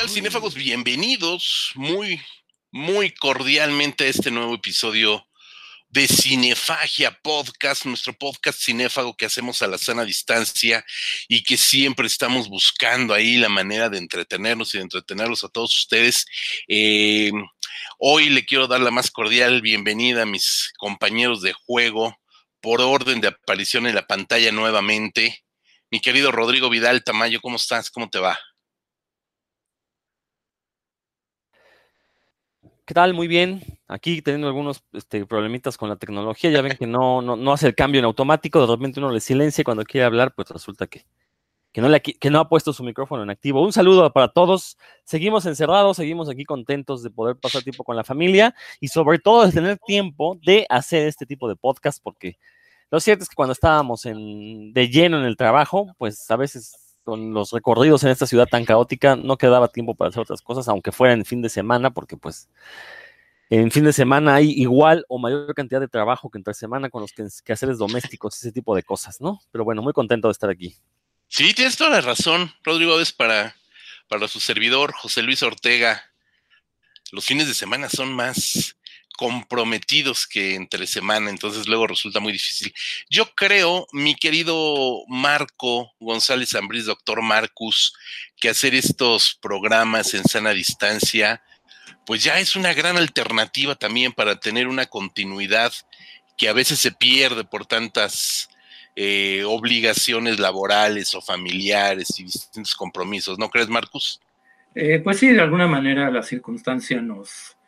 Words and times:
tal, 0.00 0.08
cinéfagos? 0.08 0.54
Bienvenidos 0.54 1.72
muy, 1.74 2.22
muy 2.70 3.10
cordialmente 3.10 4.04
a 4.04 4.08
este 4.08 4.30
nuevo 4.30 4.54
episodio 4.54 5.26
de 5.90 6.08
Cinefagia 6.08 7.20
Podcast, 7.22 7.84
nuestro 7.84 8.14
podcast 8.14 8.62
cinéfago 8.62 9.14
que 9.14 9.26
hacemos 9.26 9.60
a 9.60 9.66
la 9.66 9.76
sana 9.76 10.06
distancia 10.06 10.82
y 11.28 11.42
que 11.42 11.58
siempre 11.58 12.06
estamos 12.06 12.48
buscando 12.48 13.12
ahí 13.12 13.36
la 13.36 13.50
manera 13.50 13.90
de 13.90 13.98
entretenernos 13.98 14.72
y 14.72 14.78
de 14.78 14.84
entretenerlos 14.84 15.44
a 15.44 15.50
todos 15.50 15.76
ustedes. 15.76 16.24
Eh, 16.66 17.30
hoy 17.98 18.30
le 18.30 18.46
quiero 18.46 18.66
dar 18.68 18.80
la 18.80 18.90
más 18.90 19.10
cordial 19.10 19.60
bienvenida 19.60 20.22
a 20.22 20.26
mis 20.26 20.72
compañeros 20.78 21.42
de 21.42 21.52
juego 21.52 22.16
por 22.62 22.80
orden 22.80 23.20
de 23.20 23.28
aparición 23.28 23.86
en 23.86 23.96
la 23.96 24.06
pantalla 24.06 24.50
nuevamente. 24.50 25.44
Mi 25.90 26.00
querido 26.00 26.32
Rodrigo 26.32 26.70
Vidal 26.70 27.04
Tamayo, 27.04 27.42
¿cómo 27.42 27.56
estás? 27.56 27.90
¿Cómo 27.90 28.08
te 28.08 28.18
va? 28.18 28.38
¿Qué 32.90 32.94
tal? 32.94 33.14
Muy 33.14 33.28
bien. 33.28 33.62
Aquí 33.86 34.20
teniendo 34.20 34.48
algunos 34.48 34.82
este, 34.92 35.24
problemitas 35.24 35.76
con 35.76 35.88
la 35.88 35.94
tecnología. 35.94 36.50
Ya 36.50 36.60
ven 36.60 36.76
que 36.76 36.88
no, 36.88 37.22
no, 37.22 37.52
hace 37.52 37.68
el 37.68 37.76
cambio 37.76 38.00
en 38.00 38.04
automático. 38.04 38.60
De 38.60 38.66
repente 38.66 38.98
uno 38.98 39.12
le 39.12 39.20
silencia 39.20 39.62
y 39.62 39.64
cuando 39.64 39.84
quiere 39.84 40.06
hablar, 40.06 40.34
pues 40.34 40.48
resulta 40.48 40.88
que, 40.88 41.04
no 41.76 41.88
no 41.88 42.40
ha 42.40 42.48
puesto 42.48 42.72
su 42.72 42.82
micrófono 42.82 43.22
en 43.22 43.30
activo. 43.30 43.62
Un 43.62 43.72
saludo 43.72 44.12
para 44.12 44.26
todos. 44.26 44.76
Seguimos 45.04 45.46
encerrados, 45.46 45.98
seguimos 45.98 46.28
aquí 46.28 46.44
contentos 46.44 47.04
de 47.04 47.10
poder 47.10 47.36
pasar 47.36 47.62
tiempo 47.62 47.84
con 47.84 47.94
la 47.94 48.02
familia 48.02 48.56
y 48.80 48.88
sobre 48.88 49.20
todo 49.20 49.46
de 49.46 49.52
tener 49.52 49.78
tiempo 49.86 50.36
de 50.44 50.66
hacer 50.68 51.06
este 51.06 51.26
tipo 51.26 51.48
de 51.48 51.54
podcast 51.54 52.02
porque 52.02 52.38
lo 52.90 52.98
cierto 52.98 53.22
es 53.22 53.28
que 53.28 53.36
cuando 53.36 53.52
estábamos 53.52 54.02
de 54.02 54.88
lleno 54.90 55.20
en 55.20 55.26
el 55.26 55.36
trabajo, 55.36 55.94
pues 55.96 56.28
a 56.28 56.34
veces 56.34 56.79
con 57.04 57.32
los 57.32 57.52
recorridos 57.52 58.04
en 58.04 58.10
esta 58.10 58.26
ciudad 58.26 58.46
tan 58.46 58.64
caótica, 58.64 59.16
no 59.16 59.36
quedaba 59.36 59.68
tiempo 59.68 59.94
para 59.94 60.10
hacer 60.10 60.22
otras 60.22 60.42
cosas, 60.42 60.68
aunque 60.68 60.92
fuera 60.92 61.14
en 61.14 61.24
fin 61.24 61.42
de 61.42 61.48
semana, 61.48 61.90
porque 61.90 62.16
pues 62.16 62.48
en 63.50 63.70
fin 63.72 63.84
de 63.84 63.92
semana 63.92 64.36
hay 64.36 64.50
igual 64.50 65.04
o 65.08 65.18
mayor 65.18 65.52
cantidad 65.54 65.80
de 65.80 65.88
trabajo 65.88 66.30
que 66.30 66.38
entre 66.38 66.54
semana 66.54 66.88
con 66.88 67.02
los 67.02 67.12
quehaceres 67.44 67.78
domésticos, 67.78 68.36
ese 68.36 68.52
tipo 68.52 68.76
de 68.76 68.84
cosas, 68.84 69.20
¿no? 69.20 69.40
Pero 69.50 69.64
bueno, 69.64 69.82
muy 69.82 69.92
contento 69.92 70.28
de 70.28 70.32
estar 70.32 70.50
aquí. 70.50 70.76
Sí, 71.26 71.52
tienes 71.54 71.76
toda 71.76 71.90
la 71.90 72.00
razón, 72.00 72.52
Rodrigo, 72.62 73.00
es 73.00 73.12
para, 73.12 73.56
para 74.08 74.28
su 74.28 74.38
servidor, 74.38 74.92
José 74.92 75.22
Luis 75.22 75.42
Ortega. 75.42 76.02
Los 77.10 77.26
fines 77.26 77.48
de 77.48 77.54
semana 77.54 77.88
son 77.88 78.12
más, 78.12 78.76
comprometidos 79.20 80.26
que 80.26 80.54
entre 80.54 80.86
semana, 80.86 81.28
entonces 81.28 81.68
luego 81.68 81.86
resulta 81.86 82.20
muy 82.20 82.32
difícil. 82.32 82.72
Yo 83.10 83.26
creo, 83.34 83.86
mi 83.92 84.14
querido 84.14 85.04
Marco 85.08 85.92
González 86.00 86.54
Ambriz, 86.54 86.86
doctor 86.86 87.20
Marcus, 87.20 87.92
que 88.38 88.48
hacer 88.48 88.74
estos 88.74 89.38
programas 89.42 90.14
en 90.14 90.24
sana 90.24 90.52
distancia, 90.52 91.42
pues 92.06 92.24
ya 92.24 92.40
es 92.40 92.56
una 92.56 92.72
gran 92.72 92.96
alternativa 92.96 93.74
también 93.74 94.12
para 94.12 94.40
tener 94.40 94.66
una 94.66 94.86
continuidad 94.86 95.70
que 96.38 96.48
a 96.48 96.54
veces 96.54 96.78
se 96.78 96.90
pierde 96.90 97.44
por 97.44 97.66
tantas 97.66 98.48
eh, 98.96 99.44
obligaciones 99.46 100.38
laborales 100.38 101.14
o 101.14 101.20
familiares 101.20 102.18
y 102.18 102.24
distintos 102.24 102.74
compromisos, 102.74 103.38
¿no 103.38 103.50
crees, 103.50 103.68
Marcus? 103.68 104.18
Eh, 104.74 104.98
pues 105.04 105.18
sí, 105.18 105.28
de 105.28 105.42
alguna 105.42 105.66
manera 105.66 106.10
la 106.10 106.22
circunstancia 106.22 107.02
nos, 107.02 107.58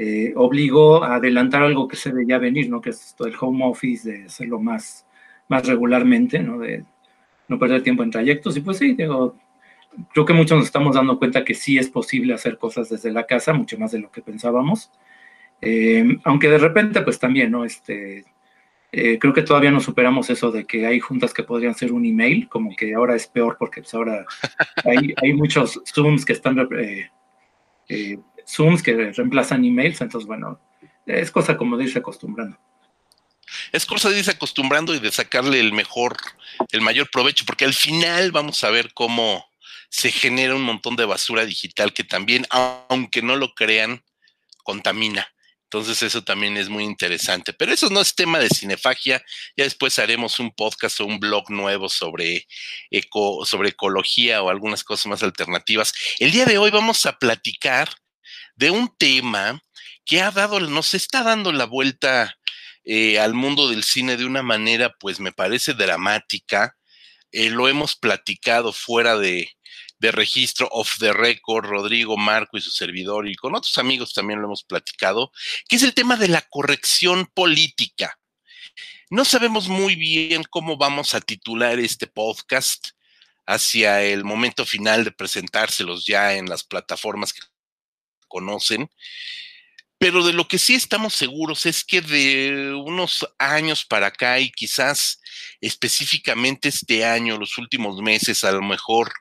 eh, 0.00 0.32
obligó 0.36 1.02
a 1.02 1.16
adelantar 1.16 1.64
algo 1.64 1.88
que 1.88 1.96
se 1.96 2.12
veía 2.12 2.38
venir, 2.38 2.70
¿no? 2.70 2.80
Que 2.80 2.90
es 2.90 3.04
esto 3.04 3.24
del 3.24 3.34
home 3.40 3.64
office, 3.64 4.08
de 4.08 4.24
hacerlo 4.26 4.60
más, 4.60 5.04
más 5.48 5.66
regularmente, 5.66 6.38
¿no? 6.38 6.60
De 6.60 6.84
no 7.48 7.58
perder 7.58 7.82
tiempo 7.82 8.04
en 8.04 8.10
trayectos. 8.12 8.56
Y 8.56 8.60
pues 8.60 8.78
sí, 8.78 8.94
digo, 8.94 9.34
creo 10.12 10.24
que 10.24 10.34
muchos 10.34 10.56
nos 10.56 10.66
estamos 10.66 10.94
dando 10.94 11.18
cuenta 11.18 11.44
que 11.44 11.54
sí 11.54 11.78
es 11.78 11.90
posible 11.90 12.32
hacer 12.32 12.58
cosas 12.58 12.88
desde 12.90 13.10
la 13.10 13.26
casa, 13.26 13.52
mucho 13.52 13.76
más 13.76 13.90
de 13.90 13.98
lo 13.98 14.08
que 14.12 14.22
pensábamos. 14.22 14.92
Eh, 15.60 16.16
aunque 16.22 16.48
de 16.48 16.58
repente, 16.58 17.02
pues 17.02 17.18
también, 17.18 17.50
¿no? 17.50 17.64
Este, 17.64 18.24
eh, 18.92 19.18
creo 19.18 19.32
que 19.34 19.42
todavía 19.42 19.72
no 19.72 19.80
superamos 19.80 20.30
eso 20.30 20.52
de 20.52 20.64
que 20.64 20.86
hay 20.86 21.00
juntas 21.00 21.34
que 21.34 21.42
podrían 21.42 21.74
ser 21.74 21.92
un 21.92 22.06
email, 22.06 22.48
como 22.48 22.70
que 22.76 22.94
ahora 22.94 23.16
es 23.16 23.26
peor 23.26 23.56
porque 23.58 23.82
pues 23.82 23.92
ahora 23.94 24.24
hay, 24.84 25.12
hay 25.20 25.32
muchos 25.32 25.82
Zooms 25.92 26.24
que 26.24 26.34
están 26.34 26.56
Zooms 28.48 28.82
que 28.82 29.12
reemplazan 29.12 29.64
emails, 29.64 30.00
entonces 30.00 30.26
bueno, 30.26 30.60
es 31.06 31.30
cosa 31.30 31.56
como 31.56 31.76
de 31.76 31.84
irse 31.84 31.98
acostumbrando. 31.98 32.58
Es 33.72 33.86
cosa 33.86 34.10
de 34.10 34.18
irse 34.18 34.30
acostumbrando 34.30 34.94
y 34.94 34.98
de 34.98 35.10
sacarle 35.10 35.60
el 35.60 35.72
mejor, 35.72 36.16
el 36.70 36.80
mayor 36.80 37.10
provecho, 37.10 37.44
porque 37.46 37.64
al 37.64 37.74
final 37.74 38.32
vamos 38.32 38.64
a 38.64 38.70
ver 38.70 38.92
cómo 38.94 39.46
se 39.90 40.10
genera 40.10 40.54
un 40.54 40.62
montón 40.62 40.96
de 40.96 41.04
basura 41.04 41.44
digital 41.44 41.92
que 41.92 42.04
también, 42.04 42.46
aunque 42.50 43.22
no 43.22 43.36
lo 43.36 43.54
crean, 43.54 44.02
contamina. 44.64 45.28
Entonces 45.64 46.02
eso 46.02 46.24
también 46.24 46.56
es 46.56 46.70
muy 46.70 46.84
interesante. 46.84 47.52
Pero 47.52 47.72
eso 47.72 47.90
no 47.90 48.00
es 48.00 48.14
tema 48.14 48.38
de 48.38 48.48
cinefagia. 48.48 49.22
Ya 49.54 49.64
después 49.64 49.98
haremos 49.98 50.38
un 50.38 50.50
podcast 50.50 50.98
o 51.00 51.04
un 51.04 51.20
blog 51.20 51.50
nuevo 51.50 51.90
sobre, 51.90 52.46
eco, 52.90 53.44
sobre 53.44 53.70
ecología 53.70 54.42
o 54.42 54.48
algunas 54.48 54.82
cosas 54.82 55.06
más 55.06 55.22
alternativas. 55.22 55.92
El 56.18 56.32
día 56.32 56.46
de 56.46 56.56
hoy 56.56 56.70
vamos 56.70 57.04
a 57.04 57.18
platicar 57.18 57.90
de 58.58 58.70
un 58.70 58.94
tema 58.98 59.62
que 60.04 60.20
ha 60.20 60.30
dado, 60.30 60.58
nos 60.60 60.94
está 60.94 61.22
dando 61.22 61.52
la 61.52 61.64
vuelta 61.64 62.36
eh, 62.84 63.18
al 63.20 63.34
mundo 63.34 63.68
del 63.68 63.84
cine 63.84 64.16
de 64.16 64.24
una 64.24 64.42
manera, 64.42 64.94
pues 64.98 65.20
me 65.20 65.32
parece 65.32 65.74
dramática. 65.74 66.76
Eh, 67.30 67.50
lo 67.50 67.68
hemos 67.68 67.94
platicado 67.94 68.72
fuera 68.72 69.16
de, 69.16 69.50
de 69.98 70.10
registro 70.10 70.68
off 70.72 70.98
the 70.98 71.12
record, 71.12 71.66
Rodrigo, 71.66 72.16
Marco 72.16 72.56
y 72.56 72.60
su 72.60 72.70
servidor, 72.70 73.28
y 73.28 73.36
con 73.36 73.54
otros 73.54 73.78
amigos 73.78 74.12
también 74.12 74.40
lo 74.40 74.46
hemos 74.46 74.64
platicado, 74.64 75.30
que 75.68 75.76
es 75.76 75.82
el 75.84 75.94
tema 75.94 76.16
de 76.16 76.28
la 76.28 76.42
corrección 76.42 77.30
política. 77.32 78.18
No 79.10 79.24
sabemos 79.24 79.68
muy 79.68 79.94
bien 79.94 80.42
cómo 80.50 80.76
vamos 80.76 81.14
a 81.14 81.20
titular 81.20 81.78
este 81.78 82.08
podcast 82.08 82.88
hacia 83.46 84.02
el 84.02 84.24
momento 84.24 84.66
final 84.66 85.04
de 85.04 85.12
presentárselos 85.12 86.04
ya 86.04 86.34
en 86.34 86.48
las 86.48 86.64
plataformas 86.64 87.32
que 87.32 87.40
conocen. 88.28 88.90
Pero 89.98 90.24
de 90.24 90.32
lo 90.32 90.46
que 90.46 90.58
sí 90.58 90.74
estamos 90.74 91.14
seguros 91.14 91.66
es 91.66 91.82
que 91.82 92.00
de 92.00 92.72
unos 92.72 93.26
años 93.36 93.84
para 93.84 94.08
acá 94.08 94.38
y 94.38 94.50
quizás 94.52 95.20
específicamente 95.60 96.68
este 96.68 97.04
año, 97.04 97.36
los 97.36 97.58
últimos 97.58 98.00
meses, 98.00 98.44
a 98.44 98.52
lo 98.52 98.62
mejor 98.62 99.12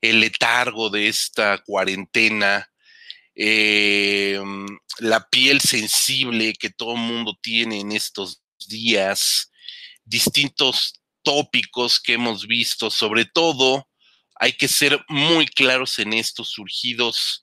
el 0.00 0.20
letargo 0.20 0.88
de 0.88 1.08
esta 1.08 1.58
cuarentena, 1.58 2.70
em, 3.34 4.66
la 5.00 5.28
piel 5.28 5.60
sensible 5.60 6.54
que 6.54 6.70
todo 6.70 6.92
el 6.94 7.00
mundo 7.00 7.38
tiene 7.42 7.80
en 7.80 7.92
estos 7.92 8.42
días, 8.68 9.50
distintos 10.04 10.94
tópicos 11.22 12.00
que 12.00 12.14
hemos 12.14 12.46
visto, 12.46 12.90
sobre 12.90 13.26
todo, 13.26 13.88
hay 14.36 14.54
que 14.54 14.68
ser 14.68 15.04
muy 15.08 15.46
claros 15.46 15.98
en 15.98 16.14
estos 16.14 16.50
surgidos 16.50 17.42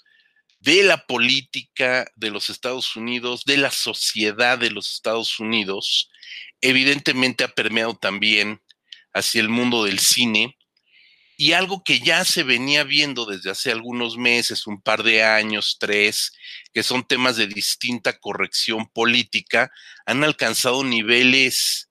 de 0.60 0.84
la 0.84 1.06
política 1.06 2.06
de 2.16 2.32
los 2.32 2.50
Estados 2.50 2.96
Unidos, 2.96 3.44
de 3.46 3.58
la 3.58 3.72
sociedad 3.72 4.58
de 4.58 4.72
los 4.72 4.94
Estados 4.94 5.40
Unidos, 5.40 6.10
evidentemente 6.62 7.44
ha 7.44 7.48
permeado 7.48 7.96
también 7.96 8.62
hacia 9.14 9.42
el 9.42 9.50
mundo 9.50 9.86
del 9.86 10.00
cine 10.00 10.58
y 11.42 11.54
algo 11.54 11.86
que 11.86 12.02
ya 12.02 12.26
se 12.26 12.44
venía 12.44 12.84
viendo 12.84 13.26
desde 13.26 13.50
hace 13.50 13.72
algunos 13.72 14.18
meses, 14.18 14.68
un 14.68 14.82
par 14.82 15.04
de 15.04 15.24
años, 15.24 15.78
tres, 15.80 16.34
que 16.74 16.84
son 16.84 17.08
temas 17.08 17.38
de 17.38 17.48
distinta 17.48 18.20
corrección 18.20 18.90
política, 18.90 19.72
han 20.06 20.26
alcanzado 20.26 20.84
niveles, 20.84 21.88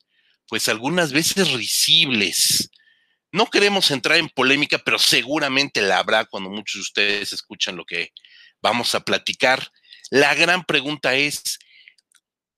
pues 0.49 0.69
algunas 0.69 1.13
veces 1.13 1.51
risibles. 1.53 2.71
No 3.33 3.47
queremos 3.47 3.91
entrar 3.91 4.19
en 4.19 4.29
polémica, 4.29 4.77
pero 4.77 4.99
seguramente 4.99 5.81
la 5.81 6.01
habrá 6.01 6.27
cuando 6.27 6.51
muchos 6.51 6.75
de 6.75 6.83
ustedes 6.83 7.33
escuchan 7.33 7.77
lo 7.77 7.87
que 7.87 8.13
vamos 8.63 8.95
a 8.95 9.01
platicar. 9.01 9.71
La 10.11 10.35
gran 10.35 10.65
pregunta 10.65 11.15
es, 11.15 11.59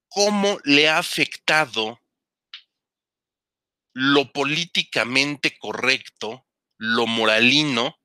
¿cómo 0.08 0.58
le 0.64 0.88
ha 0.88 0.99
afectado 0.99 2.00
lo 3.93 4.32
políticamente 4.32 5.56
correcto, 5.58 6.47
lo 6.79 7.06
moralino, 7.06 7.97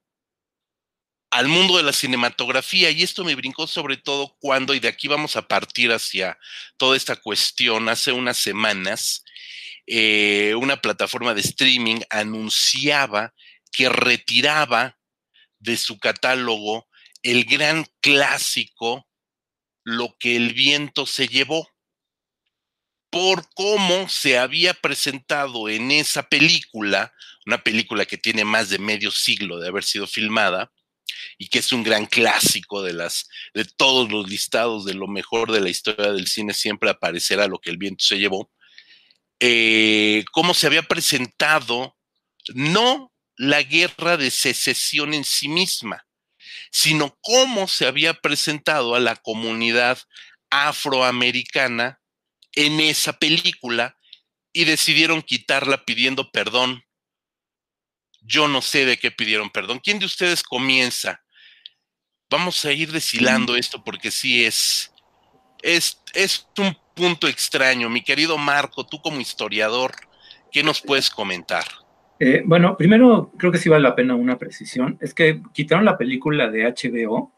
al 1.32 1.48
mundo 1.48 1.78
de 1.78 1.84
la 1.84 1.94
cinematografía? 1.94 2.90
Y 2.92 3.04
esto 3.04 3.24
me 3.24 3.36
brincó 3.36 3.68
sobre 3.68 3.98
todo 3.98 4.36
cuando, 4.40 4.74
y 4.74 4.80
de 4.80 4.88
aquí 4.88 5.08
vamos 5.08 5.36
a 5.36 5.48
partir 5.48 5.92
hacia 5.92 6.38
toda 6.78 6.98
esta 6.98 7.16
cuestión, 7.16 7.90
hace 7.90 8.12
unas 8.12 8.38
semanas, 8.38 9.24
eh, 9.88 10.56
una 10.56 10.78
plataforma 10.78 11.36
de 11.36 11.42
streaming 11.42 12.02
anunciaba 12.10 13.34
que 13.72 13.90
retiraba 13.90 14.98
de 15.60 15.78
su 15.78 16.00
catálogo 16.00 16.88
el 17.26 17.46
gran 17.46 17.88
clásico, 18.02 19.08
lo 19.84 20.16
que 20.20 20.36
el 20.36 20.54
viento 20.54 21.08
se 21.08 21.28
llevó, 21.28 21.68
por 23.10 23.50
cómo 23.56 24.08
se 24.10 24.38
había 24.38 24.76
presentado 24.76 25.68
en 25.68 25.90
esa 25.90 26.30
película, 26.30 27.12
una 27.48 27.64
película 27.64 28.06
que 28.06 28.20
tiene 28.20 28.46
más 28.46 28.70
de 28.70 28.78
medio 28.78 29.10
siglo 29.10 29.60
de 29.60 29.70
haber 29.70 29.84
sido 29.84 30.06
filmada, 30.06 30.72
y 31.40 31.48
que 31.48 31.60
es 31.60 31.72
un 31.72 31.82
gran 31.82 32.06
clásico 32.06 32.84
de 32.84 32.94
las 32.94 33.28
de 33.56 33.66
todos 33.66 34.12
los 34.12 34.30
listados 34.30 34.86
de 34.86 34.94
lo 34.94 35.08
mejor 35.08 35.52
de 35.52 35.62
la 35.62 35.70
historia 35.70 36.12
del 36.12 36.28
cine 36.28 36.54
siempre 36.54 36.92
aparecerá 36.92 37.48
lo 37.48 37.58
que 37.60 37.70
el 37.70 37.78
viento 37.78 38.04
se 38.04 38.18
llevó 38.18 38.52
eh, 39.40 40.26
cómo 40.32 40.54
se 40.54 40.68
había 40.68 40.84
presentado 40.84 41.96
no 42.54 43.14
la 43.36 43.62
guerra 43.62 44.18
de 44.18 44.32
secesión 44.32 45.14
en 45.14 45.24
sí 45.24 45.48
misma 45.48 46.05
sino 46.72 47.18
cómo 47.22 47.68
se 47.68 47.88
había 47.88 48.14
presentado 48.14 48.96
a 48.96 49.00
la 49.00 49.16
comunidad 49.16 50.00
afroamericana 50.50 52.00
en 52.54 52.80
esa 52.80 53.14
película 53.14 53.98
y 54.54 54.66
decidieron 54.66 55.22
quitarla 55.22 55.84
pidiendo 55.86 56.32
perdón 56.32 56.86
yo 58.26 58.48
no 58.48 58.62
sé 58.62 58.86
de 58.86 58.98
qué 58.98 59.12
pidieron 59.12 59.50
perdón. 59.50 59.80
¿Quién 59.80 60.00
de 60.00 60.06
ustedes 60.06 60.44
comienza? 60.44 61.22
Vamos 62.30 62.66
a 62.66 62.72
ir 62.72 62.92
deshilando 62.92 63.56
esto 63.56 63.84
porque 63.84 64.12
sí 64.12 64.46
es, 64.46 64.92
es, 65.62 66.02
es 66.14 66.48
un 66.58 66.76
punto 66.96 67.28
extraño. 67.28 67.90
Mi 67.90 68.02
querido 68.02 68.38
Marco, 68.38 68.86
tú 68.86 69.00
como 69.00 69.22
historiador, 69.22 69.96
¿qué 70.52 70.64
nos 70.64 70.82
puedes 70.82 71.10
comentar? 71.10 71.66
Eh, 72.20 72.44
bueno, 72.46 72.78
primero 72.78 73.32
creo 73.38 73.52
que 73.52 73.58
sí 73.58 73.70
vale 73.70 73.84
la 73.84 73.96
pena 73.96 74.16
una 74.16 74.38
precisión. 74.38 74.98
Es 75.02 75.14
que 75.14 75.42
quitaron 75.54 75.86
la 75.86 75.98
película 75.98 76.50
de 76.50 76.64
HBO 76.66 77.32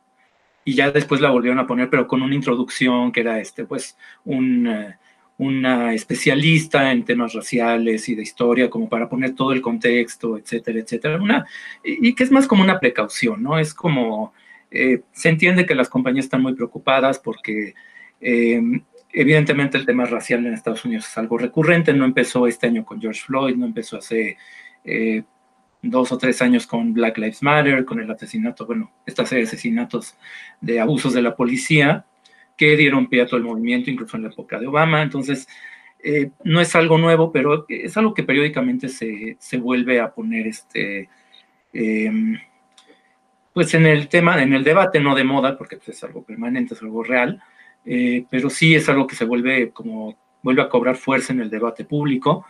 y 0.63 0.75
ya 0.75 0.91
después 0.91 1.21
la 1.21 1.29
volvieron 1.29 1.59
a 1.59 1.67
poner, 1.67 1.89
pero 1.89 2.07
con 2.07 2.21
una 2.21 2.35
introducción 2.35 3.11
que 3.11 3.21
era 3.21 3.39
este, 3.39 3.65
pues, 3.65 3.97
un, 4.25 4.67
eh, 4.67 4.97
una 5.37 5.93
especialista 5.93 6.91
en 6.91 7.05
temas 7.05 7.33
raciales 7.33 8.09
y 8.09 8.15
de 8.15 8.23
historia, 8.23 8.69
como 8.69 8.89
para 8.89 9.07
poner 9.07 9.35
todo 9.35 9.53
el 9.53 9.61
contexto, 9.61 10.37
etcétera, 10.37 10.79
etcétera. 10.79 11.21
Una, 11.21 11.45
y, 11.83 12.13
que 12.13 12.23
es 12.23 12.31
más 12.31 12.47
como 12.47 12.63
una 12.63 12.79
precaución, 12.79 13.43
¿no? 13.43 13.59
Es 13.59 13.73
como, 13.73 14.33
eh, 14.71 15.01
se 15.11 15.29
entiende 15.29 15.65
que 15.65 15.75
las 15.75 15.89
compañías 15.89 16.25
están 16.25 16.41
muy 16.41 16.53
preocupadas 16.53 17.19
porque 17.19 17.75
eh, 18.19 18.61
evidentemente 19.13 19.77
el 19.77 19.85
tema 19.85 20.05
racial 20.05 20.45
en 20.45 20.53
Estados 20.53 20.85
Unidos 20.85 21.07
es 21.07 21.17
algo 21.17 21.37
recurrente, 21.37 21.93
no 21.93 22.05
empezó 22.05 22.47
este 22.47 22.67
año 22.67 22.83
con 22.83 22.99
George 22.99 23.21
Floyd, 23.25 23.55
no 23.55 23.65
empezó 23.65 23.97
hace 23.97 24.37
eh, 24.87 25.23
dos 25.81 26.11
o 26.11 26.17
tres 26.17 26.41
años 26.41 26.65
con 26.65 26.93
Black 26.93 27.17
Lives 27.17 27.43
Matter, 27.43 27.85
con 27.85 27.99
el 27.99 28.09
asesinato, 28.09 28.65
bueno, 28.65 28.91
esta 29.05 29.25
serie 29.25 29.43
de 29.43 29.49
asesinatos 29.49 30.15
de 30.61 30.79
abusos 30.79 31.13
de 31.13 31.21
la 31.21 31.35
policía, 31.35 32.05
que 32.55 32.75
dieron 32.75 33.07
pie 33.07 33.21
a 33.21 33.25
todo 33.27 33.37
el 33.37 33.43
movimiento, 33.43 33.91
incluso 33.91 34.17
en 34.17 34.23
la 34.23 34.29
época 34.29 34.59
de 34.59 34.67
Obama. 34.67 35.03
Entonces, 35.03 35.47
eh, 35.99 36.31
no 36.43 36.61
es 36.61 36.75
algo 36.75 36.97
nuevo, 36.97 37.31
pero 37.31 37.65
es 37.69 37.95
algo 37.97 38.13
que 38.13 38.23
periódicamente 38.23 38.89
se, 38.89 39.37
se 39.39 39.57
vuelve 39.57 39.99
a 39.99 40.13
poner 40.13 40.47
este, 40.47 41.09
em, 41.73 42.39
pues 43.53 43.73
en 43.73 43.85
el 43.85 44.07
tema, 44.07 44.41
en 44.41 44.53
el 44.53 44.63
debate, 44.63 44.99
no 44.99 45.15
de 45.15 45.23
moda, 45.23 45.57
porque 45.57 45.77
pues, 45.77 45.89
es 45.89 46.03
algo 46.03 46.23
permanente, 46.23 46.73
es 46.73 46.81
algo 46.81 47.03
real, 47.03 47.41
eh, 47.85 48.25
pero 48.29 48.49
sí 48.49 48.73
es 48.75 48.89
algo 48.89 49.05
que 49.05 49.15
se 49.15 49.25
vuelve 49.25 49.71
como, 49.71 50.17
vuelve 50.41 50.61
a 50.61 50.69
cobrar 50.69 50.95
fuerza 50.95 51.33
en 51.33 51.41
el 51.41 51.49
debate 51.49 51.85
público 51.85 52.45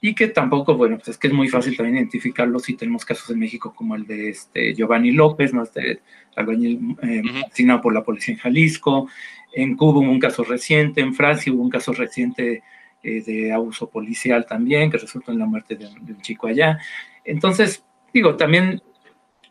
y 0.00 0.14
que 0.14 0.28
tampoco, 0.28 0.76
bueno, 0.76 0.96
pues 0.96 1.08
es 1.08 1.18
que 1.18 1.28
es 1.28 1.32
muy 1.32 1.48
fácil 1.48 1.76
también 1.76 1.96
identificarlo 1.96 2.58
si 2.58 2.74
tenemos 2.74 3.04
casos 3.04 3.30
en 3.30 3.38
México 3.38 3.74
como 3.74 3.96
el 3.96 4.06
de 4.06 4.30
este 4.30 4.74
Giovanni 4.74 5.10
López, 5.10 5.52
¿no? 5.52 5.62
Este 5.62 6.02
albañil 6.36 6.96
eh, 7.02 7.22
asesinado 7.46 7.80
por 7.80 7.92
la 7.92 8.04
policía 8.04 8.34
en 8.34 8.40
Jalisco, 8.40 9.08
en 9.52 9.76
Cuba 9.76 10.00
hubo 10.00 10.10
un 10.10 10.20
caso 10.20 10.44
reciente, 10.44 11.00
en 11.00 11.14
Francia 11.14 11.52
hubo 11.52 11.62
un 11.62 11.70
caso 11.70 11.92
reciente 11.92 12.62
eh, 13.02 13.22
de 13.22 13.52
abuso 13.52 13.88
policial 13.88 14.46
también, 14.46 14.90
que 14.90 14.98
resultó 14.98 15.32
en 15.32 15.38
la 15.38 15.46
muerte 15.46 15.76
de, 15.76 15.86
un 15.86 16.20
chico 16.20 16.46
allá. 16.46 16.78
Entonces, 17.24 17.84
digo, 18.12 18.36
también 18.36 18.82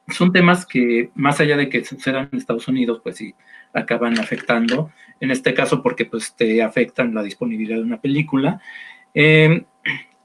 son 0.09 0.31
temas 0.31 0.65
que, 0.65 1.11
más 1.15 1.39
allá 1.39 1.57
de 1.57 1.69
que 1.69 1.83
sucedan 1.83 2.29
en 2.31 2.37
Estados 2.37 2.67
Unidos, 2.67 3.01
pues 3.03 3.17
sí, 3.17 3.35
acaban 3.73 4.19
afectando. 4.19 4.91
En 5.19 5.31
este 5.31 5.53
caso, 5.53 5.81
porque 5.81 6.05
pues 6.05 6.35
te 6.35 6.61
afectan 6.61 7.13
la 7.13 7.23
disponibilidad 7.23 7.77
de 7.77 7.83
una 7.83 8.01
película. 8.01 8.61
Em, 9.13 9.65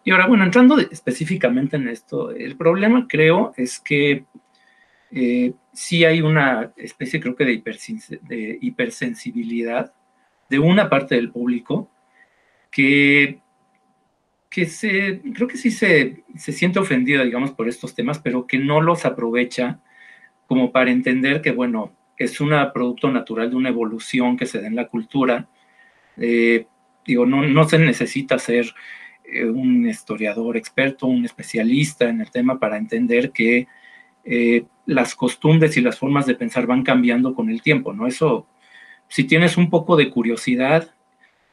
y 0.05 0.11
ahora, 0.11 0.27
bueno, 0.27 0.45
entrando 0.45 0.79
específicamente 0.79 1.77
en 1.77 1.89
esto, 1.89 2.33
el 2.33 2.57
problema 2.57 3.07
creo 3.09 3.53
es 3.57 3.79
que 3.79 4.25
eh, 5.13 5.53
sí 5.73 6.05
hay 6.05 6.23
una 6.23 6.73
especie, 6.77 7.21
creo 7.21 7.37
que, 7.37 7.45
de, 7.45 8.59
hipersensibilidad 8.61 9.93
de 10.49 10.59
una 10.59 10.89
parte 10.89 11.15
del 11.15 11.31
público 11.31 11.91
que, 12.71 13.41
que 14.51 14.67
se, 14.67 15.21
creo 15.35 15.47
que 15.47 15.57
sí 15.57 15.71
se, 15.71 16.25
se 16.37 16.53
siente 16.53 16.79
ofendida, 16.79 17.23
digamos, 17.23 17.53
por 17.53 17.69
estos 17.69 17.95
temas, 17.95 18.19
pero 18.19 18.47
que 18.47 18.59
no 18.59 18.81
los 18.81 19.05
aprovecha 19.05 19.81
como 20.47 20.73
para 20.73 20.91
entender 20.91 21.43
que, 21.43 21.53
bueno, 21.53 21.93
es 22.17 22.41
un 22.41 22.51
producto 22.75 23.11
natural 23.11 23.51
de 23.51 23.57
una 23.57 23.69
evolución 23.69 24.37
que 24.37 24.47
se 24.47 24.61
da 24.61 24.67
en 24.67 24.77
la 24.77 24.89
cultura. 24.89 25.49
Eh, 26.17 26.67
digo, 27.07 27.27
no, 27.27 27.43
no 27.43 27.69
se 27.69 27.79
necesita 27.79 28.39
ser 28.39 28.75
un 29.45 29.89
historiador 29.89 30.57
experto, 30.57 31.07
un 31.07 31.25
especialista 31.25 32.09
en 32.09 32.21
el 32.21 32.31
tema 32.31 32.59
para 32.59 32.77
entender 32.77 33.33
que 33.33 33.67
eh, 34.25 34.65
las 34.87 35.15
costumbres 35.15 35.77
y 35.77 35.81
las 35.81 35.99
formas 35.99 36.27
de 36.27 36.35
pensar 36.35 36.67
van 36.67 36.83
cambiando 36.83 37.35
con 37.35 37.51
el 37.51 37.63
tiempo, 37.63 37.93
¿no? 37.93 38.07
Eso, 38.07 38.47
si 39.09 39.25
tienes 39.25 39.57
un 39.57 39.71
poco 39.71 39.97
de 39.97 40.11
curiosidad, 40.11 40.95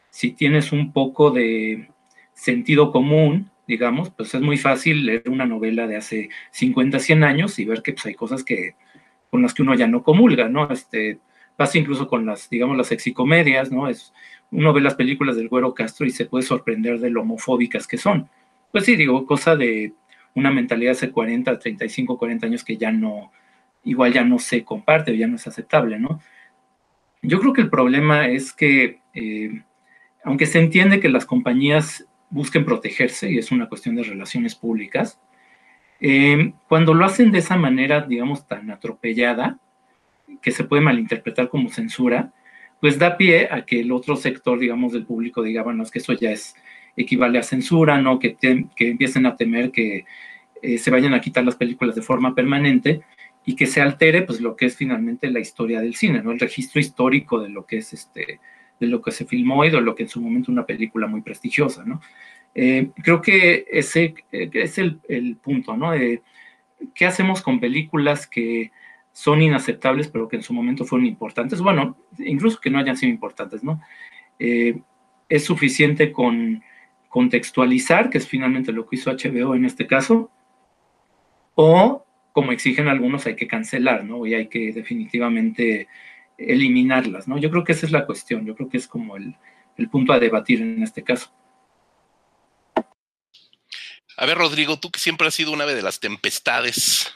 si 0.10 0.32
tienes 0.32 0.72
un 0.72 0.92
poco 0.92 1.32
de 1.32 1.90
sentido 2.34 2.92
común, 2.92 3.52
digamos, 3.68 4.10
pues 4.10 4.34
es 4.34 4.42
muy 4.42 4.58
fácil 4.58 5.06
leer 5.06 5.30
una 5.30 5.46
novela 5.46 5.86
de 5.88 5.98
hace 5.98 6.30
50, 6.52 7.00
100 7.00 7.24
años 7.24 7.60
y 7.60 7.66
ver 7.66 7.84
que 7.84 7.94
pues, 7.94 8.06
hay 8.08 8.16
cosas 8.16 8.44
que, 8.44 8.76
con 9.30 9.42
las 9.42 9.54
que 9.54 9.62
uno 9.62 9.76
ya 9.76 9.88
no 9.88 10.04
comulga, 10.04 10.50
¿no? 10.50 10.72
Este, 10.72 11.20
pasa 11.60 11.78
incluso 11.78 12.08
con 12.08 12.26
las, 12.26 12.50
digamos, 12.50 12.78
las 12.78 12.88
sexicomedias, 12.88 13.70
¿no? 13.70 13.90
Es, 13.90 14.14
uno 14.50 14.72
ve 14.72 14.80
las 14.80 14.96
películas 14.96 15.36
del 15.36 15.50
Güero 15.50 15.74
Castro 15.74 16.06
y 16.06 16.10
se 16.10 16.24
puede 16.24 16.46
sorprender 16.46 17.02
de 17.02 17.10
lo 17.10 17.24
homofóbicas 17.24 17.86
que 17.86 17.98
son. 17.98 18.30
Pues 18.72 18.86
sí, 18.86 18.96
digo, 18.96 19.26
cosa 19.26 19.58
de 19.58 19.92
una 20.36 20.52
mentalidad 20.52 20.94
hace 20.94 21.12
40, 21.12 21.60
35, 21.60 22.18
40 22.18 22.46
años 22.46 22.64
que 22.64 22.78
ya 22.78 22.94
no, 22.94 23.34
igual 23.84 24.14
ya 24.14 24.24
no 24.24 24.40
se 24.40 24.64
comparte 24.64 25.12
o 25.12 25.16
ya 25.16 25.28
no 25.28 25.36
es 25.36 25.48
aceptable, 25.48 26.00
¿no? 26.00 26.22
Yo 27.22 27.42
creo 27.42 27.52
que 27.52 27.60
el 27.60 27.70
problema 27.70 28.30
es 28.30 28.54
que, 28.54 29.02
eh, 29.14 29.62
aunque 30.24 30.46
se 30.46 30.60
entiende 30.60 31.02
que 31.02 31.10
las 31.10 31.26
compañías 31.26 32.08
busquen 32.30 32.64
protegerse, 32.64 33.30
y 33.30 33.38
es 33.38 33.52
una 33.52 33.68
cuestión 33.68 33.96
de 33.96 34.04
relaciones 34.04 34.56
públicas, 34.56 35.20
eh, 36.00 36.54
cuando 36.70 36.94
lo 36.94 37.04
hacen 37.04 37.34
de 37.34 37.40
esa 37.40 37.58
manera, 37.58 38.00
digamos, 38.00 38.48
tan 38.48 38.72
atropellada, 38.72 39.60
que 40.42 40.52
se 40.52 40.64
puede 40.64 40.82
malinterpretar 40.82 41.50
como 41.50 41.70
censura, 41.70 42.34
pues 42.80 42.98
da 42.98 43.18
pie 43.18 43.50
a 43.52 43.66
que 43.66 43.82
el 43.82 43.92
otro 43.92 44.16
sector, 44.16 44.60
digamos, 44.60 44.94
del 44.94 45.06
público 45.06 45.44
diga, 45.44 45.64
bueno, 45.64 45.84
es 45.84 45.92
que 45.92 46.00
eso 46.00 46.14
ya 46.14 46.32
es 46.32 46.56
equivale 46.96 47.40
a 47.40 47.44
censura, 47.44 48.02
¿no? 48.02 48.20
Que, 48.20 48.36
que 48.36 48.90
empiecen 48.90 49.26
a 49.26 49.36
temer 49.36 49.72
que 49.72 50.06
eh, 50.62 50.78
se 50.78 50.92
vayan 50.92 51.14
a 51.14 51.22
quitar 51.22 51.44
las 51.46 51.56
películas 51.56 51.96
de 51.96 52.02
forma 52.02 52.36
permanente 52.36 53.02
y 53.46 53.56
que 53.56 53.66
se 53.66 53.82
altere, 53.82 54.24
pues, 54.24 54.42
lo 54.42 54.56
que 54.56 54.66
es 54.66 54.76
finalmente 54.76 55.32
la 55.32 55.40
historia 55.40 55.82
del 55.82 55.96
cine, 55.96 56.22
¿no? 56.22 56.32
El 56.32 56.40
registro 56.40 56.80
histórico 56.80 57.42
de 57.42 57.50
lo 57.50 57.66
que 57.66 57.78
es 57.78 57.94
este, 57.94 58.40
de 58.80 58.88
lo 58.88 59.02
que 59.02 59.12
se 59.12 59.26
filmó 59.26 59.64
y 59.66 59.70
de 59.70 59.82
lo 59.82 59.96
que 59.96 60.04
en 60.04 60.10
su 60.10 60.22
momento 60.22 60.52
una 60.52 60.66
película 60.66 61.08
muy 61.08 61.22
prestigiosa, 61.22 61.84
¿no? 61.86 62.02
Eh, 62.56 62.90
creo 63.04 63.22
que 63.22 63.66
ese 63.72 64.16
eh, 64.32 64.50
es 64.54 64.78
el, 64.78 65.00
el 65.08 65.38
punto, 65.38 65.78
¿no? 65.78 65.92
¿Qué 66.96 67.06
hacemos 67.06 67.42
con 67.42 67.60
películas 67.60 68.28
que 68.28 68.72
son 69.12 69.42
inaceptables, 69.42 70.08
pero 70.08 70.28
que 70.28 70.38
en 70.38 70.44
su 70.44 70.54
momento 70.54 70.86
fueron 70.86 71.08
importantes? 71.08 71.62
Bueno, 71.62 71.98
incluso 72.18 72.60
que 72.60 72.70
no 72.70 72.80
hayan 72.80 72.98
sido 72.98 73.12
importantes, 73.12 73.64
¿no? 73.64 73.82
es 74.40 75.44
suficiente 75.46 76.12
con 76.12 76.64
contextualizar, 77.10 78.10
que 78.10 78.20
es 78.20 78.28
finalmente 78.28 78.72
lo 78.72 78.88
que 78.88 78.96
hizo 78.96 79.12
HBO 79.12 79.56
en 79.56 79.66
este 79.66 79.88
caso, 79.88 80.32
o 81.56 82.06
como 82.32 82.52
exigen 82.52 82.88
algunos 82.88 83.26
hay 83.26 83.36
que 83.36 83.48
cancelar, 83.48 84.06
¿no? 84.06 84.26
Y 84.26 84.34
hay 84.34 84.48
que 84.48 84.72
definitivamente 84.72 85.88
eliminarlas, 86.38 87.28
¿no? 87.28 87.38
Yo 87.38 87.50
creo 87.52 87.64
que 87.64 87.74
esa 87.74 87.86
es 87.86 87.92
la 87.92 88.06
cuestión, 88.06 88.46
yo 88.46 88.56
creo 88.56 88.70
que 88.70 88.78
es 88.78 88.88
como 88.88 89.18
el, 89.18 89.36
punto 89.92 90.14
a 90.14 90.20
debatir 90.20 90.62
en 90.62 90.84
este 90.84 91.04
caso. 91.04 91.34
A 94.18 94.26
ver, 94.26 94.38
Rodrigo, 94.38 94.78
tú 94.78 94.92
que 94.92 95.00
siempre 95.00 95.28
has 95.28 95.34
sido 95.34 95.54
una 95.54 95.66
de 95.66 95.82
las 95.82 96.02
tempestades. 96.02 97.14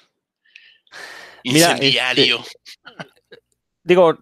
Incendiario. 1.44 2.40
Este, 2.40 2.52
digo, 3.84 4.18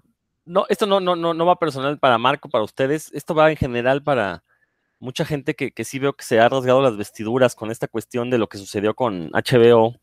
no, 0.46 0.66
esto 0.70 0.86
no, 0.86 1.00
no, 1.00 1.16
no, 1.16 1.34
no 1.34 1.46
va 1.46 1.58
personal 1.58 2.00
para 2.00 2.18
Marco, 2.18 2.50
para 2.50 2.64
ustedes, 2.64 3.12
esto 3.14 3.34
va 3.36 3.50
en 3.52 3.58
general 3.58 4.04
para, 4.04 4.44
mucha 5.02 5.26
gente 5.26 5.56
que, 5.56 5.84
sí 5.84 6.00
veo 6.00 6.14
que 6.14 6.24
se 6.24 6.40
ha 6.40 6.48
rasgado 6.48 6.82
las 6.82 6.96
vestiduras 6.96 7.56
con 7.56 7.72
esta 7.72 7.88
cuestión 7.88 8.30
de 8.30 8.38
lo 8.38 8.48
que 8.48 8.60
sucedió 8.60 8.94
con 8.94 9.32
HBO 9.32 9.96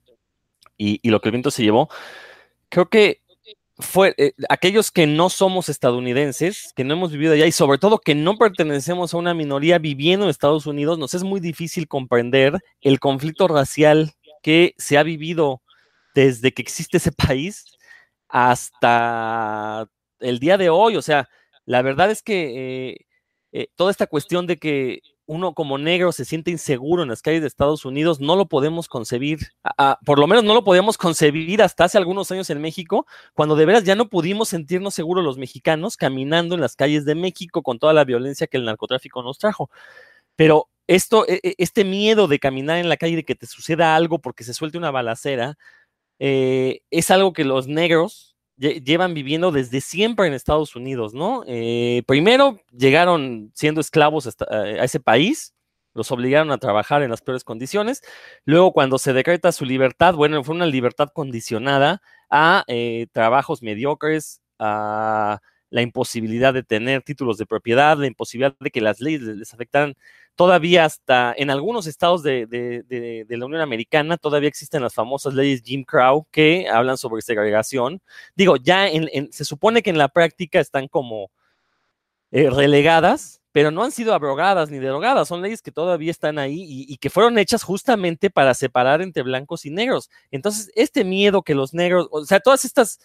y, 0.76 1.08
lo 1.08 1.20
que 1.20 1.28
el 1.28 1.32
viento 1.32 1.50
se 1.50 1.62
llevó. 1.62 1.88
Creo 2.68 2.88
que 2.90 3.22
fue 3.78 4.14
eh, 4.18 4.32
aquellos 4.48 4.90
que 4.90 5.06
no 5.06 5.30
somos 5.30 5.68
estadounidenses, 5.68 6.72
que 6.74 6.82
no 6.82 6.94
hemos 6.94 7.12
vivido 7.12 7.32
allá 7.32 7.46
y 7.46 7.52
sobre 7.52 7.78
todo 7.78 8.00
que 8.00 8.16
no 8.16 8.36
pertenecemos 8.36 9.14
a 9.14 9.18
una 9.18 9.34
minoría 9.34 9.78
viviendo 9.78 10.26
en 10.26 10.30
Estados 10.30 10.66
Unidos, 10.66 10.98
nos 10.98 11.14
es 11.14 11.22
muy 11.22 11.38
difícil 11.38 11.86
comprender 11.86 12.58
el 12.80 12.98
conflicto 12.98 13.46
racial 13.46 14.12
que 14.42 14.74
se 14.78 14.98
ha 14.98 15.04
vivido 15.04 15.62
desde 16.18 16.52
que 16.52 16.62
existe 16.62 16.96
ese 16.96 17.12
país 17.12 17.64
hasta 18.28 19.88
el 20.18 20.40
día 20.40 20.58
de 20.58 20.68
hoy. 20.68 20.96
O 20.96 21.02
sea, 21.02 21.28
la 21.64 21.80
verdad 21.80 22.10
es 22.10 22.22
que 22.22 22.90
eh, 22.90 22.96
eh, 23.52 23.68
toda 23.76 23.92
esta 23.92 24.08
cuestión 24.08 24.48
de 24.48 24.56
que 24.58 25.00
uno 25.26 25.54
como 25.54 25.78
negro 25.78 26.10
se 26.10 26.24
siente 26.24 26.50
inseguro 26.50 27.04
en 27.04 27.10
las 27.10 27.22
calles 27.22 27.42
de 27.42 27.46
Estados 27.46 27.84
Unidos, 27.84 28.18
no 28.18 28.34
lo 28.34 28.48
podemos 28.48 28.88
concebir, 28.88 29.38
por 30.04 30.18
lo 30.18 30.26
menos 30.26 30.42
no 30.42 30.54
lo 30.54 30.64
podíamos 30.64 30.96
concebir 30.96 31.62
hasta 31.62 31.84
hace 31.84 31.98
algunos 31.98 32.32
años 32.32 32.48
en 32.50 32.62
México, 32.62 33.06
cuando 33.34 33.54
de 33.54 33.66
veras 33.66 33.84
ya 33.84 33.94
no 33.94 34.08
pudimos 34.08 34.48
sentirnos 34.48 34.94
seguros 34.94 35.22
los 35.22 35.36
mexicanos 35.36 35.98
caminando 35.98 36.54
en 36.54 36.62
las 36.62 36.76
calles 36.76 37.04
de 37.04 37.14
México 37.14 37.62
con 37.62 37.78
toda 37.78 37.92
la 37.92 38.04
violencia 38.04 38.46
que 38.46 38.56
el 38.56 38.64
narcotráfico 38.64 39.22
nos 39.22 39.38
trajo. 39.38 39.70
Pero 40.34 40.68
esto, 40.88 41.28
e, 41.28 41.40
e, 41.42 41.54
este 41.58 41.84
miedo 41.84 42.26
de 42.26 42.38
caminar 42.38 42.78
en 42.78 42.88
la 42.88 42.96
calle, 42.96 43.16
de 43.16 43.24
que 43.24 43.34
te 43.34 43.46
suceda 43.46 43.94
algo 43.94 44.20
porque 44.20 44.44
se 44.44 44.54
suelte 44.54 44.78
una 44.78 44.90
balacera, 44.90 45.58
eh, 46.18 46.80
es 46.90 47.10
algo 47.10 47.32
que 47.32 47.44
los 47.44 47.68
negros 47.68 48.36
llevan 48.58 49.14
viviendo 49.14 49.52
desde 49.52 49.80
siempre 49.80 50.26
en 50.26 50.32
Estados 50.32 50.74
Unidos, 50.74 51.14
¿no? 51.14 51.44
Eh, 51.46 52.02
primero 52.06 52.60
llegaron 52.72 53.52
siendo 53.54 53.80
esclavos 53.80 54.26
a 54.26 54.84
ese 54.84 54.98
país, 54.98 55.54
los 55.94 56.10
obligaron 56.10 56.50
a 56.50 56.58
trabajar 56.58 57.02
en 57.02 57.10
las 57.10 57.22
peores 57.22 57.44
condiciones. 57.44 58.02
Luego, 58.44 58.72
cuando 58.72 58.98
se 58.98 59.12
decreta 59.12 59.52
su 59.52 59.64
libertad, 59.64 60.14
bueno, 60.14 60.42
fue 60.42 60.54
una 60.54 60.66
libertad 60.66 61.08
condicionada 61.12 62.02
a 62.30 62.64
eh, 62.66 63.06
trabajos 63.12 63.62
mediocres, 63.62 64.40
a 64.58 65.40
la 65.70 65.82
imposibilidad 65.82 66.54
de 66.54 66.62
tener 66.62 67.02
títulos 67.02 67.38
de 67.38 67.46
propiedad, 67.46 67.98
la 67.98 68.06
imposibilidad 68.06 68.54
de 68.58 68.70
que 68.70 68.80
las 68.80 69.00
leyes 69.00 69.22
les 69.22 69.52
afectaran 69.52 69.94
todavía 70.34 70.84
hasta 70.84 71.34
en 71.36 71.50
algunos 71.50 71.86
estados 71.86 72.22
de, 72.22 73.26
la 73.28 73.46
Unión 73.46 73.60
Americana, 73.60 74.16
todavía 74.16 74.48
existen 74.48 74.82
las 74.82 74.94
famosas 74.94 75.34
leyes 75.34 75.62
Jim 75.64 75.84
Crow 75.84 76.26
que 76.30 76.68
hablan 76.68 76.96
sobre 76.96 77.22
segregación. 77.22 78.00
Digo, 78.36 78.56
ya 78.56 78.86
se 79.30 79.44
supone 79.44 79.82
que 79.82 79.90
en 79.90 79.98
la 79.98 80.08
práctica 80.08 80.60
están 80.60 80.86
como 80.86 81.30
eh, 82.30 82.50
relegadas, 82.50 83.40
pero 83.52 83.70
no 83.70 83.82
han 83.82 83.90
sido 83.90 84.14
abrogadas 84.14 84.70
ni 84.70 84.78
derogadas, 84.78 85.26
son 85.26 85.42
leyes 85.42 85.62
que 85.62 85.72
todavía 85.72 86.12
están 86.12 86.38
ahí 86.38 86.86
y, 86.88 86.96
que 86.98 87.10
fueron 87.10 87.38
hechas 87.38 87.64
justamente 87.64 88.30
para 88.30 88.54
separar 88.54 89.02
entre 89.02 89.24
blancos 89.24 89.66
y 89.66 89.70
negros. 89.70 90.10
Entonces, 90.30 90.70
este 90.76 91.02
miedo 91.04 91.42
que 91.42 91.56
los 91.56 91.74
negros, 91.74 92.06
o 92.12 92.24
sea, 92.24 92.38
todas 92.38 92.64
estas 92.64 93.00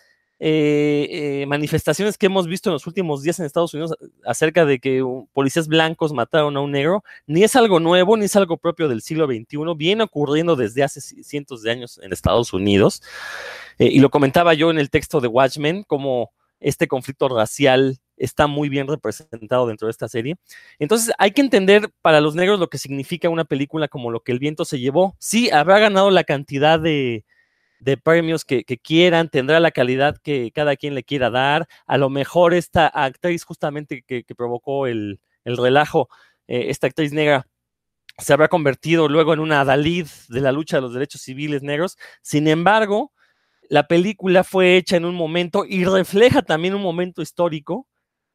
eh, 0.46 1.08
eh, 1.10 1.46
manifestaciones 1.46 2.18
que 2.18 2.26
hemos 2.26 2.48
visto 2.48 2.70
en 2.70 2.74
los 2.74 2.86
últimos 2.86 3.24
días 3.24 3.40
en 3.40 3.46
Estados 3.46 3.74
Unidos 3.74 3.96
acerca 4.26 4.66
de 4.66 4.78
que 4.78 5.02
policías 5.32 5.70
blancos 5.70 6.12
mataron 6.12 6.58
a 6.58 6.60
un 6.60 6.72
negro, 6.72 7.02
ni 7.26 7.46
es 7.46 7.56
algo 7.56 7.80
nuevo, 7.80 8.18
ni 8.18 8.26
es 8.26 8.36
algo 8.36 8.58
propio 8.58 8.90
del 8.90 9.02
siglo 9.02 9.26
XXI, 9.26 9.74
viene 9.78 10.04
ocurriendo 10.04 10.58
desde 10.58 10.84
hace 10.84 11.00
cientos 11.00 11.64
de 11.64 11.72
años 11.72 11.98
en 12.04 12.12
Estados 12.12 12.52
Unidos. 12.52 13.02
Eh, 13.80 13.88
y 13.90 14.00
lo 14.00 14.10
comentaba 14.10 14.54
yo 14.54 14.70
en 14.70 14.80
el 14.80 14.90
texto 14.90 15.22
de 15.22 15.30
Watchmen, 15.30 15.84
como 15.84 16.34
este 16.60 16.90
conflicto 16.90 17.30
racial 17.30 18.00
está 18.18 18.48
muy 18.48 18.68
bien 18.68 18.90
representado 18.90 19.66
dentro 19.68 19.88
de 19.88 19.92
esta 19.92 20.10
serie. 20.10 20.36
Entonces 20.78 21.14
hay 21.20 21.32
que 21.32 21.40
entender 21.40 21.90
para 22.02 22.20
los 22.20 22.36
negros 22.36 22.60
lo 22.60 22.70
que 22.70 22.80
significa 22.80 23.30
una 23.30 23.46
película 23.46 23.88
como 23.88 24.12
lo 24.12 24.20
que 24.20 24.34
el 24.34 24.40
viento 24.40 24.66
se 24.66 24.82
llevó. 24.82 25.16
Sí, 25.20 25.50
habrá 25.52 25.80
ganado 25.80 26.12
la 26.12 26.26
cantidad 26.26 26.82
de, 26.82 27.24
de 27.84 27.98
premios 27.98 28.46
que, 28.46 28.64
quieran, 28.82 29.30
tendrá 29.30 29.60
la 29.60 29.72
calidad 29.72 30.18
que 30.18 30.52
cada 30.54 30.76
quien 30.78 30.96
le 30.96 31.04
quiera 31.04 31.30
dar. 31.30 31.68
A 31.86 31.98
lo 31.98 32.10
mejor 32.10 32.54
esta 32.54 32.88
actriz 32.88 33.44
justamente 33.44 34.04
que, 34.04 34.24
provocó 34.36 34.88
el, 34.88 35.20
relajo, 35.44 36.08
eh, 36.48 36.66
esta 36.70 36.88
actriz 36.88 37.12
negra, 37.12 37.46
se 38.18 38.32
habrá 38.32 38.48
convertido 38.48 39.10
luego 39.10 39.34
en 39.34 39.40
una 39.40 39.62
adalid 39.62 40.08
de 40.30 40.40
la 40.40 40.52
lucha 40.52 40.78
de 40.78 40.82
los 40.82 40.94
derechos 40.94 41.22
civiles 41.22 41.62
negros. 41.62 41.98
Sin 42.22 42.48
embargo, 42.48 43.12
la 43.70 43.88
película 43.88 44.44
fue 44.44 44.78
hecha 44.78 44.96
en 44.96 45.06
un 45.06 45.16
momento 45.16 45.66
y 45.68 45.84
refleja 45.84 46.42
también 46.42 46.76
un 46.76 46.82
momento 46.82 47.22
histórico 47.22 47.88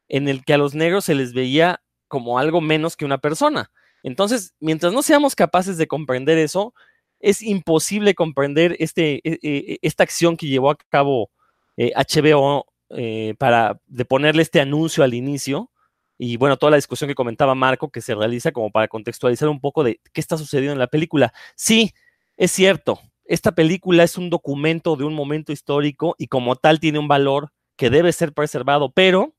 en 0.09 0.27
el 0.27 0.43
que 0.45 0.53
a 0.53 0.57
los 0.57 0.75
negros 0.75 1.05
se 1.05 1.15
les 1.15 1.33
veía 1.33 1.81
como 2.07 2.37
algo 2.37 2.61
menos 2.61 2.95
que 2.95 3.05
una 3.05 3.17
persona. 3.17 3.71
Entonces, 4.03 4.53
mientras 4.59 4.93
no 4.93 5.01
seamos 5.01 5.35
capaces 5.35 5.77
de 5.77 5.87
comprender 5.87 6.37
eso, 6.37 6.73
es 7.19 7.41
imposible 7.41 8.15
comprender 8.15 8.75
este, 8.79 9.21
e, 9.23 9.39
e, 9.41 9.79
esta 9.81 10.03
acción 10.03 10.37
que 10.37 10.47
llevó 10.47 10.71
a 10.71 10.77
cabo 10.89 11.31
HBO 11.77 12.65
eh, 12.89 13.29
eh, 13.29 13.35
para 13.37 13.79
de 13.87 14.05
ponerle 14.05 14.41
este 14.41 14.59
anuncio 14.61 15.03
al 15.03 15.13
inicio. 15.13 15.71
Y 16.17 16.37
bueno, 16.37 16.57
toda 16.57 16.71
la 16.71 16.75
discusión 16.75 17.07
que 17.07 17.15
comentaba 17.15 17.55
Marco, 17.55 17.91
que 17.91 18.01
se 18.01 18.15
realiza 18.15 18.51
como 18.51 18.71
para 18.71 18.87
contextualizar 18.89 19.47
un 19.47 19.61
poco 19.61 19.83
de 19.83 20.01
qué 20.11 20.19
está 20.19 20.37
sucediendo 20.37 20.73
en 20.73 20.79
la 20.79 20.87
película. 20.87 21.33
Sí, 21.55 21.93
es 22.35 22.51
cierto, 22.51 22.99
esta 23.23 23.53
película 23.53 24.03
es 24.03 24.17
un 24.17 24.29
documento 24.29 24.95
de 24.97 25.05
un 25.05 25.13
momento 25.13 25.53
histórico 25.53 26.15
y 26.17 26.27
como 26.27 26.55
tal 26.55 26.79
tiene 26.79 26.99
un 26.99 27.07
valor 27.07 27.51
que 27.77 27.89
debe 27.89 28.11
ser 28.11 28.33
preservado, 28.33 28.91
pero 28.91 29.33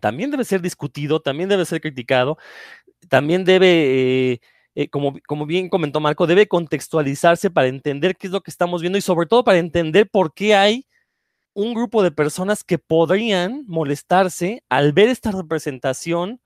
también 0.00 0.30
debe 0.30 0.44
ser 0.44 0.60
discutido, 0.60 1.20
también 1.20 1.48
debe 1.48 1.64
ser 1.64 1.80
criticado, 1.80 2.36
también 3.08 3.44
debe... 3.44 4.32
Eh, 4.32 4.40
eh, 4.74 4.88
como, 4.88 5.14
como 5.26 5.46
bien 5.46 5.68
comentó 5.68 6.00
Marco, 6.00 6.26
debe 6.26 6.48
contextualizarse 6.48 7.50
para 7.50 7.68
entender 7.68 8.16
qué 8.16 8.26
es 8.28 8.32
lo 8.32 8.40
que 8.40 8.50
estamos 8.50 8.80
viendo 8.80 8.98
y 8.98 9.02
sobre 9.02 9.26
todo 9.26 9.44
para 9.44 9.58
entender 9.58 10.08
por 10.08 10.32
qué 10.34 10.54
hay 10.54 10.86
un 11.54 11.74
grupo 11.74 12.02
de 12.02 12.10
personas 12.10 12.64
que 12.64 12.78
podrían 12.78 13.64
molestarse 13.66 14.62
al 14.68 14.92
ver 14.92 15.08
esta 15.08 15.30
representación 15.32 16.40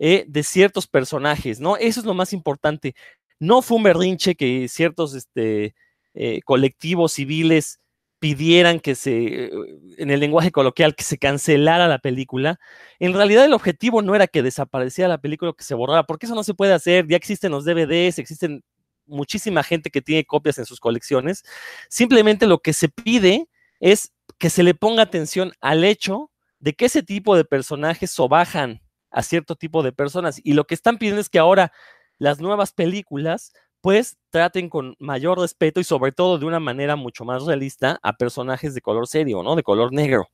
eh, 0.00 0.24
de 0.28 0.42
ciertos 0.42 0.86
personajes, 0.86 1.60
¿no? 1.60 1.76
Eso 1.76 2.00
es 2.00 2.06
lo 2.06 2.14
más 2.14 2.32
importante. 2.32 2.94
No 3.40 3.62
fue 3.62 3.76
un 3.76 3.84
berrinche 3.84 4.34
que 4.34 4.68
ciertos 4.68 5.14
este, 5.14 5.74
eh, 6.14 6.40
colectivos 6.44 7.12
civiles 7.12 7.80
pidieran 8.18 8.80
que 8.80 8.94
se, 8.94 9.44
eh, 9.44 9.50
en 9.98 10.10
el 10.10 10.20
lenguaje 10.20 10.50
coloquial, 10.50 10.94
que 10.94 11.04
se 11.04 11.18
cancelara 11.18 11.88
la 11.88 11.98
película, 11.98 12.58
en 12.98 13.14
realidad 13.14 13.44
el 13.44 13.52
objetivo 13.52 14.02
no 14.02 14.14
era 14.14 14.26
que 14.26 14.42
desapareciera 14.42 15.08
la 15.08 15.18
película 15.18 15.50
o 15.50 15.54
que 15.54 15.64
se 15.64 15.74
borrara, 15.74 16.04
porque 16.04 16.26
eso 16.26 16.34
no 16.34 16.44
se 16.44 16.54
puede 16.54 16.72
hacer, 16.72 17.06
ya 17.08 17.16
existen 17.16 17.52
los 17.52 17.64
DVDs, 17.64 18.18
existen 18.18 18.62
muchísima 19.06 19.62
gente 19.62 19.90
que 19.90 20.02
tiene 20.02 20.24
copias 20.24 20.58
en 20.58 20.66
sus 20.66 20.80
colecciones, 20.80 21.44
simplemente 21.88 22.46
lo 22.46 22.58
que 22.58 22.72
se 22.72 22.88
pide 22.88 23.48
es 23.80 24.12
que 24.38 24.50
se 24.50 24.62
le 24.62 24.74
ponga 24.74 25.02
atención 25.02 25.52
al 25.60 25.84
hecho 25.84 26.30
de 26.60 26.74
que 26.74 26.86
ese 26.86 27.02
tipo 27.02 27.36
de 27.36 27.44
personajes 27.44 28.10
sobajan 28.10 28.80
a 29.10 29.22
cierto 29.22 29.56
tipo 29.56 29.82
de 29.82 29.92
personas 29.92 30.40
y 30.42 30.52
lo 30.52 30.66
que 30.66 30.74
están 30.74 30.98
pidiendo 30.98 31.20
es 31.20 31.28
que 31.28 31.38
ahora 31.38 31.72
las 32.18 32.40
nuevas 32.40 32.72
películas 32.72 33.52
pues 33.88 34.18
traten 34.28 34.68
con 34.68 34.96
mayor 34.98 35.40
respeto 35.40 35.80
y 35.80 35.84
sobre 35.84 36.12
todo 36.12 36.38
de 36.38 36.44
una 36.44 36.60
manera 36.60 36.94
mucho 36.94 37.24
más 37.24 37.46
realista 37.46 37.98
a 38.02 38.18
personajes 38.18 38.74
de 38.74 38.82
color 38.82 39.06
serio, 39.06 39.42
¿no? 39.42 39.56
De 39.56 39.62
color 39.62 39.94
negro. 39.94 40.28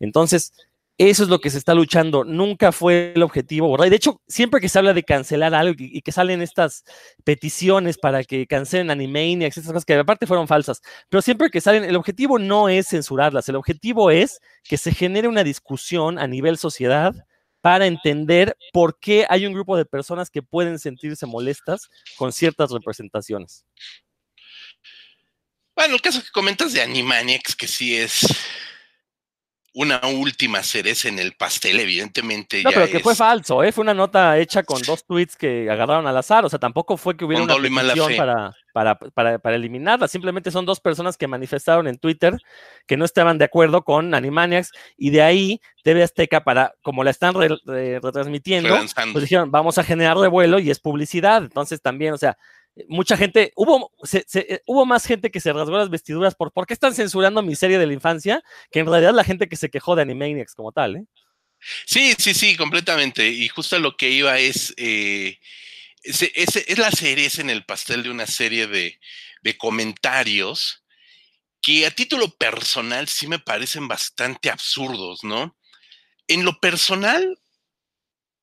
Entonces, 0.00 0.52
eso 0.98 1.22
es 1.22 1.28
lo 1.28 1.38
que 1.38 1.50
se 1.50 1.58
está 1.58 1.72
luchando. 1.72 2.24
Nunca 2.24 2.72
fue 2.72 3.12
el 3.14 3.22
objetivo, 3.22 3.70
¿verdad? 3.70 3.90
de 3.90 3.94
hecho, 3.94 4.20
siempre 4.26 4.60
que 4.60 4.68
se 4.68 4.76
habla 4.76 4.92
de 4.92 5.04
cancelar 5.04 5.54
algo 5.54 5.76
y, 5.78 6.02
que 6.02 6.10
salen 6.10 6.42
estas 6.42 6.82
peticiones 7.22 7.96
para 7.96 8.24
que 8.24 8.48
cancelen 8.48 8.90
Animaniacs, 8.90 9.58
estas 9.58 9.72
cosas 9.72 9.84
que 9.84 9.94
aparte 9.94 10.26
fueron 10.26 10.48
falsas, 10.48 10.82
pero 11.08 11.22
siempre 11.22 11.48
que 11.48 11.60
salen, 11.60 11.84
el 11.84 11.94
objetivo 11.94 12.40
no 12.40 12.68
es 12.68 12.88
censurarlas, 12.88 13.48
el 13.48 13.54
objetivo 13.54 14.10
es 14.10 14.40
que 14.64 14.76
se 14.76 14.92
genere 14.92 15.28
una 15.28 15.44
discusión 15.44 16.18
a 16.18 16.26
nivel 16.26 16.58
sociedad 16.58 17.14
para 17.60 17.86
entender 17.86 18.56
por 18.72 18.98
qué 18.98 19.26
hay 19.28 19.46
un 19.46 19.52
grupo 19.52 19.76
de 19.76 19.84
personas 19.84 20.30
que 20.30 20.42
pueden 20.42 20.78
sentirse 20.78 21.26
molestas 21.26 21.88
con 22.16 22.32
ciertas 22.32 22.70
representaciones. 22.70 23.64
Bueno, 25.74 25.94
el 25.94 26.02
caso 26.02 26.22
que 26.22 26.30
comentas 26.30 26.72
de 26.72 26.82
Animaniacs, 26.82 27.56
que 27.56 27.66
sí 27.66 27.96
es 27.96 28.26
una 29.72 30.00
última 30.06 30.62
cereza 30.62 31.08
en 31.08 31.18
el 31.18 31.32
pastel, 31.32 31.78
evidentemente. 31.78 32.62
No, 32.62 32.70
pero 32.70 32.88
que 32.88 32.98
fue 32.98 33.14
falso, 33.14 33.62
¿eh? 33.62 33.70
fue 33.70 33.82
una 33.82 33.94
nota 33.94 34.36
hecha 34.38 34.64
con 34.64 34.82
dos 34.82 35.04
tweets 35.04 35.36
que 35.36 35.70
agarraron 35.70 36.06
al 36.06 36.16
azar, 36.16 36.44
o 36.44 36.48
sea, 36.48 36.58
tampoco 36.58 36.96
fue 36.96 37.16
que 37.16 37.24
hubiera 37.24 37.44
una 37.44 37.54
petición 37.54 38.16
para, 38.16 38.52
para, 38.72 38.98
para, 38.98 39.38
para, 39.38 39.56
eliminarla, 39.56 40.08
simplemente 40.08 40.50
son 40.50 40.66
dos 40.66 40.80
personas 40.80 41.16
que 41.16 41.28
manifestaron 41.28 41.86
en 41.86 41.98
Twitter 41.98 42.36
que 42.86 42.96
no 42.96 43.04
estaban 43.04 43.38
de 43.38 43.44
acuerdo 43.44 43.84
con 43.84 44.12
Animaniacs 44.12 44.72
y 44.96 45.10
de 45.10 45.22
ahí 45.22 45.60
TV 45.84 46.02
Azteca, 46.02 46.42
para, 46.42 46.74
como 46.82 47.04
la 47.04 47.10
están 47.10 47.34
retransmitiendo, 47.34 48.76
pues 49.12 49.22
dijeron, 49.22 49.52
vamos 49.52 49.78
a 49.78 49.84
generar 49.84 50.16
revuelo 50.16 50.58
y 50.58 50.70
es 50.70 50.80
publicidad, 50.80 51.42
entonces 51.44 51.80
también, 51.80 52.12
o 52.12 52.18
sea, 52.18 52.36
mucha 52.88 53.16
gente, 53.16 53.52
hubo, 53.56 53.92
eh, 54.12 54.60
hubo 54.66 54.86
más 54.86 55.04
gente 55.04 55.30
que 55.30 55.40
se 55.40 55.52
rasgó 55.52 55.76
las 55.76 55.90
vestiduras 55.90 56.34
por 56.34 56.52
por 56.52 56.66
qué 56.66 56.74
están 56.74 56.94
censurando 56.94 57.42
mi 57.42 57.54
serie 57.56 57.78
de 57.78 57.86
la 57.86 57.92
infancia, 57.92 58.42
que 58.70 58.80
en 58.80 58.86
realidad 58.86 59.14
la 59.14 59.24
gente 59.24 59.48
que 59.48 59.56
se 59.56 59.70
quejó 59.70 59.96
de 59.96 60.02
Animaniacs 60.02 60.54
como 60.54 60.72
tal, 60.72 60.96
¿eh? 60.96 61.04
Sí, 61.86 62.14
sí, 62.18 62.34
sí, 62.34 62.56
completamente. 62.56 63.28
Y 63.28 63.48
justo 63.48 63.78
lo 63.78 63.96
que 63.96 64.10
iba 64.10 64.38
es, 64.38 64.72
eh, 64.76 65.38
es, 66.02 66.78
la 66.78 66.90
cereza 66.90 67.42
en 67.42 67.50
el 67.50 67.64
pastel 67.64 68.02
de 68.02 68.10
una 68.10 68.26
serie 68.26 68.66
de, 68.66 68.98
de 69.42 69.58
comentarios 69.58 70.84
que 71.60 71.86
a 71.86 71.90
título 71.90 72.30
personal 72.36 73.08
sí 73.08 73.26
me 73.26 73.38
parecen 73.38 73.86
bastante 73.88 74.50
absurdos, 74.50 75.22
¿no? 75.22 75.56
En 76.26 76.44
lo 76.44 76.58
personal, 76.58 77.38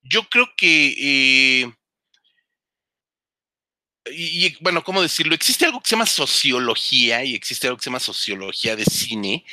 yo 0.04 0.30
creo 0.30 0.50
que 0.56 1.74
y, 4.12 4.56
bueno, 4.62 4.84
¿cómo 4.84 5.02
decirlo? 5.02 5.36
Existe 5.36 5.66
algo 5.66 5.82
que 5.82 5.90
se 5.90 5.96
llama 5.96 6.06
sociología 6.06 7.24
y 7.24 7.36
existe 7.36 7.68
algo 7.68 7.78
que 7.78 7.84
se 7.84 7.90
llama 7.90 8.00
sociología 8.00 8.76
de 8.76 8.86
cine 8.86 9.46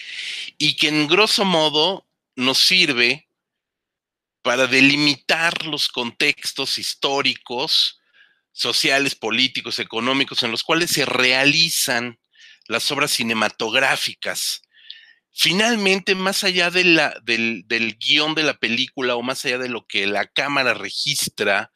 y 0.58 0.76
que 0.76 0.88
en 0.88 1.06
grosso 1.06 1.44
modo 1.44 2.06
nos 2.36 2.58
sirve 2.58 3.28
para 4.42 4.66
delimitar 4.66 5.66
los 5.66 5.88
contextos 5.88 6.78
históricos, 6.78 8.00
sociales, 8.52 9.14
políticos, 9.14 9.78
económicos 9.78 10.42
en 10.42 10.50
los 10.50 10.62
cuales 10.62 10.90
se 10.90 11.04
realizan 11.04 12.18
las 12.66 12.90
obras 12.90 13.10
cinematográficas. 13.10 14.62
Finalmente, 15.32 16.14
más 16.14 16.44
allá 16.44 16.70
del, 16.70 17.00
del 17.24 17.98
guion 17.98 18.34
de 18.34 18.44
la 18.44 18.54
película 18.54 19.16
o 19.16 19.22
más 19.22 19.44
allá 19.44 19.58
de 19.58 19.68
lo 19.68 19.86
que 19.86 20.06
la 20.06 20.26
cámara 20.26 20.74
registra 20.74 21.72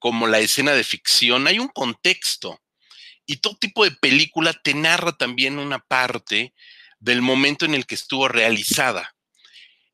como 0.00 0.26
la 0.26 0.40
escena 0.40 0.72
de 0.72 0.82
ficción, 0.82 1.46
hay 1.46 1.60
un 1.60 1.68
contexto. 1.68 2.60
Y 3.26 3.36
todo 3.36 3.56
tipo 3.56 3.84
de 3.84 3.92
película 3.92 4.52
te 4.52 4.74
narra 4.74 5.12
también 5.12 5.60
una 5.60 5.78
parte 5.78 6.52
del 6.98 7.22
momento 7.22 7.64
en 7.64 7.74
el 7.74 7.86
que 7.86 7.94
estuvo 7.94 8.26
realizada. 8.26 9.14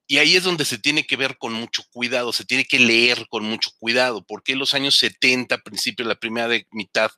Y 0.08 0.18
ahí 0.18 0.36
es 0.36 0.44
donde 0.44 0.64
se 0.64 0.78
tiene 0.78 1.04
que 1.04 1.16
ver 1.16 1.36
con 1.36 1.52
mucho 1.52 1.82
cuidado, 1.90 2.32
se 2.32 2.44
tiene 2.44 2.64
que 2.64 2.78
leer 2.78 3.26
con 3.28 3.44
mucho 3.44 3.70
cuidado, 3.78 4.24
porque 4.24 4.54
los 4.54 4.72
años 4.72 4.96
70, 4.98 5.58
principio, 5.58 6.06
la 6.06 6.14
primera 6.14 6.48
mitad 6.70 7.10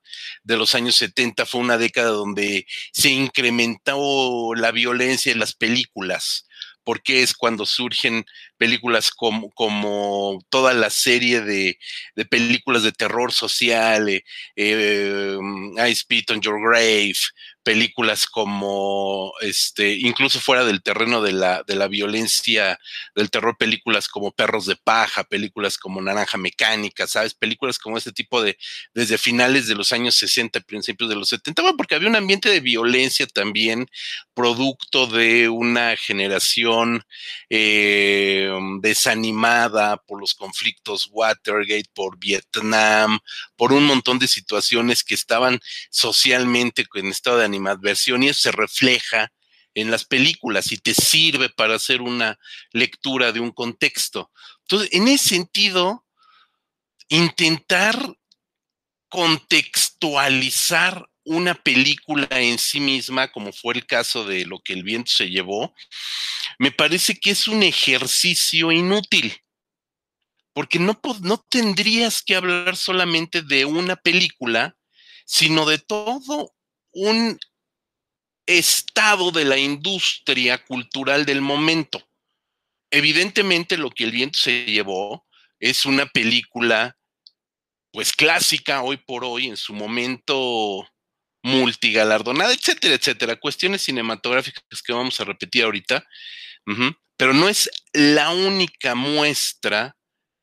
de 0.42 0.56
los 0.56 0.74
años 0.74 0.96
70 0.96 1.44
fue 1.44 1.60
una 1.60 1.76
década 1.76 2.08
donde 2.08 2.66
se 2.92 3.10
incrementó 3.10 4.54
la 4.54 4.70
violencia 4.70 5.30
en 5.30 5.38
las 5.38 5.54
películas, 5.54 6.46
porque 6.88 7.22
es 7.22 7.34
cuando 7.34 7.66
surgen 7.66 8.24
películas 8.56 9.10
como, 9.10 9.50
como 9.50 10.42
toda 10.48 10.72
la 10.72 10.88
serie 10.88 11.42
de, 11.42 11.78
películas 12.30 12.82
de 12.82 12.92
terror 12.92 13.30
social, 13.30 14.08
eh, 14.08 14.24
eh, 14.56 15.38
I 15.86 15.94
Spit 15.94 16.30
on 16.30 16.40
Your 16.40 16.58
Grave, 16.58 17.12
películas 17.62 18.26
como, 18.26 19.32
este, 19.40 19.92
incluso 19.94 20.40
fuera 20.40 20.64
del 20.64 20.82
terreno 20.82 21.20
de 21.22 21.32
la, 21.32 21.62
de 21.64 21.76
la 21.76 21.88
violencia, 21.88 22.78
del 23.14 23.30
terror, 23.30 23.56
películas 23.58 24.08
como 24.08 24.32
Perros 24.32 24.66
de 24.66 24.76
Paja, 24.76 25.24
películas 25.24 25.78
como 25.78 26.00
Naranja 26.00 26.38
Mecánica, 26.38 27.06
¿sabes? 27.06 27.34
Películas 27.34 27.78
como 27.78 27.98
este 27.98 28.12
tipo 28.12 28.42
de, 28.42 28.58
desde 28.94 29.18
finales 29.18 29.66
de 29.66 29.74
los 29.74 29.92
años 29.92 30.14
60, 30.16 30.60
principios 30.60 31.10
de 31.10 31.16
los 31.16 31.28
70, 31.28 31.62
bueno, 31.62 31.76
porque 31.76 31.94
había 31.94 32.08
un 32.08 32.16
ambiente 32.16 32.48
de 32.48 32.60
violencia 32.60 33.26
también, 33.26 33.86
producto 34.34 35.06
de 35.06 35.48
una 35.48 35.96
generación 35.96 37.02
eh, 37.50 38.50
desanimada 38.80 39.96
por 39.96 40.20
los 40.20 40.34
conflictos 40.34 41.08
Watergate, 41.10 41.90
por 41.94 42.18
Vietnam, 42.18 43.18
por 43.56 43.72
un 43.72 43.84
montón 43.84 44.18
de 44.18 44.28
situaciones 44.28 45.04
que 45.04 45.14
estaban 45.14 45.60
socialmente 45.90 46.86
en 46.94 47.08
estado 47.08 47.38
de 47.38 47.44
animadversión 47.48 48.22
y 48.22 48.28
eso 48.28 48.42
se 48.42 48.52
refleja 48.52 49.32
en 49.74 49.90
las 49.90 50.04
películas 50.04 50.72
y 50.72 50.78
te 50.78 50.94
sirve 50.94 51.50
para 51.50 51.76
hacer 51.76 52.00
una 52.00 52.38
lectura 52.72 53.32
de 53.32 53.40
un 53.40 53.52
contexto. 53.52 54.30
Entonces, 54.62 54.90
en 54.92 55.08
ese 55.08 55.30
sentido, 55.30 56.04
intentar 57.08 58.16
contextualizar 59.08 61.08
una 61.24 61.54
película 61.54 62.26
en 62.30 62.58
sí 62.58 62.80
misma, 62.80 63.30
como 63.30 63.52
fue 63.52 63.74
el 63.74 63.86
caso 63.86 64.24
de 64.24 64.46
lo 64.46 64.60
que 64.60 64.72
el 64.72 64.82
viento 64.82 65.10
se 65.10 65.28
llevó, 65.28 65.74
me 66.58 66.72
parece 66.72 67.18
que 67.18 67.30
es 67.30 67.48
un 67.48 67.62
ejercicio 67.62 68.72
inútil, 68.72 69.34
porque 70.54 70.78
no, 70.78 70.98
no 71.20 71.44
tendrías 71.48 72.22
que 72.22 72.34
hablar 72.34 72.76
solamente 72.76 73.42
de 73.42 73.64
una 73.64 73.96
película, 73.96 74.76
sino 75.26 75.66
de 75.66 75.78
todo 75.78 76.54
un 76.92 77.38
estado 78.46 79.30
de 79.30 79.44
la 79.44 79.58
industria 79.58 80.58
cultural 80.64 81.26
del 81.26 81.42
momento. 81.42 82.02
Evidentemente 82.90 83.76
lo 83.76 83.90
que 83.90 84.04
el 84.04 84.10
viento 84.10 84.38
se 84.38 84.64
llevó 84.64 85.26
es 85.60 85.84
una 85.84 86.06
película 86.06 86.96
pues 87.92 88.12
clásica 88.12 88.82
hoy 88.82 88.96
por 88.96 89.24
hoy, 89.24 89.48
en 89.48 89.56
su 89.56 89.74
momento 89.74 90.88
multigalardonada, 91.42 92.52
etcétera, 92.52 92.94
etcétera. 92.94 93.36
Cuestiones 93.36 93.82
cinematográficas 93.82 94.82
que 94.82 94.92
vamos 94.92 95.20
a 95.20 95.24
repetir 95.24 95.64
ahorita, 95.64 96.04
pero 97.16 97.34
no 97.34 97.48
es 97.48 97.70
la 97.92 98.30
única 98.30 98.94
muestra 98.94 99.97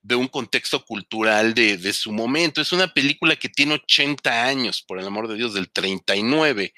de 0.05 0.13
un 0.13 0.27
contexto 0.27 0.85
cultural 0.85 1.55
de, 1.55 1.91
su 1.91 2.11
momento. 2.11 2.61
Es 2.61 2.71
una 2.71 2.93
película 2.93 3.35
que 3.35 3.49
tiene 3.49 3.73
80 3.73 4.45
años, 4.45 4.83
por 4.83 4.99
el 4.99 5.07
amor 5.07 5.27
de 5.27 5.35
Dios, 5.35 5.55
del 5.55 5.71
39. 5.71 6.75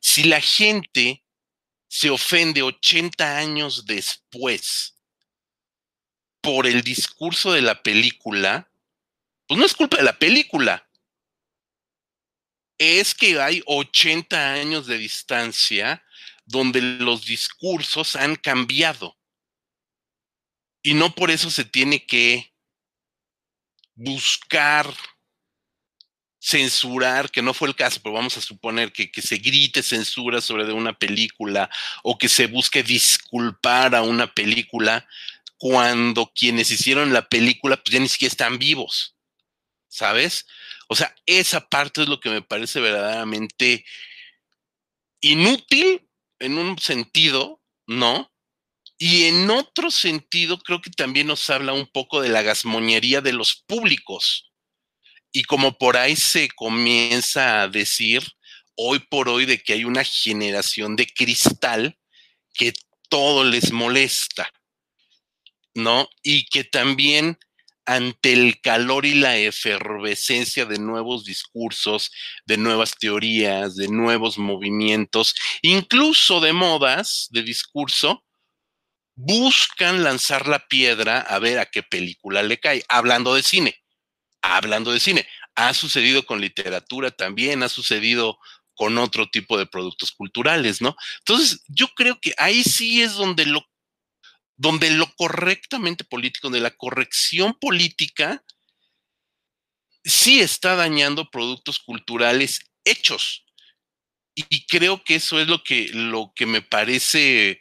Si 0.00 0.22
la 0.22 0.40
gente 0.40 1.24
se 1.88 2.08
ofende 2.08 2.62
80 2.62 3.36
años 3.36 3.84
después 3.84 4.96
por 6.40 6.68
el 6.68 6.82
discurso 6.82 7.52
de 7.52 7.62
la 7.62 7.82
película, 7.82 8.70
pues 9.48 9.58
no 9.58 9.66
es 9.66 9.74
culpa 9.74 9.96
de 9.96 10.04
la 10.04 10.16
película. 10.16 10.88
Es 12.78 13.12
que 13.12 13.40
hay 13.40 13.60
80 13.66 14.52
años 14.52 14.86
de 14.86 14.98
distancia 14.98 16.04
donde 16.44 16.80
los 16.80 17.26
discursos 17.26 18.14
han 18.14 18.36
cambiado. 18.36 19.18
Y 20.80 20.94
no 20.94 21.12
por 21.12 21.32
eso 21.32 21.50
se 21.50 21.64
tiene 21.64 22.06
que 22.06 22.52
buscar 23.98 24.94
censurar, 26.40 27.30
que 27.30 27.42
no 27.42 27.52
fue 27.52 27.68
el 27.68 27.74
caso, 27.74 28.00
pero 28.02 28.14
vamos 28.14 28.36
a 28.36 28.40
suponer 28.40 28.92
que, 28.92 29.10
se 29.20 29.38
grite 29.38 29.82
censura 29.82 30.40
sobre 30.40 30.72
una 30.72 30.96
película 30.96 31.68
o 32.04 32.16
que 32.16 32.28
se 32.28 32.46
busque 32.46 32.82
disculpar 32.84 33.94
a 33.96 34.02
una 34.02 34.32
película 34.32 35.06
cuando 35.58 36.32
quienes 36.32 36.70
hicieron 36.70 37.12
la 37.12 37.28
película 37.28 37.76
pues 37.76 37.92
ya 37.92 37.98
ni 37.98 38.08
siquiera 38.08 38.30
están 38.30 38.58
vivos, 38.58 39.16
¿sabes? 39.88 40.46
O 40.86 40.94
sea, 40.94 41.14
esa 41.26 41.68
parte 41.68 42.02
es 42.02 42.08
lo 42.08 42.20
que 42.20 42.30
me 42.30 42.40
parece 42.40 42.78
verdaderamente 42.78 43.84
inútil 45.20 46.08
en 46.38 46.56
un 46.56 46.78
sentido, 46.78 47.60
¿no? 47.88 48.32
Y 48.98 49.24
en 49.24 49.48
otro 49.48 49.92
sentido, 49.92 50.58
creo 50.58 50.80
que 50.82 50.90
también 50.90 51.28
nos 51.28 51.48
habla 51.50 51.72
un 51.72 51.86
poco 51.86 52.20
de 52.20 52.28
la 52.28 52.42
gasmoñería 52.42 53.20
de 53.20 53.32
los 53.32 53.54
públicos. 53.54 54.50
Y 55.30 55.44
como 55.44 55.78
por 55.78 55.96
ahí 55.96 56.16
se 56.16 56.48
comienza 56.48 57.62
a 57.62 57.68
decir 57.68 58.24
hoy 58.74 58.98
por 58.98 59.28
hoy 59.28 59.46
de 59.46 59.62
que 59.62 59.74
hay 59.74 59.84
una 59.84 60.02
generación 60.02 60.96
de 60.96 61.06
cristal 61.06 61.96
que 62.54 62.72
todo 63.08 63.44
les 63.44 63.72
molesta, 63.72 64.50
¿no? 65.74 66.08
Y 66.22 66.46
que 66.46 66.64
también 66.64 67.38
ante 67.86 68.32
el 68.32 68.60
calor 68.60 69.06
y 69.06 69.14
la 69.14 69.38
efervescencia 69.38 70.66
de 70.66 70.78
nuevos 70.78 71.24
discursos, 71.24 72.10
de 72.44 72.58
nuevas 72.58 72.96
teorías, 72.98 73.76
de 73.76 73.88
nuevos 73.88 74.38
movimientos, 74.38 75.34
incluso 75.62 76.40
de 76.40 76.52
modas 76.52 77.28
de 77.30 77.42
discurso, 77.42 78.24
buscan 79.20 80.04
lanzar 80.04 80.46
la 80.46 80.60
piedra 80.68 81.18
a 81.18 81.40
ver 81.40 81.58
a 81.58 81.66
qué 81.66 81.82
película 81.82 82.40
le 82.44 82.60
cae, 82.60 82.84
hablando 82.88 83.34
de 83.34 83.42
cine, 83.42 83.82
hablando 84.42 84.92
de 84.92 85.00
cine. 85.00 85.26
Ha 85.56 85.74
sucedido 85.74 86.24
con 86.24 86.40
literatura 86.40 87.10
también, 87.10 87.64
ha 87.64 87.68
sucedido 87.68 88.38
con 88.74 88.96
otro 88.96 89.28
tipo 89.28 89.58
de 89.58 89.66
productos 89.66 90.12
culturales, 90.12 90.80
¿no? 90.80 90.94
Entonces, 91.18 91.64
yo 91.66 91.88
creo 91.96 92.20
que 92.20 92.32
ahí 92.38 92.62
sí 92.62 93.02
es 93.02 93.14
donde 93.14 93.44
lo, 93.44 93.68
donde 94.56 94.90
lo 94.90 95.12
correctamente 95.16 96.04
político, 96.04 96.46
donde 96.46 96.60
la 96.60 96.70
corrección 96.70 97.54
política 97.58 98.44
sí 100.04 100.38
está 100.38 100.76
dañando 100.76 101.28
productos 101.28 101.80
culturales 101.80 102.60
hechos. 102.84 103.44
Y 104.36 104.64
creo 104.66 105.02
que 105.02 105.16
eso 105.16 105.40
es 105.40 105.48
lo 105.48 105.64
que, 105.64 105.88
lo 105.92 106.32
que 106.36 106.46
me 106.46 106.62
parece 106.62 107.60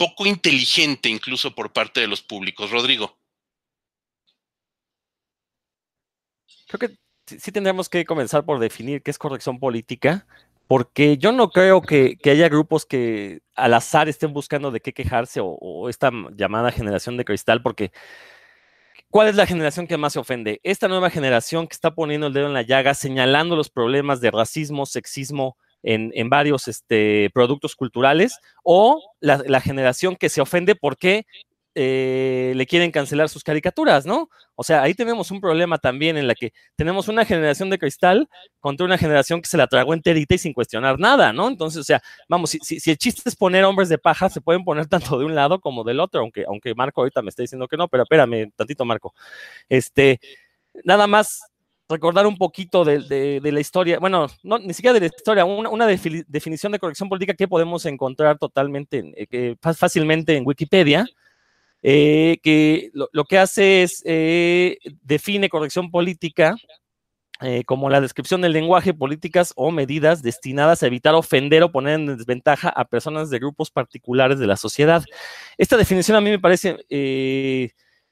poco 0.00 0.24
inteligente 0.24 1.10
incluso 1.10 1.54
por 1.54 1.74
parte 1.74 2.00
de 2.00 2.06
los 2.06 2.22
públicos. 2.22 2.70
Rodrigo. 2.70 3.18
Creo 6.68 6.78
que 6.78 6.96
sí 7.38 7.52
tendremos 7.52 7.90
que 7.90 8.06
comenzar 8.06 8.46
por 8.46 8.58
definir 8.60 9.02
qué 9.02 9.10
es 9.10 9.18
corrección 9.18 9.58
política, 9.58 10.26
porque 10.66 11.18
yo 11.18 11.32
no 11.32 11.50
creo 11.50 11.82
que, 11.82 12.16
haya 12.24 12.48
grupos 12.48 12.86
que 12.86 13.42
al 13.54 13.74
azar 13.74 14.08
estén 14.08 14.32
buscando 14.32 14.70
de 14.70 14.80
qué 14.80 14.94
quejarse 14.94 15.40
o, 15.42 15.90
esta 15.90 16.10
llamada 16.34 16.72
generación 16.72 17.18
de 17.18 17.26
cristal, 17.26 17.60
porque 17.60 17.92
¿cuál 19.10 19.28
es 19.28 19.36
la 19.36 19.44
generación 19.44 19.86
que 19.86 19.98
más 19.98 20.14
se 20.14 20.18
ofende? 20.18 20.60
Esta 20.62 20.88
nueva 20.88 21.10
generación 21.10 21.68
que 21.68 21.74
está 21.74 21.94
poniendo 21.94 22.28
el 22.28 22.32
dedo 22.32 22.46
en 22.46 22.54
la 22.54 22.62
llaga, 22.62 22.94
señalando 22.94 23.54
los 23.54 23.68
problemas 23.68 24.22
de 24.22 24.30
racismo, 24.30 24.86
sexismo, 24.86 25.58
en, 25.82 26.30
varios 26.30 26.68
este, 26.68 27.30
productos 27.32 27.76
culturales, 27.76 28.38
o 28.62 29.02
la, 29.20 29.60
generación 29.60 30.16
que 30.16 30.28
se 30.28 30.40
ofende 30.40 30.74
porque 30.74 31.26
eh, 31.76 32.52
le 32.56 32.66
quieren 32.66 32.90
cancelar 32.90 33.28
sus 33.28 33.44
caricaturas, 33.44 34.04
¿no? 34.04 34.28
O 34.56 34.64
sea, 34.64 34.82
ahí 34.82 34.92
tenemos 34.92 35.30
un 35.30 35.40
problema 35.40 35.78
también 35.78 36.16
en 36.16 36.26
la 36.26 36.34
que 36.34 36.52
tenemos 36.74 37.06
una 37.08 37.24
generación 37.24 37.70
de 37.70 37.78
cristal 37.78 38.28
contra 38.58 38.84
una 38.84 38.98
generación 38.98 39.40
que 39.40 39.48
se 39.48 39.56
la 39.56 39.68
tragó 39.68 39.94
enterita 39.94 40.34
y 40.34 40.38
sin 40.38 40.52
cuestionar 40.52 40.98
nada, 40.98 41.32
¿no? 41.32 41.48
Entonces, 41.48 41.80
o 41.80 41.84
sea, 41.84 42.02
vamos, 42.28 42.50
si, 42.50 42.90
el 42.90 42.98
chiste 42.98 43.22
es 43.28 43.36
poner 43.36 43.64
hombres 43.64 43.88
de 43.88 43.98
paja, 43.98 44.28
se 44.28 44.40
pueden 44.40 44.64
poner 44.64 44.86
tanto 44.88 45.18
de 45.18 45.24
un 45.24 45.34
lado 45.34 45.60
como 45.60 45.84
del 45.84 46.00
otro, 46.00 46.20
aunque, 46.20 46.44
aunque 46.46 46.74
Marco 46.74 47.02
ahorita 47.02 47.22
me 47.22 47.30
está 47.30 47.42
diciendo 47.42 47.68
que 47.68 47.76
no, 47.76 47.88
pero 47.88 48.02
espérame, 48.02 48.50
tantito 48.56 48.84
Marco. 48.84 49.14
Este, 49.68 50.20
nada 50.84 51.06
más 51.06 51.49
recordar 51.90 52.26
un 52.26 52.38
poquito 52.38 52.84
de, 52.84 53.40
la 53.42 53.60
historia, 53.60 53.98
bueno, 53.98 54.28
no, 54.42 54.58
ni 54.58 54.72
siquiera 54.72 54.94
de 54.94 55.00
la 55.00 55.06
historia, 55.06 55.44
una, 55.44 55.86
definición 55.86 56.72
de 56.72 56.78
corrección 56.78 57.08
política 57.08 57.34
que 57.34 57.48
podemos 57.48 57.84
encontrar 57.84 58.38
totalmente, 58.38 59.12
eh, 59.16 59.56
fácilmente 59.60 60.36
en 60.36 60.46
Wikipedia, 60.46 61.06
eh, 61.82 62.38
que 62.42 62.90
lo, 62.92 63.24
que 63.24 63.38
hace 63.38 63.82
es 63.82 64.02
eh, 64.06 64.78
define 65.02 65.48
corrección 65.48 65.90
política 65.90 66.56
como 67.64 67.88
la 67.88 68.02
descripción 68.02 68.42
del 68.42 68.52
lenguaje, 68.52 68.92
políticas 68.92 69.54
o 69.56 69.70
medidas 69.70 70.20
destinadas 70.20 70.82
a 70.82 70.86
evitar 70.86 71.14
ofender 71.14 71.62
o 71.62 71.72
poner 71.72 71.94
en 71.94 72.18
desventaja 72.18 72.68
a 72.68 72.84
personas 72.84 73.30
de 73.30 73.38
grupos 73.38 73.70
particulares 73.70 74.38
de 74.38 74.46
la 74.46 74.58
sociedad. 74.58 75.02
Esta 75.56 75.78
definición 75.78 76.18
a 76.18 76.20
mí 76.20 76.28
me 76.28 76.38
parece 76.38 76.76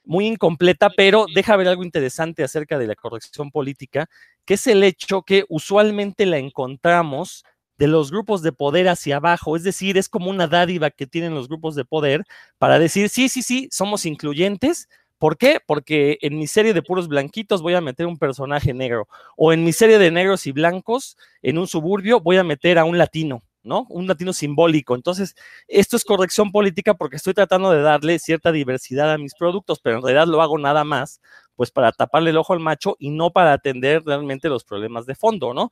muy 0.09 0.27
incompleta, 0.27 0.91
pero 0.97 1.27
deja 1.35 1.55
ver 1.57 1.69
algo 1.69 1.85
interesante 1.85 2.43
acerca 2.43 2.79
de 2.79 2.87
la 2.87 2.95
corrección 2.97 3.51
política, 3.51 4.09
que 4.47 4.55
es 4.55 4.67
el 4.67 4.83
hecho 4.83 5.23
que 5.23 5.45
usualmente 5.51 6.25
la 6.25 6.39
encontramos 6.39 7.45
de 7.77 7.89
los 7.89 8.11
grupos 8.11 8.43
de 8.43 8.53
poder 8.53 8.89
hacia 8.89 9.19
abajo, 9.19 9.55
es 9.55 9.63
decir, 9.65 9.99
es 9.99 10.09
como 10.09 10.31
una 10.31 10.49
dádiva 10.49 10.91
que 10.91 11.07
tienen 11.07 11.35
los 11.35 11.47
grupos 11.47 11.75
de 11.75 11.85
poder 11.85 12.25
para 12.57 12.79
decir, 12.79 13.11
sí, 13.11 13.29
sí, 13.29 13.43
sí, 13.43 13.69
somos 13.71 14.07
incluyentes. 14.07 14.89
¿Por 15.19 15.37
qué? 15.37 15.59
Porque 15.65 16.17
en 16.23 16.39
mi 16.39 16.47
serie 16.47 16.73
de 16.75 16.83
puros 16.83 17.07
blanquitos 17.09 17.61
voy 17.61 17.75
a 17.75 17.81
meter 17.81 18.07
un 18.07 18.19
personaje 18.19 18.73
negro, 18.73 19.09
o 19.37 19.53
en 19.53 19.63
mi 19.63 19.73
serie 19.73 19.99
de 19.99 20.11
negros 20.11 20.47
y 20.47 20.53
blancos, 20.53 21.17
en 21.43 21.59
un 21.59 21.67
suburbio, 21.67 22.21
voy 22.21 22.39
a 22.39 22.45
meter 22.45 22.79
a 22.79 22.85
un 22.85 22.97
latino. 22.99 23.43
¿No? 23.63 23.87
Un 23.89 24.07
latino 24.07 24.33
simbólico. 24.33 24.95
Entonces, 24.95 25.35
esto 25.69 25.97
es 25.97 26.05
corrección 26.05 26.53
política 26.53 26.95
porque 26.95 27.17
estoy 27.17 27.35
tratando 27.35 27.71
de 27.71 27.83
darle 27.83 28.19
cierta 28.19 28.53
diversidad 28.53 29.13
a 29.13 29.19
mis 29.19 29.35
productos, 29.35 29.81
pero 29.81 29.97
en 29.97 30.03
realidad 30.03 30.27
lo 30.27 30.43
hago 30.43 30.59
nada 30.59 30.85
más, 30.85 31.21
pues 31.57 31.71
para 31.71 31.93
taparle 31.93 32.31
el 32.31 32.37
ojo 32.37 32.53
al 32.53 32.61
macho 32.61 32.97
y 32.99 33.11
no 33.11 33.31
para 33.31 33.53
atender 33.53 34.03
realmente 34.05 34.49
los 34.49 34.65
problemas 34.65 35.07
de 35.07 35.15
fondo, 35.15 35.55
¿no? 35.55 35.71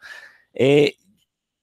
Eh, 0.54 0.96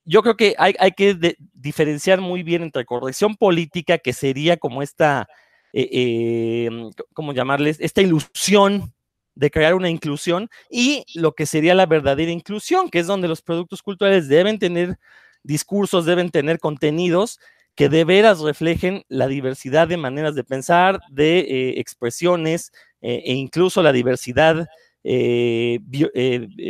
yo 0.05 0.21
creo 0.21 0.35
que 0.35 0.55
hay, 0.57 0.73
que 0.91 1.37
diferenciar 1.53 2.19
muy 2.21 2.43
bien 2.43 2.63
entre 2.63 2.85
corrección 2.85 3.35
política, 3.35 3.97
que 3.97 4.13
sería 4.13 4.57
como 4.57 4.81
esta, 4.81 5.27
eh, 5.71 6.65
em, 6.67 6.91
¿cómo 7.13 7.33
llamarles? 7.33 7.79
Esta 7.79 8.01
ilusión 8.01 8.93
de 9.35 9.49
crear 9.49 9.73
una 9.75 9.89
inclusión 9.89 10.49
y 10.69 11.05
lo 11.15 11.33
que 11.33 11.45
sería 11.45 11.73
la 11.73 11.85
verdadera 11.85 12.31
inclusión, 12.31 12.89
que 12.89 12.99
es 12.99 13.07
donde 13.07 13.27
los 13.27 13.41
productos 13.41 13.81
culturales 13.81 14.27
deben 14.27 14.59
tener 14.59 14.99
discursos 15.43 16.05
deben 16.05 16.29
tener 16.29 16.59
contenidos 16.59 17.39
que 17.75 17.89
de 17.89 18.05
veras 18.05 18.39
reflejen 18.39 19.03
la 19.09 19.27
diversidad 19.27 19.87
de 19.87 19.97
maneras 19.97 20.35
de 20.35 20.43
pensar, 20.43 20.99
de 21.09 21.39
eh, 21.39 21.79
expresiones 21.79 22.71
eh, 23.01 23.21
e 23.25 23.33
incluso 23.33 23.81
la 23.81 23.91
diversidad 23.91 24.67
eh, 25.03 25.79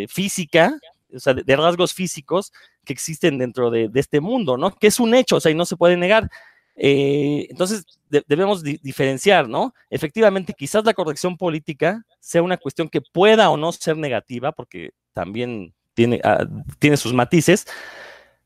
física, 0.10 0.78
o 1.14 1.20
sea, 1.20 1.34
de, 1.34 1.56
rasgos 1.56 1.94
físicos 1.94 2.52
que 2.86 2.94
existen 2.94 3.38
dentro 3.38 3.70
de, 3.70 3.90
este 3.94 4.22
mundo, 4.22 4.58
¿no? 4.58 4.72
Que 4.72 4.88
es 4.88 5.00
un 5.00 5.14
hecho, 5.14 5.38
o 5.38 5.40
sea, 5.40 5.52
y 5.52 5.56
no 5.56 5.66
se 5.66 5.78
puede 5.78 5.98
negar. 5.98 6.30
entonces, 6.76 7.86
debemos 8.10 8.64
diferenciar, 8.64 9.48
¿no? 9.48 9.74
Efectivamente, 9.90 10.54
quizás 10.58 10.84
la 10.86 10.94
corrección 10.94 11.38
política 11.38 12.04
sea 12.20 12.42
una 12.42 12.58
cuestión 12.58 12.90
que 12.90 13.02
pueda 13.02 13.50
o 13.52 13.58
no 13.58 13.72
ser 13.72 13.98
negativa, 13.98 14.52
porque 14.52 14.92
también 15.14 15.74
tiene, 15.94 16.20
ah, 16.24 16.46
tiene 16.80 16.98
sus 16.98 17.14
matices, 17.14 17.68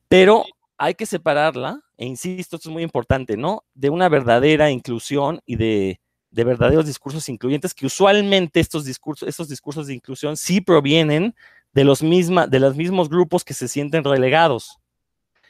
pero 0.07 0.45
hay 0.77 0.93
que 0.93 1.05
separarla, 1.05 1.81
e 1.97 2.05
insisto, 2.05 2.55
esto 2.55 2.69
es 2.69 2.73
muy 2.73 2.83
importante, 2.83 3.35
¿no? 3.35 3.63
De 3.73 3.89
una 3.89 4.09
verdadera 4.09 4.69
inclusión 4.69 5.41
y 5.45 5.55
de, 5.55 5.99
verdaderos 6.31 6.85
discursos 6.85 7.27
incluyentes, 7.29 7.73
que 7.73 7.87
usualmente 7.87 8.59
estos 8.59 8.85
discursos, 8.85 9.27
estos 9.27 9.49
discursos 9.49 9.87
de 9.87 9.95
inclusión 9.95 10.37
sí 10.37 10.61
provienen 10.61 11.33
de 11.73 11.83
los, 11.83 12.01
de 12.01 12.59
los 12.59 12.75
mismos 12.75 13.09
grupos 13.09 13.43
que 13.43 13.53
se 13.53 13.67
sienten 13.67 14.03
relegados. 14.03 14.77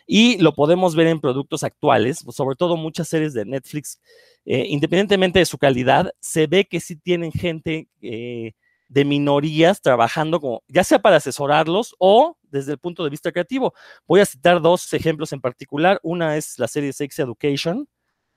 Y 0.10 0.38
lo 0.38 0.54
podemos 0.54 0.96
ver 0.96 1.08
en 1.08 1.20
productos 1.20 1.64
actuales, 1.64 2.24
sobre 2.30 2.56
todo 2.56 2.78
muchas 2.78 3.10
series 3.10 3.34
de 3.34 3.44
Netflix, 3.44 4.00
eh, 4.46 4.66
independientemente 4.70 5.40
de 5.40 5.46
su 5.46 5.58
calidad, 5.58 6.14
se 6.22 6.48
ve 6.48 6.64
que 6.66 6.80
sí 6.80 6.96
tienen 6.96 7.34
gente 7.34 7.90
eh, 8.02 8.54
de 8.88 9.06
minorías 9.06 9.82
trabajando 9.82 10.40
como, 10.40 10.64
ya 10.68 10.84
sea 10.84 11.00
para 11.00 11.18
asesorarlos 11.18 11.96
o 12.00 12.38
desde 12.44 12.74
el 12.74 12.78
punto 12.78 13.04
de 13.04 13.10
vista 13.10 13.32
creativo. 13.32 13.74
Voy 14.08 14.22
a 14.22 14.26
citar 14.26 14.62
dos 14.62 14.94
ejemplos 14.94 15.34
en 15.34 15.42
particular. 15.42 16.00
Una 16.04 16.38
es 16.38 16.58
la 16.60 16.68
serie 16.68 16.94
Sex 16.94 17.20
Education, 17.20 17.88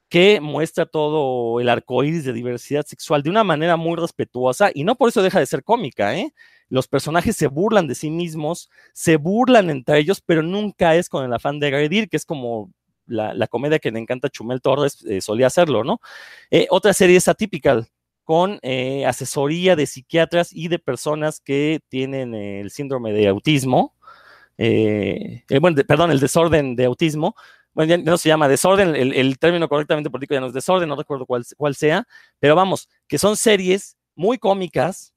que 0.09 0.41
muestra 0.41 0.87
todo 0.87 1.61
el 1.61 1.69
arco 1.69 2.03
iris 2.03 2.25
de 2.25 2.33
diversidad 2.33 2.85
sexual 2.85 3.23
de 3.23 3.31
una 3.31 3.45
manera 3.45 3.77
muy 3.77 3.97
respetuosa 3.97 4.71
y 4.75 4.83
no 4.85 4.97
por 4.97 5.09
eso 5.09 5.23
deja 5.23 5.39
de 5.39 5.47
ser 5.47 5.63
cómica, 5.63 6.17
¿eh? 6.17 6.35
Los 6.69 6.89
personajes 6.89 7.37
se 7.37 7.49
burlan 7.49 7.89
de 7.89 7.95
sí 7.95 8.11
mismos, 8.11 8.71
se 8.93 9.17
burlan 9.17 9.71
entre 9.71 9.99
ellos, 9.99 10.21
pero 10.25 10.43
nunca 10.43 10.95
es 10.97 11.09
con 11.09 11.25
el 11.25 11.33
afán 11.33 11.59
de 11.61 11.69
agredir, 11.69 12.09
que 12.09 12.17
es 12.17 12.25
como 12.25 12.73
la, 13.07 13.47
comedia 13.49 13.79
que 13.79 13.91
le 13.91 13.99
encanta 13.99 14.29
Chumel 14.29 14.61
Torres 14.61 15.05
eh, 15.05 15.21
solía 15.21 15.49
hacerlo, 15.49 15.85
¿no? 15.85 16.01
Eh, 16.51 16.67
otra 16.71 16.93
serie 16.93 17.17
es 17.17 17.29
Atypical, 17.29 17.89
con 18.31 18.61
eh, 18.63 19.05
asesoría 19.07 19.75
de 19.75 19.87
psiquiatras 19.87 20.53
y 20.53 20.69
de 20.69 20.79
personas 20.79 21.41
que 21.41 21.81
tienen 21.89 22.33
el 22.33 22.71
síndrome 22.71 23.13
de 23.13 23.27
autismo, 23.27 23.97
eh, 24.57 25.43
eh, 25.49 25.59
bueno, 25.59 25.83
perdón, 25.85 26.13
el 26.13 26.21
desorden 26.21 26.77
de 26.77 26.85
autismo, 26.85 27.35
bueno, 27.73 27.91
ya 27.91 27.99
no 27.99 28.17
se 28.17 28.29
llama 28.29 28.47
desorden, 28.47 28.95
el, 28.95 29.37
término 29.41 29.69
correctamente 29.69 30.11
político 30.11 30.35
ya 30.35 30.41
no 30.41 30.47
es 30.47 30.53
desorden, 30.53 30.89
no 30.89 30.95
recuerdo 30.95 31.27
cuál, 31.27 31.45
cuál 31.57 31.75
sea, 31.75 32.07
pero 32.39 32.55
vamos, 32.55 32.89
que 33.09 33.19
son 33.19 33.37
series 33.37 33.97
muy 34.15 34.39
cómicas, 34.39 35.13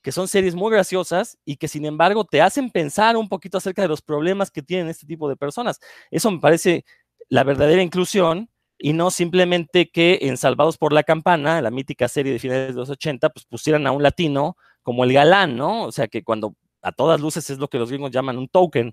que 0.00 0.12
son 0.12 0.28
series 0.28 0.54
muy 0.54 0.70
graciosas 0.70 1.38
y 1.44 1.56
que 1.56 1.66
sin 1.66 1.84
embargo 1.84 2.24
te 2.24 2.42
hacen 2.42 2.70
pensar 2.70 3.16
un 3.16 3.28
poquito 3.28 3.58
acerca 3.58 3.82
de 3.82 3.88
los 3.88 4.02
problemas 4.02 4.52
que 4.52 4.62
tienen 4.62 4.86
este 4.86 5.04
tipo 5.04 5.28
de 5.28 5.34
personas. 5.34 5.80
Eso 6.12 6.30
me 6.30 6.38
parece 6.38 6.84
la 7.28 7.42
verdadera 7.42 7.82
inclusión 7.82 8.51
y 8.84 8.94
no 8.94 9.12
simplemente 9.12 9.90
que 9.90 10.18
en 10.22 10.36
Salvados 10.36 10.76
por 10.76 10.92
la 10.92 11.04
Campana, 11.04 11.62
la 11.62 11.70
mítica 11.70 12.08
serie 12.08 12.32
de 12.32 12.40
finales 12.40 12.74
de 12.74 12.80
los 12.80 12.90
80, 12.90 13.30
pues 13.30 13.46
pusieran 13.46 13.86
a 13.86 13.92
un 13.92 14.02
latino 14.02 14.56
como 14.82 15.04
el 15.04 15.12
galán, 15.12 15.56
¿no? 15.56 15.84
O 15.84 15.92
sea 15.92 16.08
que 16.08 16.24
cuando 16.24 16.56
a 16.82 16.90
todas 16.90 17.20
luces 17.20 17.48
es 17.48 17.58
lo 17.58 17.68
que 17.68 17.78
los 17.78 17.90
gringos 17.90 18.10
llaman 18.10 18.38
un 18.38 18.48
token. 18.48 18.92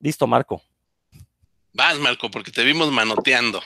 Listo, 0.00 0.26
Marco. 0.26 0.60
Vas, 1.72 1.98
Marco, 1.98 2.30
porque 2.30 2.50
te 2.50 2.62
vimos 2.62 2.92
manoteando. 2.92 3.62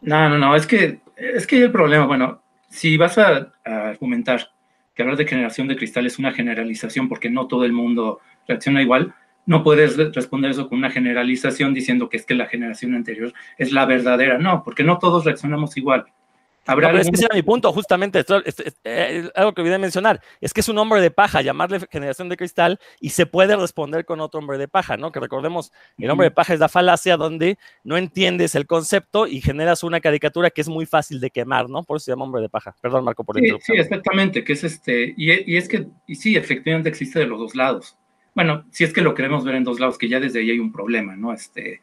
No, 0.00 0.30
no, 0.30 0.38
no, 0.38 0.56
es 0.56 0.66
que 0.66 1.02
es 1.16 1.46
que 1.46 1.56
hay 1.56 1.62
el 1.62 1.72
problema, 1.72 2.06
bueno, 2.06 2.42
si 2.70 2.96
vas 2.96 3.18
a, 3.18 3.52
a 3.66 3.88
argumentar 3.88 4.50
que 4.94 5.02
hablar 5.02 5.18
de 5.18 5.26
generación 5.26 5.68
de 5.68 5.76
cristal 5.76 6.06
es 6.06 6.18
una 6.18 6.32
generalización 6.32 7.10
porque 7.10 7.28
no 7.28 7.48
todo 7.48 7.66
el 7.66 7.74
mundo 7.74 8.20
reacciona 8.46 8.80
igual, 8.80 9.14
no 9.48 9.62
puedes 9.62 9.96
responder 9.96 10.50
eso 10.50 10.68
con 10.68 10.76
una 10.76 10.90
generalización 10.90 11.72
diciendo 11.72 12.10
que 12.10 12.18
es 12.18 12.26
que 12.26 12.34
la 12.34 12.46
generación 12.46 12.94
anterior 12.94 13.32
es 13.56 13.72
la 13.72 13.86
verdadera. 13.86 14.36
No, 14.36 14.62
porque 14.62 14.84
no 14.84 14.98
todos 14.98 15.24
reaccionamos 15.24 15.74
igual. 15.78 16.04
Habrá 16.66 16.90
es 17.00 17.08
que 17.08 17.14
ese 17.14 17.24
era 17.24 17.34
mi 17.34 17.42
punto, 17.42 17.72
justamente, 17.72 18.22
eh, 18.84 19.30
algo 19.34 19.54
que 19.54 19.62
olvidé 19.62 19.78
mencionar, 19.78 20.20
es 20.38 20.52
que 20.52 20.60
es 20.60 20.68
un 20.68 20.76
hombre 20.76 21.00
de 21.00 21.10
paja, 21.10 21.40
llamarle 21.40 21.80
generación 21.90 22.28
de 22.28 22.36
cristal, 22.36 22.78
y 23.00 23.08
se 23.08 23.24
puede 23.24 23.56
responder 23.56 24.04
con 24.04 24.20
otro 24.20 24.38
hombre 24.38 24.58
de 24.58 24.68
paja, 24.68 24.98
¿no? 24.98 25.10
Que 25.10 25.18
recordemos, 25.18 25.72
el 25.96 26.10
hombre 26.10 26.26
de 26.26 26.30
paja 26.30 26.52
es 26.52 26.60
la 26.60 26.68
falacia 26.68 27.16
donde 27.16 27.56
no 27.84 27.96
entiendes 27.96 28.54
el 28.54 28.66
concepto 28.66 29.26
y 29.26 29.40
generas 29.40 29.82
una 29.82 30.00
caricatura 30.00 30.50
que 30.50 30.60
es 30.60 30.68
muy 30.68 30.84
fácil 30.84 31.20
de 31.20 31.30
quemar, 31.30 31.70
¿no? 31.70 31.84
Por 31.84 31.96
eso 31.96 32.04
se 32.04 32.12
llama 32.12 32.24
hombre 32.24 32.42
de 32.42 32.50
paja. 32.50 32.76
Perdón, 32.82 33.04
Marco, 33.04 33.24
por 33.24 33.38
sí, 33.38 33.48
Sí, 33.62 33.72
exactamente, 33.72 34.44
que 34.44 34.52
es 34.52 34.62
este, 34.62 35.14
y, 35.16 35.50
y 35.50 35.56
es 35.56 35.68
que, 35.68 35.86
y 36.06 36.16
sí, 36.16 36.36
efectivamente 36.36 36.90
existe 36.90 37.18
de 37.18 37.26
los 37.26 37.38
dos 37.38 37.54
lados 37.54 37.96
bueno, 38.38 38.64
si 38.70 38.84
es 38.84 38.92
que 38.92 39.00
lo 39.00 39.14
queremos 39.14 39.44
ver 39.44 39.56
en 39.56 39.64
dos 39.64 39.80
lados, 39.80 39.98
que 39.98 40.08
ya 40.08 40.20
desde 40.20 40.38
ahí 40.38 40.52
hay 40.52 40.60
un 40.60 40.70
problema, 40.70 41.16
¿no? 41.16 41.32
Este, 41.32 41.80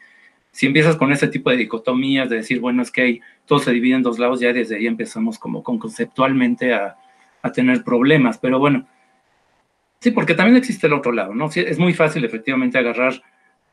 si 0.51 0.67
empiezas 0.67 0.95
con 0.95 1.11
ese 1.11 1.27
tipo 1.27 1.49
de 1.49 1.57
dicotomías, 1.57 2.29
de 2.29 2.37
decir, 2.37 2.61
bueno, 2.61 2.81
es 2.81 2.91
que 2.91 3.01
hay, 3.01 3.21
todo 3.45 3.59
se 3.59 3.73
divide 3.73 3.95
en 3.95 4.03
dos 4.03 4.19
lados, 4.19 4.39
ya 4.39 4.53
desde 4.53 4.77
ahí 4.77 4.87
empezamos 4.87 5.37
como 5.37 5.61
con 5.63 5.77
conceptualmente 5.77 6.73
a, 6.73 6.95
tener 7.53 7.83
problemas, 7.83 8.37
pero 8.37 8.57
bueno, 8.57 8.87
sí, 9.99 10.11
porque 10.11 10.33
también 10.33 10.55
existe 10.55 10.87
el 10.87 10.93
otro 10.93 11.11
lado, 11.11 11.35
¿no? 11.35 11.49
es 11.53 11.77
muy 11.77 11.93
fácil 11.93 12.23
efectivamente 12.23 12.77
agarrar 12.77 13.21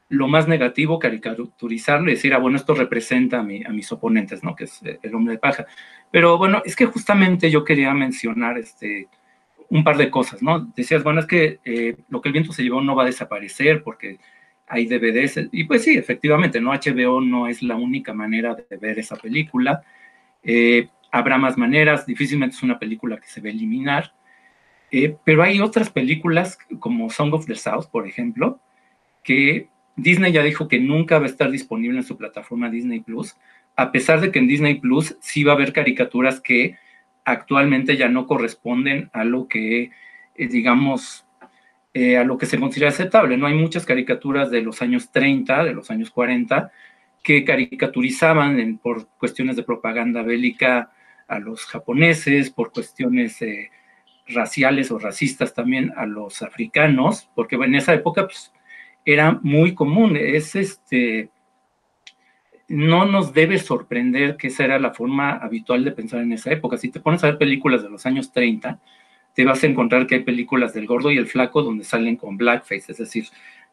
lo 0.08 0.26
más 0.26 0.48
negativo, 0.48 0.98
caricaturizarlo 0.98 2.10
y 2.10 2.14
decir, 2.14 2.34
ah, 2.34 2.38
bueno, 2.38 2.56
esto 2.56 2.74
representa 2.74 3.38
a, 3.38 3.42
a 3.42 3.72
mis 3.72 3.92
oponentes, 3.92 4.42
¿no? 4.42 4.56
Que 4.56 4.64
es 4.64 4.80
el 5.02 5.14
hombre 5.14 5.34
de 5.34 5.38
paja. 5.38 5.66
Pero 6.10 6.36
bueno, 6.36 6.62
es 6.66 6.76
que 6.76 6.86
justamente 6.86 7.48
yo 7.48 7.64
quería 7.64 7.94
mencionar 7.94 8.58
este, 8.58 9.08
un 9.72 9.84
par 9.84 9.96
de 9.96 10.10
cosas, 10.10 10.42
¿no? 10.42 10.70
Decías, 10.76 11.02
bueno, 11.02 11.20
es 11.20 11.26
que 11.26 11.58
eh, 11.64 11.96
lo 12.10 12.20
que 12.20 12.28
el 12.28 12.34
viento 12.34 12.52
se 12.52 12.62
llevó 12.62 12.82
no 12.82 12.94
va 12.94 13.04
a 13.04 13.06
desaparecer 13.06 13.82
porque 13.82 14.18
hay 14.66 14.84
DVDs, 14.84 15.48
y 15.50 15.64
pues 15.64 15.82
sí, 15.82 15.96
efectivamente, 15.96 16.60
¿no? 16.60 16.72
HBO 16.72 17.22
no 17.22 17.48
es 17.48 17.62
la 17.62 17.74
única 17.76 18.12
manera 18.12 18.54
de 18.54 18.76
ver 18.76 18.98
esa 18.98 19.16
película. 19.16 19.82
Eh, 20.42 20.88
habrá 21.10 21.38
más 21.38 21.56
maneras, 21.56 22.04
difícilmente 22.04 22.54
es 22.54 22.62
una 22.62 22.78
película 22.78 23.16
que 23.16 23.26
se 23.26 23.40
va 23.40 23.48
a 23.48 23.52
eliminar, 23.52 24.12
eh, 24.90 25.16
pero 25.24 25.42
hay 25.42 25.58
otras 25.60 25.88
películas 25.88 26.58
como 26.78 27.08
Song 27.08 27.32
of 27.32 27.46
the 27.46 27.54
South, 27.54 27.86
por 27.90 28.06
ejemplo, 28.06 28.60
que 29.24 29.68
Disney 29.96 30.32
ya 30.32 30.42
dijo 30.42 30.68
que 30.68 30.80
nunca 30.80 31.18
va 31.18 31.24
a 31.24 31.30
estar 31.30 31.50
disponible 31.50 31.96
en 31.96 32.04
su 32.04 32.18
plataforma 32.18 32.68
Disney 32.68 33.00
Plus, 33.00 33.36
a 33.74 33.90
pesar 33.90 34.20
de 34.20 34.30
que 34.30 34.38
en 34.38 34.48
Disney 34.48 34.74
Plus 34.74 35.16
sí 35.20 35.44
va 35.44 35.52
a 35.52 35.54
haber 35.54 35.72
caricaturas 35.72 36.42
que 36.42 36.76
actualmente 37.24 37.96
ya 37.96 38.08
no 38.08 38.26
corresponden 38.26 39.10
a 39.12 39.24
lo 39.24 39.48
que, 39.48 39.90
eh, 40.34 40.48
digamos, 40.48 41.26
eh, 41.94 42.16
a 42.16 42.24
lo 42.24 42.38
que 42.38 42.46
se 42.46 42.58
considera 42.58 42.90
aceptable. 42.90 43.36
No 43.36 43.46
hay 43.46 43.54
muchas 43.54 43.84
caricaturas 43.84 44.50
de 44.50 44.62
los 44.62 44.82
años 44.82 45.10
30, 45.12 45.64
de 45.64 45.74
los 45.74 45.90
años 45.90 46.10
40, 46.10 46.72
que 47.22 47.44
caricaturizaban 47.44 48.78
por 48.78 49.08
cuestiones 49.18 49.56
de 49.56 49.62
propaganda 49.62 50.22
bélica 50.22 50.90
a 51.28 51.38
los 51.38 51.64
japoneses, 51.66 52.50
por 52.50 52.72
cuestiones 52.72 53.40
eh, 53.42 53.70
raciales 54.26 54.90
o 54.90 54.98
racistas 54.98 55.54
también 55.54 55.92
a 55.96 56.06
los 56.06 56.42
africanos, 56.42 57.30
porque 57.34 57.56
en 57.56 57.74
esa 57.74 57.94
época 57.94 58.24
pues, 58.26 58.52
era 59.04 59.38
muy 59.42 59.74
común. 59.74 60.16
Es 60.16 60.56
este, 60.56 61.30
no 62.72 63.04
nos 63.04 63.34
debe 63.34 63.58
sorprender 63.58 64.38
que 64.38 64.46
esa 64.46 64.64
era 64.64 64.78
la 64.78 64.94
forma 64.94 65.32
habitual 65.32 65.84
de 65.84 65.92
pensar 65.92 66.22
en 66.22 66.32
esa 66.32 66.50
época. 66.50 66.78
Si 66.78 66.88
te 66.88 67.00
pones 67.00 67.22
a 67.22 67.26
ver 67.26 67.36
películas 67.36 67.82
de 67.82 67.90
los 67.90 68.06
años 68.06 68.32
30, 68.32 68.78
te 69.34 69.44
vas 69.44 69.62
a 69.62 69.66
encontrar 69.66 70.06
que 70.06 70.14
hay 70.14 70.22
películas 70.22 70.72
del 70.72 70.86
gordo 70.86 71.10
y 71.10 71.18
el 71.18 71.26
flaco 71.26 71.62
donde 71.62 71.84
salen 71.84 72.16
con 72.16 72.38
blackface, 72.38 72.92
es 72.92 72.96
decir, 72.96 73.26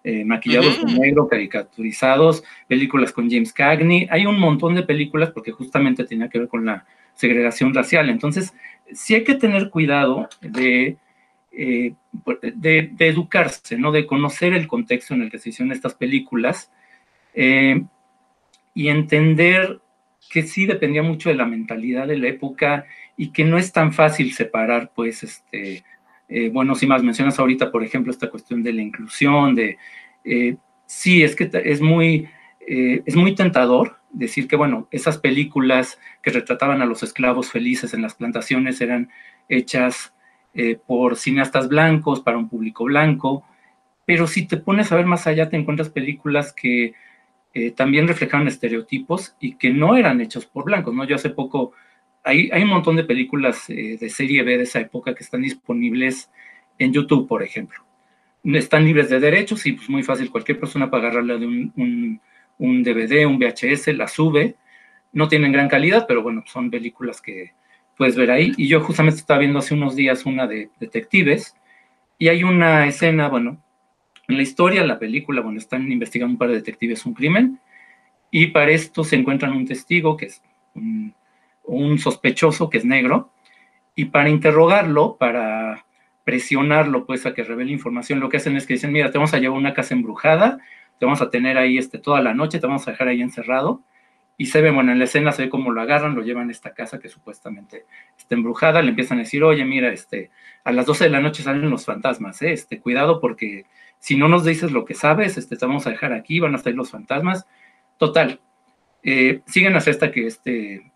eh, 0.03 0.25
maquillados 0.25 0.85
de 0.85 0.99
negro, 0.99 1.29
caricaturizados, 1.29 2.43
películas 2.67 3.13
con 3.13 3.29
James 3.29 3.53
Cagney. 3.53 4.05
Hay 4.12 4.25
un 4.25 4.38
montón 4.38 4.75
de 4.75 4.83
películas 4.83 5.31
porque 5.31 5.51
justamente 5.51 6.03
tenía 6.03 6.27
que 6.27 6.39
ver 6.39 6.49
con 6.49 6.65
la 6.65 6.85
segregación 7.13 7.73
racial. 7.73 8.09
Entonces, 8.09 8.53
sí 8.91 9.15
hay 9.15 9.23
que 9.23 9.35
tener 9.35 9.69
cuidado 9.69 10.27
de, 10.41 10.97
eh, 11.53 11.93
de, 12.53 12.91
educarse, 12.99 13.77
¿no? 13.77 13.93
De 13.93 14.05
conocer 14.05 14.53
el 14.53 14.67
contexto 14.67 15.13
en 15.13 15.21
el 15.21 15.31
que 15.31 15.39
se 15.39 15.49
hicieron 15.51 15.71
estas 15.71 15.93
películas 15.93 16.69
eh, 17.33 17.81
y 18.73 18.89
entender 18.89 19.79
que 20.29 20.43
sí 20.43 20.65
dependía 20.65 21.03
mucho 21.03 21.29
de 21.29 21.36
la 21.36 21.45
mentalidad 21.45 22.08
de 22.08 22.17
la 22.17 22.27
época 22.27 22.86
y 23.17 23.32
que 23.32 23.43
no 23.43 23.58
es 23.58 23.71
tan 23.71 23.93
fácil 23.93 24.34
separar, 24.34 24.91
pues, 24.95 25.23
este, 25.23 25.84
eh, 26.29 26.49
bueno, 26.49 26.75
si 26.75 26.86
más 26.88 27.03
mencionas 27.03 27.39
ahorita, 27.39 27.71
por 27.71 27.84
ejemplo, 27.84 28.12
esta 28.12 28.29
cuestión 28.29 28.62
de 28.63 28.73
la 28.73 28.82
inclusión, 28.82 29.55
de, 29.55 29.77
eh, 30.23 30.55
sí, 30.86 31.23
es 31.23 31.36
que 31.36 31.49
es 31.65 31.82
muy, 31.82 32.29
eh, 32.67 33.01
es 33.05 33.15
muy 33.15 33.36
tentador 33.36 33.97
decir 34.12 34.47
que, 34.47 34.55
bueno, 34.55 34.88
esas 34.91 35.17
películas 35.17 35.99
que 36.21 36.32
retrataban 36.32 36.82
a 36.82 36.86
los 36.86 37.03
esclavos 37.03 37.51
felices 37.51 37.93
en 37.93 38.01
las 38.03 38.15
plantaciones 38.15 38.82
eran 38.82 39.10
hechas 39.49 40.13
por 40.88 41.15
cineastas 41.15 41.69
blancos, 41.69 42.21
para 42.21 42.38
un 42.38 42.49
público 42.49 42.84
blanco, 42.84 43.45
pero 44.05 44.27
si 44.27 44.47
te 44.47 44.58
pones 44.58 44.91
a 44.91 44.95
ver 44.95 45.05
más 45.05 45.27
allá, 45.27 45.49
te 45.49 45.55
encuentras 45.55 45.89
películas 45.89 46.51
que 46.51 46.95
también 47.75 48.07
reflejaban 48.07 48.47
estereotipos 48.47 49.35
y 49.39 49.55
que 49.55 49.71
no 49.71 49.95
eran 49.95 50.21
hechos 50.21 50.45
por 50.45 50.65
blancos, 50.65 50.93
¿no? 50.93 51.03
Yo 51.03 51.15
hace 51.15 51.29
poco 51.29 51.73
hay, 52.23 52.63
un 52.63 52.69
montón 52.69 52.95
de 52.95 53.03
películas 53.03 53.69
eh, 53.69 53.97
de 53.99 54.09
serie 54.09 54.43
B 54.43 54.57
de 54.57 54.63
esa 54.63 54.79
época 54.79 55.15
que 55.15 55.23
están 55.23 55.41
disponibles 55.41 56.29
en 56.77 56.93
YouTube, 56.93 57.27
por 57.27 57.43
ejemplo. 57.43 57.83
Están 58.43 58.85
libres 58.85 59.09
de 59.09 59.19
derechos 59.19 59.65
y 59.65 59.73
pues 59.73 59.89
muy 59.89 60.03
fácil, 60.03 60.31
cualquier 60.31 60.59
persona 60.59 60.89
para 60.89 61.07
agarrarla 61.07 61.38
de 61.38 61.45
un, 61.45 62.21
DVD, 62.83 63.25
un 63.25 63.38
VHS, 63.38 63.88
la 63.95 64.07
sube. 64.07 64.55
No 65.12 65.27
tienen 65.27 65.51
gran 65.51 65.67
calidad, 65.67 66.05
pero 66.07 66.21
bueno, 66.21 66.43
son 66.45 66.69
películas 66.69 67.21
que 67.21 67.53
puedes 67.97 68.15
ver 68.15 68.31
ahí. 68.31 68.53
Y 68.57 68.67
yo 68.67 68.81
justamente 68.81 69.19
estaba 69.19 69.39
viendo 69.39 69.59
hace 69.59 69.73
unos 69.73 69.95
días 69.95 70.25
una 70.25 70.47
de 70.47 70.69
detectives 70.79 71.55
y 72.17 72.29
hay 72.29 72.43
una 72.43 72.88
escena, 72.88 73.27
bueno, 73.27 73.62
en 74.29 74.37
la 74.37 74.43
historia, 74.43 74.85
la 74.85 74.99
película, 74.99 75.41
bueno, 75.41 75.57
están 75.57 75.91
investigando 75.91 76.33
un 76.33 76.37
par 76.37 76.49
de 76.49 76.55
detectives 76.55 77.05
un 77.05 77.13
crimen 77.13 77.59
y 78.31 78.47
para 78.47 78.71
esto 78.71 79.03
se 79.03 79.15
encuentran 79.15 79.51
un 79.51 79.65
testigo 79.65 80.15
que 80.15 80.27
es 80.27 80.41
un 81.69 81.99
sospechoso 81.99 82.69
que 82.69 82.79
es 82.79 82.85
negro, 82.85 83.31
y 83.95 84.05
para 84.05 84.29
interrogarlo, 84.29 85.17
para 85.17 85.85
presionarlo, 86.23 87.05
pues, 87.05 87.25
a 87.25 87.33
que 87.33 87.43
revele 87.43 87.71
información, 87.71 88.19
lo 88.19 88.29
que 88.29 88.37
hacen 88.37 88.55
es 88.55 88.65
que 88.65 88.73
dicen, 88.73 88.91
mira, 88.91 89.11
te 89.11 89.17
vamos 89.17 89.33
a 89.33 89.39
llevar 89.39 89.57
una 89.57 89.73
casa 89.73 89.93
embrujada, 89.93 90.59
te 90.99 91.05
vamos 91.05 91.21
a 91.21 91.29
tener 91.29 91.57
ahí 91.57 91.77
este, 91.77 91.97
toda 91.97 92.21
la 92.21 92.33
noche, 92.33 92.59
te 92.59 92.67
vamos 92.67 92.87
a 92.87 92.91
dejar 92.91 93.07
ahí 93.07 93.21
encerrado, 93.21 93.81
y 94.37 94.45
se 94.45 94.61
ve, 94.61 94.71
bueno, 94.71 94.91
en 94.91 94.99
la 94.99 95.05
escena 95.05 95.31
se 95.31 95.43
ve 95.43 95.49
cómo 95.49 95.71
lo 95.71 95.81
agarran, 95.81 96.15
lo 96.15 96.21
llevan 96.21 96.47
a 96.49 96.51
esta 96.51 96.73
casa 96.73 96.99
que 96.99 97.09
supuestamente 97.09 97.85
está 98.17 98.35
embrujada, 98.35 98.81
le 98.81 98.89
empiezan 98.89 99.17
a 99.17 99.21
decir, 99.21 99.43
oye, 99.43 99.65
mira, 99.65 99.91
este, 99.91 100.31
a 100.63 100.71
las 100.71 100.85
12 100.85 101.05
de 101.05 101.09
la 101.09 101.19
noche 101.19 101.43
salen 101.43 101.69
los 101.69 101.85
fantasmas, 101.85 102.41
¿eh? 102.41 102.53
este, 102.53 102.79
cuidado 102.79 103.19
porque 103.19 103.65
si 103.99 104.15
no 104.15 104.27
nos 104.27 104.45
dices 104.45 104.71
lo 104.71 104.85
que 104.85 104.95
sabes, 104.95 105.38
este, 105.38 105.57
te 105.57 105.65
vamos 105.65 105.85
a 105.85 105.91
dejar 105.91 106.13
aquí, 106.13 106.39
van 106.39 106.55
a 106.55 106.57
salir 106.57 106.77
los 106.77 106.91
fantasmas. 106.91 107.45
Total, 107.97 108.39
eh, 109.03 109.41
siguen 109.45 109.75
hasta 109.75 109.91
esta 109.91 110.12
que 110.12 110.25
este 110.25 110.91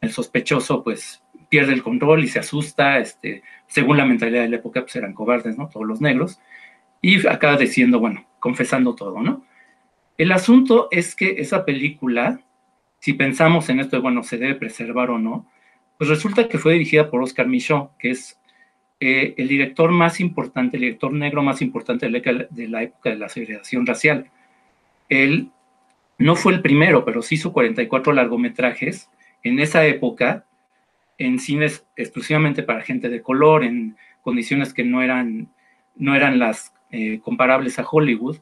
el 0.00 0.10
sospechoso 0.10 0.82
pues 0.82 1.22
pierde 1.48 1.72
el 1.72 1.82
control 1.82 2.24
y 2.24 2.28
se 2.28 2.40
asusta, 2.40 2.98
este, 2.98 3.42
según 3.66 3.96
la 3.96 4.04
mentalidad 4.04 4.42
de 4.42 4.48
la 4.48 4.56
época, 4.56 4.80
pues 4.80 4.96
eran 4.96 5.14
cobardes, 5.14 5.56
¿no? 5.56 5.68
Todos 5.68 5.86
los 5.86 6.00
negros, 6.00 6.40
y 7.00 7.26
acaba 7.26 7.56
diciendo, 7.56 8.00
bueno, 8.00 8.26
confesando 8.40 8.94
todo, 8.94 9.20
¿no? 9.20 9.44
El 10.16 10.32
asunto 10.32 10.88
es 10.90 11.14
que 11.14 11.40
esa 11.40 11.64
película, 11.64 12.40
si 13.00 13.12
pensamos 13.12 13.68
en 13.68 13.80
esto 13.80 13.96
de, 13.96 14.02
bueno, 14.02 14.22
se 14.22 14.38
debe 14.38 14.54
preservar 14.54 15.10
o 15.10 15.18
no, 15.18 15.46
pues 15.98 16.08
resulta 16.08 16.48
que 16.48 16.58
fue 16.58 16.72
dirigida 16.72 17.10
por 17.10 17.22
Oscar 17.22 17.46
Michaud, 17.46 17.88
que 17.98 18.10
es 18.10 18.40
eh, 19.04 19.34
el 19.36 19.48
director 19.48 19.90
más 19.90 20.20
importante, 20.20 20.76
el 20.76 20.82
director 20.82 21.12
negro 21.12 21.42
más 21.42 21.60
importante 21.60 22.06
de 22.06 22.68
la, 22.68 22.82
época 22.84 23.10
de 23.10 23.16
la 23.16 23.28
segregación 23.28 23.84
racial. 23.84 24.30
Él 25.08 25.50
no 26.18 26.36
fue 26.36 26.52
el 26.52 26.62
primero, 26.62 27.04
pero 27.04 27.20
sí 27.20 27.34
hizo 27.34 27.52
44 27.52 28.12
largometrajes, 28.12 29.10
en 29.42 29.58
esa 29.58 29.84
época 29.86 30.44
en 31.18 31.40
cines 31.40 31.84
exclusivamente 31.96 32.62
para 32.62 32.82
gente 32.82 33.08
de 33.08 33.22
color, 33.22 33.64
en 33.64 33.96
condiciones 34.20 34.72
que 34.72 34.84
no 34.84 35.02
eran, 35.02 35.48
no 35.96 36.14
eran 36.14 36.38
las 36.38 36.72
eh, 36.92 37.18
comparables 37.24 37.80
a 37.80 37.84
Hollywood. 37.90 38.38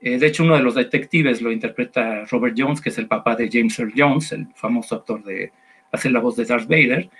Eh, 0.00 0.16
de 0.16 0.26
hecho, 0.26 0.42
uno 0.42 0.56
de 0.56 0.62
los 0.62 0.74
detectives 0.74 1.42
lo 1.42 1.52
interpreta 1.52 2.24
Robert 2.30 2.54
Jones, 2.56 2.80
que 2.80 2.88
es 2.88 2.96
el 2.96 3.08
papá 3.08 3.36
de 3.36 3.50
James 3.52 3.78
Earl 3.78 3.92
Jones, 3.94 4.32
el 4.32 4.46
famoso 4.54 4.94
actor 4.94 5.22
de 5.22 5.52
hacer 5.92 6.12
la 6.12 6.20
voz 6.20 6.34
de 6.36 6.46
Darth 6.46 6.66
Vader. 6.66 7.10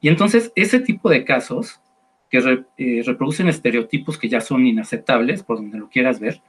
Y 0.00 0.08
entonces, 0.08 0.52
ese 0.56 0.80
tipo 0.80 1.10
de 1.10 1.26
casos 1.26 1.82
que 2.30 2.64
eh, 2.78 3.02
reproducen 3.04 3.48
estereotipos 3.48 4.16
que 4.16 4.28
ya 4.28 4.40
son 4.40 4.66
inaceptables, 4.66 5.42
por 5.42 5.56
donde 5.56 5.78
lo 5.78 5.88
quieras 5.88 6.20
ver, 6.20 6.40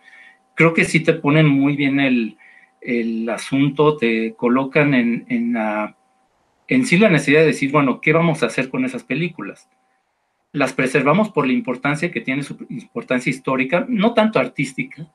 creo 0.56 0.74
que 0.74 0.86
sí 0.86 1.00
te 1.02 1.14
ponen 1.14 1.48
muy 1.48 1.76
bien 1.76 2.00
el, 2.00 2.38
el 2.82 3.28
asunto, 3.30 3.98
te 3.98 4.34
colocan 4.36 4.94
en, 4.94 5.26
en 5.28 6.86
sí 6.86 6.98
la 6.98 7.10
necesidad 7.10 7.42
de 7.42 7.48
decir, 7.48 7.72
bueno, 7.72 8.00
¿qué 8.00 8.14
vamos 8.14 8.44
a 8.44 8.46
hacer 8.46 8.70
con 8.70 8.86
esas 8.86 9.04
películas? 9.04 9.70
Las 10.54 10.74
preservamos 10.74 11.30
por 11.30 11.46
la 11.48 11.54
importancia 11.54 12.12
que 12.12 12.22
tiene 12.22 12.44
su 12.44 12.58
importancia 12.70 13.30
histórica, 13.30 13.86
no 13.90 14.14
tanto 14.14 14.40
artística, 14.40 15.08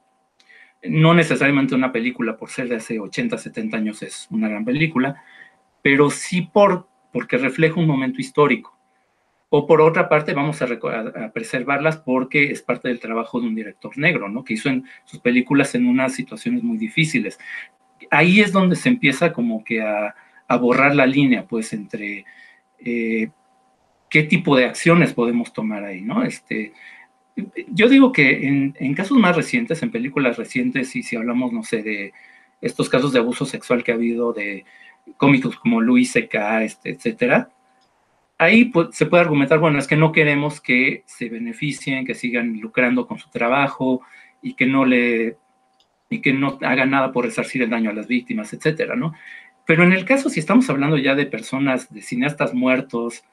no 0.83 1.15
necesariamente 1.15 1.75
una 1.75 1.93
película 1.93 2.37
por 2.37 2.51
ser 2.51 2.69
de 2.69 2.77
hace 2.77 3.01
80, 3.01 3.39
70 3.39 3.77
años 3.77 4.03
es 4.03 4.29
una 4.31 4.49
gran 4.49 4.65
película, 4.65 5.23
pero 5.83 6.11
sí 6.11 6.43
por, 6.43 6.89
porque 7.13 7.39
refleja 7.39 7.81
un 7.81 7.87
momento 7.87 8.21
histórico. 8.21 8.76
O 9.49 9.67
por 9.67 9.81
otra 9.81 10.09
parte, 10.09 10.35
vamos 10.35 10.61
a, 10.61 10.67
a, 10.67 11.33
preservarlas 11.33 11.99
porque 11.99 12.51
es 12.51 12.63
parte 12.63 12.89
del 12.89 13.01
trabajo 13.01 13.41
de 13.41 13.47
un 13.47 13.55
director 13.55 13.97
negro, 13.97 14.29
¿no? 14.29 14.45
Que 14.45 14.55
hizo 14.55 14.69
en 14.69 14.85
sus 15.05 15.21
películas 15.21 15.75
en 15.75 15.87
unas 15.87 16.15
situaciones 16.15 16.63
muy 16.63 16.79
difíciles. 16.79 17.39
Ahí 18.11 18.41
es 18.41 18.53
donde 18.53 18.77
se 18.77 18.89
empieza 18.89 19.33
como 19.33 19.63
que 19.63 19.83
a, 19.83 20.15
a 20.49 20.57
borrar 20.57 20.95
la 20.95 21.07
línea, 21.07 21.47
pues, 21.47 21.73
entre 21.73 22.25
eh, 22.79 23.31
qué 24.09 24.23
tipo 24.23 24.57
de 24.57 24.67
acciones 24.67 25.13
podemos 25.13 25.53
tomar 25.53 25.85
ahí, 25.85 26.01
¿no? 26.01 26.23
Este, 26.25 26.73
yo 27.69 27.89
digo 27.89 28.13
que 28.13 28.73
en, 28.75 28.95
casos 28.95 29.19
más 29.19 29.37
recientes, 29.37 29.83
en 29.83 29.91
películas 29.91 30.37
recientes, 30.37 30.95
y 30.97 31.03
si 31.03 31.17
hablamos, 31.17 31.53
no 31.53 31.63
sé, 31.63 31.83
de 31.83 32.13
estos 32.61 32.89
casos 32.89 33.13
de 33.13 33.19
abuso 33.19 33.45
sexual 33.45 33.85
que 33.85 33.93
ha 33.93 33.97
habido 33.97 34.33
de 34.33 34.65
cómicos 35.17 35.57
como 35.57 35.81
Luis 35.81 36.13
C.K., 36.13 36.65
este, 36.65 36.91
etcétera, 36.91 37.51
ahí 38.39 38.71
se 38.93 39.07
puede 39.07 39.23
argumentar, 39.23 39.59
bueno, 39.59 39.79
es 39.79 39.87
que 39.87 39.97
no 39.97 40.13
queremos 40.13 40.61
que 40.61 41.03
se 41.07 41.29
beneficien, 41.29 42.05
que 42.05 42.15
sigan 42.15 42.61
lucrando 42.61 43.07
con 43.07 43.19
su 43.19 43.31
trabajo 43.31 44.03
y 44.43 44.55
que 44.55 44.67
no 44.67 44.85
le 44.85 45.37
y 46.09 46.21
que 46.21 46.33
no 46.33 46.59
hagan 46.63 46.91
nada 46.91 47.11
por 47.11 47.25
resarcir 47.25 47.63
el 47.63 47.71
daño 47.71 47.91
a 47.91 47.95
las 47.95 48.07
víctimas, 48.07 48.53
etcétera, 48.53 48.95
¿no? 48.95 49.13
Pero 49.67 49.83
en 49.83 49.93
el 49.93 50.05
caso, 50.05 50.31
si 50.31 50.39
estamos 50.39 50.71
hablando 50.71 50.97
ya 50.97 51.17
de 51.17 51.27
personas, 51.27 51.93
de 51.93 52.01
cineastas 52.01 52.55
muertos, 52.55 53.25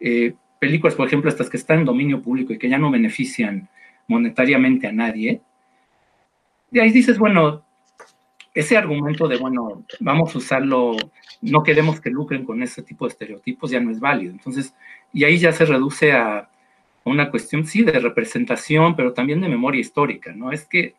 eh, 0.00 0.34
películas, 0.58 0.94
por 0.94 1.06
ejemplo, 1.06 1.28
estas 1.28 1.50
que 1.50 1.58
están 1.58 1.80
en 1.80 1.84
dominio 1.84 2.22
público 2.22 2.54
y 2.54 2.58
que 2.58 2.70
ya 2.70 2.78
no 2.78 2.90
benefician 2.90 3.68
monetariamente 4.08 4.86
a 4.86 4.92
nadie, 4.92 5.42
de 6.70 6.80
ahí 6.80 6.90
dices, 6.90 7.18
bueno, 7.18 7.63
ese 8.54 8.76
argumento 8.76 9.26
de, 9.26 9.36
bueno, 9.36 9.84
vamos 9.98 10.34
a 10.34 10.38
usarlo, 10.38 10.96
no 11.42 11.62
queremos 11.64 12.00
que 12.00 12.08
lucren 12.08 12.44
con 12.44 12.62
ese 12.62 12.82
tipo 12.82 13.04
de 13.04 13.10
estereotipos, 13.10 13.70
ya 13.70 13.80
no 13.80 13.90
es 13.90 13.98
válido. 13.98 14.30
Entonces, 14.30 14.74
y 15.12 15.24
ahí 15.24 15.38
ya 15.38 15.52
se 15.52 15.66
reduce 15.66 16.12
a 16.12 16.48
una 17.04 17.30
cuestión, 17.30 17.66
sí, 17.66 17.82
de 17.82 17.98
representación, 17.98 18.94
pero 18.94 19.12
también 19.12 19.40
de 19.40 19.48
memoria 19.48 19.80
histórica, 19.80 20.32
¿no? 20.32 20.52
Es 20.52 20.66
que, 20.66 20.94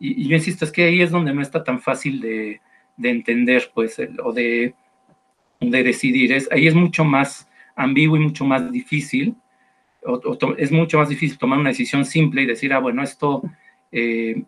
y, 0.00 0.28
yo 0.28 0.36
insisto, 0.36 0.64
es 0.64 0.72
que 0.72 0.84
ahí 0.84 1.00
es 1.00 1.12
donde 1.12 1.32
no 1.32 1.40
está 1.40 1.62
tan 1.62 1.80
fácil 1.80 2.20
de, 2.20 2.60
entender, 3.00 3.70
pues, 3.72 3.96
o 4.22 4.32
de, 4.32 4.74
de 5.60 5.82
decidir. 5.84 6.32
Es, 6.32 6.50
ahí 6.50 6.66
es 6.66 6.74
mucho 6.74 7.04
más 7.04 7.48
ambiguo 7.76 8.16
y 8.16 8.20
mucho 8.20 8.44
más 8.44 8.70
difícil, 8.72 9.36
es 10.58 10.72
mucho 10.72 10.98
más 10.98 11.08
difícil 11.08 11.38
tomar 11.38 11.58
una 11.58 11.70
decisión 11.70 12.04
simple 12.04 12.42
y 12.42 12.46
decir, 12.46 12.72
ah, 12.72 12.78
bueno, 12.78 13.02
esto 13.02 13.42
eh, 13.92 14.42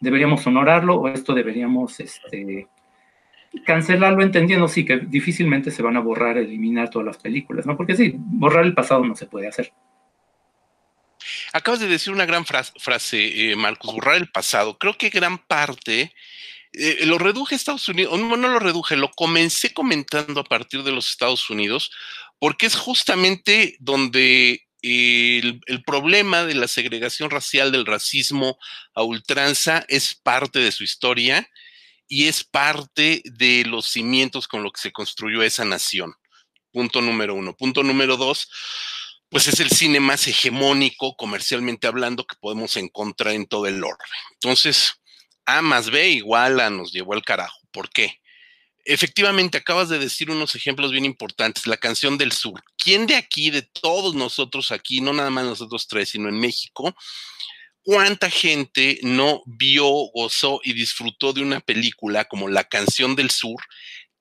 deberíamos 0.00 0.46
honorarlo 0.46 0.96
o 0.96 1.08
esto 1.08 1.34
deberíamos 1.34 2.00
este, 2.00 2.66
cancelarlo 3.64 4.22
entendiendo, 4.22 4.68
sí, 4.68 4.84
que 4.84 4.98
difícilmente 4.98 5.70
se 5.70 5.82
van 5.82 5.96
a 5.96 6.00
borrar, 6.00 6.38
eliminar 6.38 6.90
todas 6.90 7.06
las 7.06 7.18
películas, 7.18 7.66
¿no? 7.66 7.76
Porque 7.76 7.96
sí, 7.96 8.14
borrar 8.16 8.64
el 8.64 8.74
pasado 8.74 9.04
no 9.04 9.14
se 9.14 9.26
puede 9.26 9.48
hacer. 9.48 9.72
Acabas 11.52 11.80
de 11.80 11.88
decir 11.88 12.12
una 12.12 12.26
gran 12.26 12.44
frase, 12.46 13.50
eh, 13.50 13.56
Marcos, 13.56 13.92
borrar 13.92 14.16
el 14.16 14.30
pasado. 14.30 14.78
Creo 14.78 14.96
que 14.96 15.10
gran 15.10 15.38
parte 15.38 16.12
eh, 16.72 17.04
lo 17.04 17.18
reduje 17.18 17.54
Estados 17.54 17.88
Unidos, 17.88 18.18
no, 18.18 18.36
no 18.36 18.48
lo 18.48 18.58
reduje, 18.58 18.96
lo 18.96 19.10
comencé 19.10 19.74
comentando 19.74 20.40
a 20.40 20.44
partir 20.44 20.82
de 20.82 20.92
los 20.92 21.10
Estados 21.10 21.50
Unidos, 21.50 21.90
porque 22.38 22.66
es 22.66 22.76
justamente 22.76 23.76
donde 23.80 24.66
el, 24.82 25.60
problema 25.84 26.44
de 26.44 26.54
la 26.54 26.68
segregación 26.68 27.30
racial, 27.30 27.72
del 27.72 27.86
racismo 27.86 28.58
a 28.94 29.02
ultranza, 29.02 29.84
es 29.88 30.14
parte 30.14 30.58
de 30.58 30.72
su 30.72 30.84
historia 30.84 31.48
y 32.08 32.26
es 32.26 32.44
parte 32.44 33.22
de 33.24 33.64
los 33.66 33.86
cimientos 33.86 34.48
con 34.48 34.62
los 34.62 34.72
que 34.72 34.80
se 34.80 34.92
construyó 34.92 35.42
esa 35.42 35.64
nación. 35.64 36.14
Punto 36.72 37.00
número 37.00 37.34
uno. 37.34 37.56
Punto 37.56 37.82
número 37.82 38.16
dos, 38.16 38.48
pues 39.28 39.48
es 39.48 39.60
el 39.60 39.70
cine 39.70 40.00
más 40.00 40.26
hegemónico, 40.26 41.16
comercialmente 41.16 41.86
hablando, 41.86 42.26
que 42.26 42.36
podemos 42.40 42.76
encontrar 42.76 43.34
en 43.34 43.46
todo 43.46 43.66
el 43.66 43.82
orbe. 43.82 44.04
Entonces, 44.32 44.94
A 45.46 45.62
más 45.62 45.90
B 45.90 46.10
igual 46.10 46.60
a 46.60 46.70
nos 46.70 46.92
llevó 46.92 47.14
al 47.14 47.22
carajo. 47.22 47.58
¿Por 47.72 47.90
qué? 47.90 48.19
Efectivamente, 48.84 49.58
acabas 49.58 49.88
de 49.88 49.98
decir 49.98 50.30
unos 50.30 50.54
ejemplos 50.54 50.90
bien 50.90 51.04
importantes. 51.04 51.66
La 51.66 51.76
canción 51.76 52.16
del 52.18 52.32
sur. 52.32 52.62
¿Quién 52.76 53.06
de 53.06 53.16
aquí, 53.16 53.50
de 53.50 53.62
todos 53.62 54.14
nosotros 54.14 54.72
aquí, 54.72 55.00
no 55.00 55.12
nada 55.12 55.30
más 55.30 55.44
nosotros 55.44 55.86
tres, 55.86 56.10
sino 56.10 56.28
en 56.28 56.40
México, 56.40 56.94
cuánta 57.82 58.30
gente 58.30 58.98
no 59.02 59.42
vio, 59.46 59.86
gozó 60.14 60.60
y 60.64 60.72
disfrutó 60.72 61.32
de 61.32 61.42
una 61.42 61.60
película 61.60 62.24
como 62.24 62.48
La 62.48 62.64
canción 62.64 63.16
del 63.16 63.30
sur, 63.30 63.60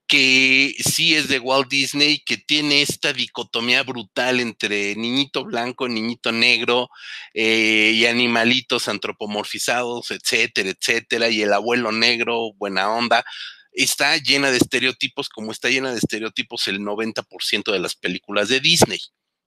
que 0.07 0.73
sí 0.79 1.15
es 1.15 1.27
de 1.27 1.39
Walt 1.39 1.69
Disney, 1.69 2.19
que 2.25 2.37
tiene 2.37 2.81
esta 2.81 3.13
dicotomía 3.13 3.83
brutal 3.83 4.39
entre 4.39 4.95
niñito 4.95 5.45
blanco, 5.45 5.87
niñito 5.87 6.31
negro 6.31 6.89
eh, 7.35 7.91
y 7.93 8.07
animalitos 8.07 8.87
antropomorfizados, 8.87 10.09
etcétera, 10.09 10.71
etcétera, 10.71 11.29
y 11.29 11.43
el 11.43 11.53
abuelo 11.53 11.91
negro, 11.91 12.53
buena 12.57 12.89
onda. 12.89 13.23
Está 13.71 14.17
llena 14.17 14.51
de 14.51 14.57
estereotipos, 14.57 15.29
como 15.29 15.51
está 15.51 15.69
llena 15.69 15.91
de 15.91 15.99
estereotipos 15.99 16.67
el 16.67 16.79
90% 16.79 17.71
de 17.71 17.79
las 17.79 17.95
películas 17.95 18.49
de 18.49 18.59
Disney, 18.59 18.99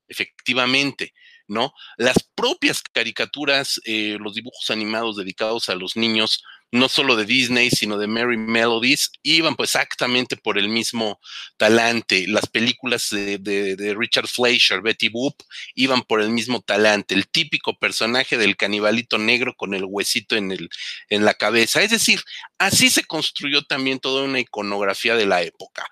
efectivamente. 0.09 1.13
¿no? 1.49 1.73
Las 1.97 2.17
propias 2.35 2.83
caricaturas, 2.83 3.81
eh, 3.85 4.17
los 4.21 4.35
dibujos 4.35 4.71
animados 4.71 5.17
dedicados 5.17 5.69
a 5.69 5.75
los 5.75 5.97
niños, 5.97 6.43
no 6.73 6.89
solo 6.89 7.17
de 7.17 7.27
Disney, 7.27 7.71
sino 7.71 7.99
de 7.99 8.07
Merry 8.07 8.39
Melodies, 8.39 9.13
iban 9.23 9.55
pues 9.57 9.75
exactamente 9.75 10.37
por 10.39 10.59
el 10.59 10.71
mismo 10.71 11.21
talante. 11.59 12.27
Las 12.27 12.47
películas 12.47 13.11
de, 13.11 13.95
Richard 13.97 14.27
Fleischer, 14.27 14.81
Betty 14.81 15.11
Boop, 15.11 15.37
iban 15.75 16.03
por 16.03 16.23
el 16.23 16.31
mismo 16.31 16.63
talante. 16.63 17.15
El 17.15 17.29
típico 17.29 17.79
personaje 17.79 18.39
del 18.39 18.57
canibalito 18.57 19.19
negro 19.19 19.55
con 19.55 19.75
el 19.75 19.85
huesito 19.85 20.35
en, 20.35 20.51
el, 20.51 20.71
en 21.11 21.27
la 21.27 21.35
cabeza. 21.35 21.83
Es 21.83 21.91
decir, 21.91 22.23
así 22.59 22.89
se 22.89 23.05
construyó 23.05 23.63
también 23.63 24.01
toda 24.01 24.25
una 24.25 24.41
iconografía 24.41 25.15
de 25.15 25.27
la 25.27 25.43
época 25.43 25.87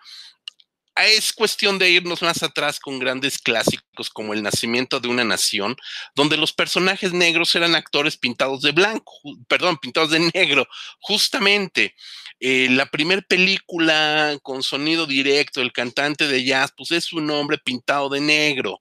es 1.07 1.33
cuestión 1.33 1.79
de 1.79 1.91
irnos 1.91 2.23
más 2.23 2.43
atrás 2.43 2.81
con 2.81 2.99
grandes 2.99 3.39
clásicos 3.39 4.11
como 4.11 4.35
El 4.35 4.43
nacimiento 4.43 5.01
de 5.01 5.09
una 5.09 5.25
nación, 5.25 5.77
donde 6.15 6.37
los 6.37 6.53
personajes 6.53 7.13
negros 7.13 7.55
eran 7.55 7.75
actores 7.75 8.17
pintados 8.17 8.63
de 8.63 8.73
blanco, 8.73 9.13
perdón, 9.49 9.79
pintados 9.79 10.11
de 10.11 10.31
negro. 10.35 10.67
Justamente, 11.01 11.95
eh, 12.41 12.69
la 12.71 12.87
primera 12.87 13.23
película 13.23 14.39
con 14.43 14.63
sonido 14.63 15.07
directo, 15.07 15.61
el 15.61 15.73
cantante 15.73 16.27
de 16.27 16.45
jazz, 16.45 16.73
pues 16.77 16.91
es 16.91 17.13
un 17.13 17.31
hombre 17.31 17.59
pintado 17.59 18.09
de 18.09 18.21
negro. 18.21 18.81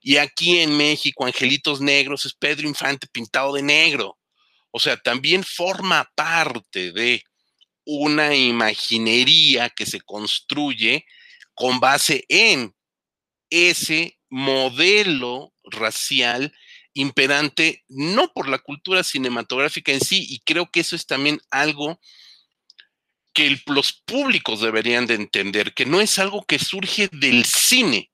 Y 0.00 0.18
aquí 0.18 0.60
en 0.60 0.76
México, 0.76 1.26
Angelitos 1.26 1.80
Negros 1.80 2.24
es 2.24 2.34
Pedro 2.34 2.68
Infante 2.68 3.06
pintado 3.06 3.52
de 3.54 3.62
negro. 3.62 4.18
O 4.70 4.78
sea, 4.78 4.96
también 4.96 5.42
forma 5.42 6.10
parte 6.14 6.92
de 6.92 7.24
una 7.84 8.34
imaginería 8.34 9.70
que 9.70 9.86
se 9.86 10.00
construye 10.02 11.04
con 11.58 11.80
base 11.80 12.24
en 12.28 12.72
ese 13.50 14.16
modelo 14.30 15.52
racial 15.64 16.54
imperante, 16.94 17.84
no 17.88 18.32
por 18.32 18.48
la 18.48 18.58
cultura 18.58 19.02
cinematográfica 19.02 19.92
en 19.92 20.00
sí, 20.00 20.24
y 20.28 20.38
creo 20.40 20.70
que 20.70 20.80
eso 20.80 20.94
es 20.94 21.06
también 21.06 21.40
algo 21.50 22.00
que 23.34 23.60
los 23.66 23.92
públicos 23.92 24.60
deberían 24.60 25.06
de 25.06 25.14
entender, 25.14 25.74
que 25.74 25.84
no 25.84 26.00
es 26.00 26.18
algo 26.18 26.44
que 26.44 26.60
surge 26.60 27.08
del 27.10 27.44
cine, 27.44 28.12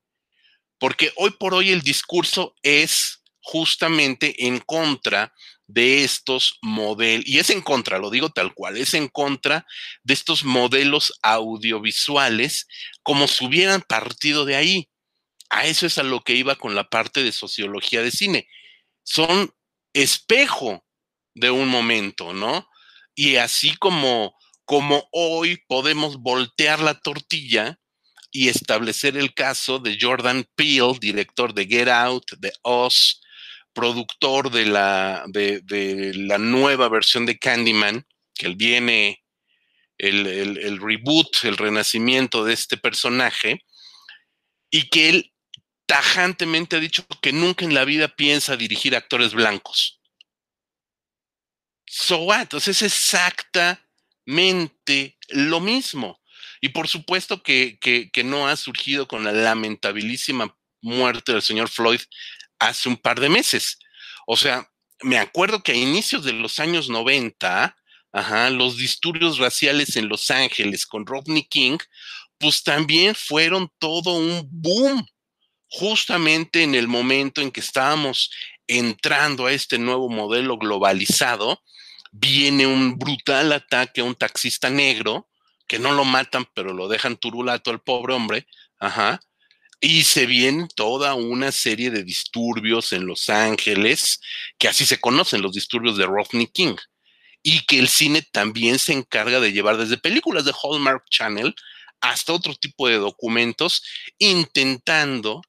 porque 0.79 1.13
hoy 1.17 1.31
por 1.39 1.55
hoy 1.55 1.71
el 1.71 1.83
discurso 1.83 2.55
es 2.63 3.23
justamente 3.43 4.47
en 4.47 4.59
contra 4.61 5.35
de 5.67 6.05
estos 6.05 6.59
modelos, 6.63 7.27
y 7.27 7.39
es 7.39 7.51
en 7.51 7.63
contra, 7.63 7.99
lo 7.99 8.11
digo 8.11 8.31
tal 8.31 8.53
cual, 8.55 8.77
es 8.77 8.95
en 8.95 9.09
contra 9.09 9.67
de 10.03 10.15
estos 10.15 10.45
modelos 10.45 11.13
audiovisuales 11.23 12.67
como 13.03 13.27
si 13.29 13.47
hubieran 13.47 13.83
partido 13.83 14.45
de 14.45 14.57
ahí. 14.57 14.89
A 15.51 15.67
eso 15.67 15.87
es 15.87 15.99
a 15.99 16.03
lo 16.03 16.21
que 16.21 16.35
iba 16.35 16.57
con 16.57 16.75
la 16.75 16.89
parte 16.89 17.23
de 17.23 17.33
sociología 17.33 18.03
de 18.03 18.11
cine. 18.11 18.49
Son 19.03 19.53
espejo 19.93 20.85
de 21.35 21.51
un 21.51 21.69
momento, 21.69 22.33
¿no? 22.33 22.69
Y 23.15 23.37
así 23.37 23.77
como, 23.77 24.37
como 24.65 25.09
hoy 25.13 25.63
podemos 25.69 26.19
voltear 26.19 26.81
la 26.81 27.01
tortilla 27.01 27.79
y 28.31 28.49
establecer 28.49 29.17
el 29.17 29.33
caso 29.33 29.79
de 29.79 29.97
Jordan 30.01 30.45
Peele, 30.57 30.99
director 31.01 31.55
de 31.55 31.67
Get 31.67 31.89
Out, 31.89 32.33
de 32.39 32.53
Oz, 32.63 33.21
productor 33.75 34.51
de 34.51 34.67
la, 34.67 35.25
de, 35.27 36.13
la 36.15 36.39
nueva 36.39 36.89
versión 36.89 37.27
de 37.27 37.39
Candyman, 37.39 38.07
que 38.35 38.47
él 38.47 38.57
viene 38.57 39.23
el, 39.99 40.27
el, 40.27 40.81
reboot, 40.81 41.29
el 41.43 41.57
renacimiento 41.57 42.45
de 42.45 42.55
este 42.55 42.77
personaje, 42.77 43.65
y 44.71 44.89
que 44.89 45.11
él 45.11 45.33
tajantemente 45.87 46.77
ha 46.77 46.81
dicho 46.81 47.05
que 47.21 47.33
nunca 47.33 47.65
en 47.65 47.75
la 47.75 47.85
vida 47.85 48.09
piensa 48.09 48.57
dirigir 48.57 48.97
actores 48.97 49.35
blancos. 49.35 50.01
So 51.87 52.19
what? 52.19 52.43
Entonces 52.43 52.83
es 52.83 52.93
exactamente 52.93 55.19
lo 55.29 55.61
mismo. 55.61 56.21
Y 56.61 56.71
por 56.71 56.89
supuesto 56.89 57.43
que, 57.43 57.79
que, 57.79 58.11
que 58.11 58.25
no 58.25 58.49
ha 58.49 58.57
surgido 58.57 59.07
con 59.07 59.25
la 59.25 59.33
lamentabilísima 59.33 60.57
muerte 60.81 61.33
del 61.33 61.43
señor 61.43 61.69
Floyd 61.69 62.01
hace 62.59 62.89
un 62.89 62.97
par 62.97 63.21
de 63.21 63.29
meses. 63.29 63.79
O 64.27 64.37
sea, 64.37 64.71
me 65.03 65.19
acuerdo 65.19 65.63
que 65.63 65.73
a 65.73 65.77
inicios 65.77 66.25
de 66.25 66.33
los 66.33 66.59
años 66.59 66.89
90, 66.89 67.77
ajá, 68.13 68.51
los 68.51 68.77
disturbios 68.77 69.39
raciales 69.39 69.97
en 69.97 70.09
Los 70.09 70.31
Ángeles 70.31 70.87
con 70.87 71.07
Rodney 71.07 71.45
King, 71.45 71.79
pues 72.39 72.63
también 72.63 73.15
fueron 73.15 73.71
todo 73.79 74.15
un 74.15 74.49
boom, 74.51 75.07
justamente 75.69 76.63
en 76.63 76.75
el 76.75 76.89
momento 76.89 77.41
en 77.41 77.51
que 77.51 77.61
estábamos 77.61 78.31
entrando 78.67 79.47
a 79.47 79.53
este 79.53 79.79
nuevo 79.79 80.09
modelo 80.09 80.57
globalizado, 80.57 81.63
viene 82.13 82.67
un 82.67 82.97
brutal 82.97 83.53
ataque 83.53 84.01
a 84.01 84.05
un 84.05 84.15
taxista 84.15 84.71
negro, 84.71 85.29
que 85.67 85.79
no 85.79 85.93
lo 85.93 86.05
matan, 86.05 86.47
pero 86.55 86.73
lo 86.73 86.89
dejan 86.89 87.17
turulato 87.17 87.71
al 87.71 87.81
pobre 87.81 88.15
hombre, 88.15 88.47
ajá, 88.79 89.21
y 89.81 90.05
se 90.05 90.27
viene 90.27 90.69
toda 90.75 91.15
una 91.15 91.53
serie 91.53 91.91
de 91.91 92.05
disturbios 92.05 92.93
en 92.93 93.07
Los 93.07 93.29
Ángeles, 93.29 94.21
que 94.59 94.69
así 94.69 94.87
se 94.87 95.01
conocen 95.01 95.43
los 95.43 95.53
disturbios 95.53 95.97
de 95.97 96.07
Rodney 96.07 96.47
King, 96.47 96.77
y 97.43 97.67
que 97.67 97.79
el 97.79 97.89
cine 97.89 98.23
también 98.33 98.79
se 98.79 98.95
encarga 98.95 99.41
de 99.41 99.53
llevar 99.53 99.77
desde 99.77 99.99
películas 99.99 100.45
de 100.45 100.53
Hallmark 100.53 101.05
Channel 101.11 101.55
hasta 102.01 102.33
otro 102.33 102.55
tipo 102.55 102.89
de 102.89 102.97
documentos, 102.97 103.83
intentando 104.19 105.43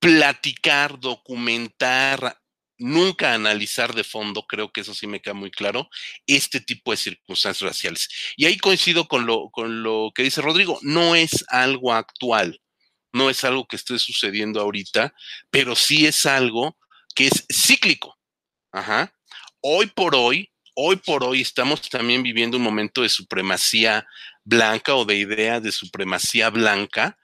platicar, 0.00 0.98
documentar, 0.98 2.39
nunca 2.80 3.34
analizar 3.34 3.94
de 3.94 4.04
fondo, 4.04 4.46
creo 4.46 4.72
que 4.72 4.80
eso 4.80 4.94
sí 4.94 5.06
me 5.06 5.20
queda 5.20 5.34
muy 5.34 5.50
claro, 5.50 5.88
este 6.26 6.60
tipo 6.60 6.90
de 6.90 6.96
circunstancias 6.96 7.60
raciales. 7.68 8.08
Y 8.36 8.46
ahí 8.46 8.56
coincido 8.56 9.06
con 9.06 9.26
lo, 9.26 9.50
con 9.50 9.82
lo 9.82 10.10
que 10.14 10.22
dice 10.22 10.40
Rodrigo, 10.40 10.78
no 10.82 11.14
es 11.14 11.44
algo 11.48 11.92
actual, 11.92 12.60
no 13.12 13.30
es 13.30 13.44
algo 13.44 13.66
que 13.66 13.76
esté 13.76 13.98
sucediendo 13.98 14.60
ahorita, 14.60 15.14
pero 15.50 15.76
sí 15.76 16.06
es 16.06 16.26
algo 16.26 16.76
que 17.14 17.26
es 17.26 17.46
cíclico. 17.52 18.18
Ajá. 18.72 19.12
Hoy 19.60 19.86
por 19.86 20.14
hoy, 20.14 20.50
hoy 20.74 20.96
por 20.96 21.22
hoy 21.22 21.42
estamos 21.42 21.82
también 21.90 22.22
viviendo 22.22 22.56
un 22.56 22.62
momento 22.62 23.02
de 23.02 23.08
supremacía 23.10 24.06
blanca 24.42 24.94
o 24.94 25.04
de 25.04 25.16
idea 25.16 25.60
de 25.60 25.70
supremacía 25.70 26.48
blanca 26.48 27.18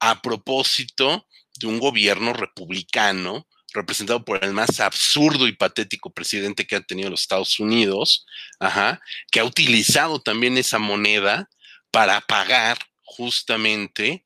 a 0.00 0.20
propósito 0.20 1.26
de 1.58 1.68
un 1.68 1.78
gobierno 1.78 2.32
republicano 2.32 3.46
representado 3.76 4.24
por 4.24 4.44
el 4.44 4.52
más 4.52 4.80
absurdo 4.80 5.46
y 5.46 5.52
patético 5.52 6.10
presidente 6.10 6.66
que 6.66 6.76
ha 6.76 6.80
tenido 6.80 7.10
los 7.10 7.20
Estados 7.20 7.60
Unidos, 7.60 8.26
ajá, 8.58 9.00
que 9.30 9.40
ha 9.40 9.44
utilizado 9.44 10.20
también 10.20 10.58
esa 10.58 10.78
moneda 10.78 11.48
para 11.90 12.20
pagar 12.20 12.78
justamente 13.02 14.24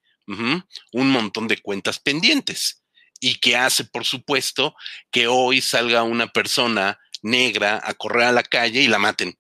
un 0.93 1.11
montón 1.11 1.49
de 1.49 1.59
cuentas 1.59 1.99
pendientes 1.99 2.85
y 3.19 3.35
que 3.35 3.57
hace, 3.57 3.85
por 3.85 4.05
supuesto, 4.05 4.75
que 5.11 5.27
hoy 5.27 5.61
salga 5.61 6.05
una 6.05 6.29
persona 6.29 6.99
negra 7.21 7.81
a 7.83 7.95
correr 7.95 8.25
a 8.25 8.33
la 8.33 8.43
calle 8.43 8.81
y 8.81 8.87
la 8.87 8.99
maten, 8.99 9.39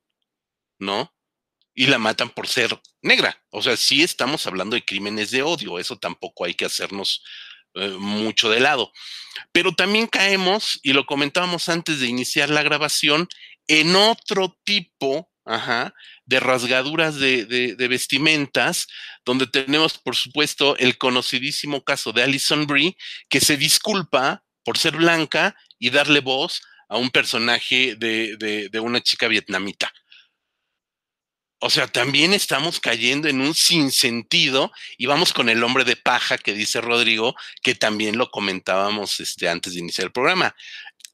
¿no? 0.78 1.14
Y 1.74 1.86
la 1.86 1.98
matan 1.98 2.28
por 2.28 2.48
ser 2.48 2.78
negra. 3.02 3.40
O 3.50 3.62
sea, 3.62 3.76
sí 3.76 4.02
estamos 4.02 4.46
hablando 4.46 4.74
de 4.74 4.84
crímenes 4.84 5.30
de 5.30 5.42
odio, 5.42 5.78
eso 5.78 5.96
tampoco 5.96 6.44
hay 6.44 6.54
que 6.54 6.66
hacernos 6.66 7.22
eh, 7.74 7.88
mucho 7.98 8.50
de 8.50 8.60
lado. 8.60 8.92
Pero 9.52 9.72
también 9.72 10.06
caemos, 10.06 10.78
y 10.82 10.92
lo 10.92 11.06
comentábamos 11.06 11.68
antes 11.68 12.00
de 12.00 12.08
iniciar 12.08 12.50
la 12.50 12.62
grabación, 12.62 13.28
en 13.68 13.94
otro 13.96 14.58
tipo 14.64 15.28
de 16.26 16.38
rasgaduras 16.38 17.16
de, 17.18 17.86
vestimentas, 17.88 18.86
donde 19.24 19.48
tenemos, 19.48 19.98
por 19.98 20.14
supuesto, 20.14 20.76
el 20.76 20.96
conocidísimo 20.96 21.82
caso 21.82 22.12
de 22.12 22.22
Alison 22.22 22.66
Brie, 22.66 22.96
que 23.28 23.40
se 23.40 23.56
disculpa 23.56 24.44
por 24.64 24.78
ser 24.78 24.96
blanca 24.96 25.56
y 25.78 25.90
darle 25.90 26.20
voz 26.20 26.62
a 26.88 26.98
un 26.98 27.10
personaje 27.10 27.96
de 27.96 28.80
una 28.80 29.00
chica 29.00 29.26
vietnamita. 29.26 29.92
O 31.62 31.68
sea, 31.68 31.86
también 31.86 32.32
estamos 32.32 32.80
cayendo 32.80 33.28
en 33.28 33.42
un 33.42 33.54
sinsentido 33.54 34.72
y 34.96 35.04
vamos 35.04 35.34
con 35.34 35.50
el 35.50 35.62
hombre 35.62 35.84
de 35.84 35.94
paja 35.94 36.38
que 36.38 36.54
dice 36.54 36.80
Rodrigo, 36.80 37.36
que 37.62 37.74
también 37.74 38.16
lo 38.16 38.30
comentábamos 38.30 39.20
este, 39.20 39.46
antes 39.46 39.74
de 39.74 39.80
iniciar 39.80 40.06
el 40.06 40.12
programa. 40.12 40.56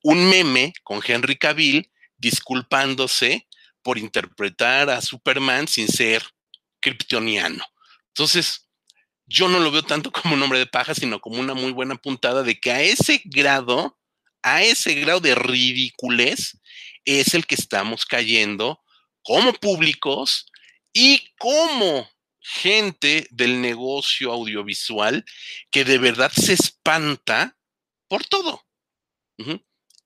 Un 0.05 0.31
meme 0.31 0.73
con 0.85 1.01
Henry 1.05 1.37
Cavill 1.37 1.91
disculpándose 2.17 3.49
por 3.83 3.99
interpretar 3.99 4.89
a 4.89 5.01
Superman 5.01 5.67
sin 5.67 5.89
ser 5.89 6.23
kryptoniano. 6.79 7.65
Entonces, 8.09 8.69
yo 9.27 9.49
no 9.49 9.59
lo 9.59 9.73
veo 9.73 9.83
tanto 9.83 10.13
como 10.13 10.35
un 10.35 10.43
hombre 10.45 10.61
de 10.61 10.67
paja, 10.67 10.95
sino 10.95 11.21
como 11.21 11.41
una 11.41 11.55
muy 11.55 11.73
buena 11.73 11.97
puntada 11.97 12.45
de 12.45 12.61
que 12.61 12.71
a 12.71 12.83
ese 12.83 13.21
grado, 13.25 13.99
a 14.43 14.63
ese 14.63 14.95
grado 14.95 15.19
de 15.19 15.35
ridiculez, 15.35 16.61
es 17.05 17.35
el 17.35 17.47
que 17.47 17.57
estamos 17.57 18.07
cayendo 18.07 18.81
como 19.27 19.53
públicos 19.55 20.47
y 20.93 21.35
como 21.37 22.09
gente 22.41 23.27
del 23.31 23.61
negocio 23.61 24.33
audiovisual 24.33 25.25
que 25.73 25.85
de 25.85 25.99
verdad 25.99 26.31
se 26.33 26.53
espanta 26.53 27.59
por 28.07 28.25
todo. 28.25 28.65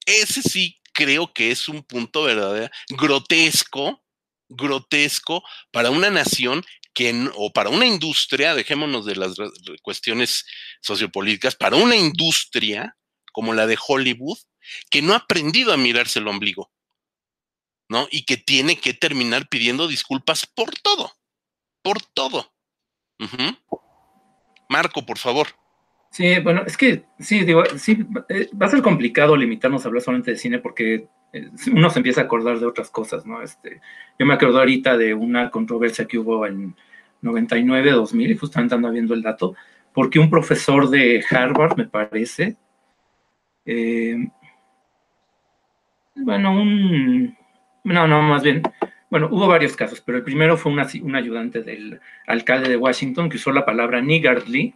Ese 0.07 0.41
sí 0.41 0.81
creo 0.95 1.33
que 1.35 1.51
es 1.51 1.69
un 1.69 1.83
punto 1.83 2.23
verdadero, 2.23 2.73
grotesco, 2.89 4.03
grotesco 4.49 5.43
para 5.71 5.91
una 5.91 6.09
nación 6.09 6.65
que, 6.95 7.29
o 7.35 7.53
para 7.53 7.69
una 7.69 7.87
industria, 7.87 8.55
dejémonos 8.55 9.05
de 9.05 9.17
las 9.17 9.35
cuestiones 9.83 10.47
sociopolíticas, 10.81 11.55
para 11.55 11.77
una 11.77 11.95
industria 11.95 12.97
como 13.33 13.53
la 13.53 13.67
de 13.67 13.79
Hollywood, 13.87 14.39
que 14.91 15.03
no 15.03 15.13
ha 15.13 15.19
aprendido 15.19 15.75
a 15.75 15.77
mirarse 15.77 16.21
el 16.21 16.29
ombligo. 16.29 16.73
¿No? 17.91 18.07
Y 18.11 18.25
que 18.25 18.37
tiene 18.37 18.77
que 18.77 18.95
terminar 18.95 19.49
pidiendo 19.49 19.89
disculpas 19.89 20.47
por 20.47 20.71
todo, 20.83 21.11
por 21.83 22.01
todo. 22.01 22.55
Marco, 24.69 25.05
por 25.05 25.19
favor. 25.19 25.49
Sí, 26.13 26.39
bueno, 26.39 26.63
es 26.67 26.77
que 26.77 27.05
sí, 27.19 27.45
digo, 27.45 27.65
sí, 27.77 28.07
eh, 28.29 28.49
va 28.61 28.67
a 28.67 28.71
ser 28.71 28.81
complicado 28.81 29.37
limitarnos 29.37 29.85
a 29.85 29.89
hablar 29.89 30.03
solamente 30.03 30.31
de 30.31 30.37
cine 30.39 30.59
porque 30.61 31.09
eh, 31.33 31.51
uno 31.73 31.91
se 31.91 31.99
empieza 31.99 32.23
a 32.23 32.25
acordar 32.25 32.61
de 32.61 32.67
otras 32.67 32.91
cosas, 32.91 33.27
¿no? 33.27 33.43
Este, 33.43 33.81
yo 34.19 34.25
me 34.25 34.35
acuerdo 34.35 34.61
ahorita 34.61 34.97
de 34.97 35.13
una 35.13 35.51
controversia 35.51 36.07
que 36.07 36.19
hubo 36.19 36.47
en 36.47 36.77
99, 37.23 37.91
2000, 37.91 38.31
y 38.31 38.37
justamente 38.37 38.75
ando 38.77 38.91
viendo 38.91 39.15
el 39.15 39.23
dato, 39.23 39.57
porque 39.93 40.21
un 40.21 40.31
profesor 40.31 40.89
de 40.91 41.25
Harvard, 41.29 41.77
me 41.77 41.87
parece, 41.87 42.57
eh, 43.65 44.17
bueno, 46.15 46.53
un, 46.53 47.37
no, 47.85 48.07
no, 48.07 48.23
más 48.23 48.43
bien, 48.43 48.63
bueno, 49.11 49.29
hubo 49.31 49.49
varios 49.49 49.77
casos, 49.77 50.01
pero 50.01 50.19
el 50.19 50.25
primero 50.25 50.57
fue 50.57 50.73
un 50.73 51.17
ayudante 51.17 51.63
del 51.63 52.01
alcalde 52.27 52.69
de 52.69 52.77
Washington 52.77 53.29
que 53.29 53.37
usó 53.37 53.51
la 53.53 53.65
palabra 53.65 54.01
niggardly, 54.01 54.75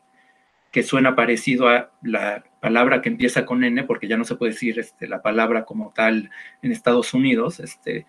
que 0.72 0.82
suena 0.82 1.14
parecido 1.14 1.68
a 1.68 1.92
la 2.02 2.42
palabra 2.60 3.00
que 3.00 3.08
empieza 3.08 3.46
con 3.46 3.62
N, 3.62 3.84
porque 3.84 4.08
ya 4.08 4.16
no 4.16 4.24
se 4.24 4.34
puede 4.34 4.52
decir 4.52 4.78
este, 4.80 5.06
la 5.06 5.22
palabra 5.22 5.64
como 5.64 5.92
tal 5.94 6.30
en 6.62 6.72
Estados 6.72 7.14
Unidos, 7.14 7.60
este, 7.60 8.06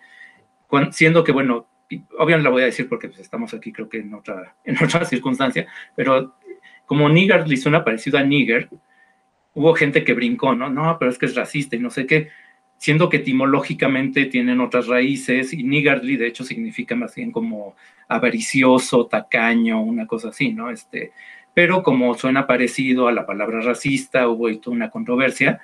siendo 0.90 1.22
que, 1.22 1.30
bueno, 1.30 1.68
obviamente 2.18 2.42
la 2.42 2.50
voy 2.50 2.62
a 2.62 2.66
decir 2.66 2.88
porque 2.88 3.06
pues, 3.06 3.20
estamos 3.20 3.54
aquí 3.54 3.72
creo 3.72 3.88
que 3.88 3.98
en 3.98 4.12
otra, 4.14 4.56
en 4.64 4.82
otra 4.82 5.04
circunstancia, 5.04 5.68
pero 5.94 6.34
como 6.86 7.08
niggardly 7.08 7.56
suena 7.56 7.84
parecido 7.84 8.18
a 8.18 8.24
nigger, 8.24 8.68
hubo 9.54 9.74
gente 9.74 10.02
que 10.02 10.12
brincó, 10.12 10.56
¿no? 10.56 10.68
No, 10.68 10.98
pero 10.98 11.10
es 11.10 11.18
que 11.18 11.26
es 11.26 11.36
racista 11.36 11.76
y 11.76 11.78
no 11.78 11.90
sé 11.90 12.06
qué 12.06 12.30
siendo 12.78 13.08
que 13.08 13.18
etimológicamente 13.18 14.26
tienen 14.26 14.60
otras 14.60 14.86
raíces 14.86 15.52
y 15.52 15.62
niggardly 15.62 16.16
de 16.16 16.26
hecho 16.26 16.44
significa 16.44 16.94
más 16.94 17.14
bien 17.14 17.32
como 17.32 17.74
avaricioso, 18.08 19.06
tacaño, 19.06 19.82
una 19.82 20.06
cosa 20.06 20.28
así, 20.28 20.52
¿no? 20.52 20.70
Este, 20.70 21.12
pero 21.54 21.82
como 21.82 22.14
suena 22.14 22.46
parecido 22.46 23.08
a 23.08 23.12
la 23.12 23.26
palabra 23.26 23.60
racista, 23.60 24.28
hubo 24.28 24.54
toda 24.58 24.76
una 24.76 24.90
controversia. 24.90 25.60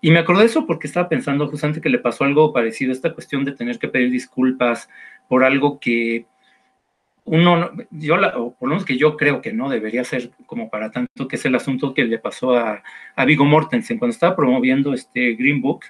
Y 0.00 0.10
me 0.10 0.20
acordé 0.20 0.40
de 0.40 0.46
eso 0.46 0.66
porque 0.66 0.86
estaba 0.86 1.08
pensando 1.08 1.48
justamente 1.48 1.80
que 1.80 1.88
le 1.88 1.98
pasó 1.98 2.24
algo 2.24 2.52
parecido, 2.52 2.92
esta 2.92 3.14
cuestión 3.14 3.44
de 3.44 3.52
tener 3.52 3.78
que 3.78 3.88
pedir 3.88 4.10
disculpas 4.10 4.88
por 5.28 5.44
algo 5.44 5.78
que 5.80 6.26
uno, 7.24 7.70
yo, 7.90 8.16
o 8.36 8.54
por 8.54 8.68
lo 8.68 8.74
menos 8.74 8.84
que 8.84 8.96
yo 8.96 9.16
creo 9.16 9.42
que 9.42 9.52
no 9.52 9.68
debería 9.68 10.02
ser 10.02 10.30
como 10.46 10.70
para 10.70 10.90
tanto, 10.90 11.28
que 11.28 11.36
es 11.36 11.44
el 11.44 11.54
asunto 11.54 11.94
que 11.94 12.04
le 12.04 12.18
pasó 12.18 12.56
a, 12.56 12.82
a 13.14 13.24
Vigo 13.24 13.44
Mortensen 13.44 13.98
cuando 13.98 14.14
estaba 14.14 14.34
promoviendo 14.34 14.94
este 14.94 15.34
Green 15.34 15.60
Book 15.60 15.84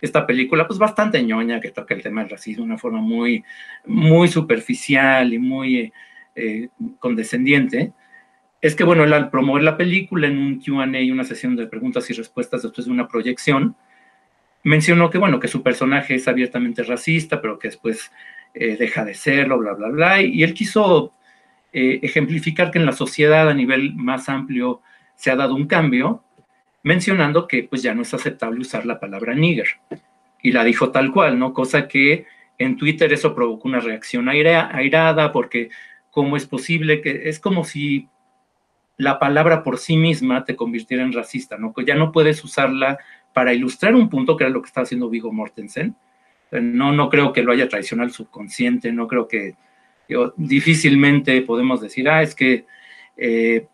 esta 0.00 0.26
película, 0.26 0.66
pues 0.66 0.78
bastante 0.78 1.22
ñoña, 1.22 1.60
que 1.60 1.70
toca 1.70 1.94
el 1.94 2.02
tema 2.02 2.20
del 2.20 2.30
racismo 2.30 2.64
de 2.64 2.70
una 2.70 2.78
forma 2.78 3.00
muy, 3.00 3.44
muy 3.86 4.28
superficial 4.28 5.32
y 5.32 5.38
muy 5.38 5.92
eh, 6.34 6.68
condescendiente, 6.98 7.92
es 8.60 8.74
que, 8.74 8.84
bueno, 8.84 9.04
él 9.04 9.12
al 9.12 9.30
promover 9.30 9.62
la 9.62 9.76
película 9.76 10.26
en 10.26 10.38
un 10.38 10.60
QA 10.60 10.84
una 11.12 11.24
sesión 11.24 11.56
de 11.56 11.66
preguntas 11.66 12.08
y 12.10 12.14
respuestas 12.14 12.62
después 12.62 12.86
de 12.86 12.92
una 12.92 13.08
proyección, 13.08 13.76
mencionó 14.62 15.10
que, 15.10 15.18
bueno, 15.18 15.38
que 15.38 15.48
su 15.48 15.62
personaje 15.62 16.16
es 16.16 16.26
abiertamente 16.26 16.82
racista, 16.82 17.40
pero 17.40 17.58
que 17.58 17.68
después 17.68 18.10
eh, 18.54 18.76
deja 18.76 19.04
de 19.04 19.14
serlo, 19.14 19.58
bla, 19.58 19.74
bla, 19.74 19.88
bla, 19.88 20.22
y 20.22 20.42
él 20.42 20.54
quiso 20.54 21.12
eh, 21.72 22.00
ejemplificar 22.02 22.70
que 22.70 22.78
en 22.78 22.86
la 22.86 22.92
sociedad 22.92 23.48
a 23.48 23.54
nivel 23.54 23.94
más 23.94 24.28
amplio 24.28 24.80
se 25.14 25.30
ha 25.30 25.36
dado 25.36 25.54
un 25.54 25.66
cambio 25.66 26.24
mencionando 26.86 27.48
que 27.48 27.64
pues 27.64 27.82
ya 27.82 27.96
no 27.96 28.02
es 28.02 28.14
aceptable 28.14 28.60
usar 28.60 28.86
la 28.86 29.00
palabra 29.00 29.34
nigger. 29.34 29.66
Y 30.40 30.52
la 30.52 30.62
dijo 30.62 30.92
tal 30.92 31.10
cual, 31.10 31.36
¿no? 31.36 31.52
Cosa 31.52 31.88
que 31.88 32.26
en 32.58 32.76
Twitter 32.76 33.12
eso 33.12 33.34
provocó 33.34 33.66
una 33.66 33.80
reacción 33.80 34.28
airada 34.28 35.32
porque 35.32 35.70
cómo 36.12 36.36
es 36.36 36.46
posible 36.46 37.00
que 37.00 37.28
es 37.28 37.40
como 37.40 37.64
si 37.64 38.08
la 38.98 39.18
palabra 39.18 39.64
por 39.64 39.78
sí 39.78 39.96
misma 39.96 40.44
te 40.44 40.54
convirtiera 40.54 41.02
en 41.02 41.12
racista, 41.12 41.58
¿no? 41.58 41.74
Que 41.74 41.84
ya 41.84 41.96
no 41.96 42.12
puedes 42.12 42.44
usarla 42.44 42.98
para 43.32 43.52
ilustrar 43.52 43.96
un 43.96 44.08
punto 44.08 44.36
que 44.36 44.44
era 44.44 44.52
lo 44.52 44.62
que 44.62 44.68
estaba 44.68 44.84
haciendo 44.84 45.10
Vigo 45.10 45.32
Mortensen. 45.32 45.96
No, 46.52 46.92
no 46.92 47.08
creo 47.10 47.32
que 47.32 47.42
lo 47.42 47.50
haya 47.50 47.68
traicionado 47.68 48.06
al 48.06 48.14
subconsciente, 48.14 48.92
no 48.92 49.08
creo 49.08 49.26
que 49.26 49.56
difícilmente 50.36 51.42
podemos 51.42 51.80
decir, 51.80 52.08
ah, 52.08 52.22
es 52.22 52.36
que 52.36 52.64
eh, 53.16 53.66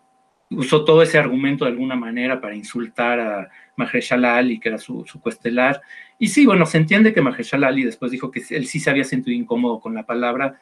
usó 0.55 0.85
todo 0.85 1.03
ese 1.03 1.19
argumento 1.19 1.65
de 1.65 1.73
alguna 1.73 1.97
manera 1.97 2.41
para 2.41 2.55
insultar 2.55 3.21
a 3.21 3.51
Mahershala 3.77 4.37
Ali, 4.37 4.59
que 4.59 4.69
era 4.69 4.79
su, 4.79 5.05
su 5.07 5.21
coestelar. 5.21 5.81
Y 6.19 6.29
sí, 6.29 6.47
bueno, 6.47 6.67
se 6.67 6.79
entiende 6.79 7.13
que 7.13 7.23
Mahershala 7.23 7.69
Ali 7.69 7.85
después 7.85 8.13
dijo 8.13 8.31
que 8.31 8.43
él 8.51 8.67
sí 8.67 8.81
se 8.81 8.91
había 8.91 9.05
sentido 9.05 9.37
incómodo 9.37 9.81
con 9.81 9.95
la 9.95 10.05
palabra. 10.05 10.61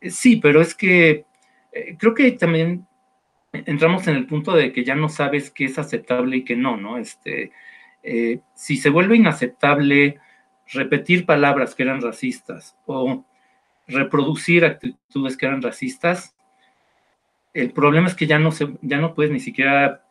Eh, 0.00 0.10
sí, 0.10 0.36
pero 0.36 0.60
es 0.60 0.74
que 0.74 1.24
eh, 1.72 1.96
creo 1.98 2.14
que 2.14 2.30
también 2.32 2.86
entramos 3.52 4.06
en 4.08 4.16
el 4.16 4.26
punto 4.26 4.52
de 4.52 4.72
que 4.72 4.84
ya 4.84 4.94
no 4.94 5.08
sabes 5.08 5.50
qué 5.50 5.64
es 5.66 5.78
aceptable 5.78 6.38
y 6.38 6.44
qué 6.44 6.56
no, 6.56 6.76
¿no? 6.76 6.98
Este, 6.98 7.52
eh, 8.02 8.40
si 8.54 8.76
se 8.76 8.90
vuelve 8.90 9.16
inaceptable 9.16 10.18
repetir 10.72 11.26
palabras 11.26 11.74
que 11.74 11.82
eran 11.82 12.00
racistas 12.00 12.76
o 12.86 13.24
reproducir 13.86 14.64
actitudes 14.64 15.36
que 15.36 15.46
eran 15.46 15.62
racistas, 15.62 16.33
el 17.54 17.70
problema 17.70 18.08
es 18.08 18.14
que 18.14 18.26
ya 18.26 18.38
no, 18.38 18.52
se, 18.52 18.68
ya 18.82 18.98
no 18.98 19.14
puedes 19.14 19.32
ni 19.32 19.40
siquiera, 19.40 20.04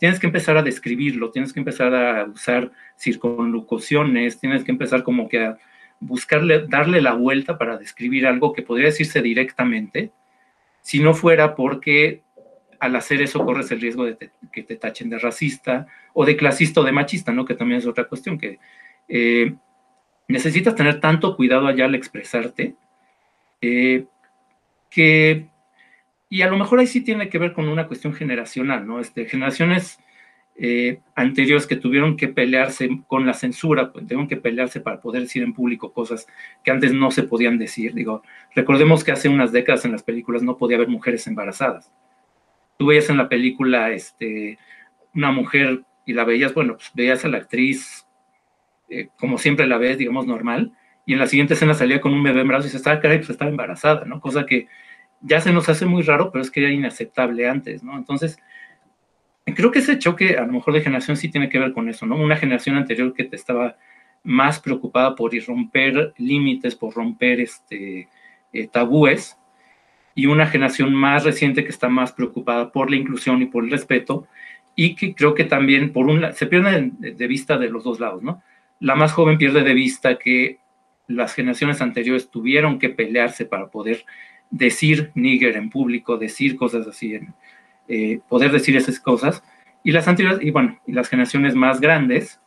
tienes 0.00 0.18
que 0.18 0.26
empezar 0.26 0.56
a 0.56 0.62
describirlo, 0.62 1.30
tienes 1.30 1.52
que 1.52 1.60
empezar 1.60 1.94
a 1.94 2.24
usar 2.24 2.72
circunlocuciones, 2.98 4.40
tienes 4.40 4.64
que 4.64 4.72
empezar 4.72 5.02
como 5.02 5.28
que 5.28 5.44
a 5.44 5.58
buscarle, 6.00 6.66
darle 6.66 7.02
la 7.02 7.12
vuelta 7.12 7.58
para 7.58 7.76
describir 7.76 8.26
algo 8.26 8.52
que 8.52 8.62
podría 8.62 8.86
decirse 8.86 9.20
directamente, 9.20 10.12
si 10.80 11.00
no 11.00 11.14
fuera 11.14 11.54
porque 11.54 12.22
al 12.80 12.96
hacer 12.96 13.20
eso 13.20 13.44
corres 13.44 13.70
el 13.70 13.80
riesgo 13.80 14.04
de 14.04 14.30
que 14.52 14.62
te 14.62 14.76
tachen 14.76 15.10
de 15.10 15.18
racista 15.18 15.86
o 16.14 16.24
de 16.24 16.36
clasista 16.36 16.80
o 16.80 16.84
de 16.84 16.92
machista, 16.92 17.32
¿no? 17.32 17.44
Que 17.44 17.54
también 17.54 17.80
es 17.80 17.86
otra 17.86 18.04
cuestión, 18.04 18.38
que 18.38 18.58
eh, 19.08 19.54
necesitas 20.28 20.74
tener 20.74 21.00
tanto 21.00 21.36
cuidado 21.36 21.66
allá 21.66 21.86
al 21.86 21.94
expresarte, 21.94 22.76
eh, 23.60 24.04
que, 24.90 25.48
y 26.28 26.42
a 26.42 26.48
lo 26.48 26.56
mejor 26.56 26.80
ahí 26.80 26.86
sí 26.86 27.00
tiene 27.00 27.28
que 27.28 27.38
ver 27.38 27.52
con 27.52 27.68
una 27.68 27.86
cuestión 27.86 28.12
generacional, 28.12 28.86
¿no? 28.86 29.00
Este, 29.00 29.26
generaciones 29.26 29.98
eh, 30.56 31.00
anteriores 31.14 31.66
que 31.66 31.76
tuvieron 31.76 32.16
que 32.16 32.28
pelearse 32.28 32.88
con 33.06 33.24
la 33.26 33.34
censura, 33.34 33.92
pues, 33.92 34.06
tuvieron 34.06 34.28
que 34.28 34.36
pelearse 34.36 34.80
para 34.80 35.00
poder 35.00 35.22
decir 35.22 35.42
en 35.42 35.54
público 35.54 35.92
cosas 35.92 36.26
que 36.64 36.70
antes 36.70 36.92
no 36.92 37.10
se 37.10 37.22
podían 37.22 37.58
decir. 37.58 37.94
Digo, 37.94 38.22
recordemos 38.54 39.04
que 39.04 39.12
hace 39.12 39.28
unas 39.28 39.52
décadas 39.52 39.84
en 39.84 39.92
las 39.92 40.02
películas 40.02 40.42
no 40.42 40.56
podía 40.58 40.76
haber 40.76 40.88
mujeres 40.88 41.26
embarazadas. 41.26 41.92
Tú 42.76 42.86
veías 42.86 43.08
en 43.10 43.16
la 43.16 43.28
película 43.28 43.90
este, 43.90 44.58
una 45.14 45.32
mujer 45.32 45.82
y 46.06 46.12
la 46.12 46.24
veías, 46.24 46.54
bueno, 46.54 46.74
pues 46.74 46.90
veías 46.94 47.24
a 47.24 47.28
la 47.28 47.38
actriz 47.38 48.08
eh, 48.90 49.08
como 49.18 49.36
siempre 49.38 49.66
la 49.66 49.76
ves, 49.76 49.98
digamos, 49.98 50.26
normal, 50.26 50.72
y 51.04 51.12
en 51.12 51.18
la 51.18 51.26
siguiente 51.26 51.54
escena 51.54 51.74
salía 51.74 52.00
con 52.00 52.12
un 52.12 52.22
bebé 52.22 52.40
en 52.40 52.48
brazos 52.48 52.66
y 52.66 52.70
se 52.70 52.78
estaba, 52.78 53.00
caray, 53.00 53.18
pues 53.18 53.30
estaba 53.30 53.50
embarazada, 53.50 54.04
¿no? 54.04 54.20
Cosa 54.20 54.46
que 54.46 54.66
ya 55.20 55.40
se 55.40 55.52
nos 55.52 55.68
hace 55.68 55.86
muy 55.86 56.02
raro, 56.02 56.30
pero 56.30 56.42
es 56.42 56.50
que 56.50 56.60
era 56.60 56.72
inaceptable 56.72 57.48
antes, 57.48 57.82
¿no? 57.82 57.96
Entonces, 57.96 58.38
creo 59.54 59.70
que 59.70 59.80
ese 59.80 59.98
choque 59.98 60.36
a 60.36 60.46
lo 60.46 60.52
mejor 60.52 60.74
de 60.74 60.80
generación 60.80 61.16
sí 61.16 61.28
tiene 61.28 61.48
que 61.48 61.58
ver 61.58 61.72
con 61.72 61.88
eso, 61.88 62.06
¿no? 62.06 62.16
Una 62.16 62.36
generación 62.36 62.76
anterior 62.76 63.12
que 63.14 63.24
te 63.24 63.36
estaba 63.36 63.76
más 64.22 64.60
preocupada 64.60 65.14
por 65.14 65.32
romper 65.46 66.12
límites, 66.18 66.74
por 66.74 66.94
romper 66.94 67.40
este, 67.40 68.08
eh, 68.52 68.68
tabúes, 68.68 69.36
y 70.14 70.26
una 70.26 70.46
generación 70.46 70.92
más 70.94 71.24
reciente 71.24 71.62
que 71.62 71.70
está 71.70 71.88
más 71.88 72.12
preocupada 72.12 72.72
por 72.72 72.90
la 72.90 72.96
inclusión 72.96 73.40
y 73.40 73.46
por 73.46 73.64
el 73.64 73.70
respeto, 73.70 74.26
y 74.74 74.96
que 74.96 75.14
creo 75.14 75.34
que 75.34 75.44
también 75.44 75.92
por 75.92 76.06
un 76.06 76.32
se 76.34 76.46
pierde 76.46 76.90
de 76.98 77.26
vista 77.26 77.56
de 77.56 77.70
los 77.70 77.84
dos 77.84 78.00
lados, 78.00 78.22
¿no? 78.22 78.42
La 78.80 78.94
más 78.94 79.12
joven 79.12 79.38
pierde 79.38 79.62
de 79.62 79.74
vista 79.74 80.18
que 80.18 80.58
las 81.06 81.34
generaciones 81.34 81.80
anteriores 81.80 82.30
tuvieron 82.30 82.78
que 82.78 82.90
pelearse 82.90 83.44
para 83.44 83.68
poder 83.68 84.04
decir 84.50 85.10
nigger 85.14 85.56
en 85.56 85.70
público, 85.70 86.16
decir 86.16 86.56
cosas 86.56 86.86
así, 86.86 87.18
eh, 87.88 88.20
poder 88.28 88.52
decir 88.52 88.76
esas 88.76 89.00
cosas. 89.00 89.42
Y 89.82 89.92
las 89.92 90.08
anteriores, 90.08 90.42
y 90.42 90.50
bueno, 90.50 90.78
y 90.86 90.92
las 90.92 91.08
generaciones 91.08 91.54
más 91.54 91.80
grandes, 91.80 92.40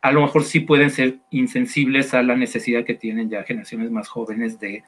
a 0.00 0.12
lo 0.12 0.22
mejor 0.22 0.44
sí 0.44 0.60
pueden 0.60 0.90
ser 0.90 1.18
insensibles 1.30 2.14
a 2.14 2.22
la 2.22 2.36
necesidad 2.36 2.84
que 2.84 2.94
tienen 2.94 3.30
ya 3.30 3.44
generaciones 3.44 3.90
más 3.90 4.08
jóvenes 4.08 4.58
de, 4.58 4.82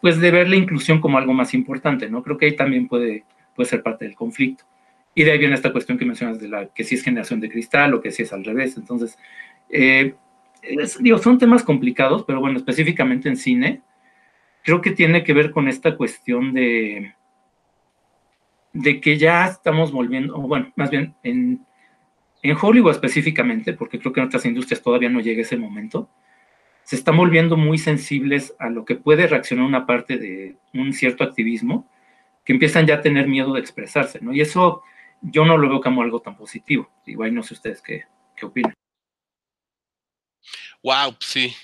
pues 0.00 0.20
de 0.20 0.30
ver 0.30 0.48
la 0.48 0.56
inclusión 0.56 1.00
como 1.00 1.18
algo 1.18 1.32
más 1.32 1.54
importante, 1.54 2.08
¿no? 2.08 2.22
Creo 2.22 2.38
que 2.38 2.46
ahí 2.46 2.56
también 2.56 2.88
puede, 2.88 3.24
puede 3.54 3.68
ser 3.68 3.82
parte 3.82 4.04
del 4.04 4.14
conflicto. 4.14 4.64
Y 5.14 5.24
de 5.24 5.32
ahí 5.32 5.38
viene 5.38 5.54
esta 5.54 5.72
cuestión 5.72 5.98
que 5.98 6.04
mencionas 6.04 6.38
de 6.38 6.48
la 6.48 6.66
que 6.66 6.84
si 6.84 6.94
es 6.94 7.02
generación 7.02 7.40
de 7.40 7.50
cristal 7.50 7.94
o 7.94 8.00
que 8.00 8.12
si 8.12 8.22
es 8.22 8.32
al 8.32 8.44
revés. 8.44 8.76
Entonces, 8.76 9.18
eh, 9.68 10.14
digo, 11.00 11.18
son 11.18 11.38
temas 11.38 11.64
complicados, 11.64 12.24
pero 12.24 12.40
bueno, 12.40 12.58
específicamente 12.58 13.28
en 13.28 13.36
cine, 13.36 13.82
creo 14.62 14.80
que 14.80 14.90
tiene 14.92 15.24
que 15.24 15.32
ver 15.32 15.50
con 15.50 15.68
esta 15.68 15.96
cuestión 15.96 16.52
de, 16.52 17.14
de 18.72 19.00
que 19.00 19.18
ya 19.18 19.46
estamos 19.46 19.92
volviendo, 19.92 20.38
bueno, 20.38 20.72
más 20.76 20.90
bien 20.90 21.14
en, 21.22 21.64
en 22.42 22.56
Hollywood 22.60 22.92
específicamente, 22.92 23.72
porque 23.72 23.98
creo 23.98 24.12
que 24.12 24.20
en 24.20 24.26
otras 24.26 24.46
industrias 24.46 24.82
todavía 24.82 25.10
no 25.10 25.20
llega 25.20 25.42
ese 25.42 25.56
momento, 25.56 26.08
se 26.84 26.96
están 26.96 27.16
volviendo 27.16 27.56
muy 27.56 27.78
sensibles 27.78 28.54
a 28.58 28.68
lo 28.68 28.84
que 28.84 28.96
puede 28.96 29.26
reaccionar 29.26 29.64
una 29.64 29.86
parte 29.86 30.18
de 30.18 30.56
un 30.74 30.92
cierto 30.92 31.24
activismo, 31.24 31.88
que 32.44 32.52
empiezan 32.52 32.86
ya 32.86 32.96
a 32.96 33.02
tener 33.02 33.28
miedo 33.28 33.52
de 33.54 33.60
expresarse, 33.60 34.18
¿no? 34.20 34.32
Y 34.32 34.40
eso 34.40 34.82
yo 35.20 35.44
no 35.44 35.56
lo 35.58 35.68
veo 35.68 35.80
como 35.80 36.02
algo 36.02 36.20
tan 36.20 36.36
positivo. 36.36 36.90
Igual 37.06 37.34
no 37.34 37.42
sé 37.42 37.54
ustedes 37.54 37.82
qué, 37.82 38.04
qué 38.36 38.46
opinan. 38.46 38.74
Wow, 40.82 41.14
sí. 41.20 41.54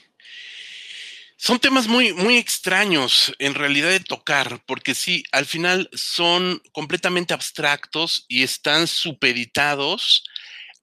Son 1.47 1.61
temas 1.61 1.87
muy, 1.87 2.13
muy 2.13 2.39
extraños 2.39 3.33
en 3.39 3.55
realidad 3.55 3.91
de 3.91 4.01
tocar, 4.01 4.65
porque 4.67 4.97
sí, 4.97 5.23
al 5.31 5.47
final 5.47 5.89
son 5.93 6.61
completamente 6.73 7.35
abstractos 7.35 8.25
y 8.27 8.43
están 8.43 8.89
supeditados 8.89 10.25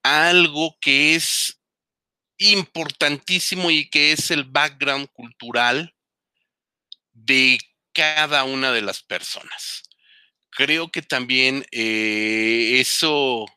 a 0.04 0.30
algo 0.30 0.78
que 0.80 1.16
es 1.16 1.60
importantísimo 2.38 3.72
y 3.72 3.90
que 3.90 4.14
es 4.14 4.32
el 4.32 4.46
background 4.46 5.10
cultural 5.12 5.94
de 7.12 7.58
cada 7.92 8.46
una 8.46 8.72
de 8.72 8.84
las 8.84 9.04
personas. 9.04 9.84
Creo 10.50 10.90
que 10.90 11.02
también 11.02 11.66
eh, 11.74 12.78
eso, 12.80 13.48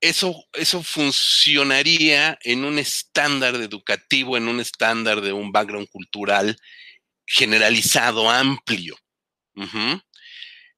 eso, 0.00 0.44
eso 0.52 0.82
funcionaría 0.82 2.38
en 2.42 2.64
un 2.64 2.78
estándar 2.78 3.54
educativo, 3.56 4.36
en 4.36 4.48
un 4.48 4.60
estándar 4.60 5.20
de 5.20 5.32
un 5.32 5.52
background 5.52 5.88
cultural 5.88 6.56
generalizado, 7.26 8.30
amplio. 8.30 8.96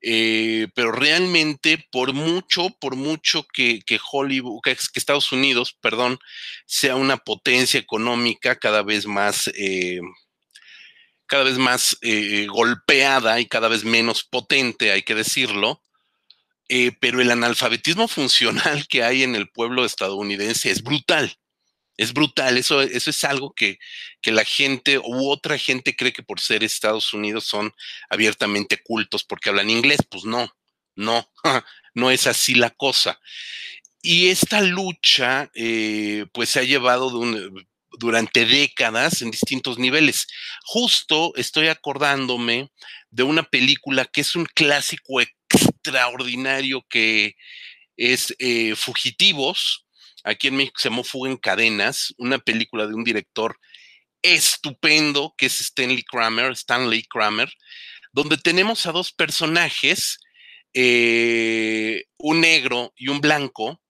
Eh, 0.00 0.68
pero 0.74 0.92
realmente, 0.92 1.84
por 1.90 2.12
mucho, 2.12 2.70
por 2.80 2.94
mucho 2.94 3.44
que, 3.52 3.82
Hollywood, 4.10 4.60
que, 4.62 4.76
Estados 4.94 5.32
Unidos, 5.32 5.76
perdón, 5.80 6.18
sea 6.66 6.94
una 6.94 7.16
potencia 7.16 7.80
económica 7.80 8.56
cada 8.56 8.82
vez 8.82 9.06
más 9.06 9.48
eh, 9.54 9.98
cada 11.26 11.44
vez 11.44 11.58
más 11.58 11.98
eh, 12.00 12.46
golpeada 12.48 13.38
y 13.38 13.46
cada 13.46 13.68
vez 13.68 13.84
menos 13.84 14.24
potente, 14.24 14.92
hay 14.92 15.02
que 15.02 15.14
decirlo, 15.14 15.82
eh, 16.68 16.92
pero 17.00 17.20
el 17.20 17.30
analfabetismo 17.30 18.08
funcional 18.08 18.86
que 18.88 19.02
hay 19.02 19.22
en 19.22 19.34
el 19.34 19.48
pueblo 19.48 19.84
estadounidense 19.84 20.70
es 20.70 20.82
brutal. 20.82 21.34
Es 21.96 22.12
brutal, 22.12 22.56
eso, 22.58 22.80
eso 22.80 23.10
es 23.10 23.24
algo 23.24 23.52
que, 23.54 23.78
que 24.22 24.30
la 24.30 24.44
gente 24.44 24.98
u 24.98 25.28
otra 25.30 25.58
gente 25.58 25.96
cree 25.96 26.12
que 26.12 26.22
por 26.22 26.38
ser 26.38 26.62
Estados 26.62 27.12
Unidos 27.12 27.44
son 27.44 27.74
abiertamente 28.08 28.78
cultos 28.80 29.24
porque 29.24 29.48
hablan 29.48 29.68
inglés. 29.68 29.98
Pues 30.08 30.24
no, 30.24 30.54
no, 30.94 31.28
no 31.94 32.10
es 32.10 32.28
así 32.28 32.54
la 32.54 32.70
cosa. 32.70 33.18
Y 34.00 34.28
esta 34.28 34.60
lucha, 34.60 35.50
eh, 35.54 36.26
pues 36.32 36.50
se 36.50 36.60
ha 36.60 36.62
llevado 36.62 37.10
durante 37.98 38.46
décadas 38.46 39.22
en 39.22 39.32
distintos 39.32 39.78
niveles. 39.78 40.28
Justo 40.64 41.32
estoy 41.34 41.66
acordándome 41.66 42.70
de 43.10 43.24
una 43.24 43.42
película 43.42 44.04
que 44.04 44.20
es 44.20 44.36
un 44.36 44.46
clásico 44.46 45.20
extraordinario 45.62 46.84
que 46.88 47.36
es 47.96 48.34
eh, 48.38 48.74
Fugitivos. 48.76 49.86
Aquí 50.24 50.48
en 50.48 50.56
México 50.56 50.80
se 50.80 50.88
llamó 50.88 51.04
Fuga 51.04 51.30
en 51.30 51.36
Cadenas, 51.36 52.14
una 52.18 52.38
película 52.38 52.86
de 52.86 52.94
un 52.94 53.04
director 53.04 53.58
estupendo 54.22 55.34
que 55.36 55.46
es 55.46 55.60
Stanley 55.60 56.02
Kramer, 56.02 56.52
Stanley 56.52 57.02
Kramer, 57.04 57.52
donde 58.12 58.36
tenemos 58.36 58.86
a 58.86 58.92
dos 58.92 59.12
personajes, 59.12 60.18
eh, 60.74 62.04
un 62.18 62.40
negro 62.40 62.92
y 62.96 63.08
un 63.08 63.20
blanco, 63.20 63.80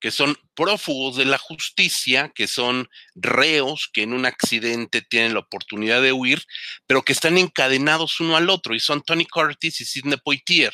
que 0.00 0.10
son 0.10 0.36
prófugos 0.54 1.16
de 1.16 1.24
la 1.24 1.38
justicia, 1.38 2.30
que 2.34 2.46
son 2.46 2.88
reos 3.14 3.90
que 3.92 4.02
en 4.02 4.12
un 4.12 4.26
accidente 4.26 5.02
tienen 5.02 5.34
la 5.34 5.40
oportunidad 5.40 6.00
de 6.02 6.12
huir, 6.12 6.42
pero 6.86 7.02
que 7.02 7.12
están 7.12 7.36
encadenados 7.36 8.20
uno 8.20 8.36
al 8.36 8.48
otro, 8.48 8.74
y 8.74 8.80
son 8.80 9.02
Tony 9.02 9.26
Curtis 9.26 9.80
y 9.80 9.84
Sidney 9.84 10.18
Poitier, 10.22 10.72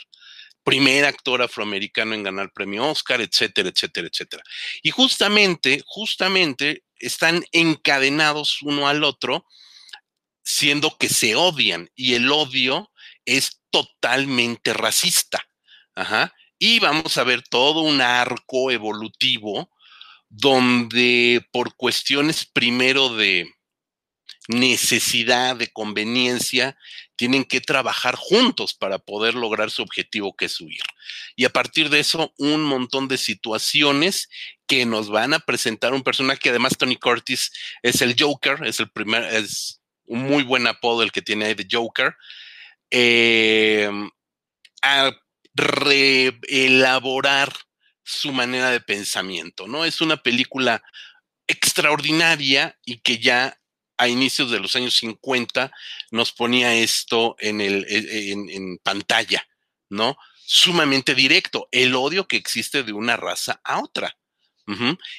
primer 0.64 1.04
actor 1.04 1.42
afroamericano 1.42 2.14
en 2.14 2.22
ganar 2.22 2.50
premio 2.52 2.88
Oscar, 2.88 3.20
etcétera, 3.20 3.68
etcétera, 3.68 4.08
etcétera. 4.10 4.42
Y 4.82 4.90
justamente, 4.90 5.82
justamente 5.86 6.82
están 6.98 7.44
encadenados 7.52 8.62
uno 8.62 8.88
al 8.88 9.04
otro, 9.04 9.46
siendo 10.42 10.96
que 10.98 11.08
se 11.08 11.36
odian, 11.36 11.90
y 11.94 12.14
el 12.14 12.32
odio 12.32 12.90
es 13.24 13.60
totalmente 13.70 14.72
racista. 14.72 15.46
Ajá. 15.94 16.34
Y 16.58 16.80
vamos 16.80 17.16
a 17.18 17.24
ver 17.24 17.42
todo 17.42 17.80
un 17.80 18.00
arco 18.00 18.70
evolutivo 18.70 19.70
donde 20.28 21.46
por 21.52 21.76
cuestiones 21.76 22.44
primero 22.44 23.14
de 23.14 23.48
necesidad, 24.48 25.56
de 25.56 25.72
conveniencia, 25.72 26.76
tienen 27.16 27.44
que 27.44 27.60
trabajar 27.60 28.16
juntos 28.16 28.74
para 28.74 28.98
poder 28.98 29.34
lograr 29.34 29.70
su 29.70 29.82
objetivo 29.82 30.34
que 30.34 30.46
es 30.46 30.60
huir. 30.60 30.82
Y 31.36 31.44
a 31.44 31.50
partir 31.50 31.90
de 31.90 32.00
eso, 32.00 32.32
un 32.38 32.62
montón 32.62 33.08
de 33.08 33.18
situaciones 33.18 34.28
que 34.66 34.86
nos 34.86 35.10
van 35.10 35.34
a 35.34 35.40
presentar 35.40 35.92
un 35.94 36.02
personaje 36.02 36.40
que 36.40 36.50
además 36.50 36.76
Tony 36.76 36.96
Curtis 36.96 37.52
es 37.82 38.02
el 38.02 38.16
Joker, 38.18 38.64
es 38.64 38.80
el 38.80 38.90
primer, 38.90 39.24
es 39.24 39.80
un 40.06 40.22
muy 40.22 40.42
buen 40.42 40.66
apodo 40.66 41.02
el 41.02 41.12
que 41.12 41.22
tiene 41.22 41.46
ahí 41.46 41.54
de 41.54 41.68
Joker, 41.70 42.16
eh, 42.90 43.90
a 44.82 45.12
reelaborar 45.54 47.52
su 48.02 48.32
manera 48.32 48.70
de 48.70 48.80
pensamiento, 48.80 49.66
¿no? 49.66 49.84
Es 49.84 50.00
una 50.00 50.16
película 50.18 50.82
extraordinaria 51.46 52.78
y 52.84 52.98
que 52.98 53.18
ya 53.18 53.58
a 53.96 54.08
inicios 54.08 54.50
de 54.50 54.60
los 54.60 54.74
años 54.76 54.96
50 54.96 55.70
nos 56.10 56.32
ponía 56.32 56.74
esto 56.74 57.36
en, 57.38 57.60
el, 57.60 57.84
e, 57.88 57.98
e, 57.98 58.32
en, 58.32 58.78
pantalla, 58.78 59.46
¿no? 59.88 60.16
Sumamente 60.46 61.14
directo, 61.14 61.68
el 61.70 61.94
odio 61.94 62.26
que 62.26 62.36
existe 62.36 62.82
de 62.82 62.92
una 62.92 63.16
raza 63.16 63.60
a 63.64 63.80
otra. 63.80 64.16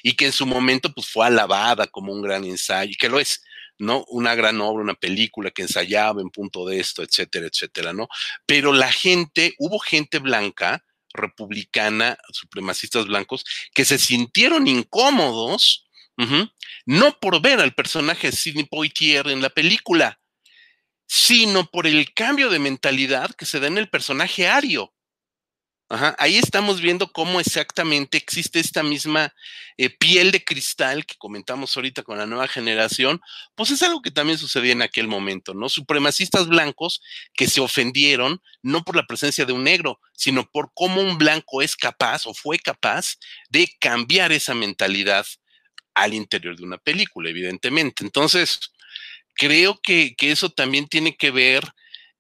Y 0.02 0.14
que 0.14 0.26
en 0.26 0.32
su 0.32 0.48
momento 0.48 0.92
pues 0.92 1.08
fue 1.08 1.28
alabada 1.28 1.86
como 1.86 2.12
un 2.12 2.24
gran 2.24 2.44
ensayo, 2.46 2.92
y 2.92 2.96
que 2.96 3.10
lo 3.10 3.20
es, 3.20 3.44
¿no? 3.78 4.04
Una 4.08 4.34
gran 4.34 4.60
obra, 4.60 4.84
una 4.84 4.96
película 4.96 5.52
que 5.52 5.62
ensayaba 5.62 6.22
en 6.22 6.32
punto 6.32 6.66
de 6.66 6.80
esto, 6.80 7.04
etcétera, 7.04 7.46
etcétera, 7.46 7.94
¿no? 7.94 8.08
Pero 8.48 8.74
la 8.74 8.92
gente, 8.92 9.54
hubo 9.60 9.78
gente 9.78 10.18
blanca, 10.18 10.84
republicana, 11.14 12.18
supremacistas 12.32 13.06
blancos, 13.06 13.46
que 13.74 13.86
se 13.86 14.00
sintieron 14.00 14.68
incómodos 14.68 15.85
no 16.86 17.20
por 17.20 17.42
ver 17.42 17.60
al 17.60 17.74
personaje 17.74 18.32
Sidney 18.32 18.66
Poitier 18.66 19.28
en 19.28 19.42
la 19.42 19.50
película, 19.50 20.20
sino 21.08 21.66
por 21.70 21.88
el 21.88 22.14
cambio 22.14 22.50
de 22.50 22.60
mentalidad 22.60 23.32
que 23.36 23.46
se 23.46 23.60
da 23.60 23.68
en 23.68 23.78
el 23.78 23.90
personaje 23.90 24.48
Ario. 24.48 24.92
Ahí 26.18 26.38
estamos 26.38 26.82
viendo 26.82 27.12
cómo 27.12 27.40
exactamente 27.40 28.18
existe 28.18 28.60
esta 28.60 28.82
misma 28.82 29.32
eh, 29.78 29.92
piel 29.92 30.32
de 30.32 30.44
cristal 30.44 31.06
que 31.06 31.14
comentamos 31.16 31.78
ahorita 31.78 32.02
con 32.02 32.18
la 32.18 32.26
nueva 32.26 32.48
generación, 32.48 33.22
pues 33.54 33.70
es 33.70 33.84
algo 33.84 34.02
que 34.02 34.10
también 34.10 34.40
sucedía 34.40 34.72
en 34.72 34.82
aquel 34.82 35.08
momento, 35.08 35.54
¿no? 35.54 35.70
Supremacistas 35.70 36.48
blancos 36.48 37.02
que 37.36 37.48
se 37.48 37.62
ofendieron 37.62 38.42
no 38.64 38.84
por 38.84 38.96
la 38.96 39.06
presencia 39.06 39.46
de 39.46 39.54
un 39.54 39.64
negro, 39.64 40.00
sino 40.14 40.50
por 40.50 40.72
cómo 40.74 41.02
un 41.02 41.20
blanco 41.20 41.62
es 41.62 41.76
capaz 41.76 42.26
o 42.26 42.34
fue 42.34 42.58
capaz 42.58 43.18
de 43.50 43.70
cambiar 43.80 44.32
esa 44.32 44.56
mentalidad 44.56 45.28
al 45.96 46.14
interior 46.14 46.56
de 46.56 46.64
una 46.64 46.78
película, 46.78 47.30
evidentemente. 47.30 48.04
Entonces, 48.04 48.60
creo 49.34 49.80
que, 49.82 50.16
eso 50.20 50.50
también 50.50 50.88
tiene 50.88 51.16
que 51.16 51.32
ver 51.32 51.64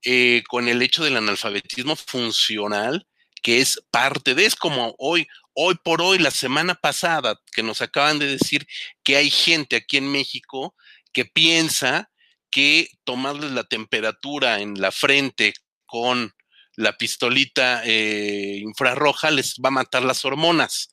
eh, 0.03 0.43
con 0.47 0.67
el 0.67 0.81
hecho 0.81 1.03
del 1.03 1.17
analfabetismo 1.17 1.95
funcional, 1.95 3.07
que 3.43 3.61
es 3.61 3.81
parte 3.91 4.33
de, 4.33 4.45
es 4.45 4.55
como 4.55 4.95
hoy, 4.97 5.27
hoy 5.53 5.75
por 5.83 6.01
hoy, 6.01 6.17
la 6.17 6.31
semana 6.31 6.75
pasada, 6.75 7.39
que 7.51 7.63
nos 7.63 7.81
acaban 7.81 8.17
de 8.17 8.27
decir 8.27 8.65
que 9.03 9.17
hay 9.17 9.29
gente 9.29 9.75
aquí 9.75 9.97
en 9.97 10.11
México 10.11 10.75
que 11.13 11.25
piensa 11.25 12.09
que 12.49 12.89
tomarles 13.03 13.51
la 13.51 13.63
temperatura 13.65 14.61
en 14.61 14.79
la 14.79 14.91
frente 14.91 15.53
con 15.85 16.33
la 16.75 16.97
pistolita 16.97 17.81
eh, 17.85 18.59
infrarroja 18.61 19.31
les 19.31 19.55
va 19.63 19.69
a 19.69 19.71
matar 19.71 20.03
las 20.03 20.25
hormonas 20.25 20.89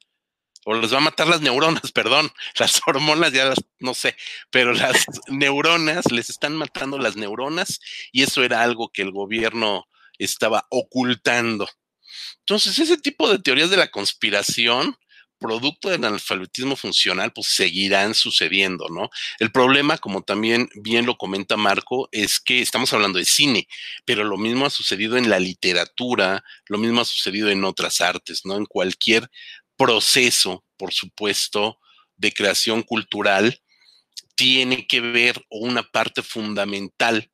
o 0.65 0.75
les 0.75 0.93
va 0.93 0.99
a 0.99 1.03
matar 1.03 1.29
las 1.29 1.41
neuronas, 1.41 1.93
perdón, 1.93 2.31
las 2.59 2.81
hormonas 2.87 3.33
ya 3.33 3.47
las, 3.47 3.59
no 3.79 3.95
sé, 3.95 4.17
pero 4.51 4.73
las 4.73 5.05
neuronas, 5.29 6.11
les 6.11 6.31
están 6.31 6.57
matando 6.57 6.99
las 6.99 7.17
neuronas 7.17 7.81
y 8.13 8.23
eso 8.23 8.45
era 8.45 8.63
algo 8.63 8.91
que 8.93 9.03
el 9.03 9.13
gobierno 9.13 9.87
estaba 10.19 10.67
ocultando. 10.71 11.69
Entonces, 12.41 12.79
ese 12.79 12.99
tipo 12.99 13.31
de 13.31 13.39
teorías 13.39 13.71
de 13.71 13.77
la 13.77 13.91
conspiración, 13.91 14.97
producto 15.43 15.91
del 15.91 16.05
analfabetismo 16.05 16.77
funcional, 16.77 17.33
pues 17.33 17.49
seguirán 17.49 18.15
sucediendo, 18.15 18.87
¿no? 18.89 19.11
El 19.41 19.51
problema, 19.51 19.99
como 19.99 20.23
también 20.23 20.71
bien 20.75 21.05
lo 21.05 21.19
comenta 21.19 21.57
Marco, 21.57 22.09
es 22.13 22.41
que 22.41 22.63
estamos 22.63 22.93
hablando 22.93 23.19
de 23.19 23.25
cine, 23.25 23.67
pero 24.05 24.25
lo 24.25 24.39
mismo 24.39 24.65
ha 24.65 24.71
sucedido 24.71 25.17
en 25.17 25.29
la 25.29 25.41
literatura, 25.41 26.45
lo 26.67 26.79
mismo 26.79 27.01
ha 27.01 27.05
sucedido 27.05 27.51
en 27.51 27.65
otras 27.65 28.01
artes, 28.01 28.43
¿no? 28.45 28.57
En 28.57 28.67
cualquier 28.67 29.29
proceso, 29.83 30.65
por 30.77 30.93
supuesto, 30.93 31.79
de 32.17 32.33
creación 32.33 32.83
cultural 32.83 33.61
tiene 34.35 34.87
que 34.87 35.01
ver, 35.01 35.45
o 35.49 35.59
una 35.59 35.83
parte 35.83 36.23
fundamental 36.23 37.31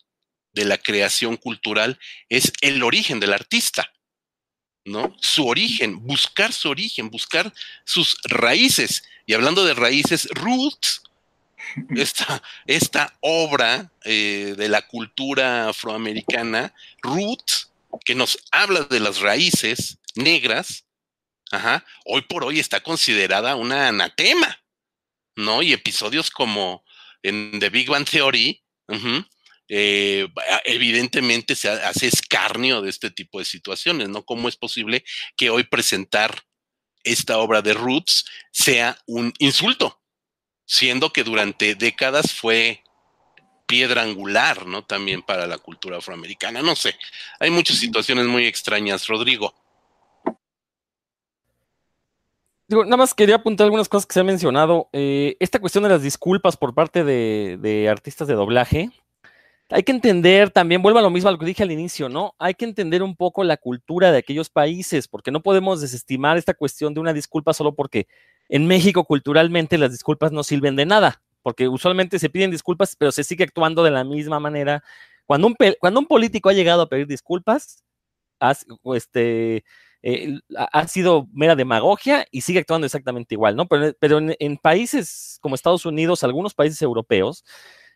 de 0.53 0.65
la 0.65 0.79
creación 0.79 1.37
cultural 1.37 1.99
es 2.29 2.53
el 2.63 2.83
origen 2.83 3.21
del 3.21 3.33
artista, 3.33 3.93
¿no? 4.85 5.15
Su 5.21 5.47
origen, 5.47 6.07
buscar 6.07 6.53
su 6.53 6.71
origen, 6.71 7.11
buscar 7.11 7.53
sus 7.85 8.17
raíces. 8.25 9.05
Y 9.27 9.35
hablando 9.35 9.65
de 9.65 9.75
raíces, 9.75 10.29
roots, 10.31 11.03
esta, 11.97 12.43
esta 12.67 13.15
obra 13.21 13.93
eh, 14.05 14.55
de 14.57 14.69
la 14.69 14.87
cultura 14.87 15.69
afroamericana, 15.69 16.75
Roots, 17.03 17.71
que 18.05 18.15
nos 18.15 18.39
habla 18.51 18.83
de 18.83 19.01
las 19.01 19.21
raíces 19.21 19.99
negras, 20.15 20.85
Ajá. 21.51 21.85
Hoy 22.05 22.23
por 22.23 22.45
hoy 22.45 22.61
está 22.61 22.81
considerada 22.81 23.57
una 23.57 23.89
anatema, 23.89 24.63
¿no? 25.37 25.63
Y 25.63 25.73
episodios 25.73 26.31
como 26.31 26.85
en 27.23 27.59
The 27.59 27.71
Big 27.71 27.89
Bang 27.89 28.09
Theory, 28.09 28.63
eh, 29.69 30.29
evidentemente 30.65 31.55
se 31.55 31.69
hace 31.69 32.07
escarnio 32.07 32.81
de 32.81 32.91
este 32.91 33.11
tipo 33.11 33.39
de 33.39 33.45
situaciones, 33.45 34.09
¿no? 34.09 34.25
¿Cómo 34.25 34.49
es 34.49 34.57
posible 34.57 35.05
que 35.37 35.51
hoy 35.51 35.65
presentar 35.65 36.45
esta 37.05 37.39
obra 37.39 37.63
de 37.63 37.75
Roots 37.75 38.27
sea 38.51 38.99
un 39.07 39.33
insulto? 39.39 40.03
Siendo 40.67 41.13
que 41.13 41.25
durante 41.25 41.75
décadas 41.75 42.33
fue 42.33 42.83
piedra 43.67 44.03
angular, 44.03 44.67
¿no? 44.67 44.85
También 44.85 45.23
para 45.23 45.47
la 45.47 45.59
cultura 45.59 45.99
afroamericana. 45.99 46.63
No 46.63 46.75
sé, 46.75 46.99
hay 47.39 47.51
muchas 47.51 47.77
situaciones 47.77 48.27
muy 48.27 48.47
extrañas, 48.47 49.07
Rodrigo. 49.07 49.55
Digo, 52.69 52.85
nada 52.85 52.99
más 52.99 53.15
quería 53.15 53.37
apuntar 53.37 53.65
algunas 53.65 53.89
cosas 53.89 54.05
que 54.05 54.13
se 54.13 54.21
han 54.21 54.27
mencionado. 54.27 54.91
Eh, 54.93 55.39
esta 55.41 55.59
cuestión 55.59 55.85
de 55.85 55.89
las 55.89 56.03
disculpas 56.03 56.59
por 56.59 56.75
parte 56.75 57.03
de, 57.03 57.89
artistas 57.91 58.29
de 58.29 58.35
doblaje. 58.35 58.91
Hay 59.71 59.83
que 59.83 59.93
entender 59.93 60.51
también, 60.51 60.83
vuelvo 60.83 60.99
a 60.99 61.03
lo 61.03 61.09
mismo 61.09 61.31
a 61.31 61.33
lo 61.33 61.39
que 61.39 61.47
dije 61.47 61.63
al 61.63 61.73
inicio, 61.73 62.11
¿no? 62.11 62.35
Hay 62.39 62.55
que 62.55 62.67
entender 62.67 63.03
un 63.03 63.17
poco 63.17 63.43
la 63.43 63.57
cultura 63.57 64.13
de 64.13 64.19
aquellos 64.19 64.51
países, 64.51 65.09
porque 65.09 65.31
no 65.31 65.43
podemos 65.43 65.81
desestimar 65.81 66.37
esta 66.37 66.53
cuestión 66.53 66.93
de 66.93 67.01
una 67.01 67.15
disculpa 67.15 67.55
solo 67.55 67.75
porque 67.75 68.07
en 68.51 68.67
México 68.67 69.05
culturalmente 69.05 69.79
las 69.79 69.93
disculpas 69.93 70.33
no 70.33 70.43
sirven 70.43 70.77
de 70.77 70.87
nada, 70.87 71.23
porque 71.43 71.69
usualmente 71.69 72.19
se 72.19 72.31
piden 72.31 72.51
disculpas, 72.51 72.97
pero 72.97 73.13
se 73.13 73.25
sigue 73.25 73.45
actuando 73.45 73.83
de 73.83 73.93
la 73.93 74.05
misma 74.05 74.41
manera. 74.41 74.83
Cuando 75.27 75.47
un, 75.47 75.57
cuando 75.81 76.01
un 76.01 76.07
político 76.07 76.51
ha 76.51 76.55
llegado 76.55 76.83
a 76.83 76.89
pedir 76.89 77.07
disculpas, 77.07 77.83
este, 78.95 79.65
eh, 80.03 80.39
ha 80.57 80.87
sido 80.87 81.29
mera 81.33 81.57
demagogia 81.57 82.27
y 82.31 82.43
sigue 82.43 82.61
actuando 82.61 82.87
exactamente 82.87 83.35
igual, 83.35 83.57
¿no? 83.57 83.67
Pero, 83.67 84.19
en, 84.39 84.57
países 84.59 85.39
como 85.41 85.55
Estados 85.55 85.87
Unidos, 85.87 86.23
algunos 86.23 86.55
países 86.55 86.81
europeos, 86.83 87.45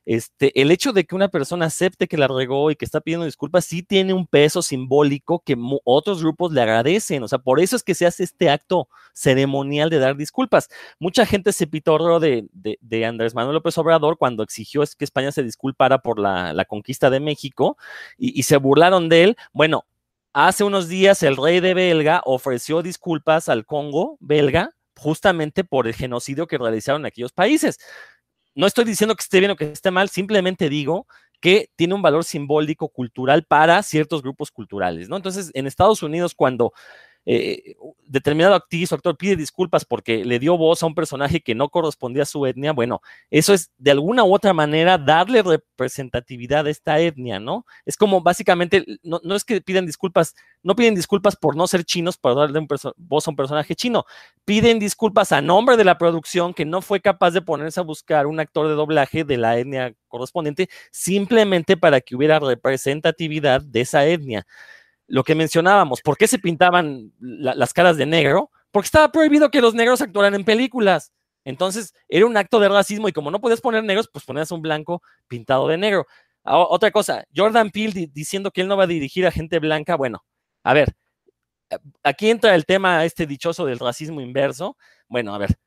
este, 0.05 0.61
el 0.61 0.73
hecho 0.73 0.93
de 0.93 1.05
que 1.05 1.15
una 1.15 1.29
persona 1.29 1.67
acepte 1.67 2.09
que 2.09 2.17
la 2.17 2.27
regó 2.27 2.73
y 2.73 2.77
que 2.77 2.85
está 2.85 3.01
pidiendo 3.01 3.25
disculpas 3.25 3.65
sí 3.65 3.85
tiene 3.85 4.13
un 4.13 4.27
peso 4.27 4.61
simbólico 4.61 5.45
que 5.45 5.57
otros 5.85 6.23
grupos 6.23 6.53
le 6.53 6.61
agradecen. 6.61 7.23
O 7.23 7.29
sea, 7.29 7.39
por 7.39 7.61
eso 7.61 7.77
es 7.77 7.85
que 7.85 7.95
se 7.95 8.07
hace 8.07 8.25
este 8.25 8.51
acto 8.51 8.89
ceremonial 9.13 9.91
de 9.91 10.01
dar 10.01 10.17
disculpas. 10.17 10.69
Mucha 10.99 11.25
gente 11.25 11.53
se 11.53 11.69
pitorró 11.69 12.19
de, 12.19 12.49
de, 12.53 13.07
Andrés 13.07 13.35
Manuel 13.35 13.55
López 13.55 13.79
Obrador 13.79 14.19
cuando 14.19 14.43
exigió 14.43 14.83
que 14.99 15.05
España 15.05 15.31
se 15.31 15.45
disculpara 15.45 15.99
por 15.99 16.19
la, 16.19 16.65
conquista 16.69 17.11
de 17.11 17.21
México 17.21 17.77
y, 18.19 18.39
y, 18.39 18.43
se 18.43 18.57
burlaron 18.57 19.09
de 19.09 19.25
él. 19.25 19.37
Bueno, 19.53 19.85
Hace 20.35 20.65
unos 20.65 20.89
días 20.89 21.23
el 21.23 21.37
rey 21.37 21.61
de 21.61 21.75
Belga 21.75 22.23
ofreció 22.25 22.81
disculpas 22.83 23.51
al 23.51 23.67
Congo 23.67 24.17
belga 24.19 24.71
justamente 24.97 25.63
por 25.63 25.87
el 25.87 25.95
genocidio 25.95 26.47
que 26.47 26.57
realizaron 26.57 27.03
en 27.03 27.07
aquellos 27.07 27.33
países. 27.33 27.79
No 28.55 28.67
estoy 28.67 28.87
diciendo 28.87 29.15
que 29.15 29.23
esté 29.23 29.41
bien 29.41 29.51
o 29.51 29.57
que 29.57 29.71
esté 29.71 29.91
mal, 29.91 30.09
simplemente 30.09 30.71
digo 30.71 31.07
que 31.41 31.71
tiene 31.77 31.95
un 31.95 32.01
valor 32.01 32.25
simbólico 32.25 32.89
cultural 32.89 33.45
para 33.45 33.83
ciertos 33.83 34.23
grupos 34.23 34.51
culturales, 34.51 35.09
¿no? 35.11 35.17
Entonces, 35.17 35.51
en 35.55 35.67
Estados 35.67 36.03
Unidos, 36.03 36.35
cuando 36.35 36.73
eh, 37.25 37.77
determinado 38.05 38.55
actriz 38.55 38.91
o 38.91 38.97
actor 38.97 39.17
pide 39.17 39.37
disculpas 39.37 39.85
porque 39.85 40.25
le 40.25 40.39
dio 40.39 40.57
voz 40.57 40.83
a 40.83 40.87
un 40.87 40.95
personaje 40.95 41.41
que 41.41 41.55
no 41.55 41.69
correspondía 41.69 42.25
a 42.25 42.27
su 42.27 42.45
etnia, 42.47 42.73
bueno, 42.73 43.01
eso 43.31 43.55
es 43.55 43.71
de 43.79 43.93
alguna 43.93 44.25
u 44.25 44.35
otra 44.35 44.53
manera 44.53 44.99
darle 44.99 45.43
representatividad 45.43 46.67
a 46.67 46.71
esta 46.71 46.99
etnia, 46.99 47.39
¿no? 47.39 47.65
Es 47.87 47.97
como 47.97 48.21
básicamente, 48.21 48.85
no, 49.03 49.21
es 49.35 49.45
que 49.45 49.61
piden 49.61 49.87
disculpas, 49.87 50.35
no 50.63 50.75
piden 50.75 50.95
disculpas 50.95 51.37
por 51.37 51.57
no 51.57 51.67
ser 51.67 51.85
chinos, 51.85 52.19
por 52.19 52.35
darle 52.35 52.67
voz 52.97 53.27
a 53.27 53.31
un 53.31 53.37
personaje 53.37 53.75
chino, 53.75 54.05
piden 54.45 54.79
disculpas 54.79 55.33
a 55.33 55.41
nombre 55.41 55.77
de 55.77 55.85
la 55.85 55.99
producción 55.99 56.53
que 56.55 56.65
no 56.65 56.83
fue 56.83 57.01
capaz 57.01 57.31
de 57.31 57.43
ponerse 57.43 57.81
a 57.81 57.85
buscar 57.85 58.27
un 58.27 58.41
actor 58.41 58.69
de 58.69 58.75
doblaje 58.75 59.25
de 59.25 59.37
la 59.37 59.59
etnia 59.59 59.95
correspondiente, 60.09 60.69
simplemente 60.91 61.77
para 61.77 62.01
que 62.01 62.17
hubiera 62.17 62.39
representatividad 62.41 63.63
de 63.63 63.81
esa 63.81 64.05
etnia 64.07 64.47
lo 65.13 65.25
que 65.25 65.35
mencionábamos, 65.35 66.01
¿por 66.01 66.17
qué 66.17 66.27
se 66.27 66.39
pintaban 66.39 67.13
las 67.21 67.75
caras 67.75 67.99
de 67.99 68.07
negro? 68.07 68.51
Porque 68.71 68.87
estaba 68.87 69.13
prohibido 69.13 69.51
que 69.51 69.61
los 69.61 69.75
negros 69.75 70.01
actuaran 70.01 70.35
en 70.35 70.43
películas. 70.43 71.13
Entonces 71.45 71.93
era 72.09 72.25
un 72.25 72.35
acto 72.35 72.59
de 72.59 72.71
racismo 72.71 73.09
y 73.09 73.13
como 73.13 73.31
no 73.31 73.39
podías 73.39 73.61
poner 73.61 73.85
negros, 73.85 74.09
pues 74.11 74.25
ponías 74.25 74.51
un 74.53 74.63
blanco 74.63 75.03
pintado 75.29 75.69
de 75.69 75.77
negro. 75.77 76.07
otra 76.45 76.91
cosa, 76.91 77.27
Jordan 77.37 77.71
Peele 77.71 78.09
diciendo 78.11 78.51
que 78.51 78.63
él 78.63 78.69
no 78.69 78.79
va 78.79 78.85
a 78.85 78.87
dirigir 78.87 79.27
a 79.27 79.31
gente 79.31 79.59
blanca. 79.59 79.97
Bueno, 79.97 80.25
a 80.65 80.73
ver, 80.73 80.95
aquí 82.03 82.31
entra 82.31 82.55
el 82.55 82.65
tema 82.65 83.05
este 83.05 83.27
dichoso 83.27 83.67
del 83.67 83.81
racismo 83.81 84.23
inverso. 84.23 84.79
Bueno, 85.09 85.35
a 85.35 85.39
ver, 85.39 85.59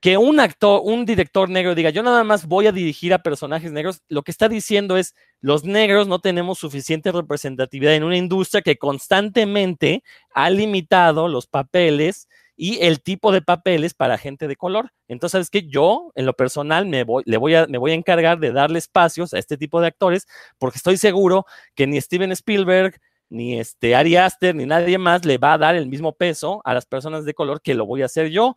que 0.00 0.18
un 0.18 0.40
actor, 0.40 0.82
un 0.84 1.06
director 1.06 1.48
negro 1.48 1.74
diga, 1.74 1.90
yo 1.90 2.02
nada 2.02 2.22
más 2.22 2.46
voy 2.46 2.66
a 2.66 2.72
dirigir 2.72 3.14
a 3.14 3.22
personajes 3.22 3.72
negros, 3.72 4.02
lo 4.08 4.22
que 4.22 4.30
está 4.30 4.48
diciendo 4.48 4.96
es, 4.96 5.14
los 5.40 5.64
negros 5.64 6.06
no 6.06 6.20
tenemos 6.20 6.58
suficiente 6.58 7.12
representatividad 7.12 7.94
en 7.94 8.04
una 8.04 8.16
industria 8.16 8.62
que 8.62 8.76
constantemente 8.76 10.02
ha 10.34 10.50
limitado 10.50 11.28
los 11.28 11.46
papeles 11.46 12.28
y 12.56 12.78
el 12.80 13.02
tipo 13.02 13.32
de 13.32 13.42
papeles 13.42 13.94
para 13.94 14.18
gente 14.18 14.48
de 14.48 14.56
color. 14.56 14.90
Entonces, 15.08 15.32
¿sabes 15.32 15.50
qué? 15.50 15.66
Yo, 15.66 16.12
en 16.14 16.24
lo 16.24 16.32
personal, 16.34 16.86
me 16.86 17.04
voy, 17.04 17.22
le 17.26 17.36
voy 17.36 17.54
a, 17.54 17.66
me 17.66 17.78
voy 17.78 17.90
a 17.92 17.94
encargar 17.94 18.38
de 18.38 18.52
darle 18.52 18.78
espacios 18.78 19.34
a 19.34 19.38
este 19.38 19.56
tipo 19.56 19.80
de 19.80 19.88
actores, 19.88 20.26
porque 20.58 20.78
estoy 20.78 20.96
seguro 20.96 21.44
que 21.74 21.86
ni 21.86 22.00
Steven 22.00 22.32
Spielberg, 22.32 22.98
ni 23.28 23.58
este 23.58 23.94
Ari 23.94 24.16
Aster, 24.16 24.54
ni 24.54 24.66
nadie 24.66 24.98
más 24.98 25.24
le 25.24 25.36
va 25.38 25.54
a 25.54 25.58
dar 25.58 25.74
el 25.74 25.86
mismo 25.86 26.12
peso 26.12 26.62
a 26.64 26.74
las 26.74 26.86
personas 26.86 27.24
de 27.24 27.34
color 27.34 27.60
que 27.60 27.74
lo 27.74 27.84
voy 27.84 28.02
a 28.02 28.06
hacer 28.06 28.28
yo 28.28 28.56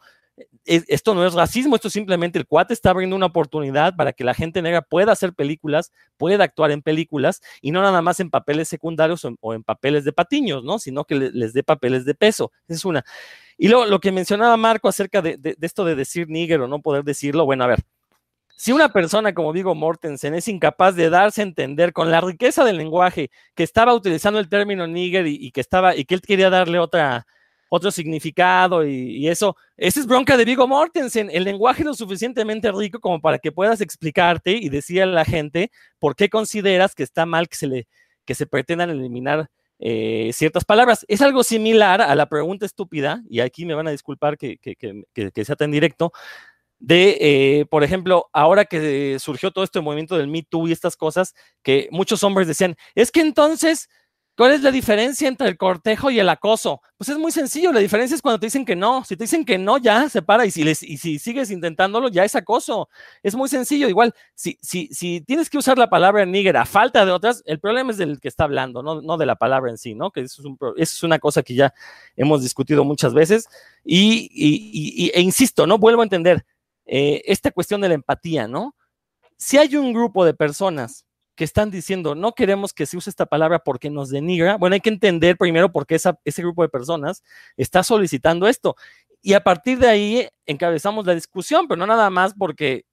esto 0.65 1.15
no 1.15 1.25
es 1.25 1.33
racismo, 1.33 1.75
esto 1.75 1.87
es 1.87 1.93
simplemente 1.93 2.37
el 2.37 2.45
cuate 2.45 2.73
está 2.73 2.91
abriendo 2.91 3.15
una 3.15 3.25
oportunidad 3.27 3.95
para 3.95 4.13
que 4.13 4.23
la 4.23 4.33
gente 4.33 4.61
negra 4.61 4.81
pueda 4.81 5.11
hacer 5.11 5.33
películas, 5.33 5.91
pueda 6.17 6.43
actuar 6.43 6.71
en 6.71 6.81
películas 6.81 7.41
y 7.61 7.71
no 7.71 7.81
nada 7.81 8.01
más 8.01 8.19
en 8.19 8.29
papeles 8.29 8.67
secundarios 8.67 9.25
o 9.41 9.53
en, 9.53 9.63
papeles 9.63 10.05
de 10.05 10.13
patiños, 10.13 10.63
¿no? 10.63 10.79
Sino 10.79 11.05
que 11.05 11.15
les 11.15 11.53
dé 11.53 11.63
papeles 11.63 12.05
de 12.05 12.13
peso. 12.13 12.51
Es 12.67 12.85
una. 12.85 13.03
Y 13.57 13.67
luego 13.67 13.85
lo 13.85 13.99
que 13.99 14.11
mencionaba 14.11 14.55
Marco 14.57 14.87
acerca 14.87 15.21
de, 15.21 15.57
esto 15.61 15.85
de 15.85 15.95
decir 15.95 16.29
nigger 16.29 16.61
o 16.61 16.67
no 16.67 16.81
poder 16.81 17.03
decirlo, 17.03 17.45
bueno, 17.45 17.63
a 17.63 17.67
ver, 17.67 17.79
si 18.55 18.71
una 18.71 18.91
persona 18.91 19.33
como 19.33 19.53
digo 19.53 19.73
Mortensen 19.73 20.35
es 20.35 20.47
incapaz 20.47 20.95
de 20.95 21.09
darse 21.09 21.41
a 21.41 21.45
entender 21.45 21.93
con 21.93 22.11
la 22.11 22.21
riqueza 22.21 22.63
del 22.63 22.77
lenguaje 22.77 23.31
que 23.55 23.63
estaba 23.63 23.93
utilizando 23.93 24.39
el 24.39 24.49
término 24.49 24.85
nigger 24.85 25.27
y 25.27 25.51
que 25.51 25.61
estaba 25.61 25.95
y 25.95 26.05
que 26.05 26.15
él 26.15 26.21
quería 26.21 26.49
darle 26.49 26.77
otra 26.79 27.25
otro 27.69 27.91
significado 27.91 28.85
y, 28.85 29.27
eso. 29.27 29.55
Esa 29.77 29.99
es 29.99 30.07
bronca 30.07 30.35
de 30.35 30.45
Vigo 30.45 30.67
Mortensen. 30.67 31.29
El 31.31 31.43
lenguaje 31.43 31.81
es 31.81 31.85
lo 31.85 31.93
suficientemente 31.93 32.71
rico 32.71 32.99
como 32.99 33.21
para 33.21 33.39
que 33.39 33.51
puedas 33.51 33.79
explicarte 33.79 34.51
y 34.51 34.69
decir 34.69 35.03
a 35.03 35.05
la 35.05 35.23
gente 35.23 35.71
por 35.99 36.15
qué 36.15 36.29
consideras 36.29 36.95
que 36.95 37.03
está 37.03 37.25
mal 37.25 37.47
que 37.47 37.55
se, 37.55 37.67
le, 37.67 37.87
que 38.25 38.35
se 38.35 38.47
pretendan 38.47 38.89
eliminar 38.89 39.49
eh, 39.79 40.31
ciertas 40.33 40.65
palabras. 40.65 41.05
Es 41.07 41.21
algo 41.21 41.43
similar 41.43 42.01
a 42.01 42.13
la 42.15 42.27
pregunta 42.27 42.65
estúpida, 42.65 43.23
y 43.29 43.39
aquí 43.39 43.65
me 43.65 43.75
van 43.75 43.87
a 43.87 43.91
disculpar 43.91 44.37
que, 44.37 44.57
que, 44.57 45.45
sea 45.45 45.55
tan 45.55 45.71
directo, 45.71 46.11
de, 46.79 47.17
eh, 47.19 47.65
por 47.69 47.83
ejemplo, 47.83 48.29
ahora 48.33 48.65
que 48.65 49.17
surgió 49.19 49.51
todo 49.51 49.63
este 49.63 49.81
movimiento 49.81 50.17
del 50.17 50.27
Me 50.27 50.43
Too 50.43 50.67
y 50.67 50.71
estas 50.71 50.97
cosas, 50.97 51.33
que 51.61 51.87
muchos 51.91 52.23
hombres 52.23 52.47
decían, 52.47 52.75
es 52.95 53.11
que 53.11 53.21
entonces 53.21 53.89
¿Cuál 54.39 54.53
es 54.53 54.61
la 54.61 54.71
diferencia 54.71 55.27
entre 55.27 55.49
el 55.49 55.57
cortejo 55.57 56.09
y 56.09 56.17
el 56.17 56.29
acoso? 56.29 56.81
Pues 56.97 57.09
es 57.09 57.17
muy 57.17 57.29
sencillo, 57.29 57.73
la 57.73 57.81
diferencia 57.81 58.15
es 58.15 58.21
cuando 58.21 58.39
te 58.39 58.45
dicen 58.45 58.63
que 58.63 58.73
no. 58.73 59.03
Si 59.03 59.17
te 59.17 59.25
dicen 59.25 59.43
que 59.43 59.57
no, 59.57 59.77
ya 59.77 60.07
se 60.07 60.21
para 60.21 60.45
y 60.45 60.51
si, 60.51 61.19
sigues 61.19 61.51
intentándolo, 61.51 62.07
ya 62.07 62.23
es 62.23 62.35
acoso. 62.35 62.87
Es 63.21 63.35
muy 63.35 63.49
sencillo. 63.49 63.89
Igual, 63.89 64.15
si, 64.35 64.55
tienes 65.25 65.49
que 65.49 65.57
usar 65.57 65.77
la 65.77 65.89
palabra 65.89 66.25
nigger 66.25 66.55
a 66.55 66.65
falta 66.65 67.05
de 67.05 67.11
otras, 67.11 67.43
el 67.45 67.59
problema 67.59 67.91
es 67.91 67.97
del 67.97 68.21
que 68.21 68.29
está 68.29 68.45
hablando, 68.45 68.81
no, 68.81 69.17
de 69.17 69.25
la 69.25 69.35
palabra 69.35 69.71
en 69.71 69.77
sí, 69.77 69.93
¿no? 69.93 70.09
Que 70.09 70.21
eso 70.21 70.41
es, 70.41 70.45
un, 70.45 70.57
eso 70.77 70.95
es 70.95 71.03
una 71.03 71.19
cosa 71.19 71.43
que 71.43 71.55
ya 71.55 71.73
hemos 72.15 72.41
discutido 72.41 72.85
muchas 72.85 73.13
veces. 73.13 73.49
Y, 73.83 75.11
e 75.13 75.19
insisto, 75.19 75.67
¿no? 75.67 75.77
Vuelvo 75.79 76.01
a 76.01 76.05
entender 76.05 76.45
eh, 76.85 77.23
esta 77.25 77.51
cuestión 77.51 77.81
de 77.81 77.89
la 77.89 77.95
empatía, 77.95 78.47
¿no? 78.47 78.73
Si 79.35 79.57
hay 79.57 79.75
un 79.75 79.91
grupo 79.91 80.23
de 80.23 80.33
personas 80.33 81.05
que 81.39 81.45
están 81.45 81.71
diciendo, 81.71 82.15
no 82.15 82.33
queremos 82.33 82.73
que 82.73 82.85
se 82.85 82.97
use 82.97 83.09
esta 83.09 83.25
palabra 83.25 83.59
porque 83.59 83.89
nos 83.89 84.09
denigra, 84.09 84.57
bueno, 84.57 84.73
hay 84.73 84.81
que 84.81 84.89
entender 84.89 85.37
primero 85.37 85.71
por 85.71 85.87
qué 85.87 85.95
ese 85.95 86.41
grupo 86.41 86.63
de 86.63 86.67
personas 86.67 87.23
está 87.55 87.81
solicitando 87.81 88.45
esto. 88.45 88.75
Y 89.21 89.31
a 89.35 89.41
partir 89.41 89.79
de 89.79 89.87
ahí 89.87 90.27
encabezamos 90.45 91.05
la 91.05 91.15
discusión, 91.15 91.65
pero 91.69 91.77
no 91.79 91.87
nada 91.87 92.09
más 92.09 92.33
porque 92.37 92.83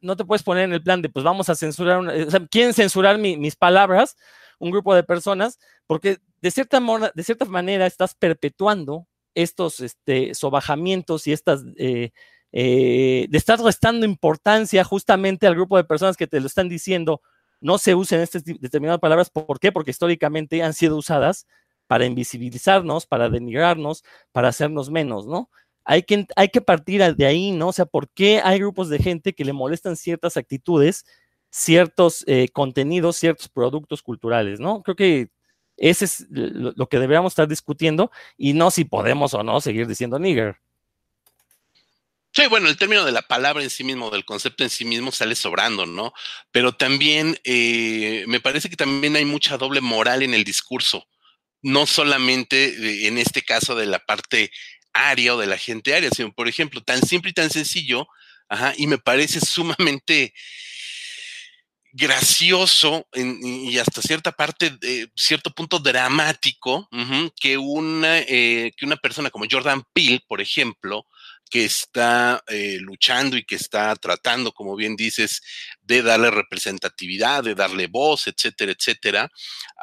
no 0.00 0.16
te 0.16 0.24
puedes 0.24 0.42
poner 0.42 0.64
en 0.64 0.72
el 0.72 0.82
plan 0.82 1.02
de, 1.02 1.10
pues 1.10 1.22
vamos 1.22 1.50
a 1.50 1.54
censurar, 1.54 2.30
sea, 2.30 2.46
quieren 2.46 2.72
censurar 2.72 3.18
mis 3.18 3.56
palabras, 3.56 4.16
un 4.58 4.70
grupo 4.70 4.94
de 4.94 5.02
personas, 5.02 5.58
porque 5.86 6.16
de 6.40 6.50
cierta, 6.50 6.80
de 7.14 7.22
cierta 7.22 7.44
manera 7.44 7.84
estás 7.84 8.14
perpetuando 8.14 9.06
estos 9.34 9.80
este, 9.80 10.34
sobajamientos 10.34 11.26
y 11.26 11.32
estas... 11.32 11.62
Eh, 11.76 12.12
eh, 12.52 13.28
estar 13.30 13.60
restando 13.60 14.04
importancia 14.04 14.82
justamente 14.82 15.46
al 15.46 15.54
grupo 15.54 15.76
de 15.76 15.84
personas 15.84 16.16
que 16.16 16.26
te 16.26 16.40
lo 16.40 16.48
están 16.48 16.68
diciendo 16.68 17.20
no 17.60 17.78
se 17.78 17.94
usen 17.94 18.20
estas 18.20 18.44
determinadas 18.44 19.00
palabras. 19.00 19.30
¿Por 19.30 19.60
qué? 19.60 19.72
Porque 19.72 19.90
históricamente 19.90 20.62
han 20.62 20.74
sido 20.74 20.96
usadas 20.96 21.46
para 21.86 22.06
invisibilizarnos, 22.06 23.06
para 23.06 23.28
denigrarnos, 23.28 24.04
para 24.32 24.48
hacernos 24.48 24.90
menos, 24.90 25.26
¿no? 25.26 25.50
Hay 25.84 26.02
que, 26.04 26.26
hay 26.36 26.48
que 26.48 26.60
partir 26.60 27.02
de 27.16 27.26
ahí, 27.26 27.52
¿no? 27.52 27.68
O 27.68 27.72
sea, 27.72 27.86
¿por 27.86 28.08
qué 28.10 28.40
hay 28.44 28.58
grupos 28.58 28.88
de 28.88 28.98
gente 28.98 29.34
que 29.34 29.44
le 29.44 29.52
molestan 29.52 29.96
ciertas 29.96 30.36
actitudes, 30.36 31.04
ciertos 31.50 32.24
eh, 32.28 32.48
contenidos, 32.52 33.16
ciertos 33.16 33.48
productos 33.48 34.02
culturales, 34.02 34.60
¿no? 34.60 34.82
Creo 34.82 34.96
que 34.96 35.30
ese 35.76 36.04
es 36.04 36.26
lo, 36.30 36.86
que 36.88 36.98
deberíamos 36.98 37.32
estar 37.32 37.48
discutiendo 37.48 38.10
y 38.36 38.52
no 38.52 38.70
si 38.70 38.84
podemos 38.84 39.34
o 39.34 39.42
no 39.42 39.60
seguir 39.60 39.86
diciendo 39.86 40.18
nigger. 40.18 40.56
Bueno, 42.48 42.68
el 42.68 42.76
término 42.76 43.04
de 43.04 43.12
la 43.12 43.22
palabra 43.22 43.62
en 43.62 43.70
sí 43.70 43.84
mismo, 43.84 44.10
del 44.10 44.24
concepto 44.24 44.64
en 44.64 44.70
sí 44.70 44.84
mismo 44.84 45.12
sale 45.12 45.34
sobrando, 45.34 45.84
¿no? 45.86 46.12
Pero 46.50 46.72
también 46.72 47.38
eh, 47.44 48.24
me 48.28 48.40
parece 48.40 48.70
que 48.70 48.76
también 48.76 49.14
hay 49.16 49.24
mucha 49.24 49.58
doble 49.58 49.80
moral 49.80 50.22
en 50.22 50.32
el 50.34 50.44
discurso, 50.44 51.06
no 51.62 51.86
solamente 51.86 53.06
en 53.06 53.18
este 53.18 53.42
caso 53.42 53.74
de 53.74 53.86
la 53.86 53.98
parte 53.98 54.50
aria 54.92 55.34
o 55.34 55.38
de 55.38 55.46
la 55.46 55.58
gente 55.58 55.94
aria, 55.94 56.10
sino, 56.10 56.32
por 56.32 56.48
ejemplo, 56.48 56.82
tan 56.82 57.02
simple 57.06 57.30
y 57.30 57.34
tan 57.34 57.50
sencillo, 57.50 58.08
ajá, 58.48 58.72
y 58.76 58.86
me 58.86 58.98
parece 58.98 59.40
sumamente 59.40 60.32
gracioso 61.92 63.06
y 63.12 63.78
hasta 63.78 64.00
cierta 64.00 64.32
parte, 64.32 64.76
cierto 65.14 65.50
punto 65.50 65.78
dramático, 65.78 66.88
que, 67.40 67.58
una, 67.58 68.18
eh, 68.20 68.72
que 68.76 68.86
una 68.86 68.96
persona 68.96 69.30
como 69.30 69.46
Jordan 69.50 69.84
Peele, 69.92 70.20
por 70.26 70.40
ejemplo, 70.40 71.06
que 71.50 71.64
está 71.64 72.42
eh, 72.48 72.78
luchando 72.80 73.36
y 73.36 73.44
que 73.44 73.56
está 73.56 73.94
tratando, 73.96 74.52
como 74.52 74.76
bien 74.76 74.96
dices, 74.96 75.42
de 75.82 76.02
darle 76.02 76.30
representatividad, 76.30 77.44
de 77.44 77.54
darle 77.54 77.88
voz, 77.88 78.26
etcétera, 78.28 78.72
etcétera, 78.72 79.30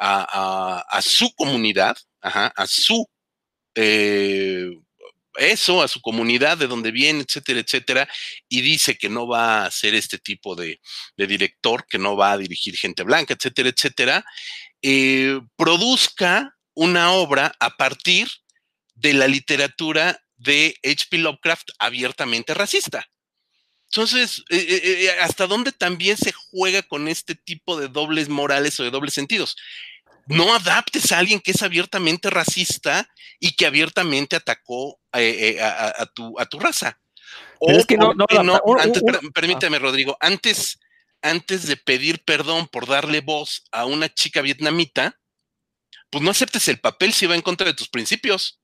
a, 0.00 1.00
su 1.02 1.32
comunidad, 1.34 1.96
a 2.22 2.66
su 2.66 3.06
eh, 3.80 4.70
eso, 5.38 5.82
a 5.82 5.88
su 5.88 6.00
comunidad, 6.00 6.58
de 6.58 6.66
donde 6.66 6.90
viene, 6.90 7.22
etcétera, 7.22 7.60
etcétera, 7.60 8.08
y 8.48 8.60
dice 8.60 8.98
que 8.98 9.08
no 9.08 9.26
va 9.26 9.64
a 9.64 9.70
ser 9.70 9.94
este 9.94 10.18
tipo 10.18 10.56
de, 10.56 10.80
director, 11.16 11.86
que 11.88 11.98
no 11.98 12.16
va 12.16 12.32
a 12.32 12.38
dirigir 12.38 12.76
gente 12.76 13.04
blanca, 13.04 13.34
etcétera, 13.34 13.68
etcétera, 13.68 14.24
eh, 14.82 15.40
produzca 15.56 16.56
una 16.74 17.12
obra 17.12 17.54
a 17.60 17.76
partir 17.76 18.28
de 18.94 19.14
la 19.14 19.28
literatura 19.28 20.20
de 20.38 20.76
H.P. 20.82 21.18
Lovecraft 21.18 21.70
abiertamente 21.78 22.54
racista. 22.54 23.06
Entonces, 23.90 24.44
eh, 24.50 24.56
eh, 24.68 24.80
eh, 24.84 25.10
¿hasta 25.20 25.46
dónde 25.46 25.72
también 25.72 26.16
se 26.16 26.32
juega 26.32 26.82
con 26.82 27.08
este 27.08 27.34
tipo 27.34 27.78
de 27.78 27.88
dobles 27.88 28.28
morales 28.28 28.78
o 28.78 28.84
de 28.84 28.90
dobles 28.90 29.14
sentidos? 29.14 29.56
No 30.26 30.54
adaptes 30.54 31.10
a 31.10 31.18
alguien 31.18 31.40
que 31.40 31.52
es 31.52 31.62
abiertamente 31.62 32.28
racista 32.28 33.08
y 33.40 33.56
que 33.56 33.64
abiertamente 33.64 34.36
atacó 34.36 35.00
a, 35.10 36.06
tu, 36.14 36.38
a 36.38 36.44
tu 36.44 36.60
raza. 36.60 37.00
O, 37.60 37.70
es 37.70 37.86
que 37.86 37.96
no, 37.96 38.14
permítame, 39.32 39.78
Rodrigo, 39.78 40.18
antes, 40.20 40.78
antes 41.22 41.66
de 41.66 41.78
pedir 41.78 42.22
perdón 42.24 42.68
por 42.68 42.86
darle 42.86 43.22
voz 43.22 43.64
a 43.72 43.86
una 43.86 44.12
chica 44.12 44.42
vietnamita, 44.42 45.18
pues 46.10 46.22
no 46.22 46.30
aceptes 46.30 46.68
el 46.68 46.78
papel 46.78 47.14
si 47.14 47.26
va 47.26 47.34
en 47.34 47.42
contra 47.42 47.66
de 47.66 47.74
tus 47.74 47.88
principios. 47.88 48.60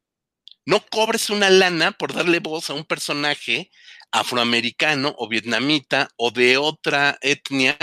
No 0.66 0.84
cobres 0.86 1.30
una 1.30 1.50
lana 1.50 1.92
por 1.92 2.12
darle 2.14 2.40
voz 2.40 2.70
a 2.70 2.74
un 2.74 2.84
personaje 2.84 3.70
afroamericano 4.12 5.14
o 5.18 5.28
vietnamita 5.28 6.08
o 6.16 6.30
de 6.30 6.56
otra 6.56 7.18
etnia 7.20 7.76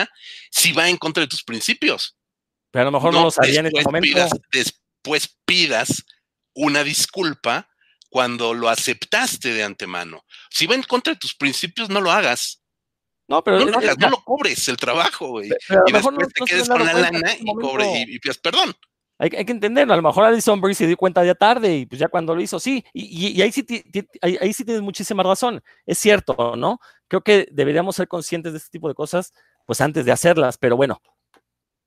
si 0.49 0.71
va 0.71 0.89
en 0.89 0.97
contra 0.97 1.21
de 1.21 1.27
tus 1.27 1.43
principios. 1.43 2.17
Pero 2.71 2.83
a 2.83 2.85
lo 2.85 2.91
mejor 2.91 3.13
no, 3.13 3.23
lo 3.23 3.31
sabía 3.31 3.59
en 3.59 3.67
ese 3.67 3.83
momento. 3.83 4.27
después 4.51 5.37
pidas 5.45 6.05
una 6.53 6.83
disculpa 6.83 7.69
cuando 8.09 8.53
lo 8.53 8.69
aceptaste 8.69 9.53
de 9.53 9.63
antemano. 9.63 10.25
Si 10.49 10.67
va 10.67 10.75
en 10.75 10.83
contra 10.83 11.13
de 11.13 11.19
tus 11.19 11.35
principios, 11.35 11.89
no 11.89 12.01
lo 12.01 12.11
hagas. 12.11 12.61
No, 13.27 13.43
pero 13.43 13.59
no 13.59 13.65
lo, 13.65 13.77
hagas, 13.77 13.97
no 13.97 14.09
lo 14.09 14.23
cobres 14.23 14.67
el 14.67 14.77
trabajo, 14.77 15.27
güey. 15.29 15.49
Y 15.87 15.91
después 15.91 16.17
te 16.33 16.45
quedes 16.45 16.67
con 16.67 16.85
la 16.85 16.93
lana 16.93 17.33
y, 17.39 17.45
cobre, 17.53 18.05
y, 18.07 18.19
pidas 18.19 18.37
perdón. 18.37 18.75
Hay, 19.21 19.29
hay, 19.37 19.45
que 19.45 19.51
entenderlo. 19.51 19.93
A 19.93 19.97
lo 19.97 20.01
mejor 20.01 20.25
Alison 20.25 20.59
Brie 20.59 20.73
se 20.73 20.87
dio 20.87 20.97
cuenta 20.97 21.23
ya 21.23 21.35
tarde 21.35 21.77
y 21.77 21.85
pues 21.85 21.99
ya 21.99 22.07
cuando 22.07 22.33
lo 22.33 22.41
hizo, 22.41 22.59
sí. 22.59 22.83
Y, 22.91 23.27
y 23.37 23.41
ahí, 23.43 23.51
sí 23.51 23.63
ahí, 24.19 24.35
ahí, 24.41 24.51
sí 24.51 24.65
tienes 24.65 24.81
muchísima 24.81 25.21
razón. 25.21 25.61
Es 25.85 25.99
cierto, 25.99 26.55
¿no? 26.55 26.79
Creo 27.07 27.21
que 27.21 27.47
deberíamos 27.51 27.95
ser 27.95 28.07
conscientes 28.07 28.53
de 28.53 28.57
este 28.57 28.71
tipo 28.71 28.87
de 28.87 28.95
cosas, 28.95 29.31
pues 29.67 29.79
antes 29.79 30.05
de 30.05 30.11
hacerlas. 30.11 30.57
Pero 30.57 30.75
bueno, 30.75 31.03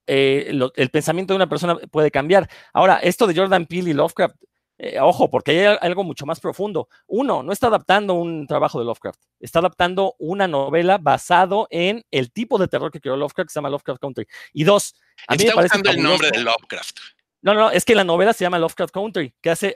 eh, 0.07 0.51
lo, 0.53 0.73
el 0.77 0.91
pensamiento 0.91 1.33
de 1.33 1.37
una 1.37 1.49
persona 1.49 1.75
puede 1.91 2.13
cambiar. 2.13 2.49
Ahora, 2.73 2.99
esto 2.99 3.27
de 3.27 3.35
Jordan 3.35 3.67
Peele 3.67 3.91
y 3.91 3.95
Lovecraft, 3.95 4.37
eh, 4.79 5.01
ojo, 5.01 5.29
porque 5.29 5.67
hay 5.67 5.77
algo 5.81 6.05
mucho 6.05 6.27
más 6.27 6.39
profundo. 6.39 6.89
Uno, 7.09 7.43
no 7.43 7.53
está 7.53 7.67
adaptando 7.67 8.15
un 8.15 8.47
trabajo 8.47 8.79
de 8.79 8.85
Lovecraft, 8.85 9.21
está 9.41 9.59
adaptando 9.59 10.15
una 10.21 10.47
novela 10.47 10.99
basado 10.99 11.67
en 11.71 12.05
el 12.13 12.31
tipo 12.31 12.59
de 12.59 12.69
terror 12.69 12.93
que 12.93 13.01
creó 13.01 13.17
Lovecraft, 13.17 13.49
que 13.49 13.53
se 13.53 13.59
llama 13.59 13.71
Lovecraft 13.71 14.01
Country. 14.01 14.27
Y 14.53 14.63
dos, 14.63 14.95
a 15.27 15.35
mí 15.35 15.43
está 15.43 15.51
me 15.61 15.69
parece 15.69 15.91
el 15.91 16.01
nombre 16.01 16.31
de 16.31 16.39
Lovecraft. 16.39 16.99
No, 17.45 17.53
no, 17.53 17.71
es 17.71 17.85
que 17.85 17.95
la 17.95 18.05
novela 18.05 18.33
se 18.33 18.43
llama 18.43 18.59
Lovecraft 18.59 18.95
Country, 18.95 19.35
que 19.43 19.51
hace, 19.51 19.75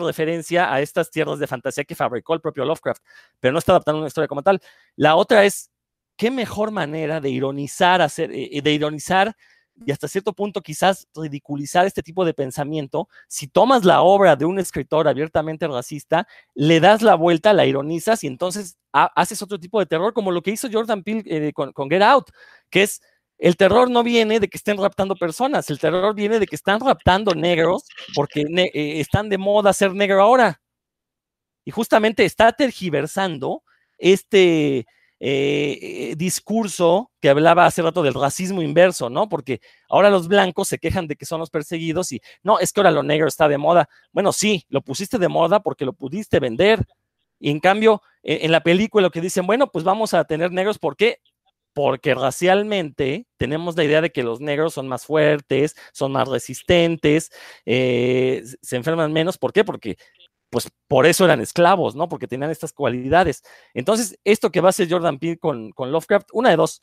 referencia 0.00 0.74
a 0.74 0.80
estas 0.80 1.12
tierras 1.12 1.38
de 1.38 1.46
fantasía 1.46 1.84
que 1.84 1.94
fabricó 1.94 2.34
el 2.34 2.40
propio 2.40 2.64
Lovecraft, 2.64 3.00
pero 3.38 3.52
no 3.52 3.60
está 3.60 3.70
adaptando 3.70 4.00
una 4.00 4.08
historia 4.08 4.26
como 4.26 4.42
tal. 4.42 4.60
La 4.96 5.14
otra 5.14 5.44
es, 5.44 5.70
¿qué 6.16 6.32
mejor 6.32 6.72
manera 6.72 7.20
de 7.20 7.30
ironizar, 7.30 8.02
hacer, 8.02 8.32
eh, 8.32 8.60
de 8.60 8.72
ironizar 8.72 9.36
y 9.86 9.92
hasta 9.92 10.08
cierto 10.08 10.32
punto 10.32 10.60
quizás 10.60 11.06
ridiculizar 11.14 11.86
este 11.86 12.02
tipo 12.02 12.24
de 12.24 12.34
pensamiento, 12.34 13.08
si 13.28 13.46
tomas 13.46 13.84
la 13.84 14.02
obra 14.02 14.34
de 14.34 14.44
un 14.44 14.58
escritor 14.58 15.06
abiertamente 15.06 15.68
racista, 15.68 16.26
le 16.54 16.80
das 16.80 17.00
la 17.02 17.14
vuelta, 17.14 17.52
la 17.52 17.64
ironizas 17.64 18.24
y 18.24 18.26
entonces 18.26 18.76
haces 18.92 19.40
otro 19.40 19.60
tipo 19.60 19.78
de 19.78 19.86
terror, 19.86 20.12
como 20.14 20.32
lo 20.32 20.42
que 20.42 20.50
hizo 20.50 20.68
Jordan 20.70 21.04
Peele 21.04 21.22
eh, 21.26 21.52
con, 21.52 21.72
Get 21.88 22.02
Out, 22.02 22.30
que 22.70 22.82
es 22.82 23.00
el 23.38 23.56
terror 23.56 23.90
no 23.90 24.02
viene 24.02 24.40
de 24.40 24.48
que 24.48 24.56
estén 24.56 24.78
raptando 24.78 25.16
personas, 25.16 25.68
el 25.70 25.78
terror 25.78 26.14
viene 26.14 26.38
de 26.38 26.46
que 26.46 26.56
están 26.56 26.80
raptando 26.80 27.34
negros 27.34 27.84
porque 28.14 28.42
eh, 28.42 29.00
están 29.00 29.28
de 29.28 29.38
moda 29.38 29.72
ser 29.72 29.92
negro 29.92 30.22
ahora. 30.22 30.60
Y 31.64 31.70
justamente 31.70 32.24
está 32.24 32.52
tergiversando 32.52 33.62
este, 33.98 34.86
eh, 35.20 36.14
discurso 36.16 37.10
que 37.20 37.30
hablaba 37.30 37.64
hace 37.64 37.80
rato 37.80 38.02
del 38.02 38.14
racismo 38.14 38.60
inverso, 38.60 39.08
¿no? 39.08 39.28
Porque 39.28 39.60
ahora 39.88 40.10
los 40.10 40.28
blancos 40.28 40.68
se 40.68 40.78
quejan 40.78 41.06
de 41.06 41.16
que 41.16 41.24
son 41.24 41.40
los 41.40 41.50
perseguidos 41.50 42.12
y 42.12 42.20
no, 42.42 42.58
es 42.58 42.72
que 42.72 42.80
ahora 42.80 42.90
lo 42.90 43.02
negro 43.02 43.26
está 43.26 43.48
de 43.48 43.56
moda. 43.56 43.88
Bueno, 44.12 44.32
sí, 44.32 44.66
lo 44.68 44.82
pusiste 44.82 45.18
de 45.18 45.28
moda 45.28 45.60
porque 45.60 45.86
lo 45.86 45.94
pudiste 45.94 46.40
vender. 46.40 46.84
Y 47.40 47.50
en 47.50 47.60
cambio, 47.60 48.02
en, 48.22 48.52
la 48.52 48.62
película 48.62 49.02
lo 49.02 49.10
que 49.10 49.20
dicen, 49.20 49.46
bueno, 49.46 49.70
pues 49.70 49.84
vamos 49.84 50.14
a 50.14 50.24
tener 50.24 50.52
negros, 50.52 50.78
¿por 50.78 50.96
qué? 50.96 51.20
Porque 51.74 52.14
racialmente 52.14 53.26
tenemos 53.36 53.76
la 53.76 53.84
idea 53.84 54.00
de 54.00 54.12
que 54.12 54.22
los 54.22 54.40
negros 54.40 54.74
son 54.74 54.88
más 54.88 55.04
fuertes, 55.04 55.76
son 55.92 56.12
más 56.12 56.28
resistentes, 56.28 57.32
eh, 57.66 58.44
se 58.62 58.76
enferman 58.76 59.12
menos. 59.12 59.38
¿Por 59.38 59.52
qué? 59.52 59.64
Porque 59.64 59.96
pues 60.54 60.70
por 60.86 61.04
eso 61.04 61.24
eran 61.24 61.40
esclavos, 61.40 61.96
¿no? 61.96 62.08
Porque 62.08 62.28
tenían 62.28 62.52
estas 62.52 62.72
cualidades. 62.72 63.42
Entonces, 63.74 64.16
esto 64.22 64.52
que 64.52 64.60
va 64.60 64.68
a 64.68 64.70
hacer 64.70 64.88
Jordan 64.88 65.18
Peele 65.18 65.36
con, 65.36 65.72
Lovecraft, 65.76 66.28
una 66.32 66.50
de 66.50 66.56
dos, 66.56 66.80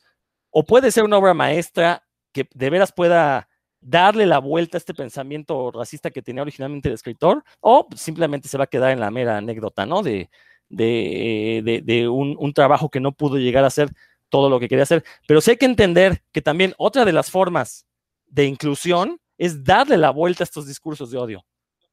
o 0.49 0.65
puede 0.65 0.91
ser 0.91 1.05
una 1.05 1.17
obra 1.17 1.33
maestra 1.33 2.05
que 2.33 2.49
de 2.53 2.69
veras 2.69 2.91
pueda 2.91 3.47
darle 3.79 4.25
la 4.25 4.39
vuelta 4.39 4.75
a 4.75 4.79
este 4.79 4.93
pensamiento 4.93 5.71
racista 5.71 6.11
que 6.11 6.21
tenía 6.21 6.41
originalmente 6.41 6.89
el 6.89 6.95
escritor, 6.95 7.45
o 7.61 7.87
simplemente 7.95 8.49
se 8.49 8.57
va 8.57 8.65
a 8.65 8.67
quedar 8.67 8.91
en 8.91 8.99
la 8.99 9.09
mera 9.09 9.37
anécdota, 9.37 9.85
¿no? 9.85 10.03
De, 10.03 10.29
de, 10.67 11.81
de, 11.85 12.09
un, 12.09 12.35
un, 12.37 12.53
trabajo 12.53 12.89
que 12.89 12.99
no 12.99 13.13
pudo 13.13 13.37
llegar 13.37 13.63
a 13.63 13.69
ser 13.69 13.89
todo 14.31 14.49
lo 14.49 14.59
que 14.59 14.67
quería 14.67 14.83
hacer. 14.83 15.03
Pero 15.27 15.41
sí 15.41 15.51
hay 15.51 15.57
que 15.57 15.67
entender 15.67 16.23
que 16.31 16.41
también 16.41 16.73
otra 16.79 17.05
de 17.05 17.13
las 17.13 17.29
formas 17.29 17.85
de 18.25 18.45
inclusión 18.45 19.19
es 19.37 19.63
darle 19.63 19.97
la 19.97 20.09
vuelta 20.09 20.43
a 20.43 20.45
estos 20.45 20.65
discursos 20.65 21.11
de 21.11 21.19
odio 21.19 21.45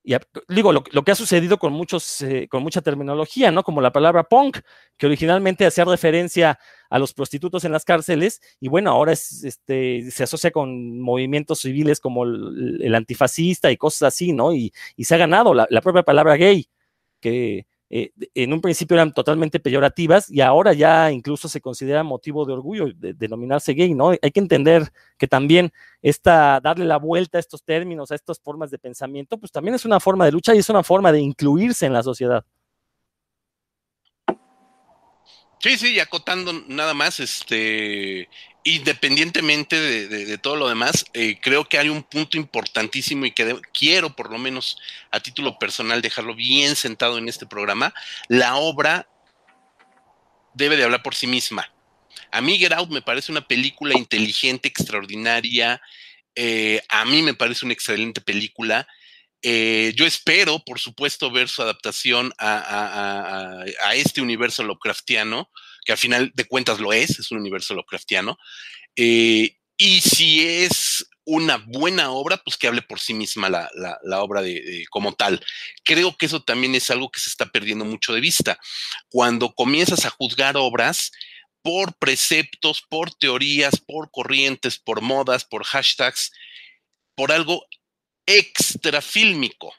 y 0.09 0.17
digo, 0.49 0.73
lo, 0.73 0.83
que 0.83 1.11
ha 1.11 1.15
sucedido 1.15 1.59
con, 1.59 1.75
muchos, 1.75 2.23
eh, 2.23 2.49
con 2.49 2.63
mucha 2.63 2.81
terminología, 2.81 3.51
¿no? 3.51 3.63
Como 3.63 3.83
la 3.83 3.93
palabra 3.93 4.25
punk, 4.25 4.61
que 4.97 5.05
originalmente 5.05 5.67
hacía 5.67 5.85
referencia 5.85 6.59
a 6.89 6.99
los 6.99 7.13
prostitutos 7.13 7.65
en 7.65 7.73
las 7.73 7.85
cárceles, 7.85 8.41
y 8.59 8.69
bueno, 8.69 8.91
ahora 8.91 9.13
es, 9.13 9.45
este, 9.45 10.11
se 10.11 10.25
asocia 10.25 10.51
con 10.51 10.99
movimientos 10.99 11.61
civiles 11.61 12.01
como 12.01 12.25
el, 12.25 12.95
antifascista 12.95 13.71
y 13.71 13.77
cosas 13.77 14.15
así, 14.15 14.33
¿no? 14.33 14.55
Y, 14.55 14.73
se 14.99 15.15
ha 15.15 15.19
ganado 15.19 15.53
la, 15.53 15.67
la 15.69 15.83
propia 15.83 16.03
palabra 16.03 16.37
gay, 16.37 16.71
que 17.21 17.67
eh, 17.91 18.13
en 18.35 18.53
un 18.53 18.61
principio 18.61 18.97
eran 18.97 19.15
totalmente 19.15 19.61
peyorativas 19.61 20.31
y 20.31 20.43
ahora 20.43 20.75
ya 20.75 21.11
incluso 21.11 21.49
se 21.49 21.61
considera 21.61 22.03
motivo 22.03 22.45
de 22.45 22.53
orgullo 22.53 22.87
denominarse 22.95 23.73
gay, 23.73 23.95
¿no? 23.95 24.11
Hay 24.11 24.31
que 24.31 24.41
entender 24.41 24.93
que 25.17 25.27
también 25.27 25.73
esta, 26.03 26.61
darle 26.61 26.85
la 26.85 26.99
vuelta 26.99 27.39
a 27.39 27.41
estos 27.41 27.63
términos, 27.63 28.11
a 28.11 28.15
estas 28.15 28.41
formas 28.41 28.71
de 28.71 28.79
pensamiento, 28.79 29.39
pues 29.39 29.51
también 29.51 29.75
es 29.75 29.87
una 29.87 30.01
forma 30.01 30.27
de 30.27 30.33
lucha 30.33 30.55
y 30.55 30.59
es 30.59 30.69
una 30.69 30.83
forma 30.83 31.13
de 31.13 31.21
incluirse 31.21 31.87
en 31.87 31.95
la 31.95 32.03
sociedad. 32.03 32.45
Sí, 35.61 35.77
sí, 35.77 35.95
y 35.95 36.01
acotando 36.01 36.53
nada 36.69 36.95
más, 36.95 37.19
este, 37.19 38.29
independientemente 38.77 39.81
de, 39.81 40.39
todo 40.39 40.57
lo 40.57 40.69
demás, 40.69 41.07
eh, 41.13 41.39
creo 41.41 41.69
que 41.69 41.79
hay 41.79 41.89
un 41.89 42.03
punto 42.03 42.37
importantísimo 42.37 43.27
y 43.27 43.33
que 43.33 43.61
quiero, 43.73 44.15
por 44.15 44.31
lo 44.31 44.39
menos 44.39 44.79
a 45.11 45.21
título 45.21 45.59
personal, 45.59 46.03
dejarlo 46.03 46.35
bien 46.35 46.77
sentado 46.77 47.19
en 47.19 47.29
este 47.29 47.47
programa. 47.47 47.95
La 48.29 48.57
obra 48.57 49.09
debe 50.55 50.77
de 50.77 50.85
hablar 50.85 51.03
por 51.03 51.15
sí 51.15 51.27
misma. 51.27 51.73
A 52.31 52.41
mí 52.41 52.59
Get 52.59 52.73
Out 52.73 52.91
me 52.91 53.03
parece 53.03 53.33
una 53.33 53.47
película 53.47 53.97
inteligente, 53.97 54.69
extraordinaria. 54.69 55.81
Eh, 56.35 56.83
a 56.89 57.05
mí 57.05 57.23
me 57.23 57.35
parece 57.35 57.65
una 57.65 57.75
excelente 57.75 58.21
película. 58.21 58.87
Eh, 59.41 59.93
yo 59.95 60.05
espero, 60.05 60.59
por 60.59 60.81
supuesto, 60.81 61.31
ver 61.31 61.49
su 61.49 61.63
adaptación 61.63 62.33
a, 62.39 63.63
a 63.83 63.95
este 63.95 64.21
universo 64.21 64.65
Lovecraftiano 64.65 65.49
que 65.89 65.93
al 65.93 65.99
final 65.99 66.31
de 66.35 66.45
cuentas 66.45 66.81
lo 66.81 66.93
es, 66.93 67.19
es 67.19 67.31
un 67.31 67.39
universo 67.39 67.73
Lovecraftiano. 67.73 68.37
Eh, 68.95 69.57
y 69.79 70.01
si 70.03 70.47
es 70.47 71.09
una 71.25 71.65
buena 71.67 72.11
obra, 72.11 72.37
pues 72.37 72.59
que 72.59 72.67
hable 72.67 72.83
por 72.83 73.01
sí 73.01 73.15
misma 73.15 73.49
la, 73.49 74.23
obra 74.23 74.43
de, 74.43 74.85
como 74.91 75.15
tal. 75.15 75.43
Creo 75.85 76.15
que 76.15 76.27
eso 76.27 76.43
también 76.43 76.75
es 76.75 76.91
algo 76.91 77.11
que 77.11 77.21
se 77.21 77.31
está 77.31 77.47
perdiendo 77.47 77.87
mucho 77.87 78.13
de 78.13 78.21
vista. 78.21 78.59
Cuando 79.09 79.55
comienzas 79.55 80.05
a 80.05 80.11
juzgar 80.11 80.59
obras 80.59 81.11
por 81.63 81.97
preceptos, 81.97 82.83
por 82.87 83.15
teorías, 83.15 83.81
por 83.81 84.11
corrientes, 84.11 84.79
por 84.79 85.01
modas, 85.01 85.47
por 85.47 85.65
hashtags, 85.65 86.33
por 87.15 87.33
algo 87.33 87.65
extrafílmico, 88.27 89.75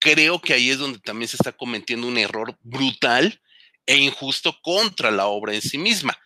creo 0.00 0.38
que 0.38 0.52
ahí 0.52 0.68
es 0.68 0.76
donde 0.76 0.98
también 0.98 1.30
se 1.30 1.36
está 1.36 1.52
cometiendo 1.52 2.06
un 2.06 2.18
error 2.18 2.58
brutal 2.60 3.40
e 3.88 3.96
injusto 3.96 4.58
contra 4.60 5.10
la 5.10 5.26
obra 5.26 5.54
en 5.54 5.62
sí 5.62 5.78
misma. 5.78 6.16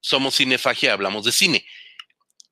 Somos 0.00 0.36
cinefagia, 0.36 0.92
hablamos 0.92 1.24
de 1.24 1.32
cine. 1.32 1.64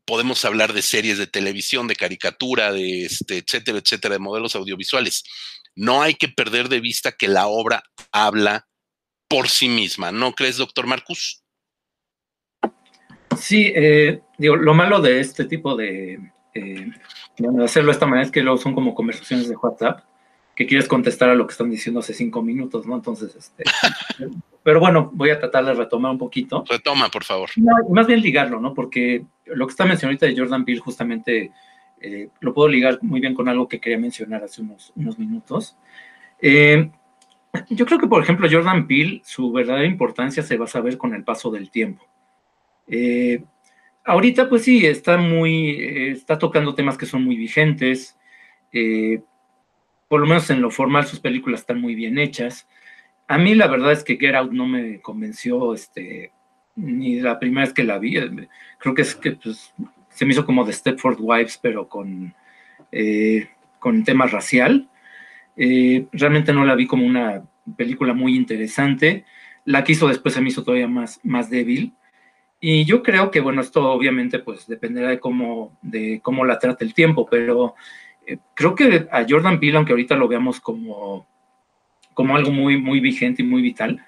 Podemos 0.06 0.42
hablar 0.46 0.72
de 0.72 0.80
series 0.80 1.18
de 1.18 1.26
televisión, 1.26 1.86
de 1.86 1.96
caricatura, 1.96 2.72
de 2.72 3.04
este, 3.04 3.38
etcétera, 3.38 3.78
etcétera, 3.78 4.14
de 4.14 4.20
modelos 4.20 4.56
audiovisuales. 4.56 5.22
No 5.76 6.00
hay 6.00 6.14
que 6.14 6.28
perder 6.28 6.70
de 6.70 6.80
vista 6.80 7.12
que 7.12 7.28
la 7.28 7.46
obra 7.46 7.82
habla 8.10 8.66
por 9.28 9.50
sí 9.50 9.68
misma. 9.68 10.12
¿No 10.12 10.32
crees, 10.32 10.56
doctor 10.56 10.86
Marcus? 10.86 11.42
Sí, 13.38 13.70
eh, 13.76 14.22
digo, 14.38 14.56
lo 14.56 14.72
malo 14.72 15.02
de 15.02 15.20
este 15.20 15.44
tipo 15.44 15.76
de, 15.76 16.14
eh, 16.54 16.90
de 17.36 17.64
hacerlo 17.64 17.90
de 17.90 17.94
esta 17.94 18.06
manera 18.06 18.24
es 18.24 18.32
que 18.32 18.42
luego 18.42 18.58
son 18.58 18.74
como 18.74 18.94
conversaciones 18.94 19.46
de 19.46 19.56
WhatsApp 19.56 20.04
que 20.54 20.66
quieres 20.66 20.88
contestar 20.88 21.30
a 21.30 21.34
lo 21.34 21.46
que 21.46 21.52
están 21.52 21.70
diciendo 21.70 22.00
hace 22.00 22.14
cinco 22.14 22.42
minutos, 22.42 22.86
¿no? 22.86 22.94
Entonces, 22.94 23.34
este, 23.34 23.64
pero 24.62 24.80
bueno, 24.80 25.10
voy 25.12 25.30
a 25.30 25.38
tratar 25.38 25.64
de 25.64 25.74
retomar 25.74 26.12
un 26.12 26.18
poquito. 26.18 26.64
Retoma, 26.68 27.08
por 27.08 27.24
favor. 27.24 27.50
más 27.90 28.06
bien 28.06 28.20
ligarlo, 28.20 28.60
¿no? 28.60 28.72
Porque 28.74 29.24
lo 29.46 29.66
que 29.66 29.70
está 29.70 29.84
mencionando 29.84 30.24
ahorita 30.24 30.26
de 30.26 30.36
Jordan 30.40 30.64
Peele 30.64 30.80
justamente 30.80 31.52
eh, 32.00 32.28
lo 32.40 32.52
puedo 32.52 32.68
ligar 32.68 32.98
muy 33.02 33.20
bien 33.20 33.34
con 33.34 33.48
algo 33.48 33.66
que 33.66 33.80
quería 33.80 33.98
mencionar 33.98 34.44
hace 34.44 34.62
unos, 34.62 34.92
unos 34.94 35.18
minutos. 35.18 35.76
Eh, 36.40 36.90
yo 37.70 37.86
creo 37.86 37.98
que, 37.98 38.06
por 38.06 38.22
ejemplo, 38.22 38.48
Jordan 38.50 38.86
Peele, 38.86 39.22
su 39.24 39.50
verdadera 39.52 39.86
importancia 39.86 40.42
se 40.42 40.56
va 40.56 40.66
a 40.66 40.68
saber 40.68 40.98
con 40.98 41.14
el 41.14 41.24
paso 41.24 41.50
del 41.50 41.70
tiempo. 41.70 42.06
Eh, 42.86 43.42
ahorita, 44.04 44.48
pues 44.48 44.62
sí, 44.62 44.84
está 44.86 45.16
muy, 45.16 46.10
está 46.10 46.38
tocando 46.38 46.74
temas 46.74 46.98
que 46.98 47.06
son 47.06 47.24
muy 47.24 47.36
vigentes. 47.36 48.18
Por 50.08 50.20
lo 50.20 50.26
menos 50.26 50.48
en 50.50 50.60
lo 50.60 50.70
formal 50.70 51.06
sus 51.06 51.20
películas 51.20 51.60
están 51.60 51.80
muy 51.80 51.94
bien 51.94 52.18
hechas. 52.18 52.68
A 53.26 53.38
mí 53.38 53.54
la 53.54 53.66
verdad 53.66 53.92
es 53.92 54.04
que 54.04 54.16
Get 54.16 54.34
Out 54.34 54.52
no 54.52 54.66
me 54.66 55.00
convenció 55.00 55.74
este, 55.74 56.32
ni 56.76 57.20
la 57.20 57.38
primera 57.38 57.66
vez 57.66 57.74
que 57.74 57.84
la 57.84 57.98
vi. 57.98 58.16
Creo 58.78 58.94
que 58.94 59.02
es 59.02 59.14
que 59.14 59.32
pues, 59.32 59.72
se 60.10 60.24
me 60.24 60.32
hizo 60.32 60.44
como 60.44 60.64
de 60.64 60.72
Stepford 60.72 61.18
Wives, 61.20 61.58
pero 61.60 61.88
con, 61.88 62.34
eh, 62.92 63.48
con 63.78 64.04
tema 64.04 64.26
racial. 64.26 64.88
Eh, 65.56 66.06
realmente 66.12 66.52
no 66.52 66.64
la 66.64 66.74
vi 66.74 66.86
como 66.86 67.06
una 67.06 67.42
película 67.76 68.12
muy 68.12 68.36
interesante. 68.36 69.24
La 69.64 69.82
que 69.82 69.92
hizo 69.92 70.08
después 70.08 70.34
se 70.34 70.40
me 70.40 70.48
hizo 70.50 70.64
todavía 70.64 70.88
más, 70.88 71.20
más 71.22 71.48
débil. 71.48 71.94
Y 72.60 72.84
yo 72.84 73.02
creo 73.02 73.30
que, 73.30 73.40
bueno, 73.40 73.60
esto 73.60 73.90
obviamente 73.90 74.38
pues 74.38 74.66
dependerá 74.66 75.10
de 75.10 75.20
cómo, 75.20 75.78
de 75.82 76.20
cómo 76.22 76.44
la 76.44 76.58
trate 76.58 76.84
el 76.84 76.94
tiempo, 76.94 77.26
pero 77.30 77.74
eh, 78.26 78.38
creo 78.54 78.74
que 78.74 79.06
a 79.10 79.24
Jordan 79.28 79.60
Peele, 79.60 79.76
aunque 79.76 79.92
ahorita 79.92 80.16
lo 80.16 80.28
veamos 80.28 80.60
como, 80.60 81.26
como 82.14 82.36
algo 82.36 82.50
muy, 82.50 82.76
muy 82.76 83.00
vigente 83.00 83.42
y 83.42 83.46
muy 83.46 83.62
vital, 83.62 84.04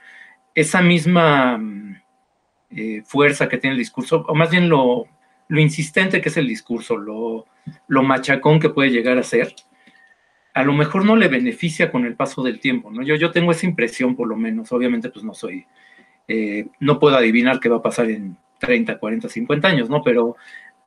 esa 0.54 0.80
misma 0.80 1.60
eh, 2.70 3.02
fuerza 3.04 3.48
que 3.48 3.58
tiene 3.58 3.74
el 3.74 3.78
discurso, 3.78 4.24
o 4.28 4.34
más 4.34 4.50
bien 4.50 4.68
lo, 4.68 5.06
lo 5.48 5.60
insistente 5.60 6.20
que 6.20 6.28
es 6.28 6.36
el 6.36 6.48
discurso, 6.48 6.96
lo, 6.96 7.46
lo 7.88 8.02
machacón 8.02 8.60
que 8.60 8.70
puede 8.70 8.90
llegar 8.90 9.18
a 9.18 9.22
ser, 9.22 9.54
a 10.54 10.64
lo 10.64 10.72
mejor 10.72 11.04
no 11.04 11.16
le 11.16 11.28
beneficia 11.28 11.92
con 11.92 12.06
el 12.06 12.14
paso 12.14 12.42
del 12.42 12.60
tiempo, 12.60 12.90
¿no? 12.90 13.02
Yo, 13.02 13.14
yo 13.16 13.30
tengo 13.30 13.52
esa 13.52 13.66
impresión, 13.66 14.16
por 14.16 14.26
lo 14.26 14.36
menos, 14.36 14.72
obviamente, 14.72 15.10
pues 15.10 15.22
no 15.22 15.34
soy, 15.34 15.66
eh, 16.28 16.68
no 16.80 16.98
puedo 16.98 17.16
adivinar 17.16 17.60
qué 17.60 17.68
va 17.68 17.76
a 17.76 17.82
pasar 17.82 18.08
en 18.08 18.38
30, 18.58 18.98
40, 18.98 19.28
50 19.28 19.68
años, 19.68 19.90
¿no? 19.90 20.02
Pero 20.02 20.36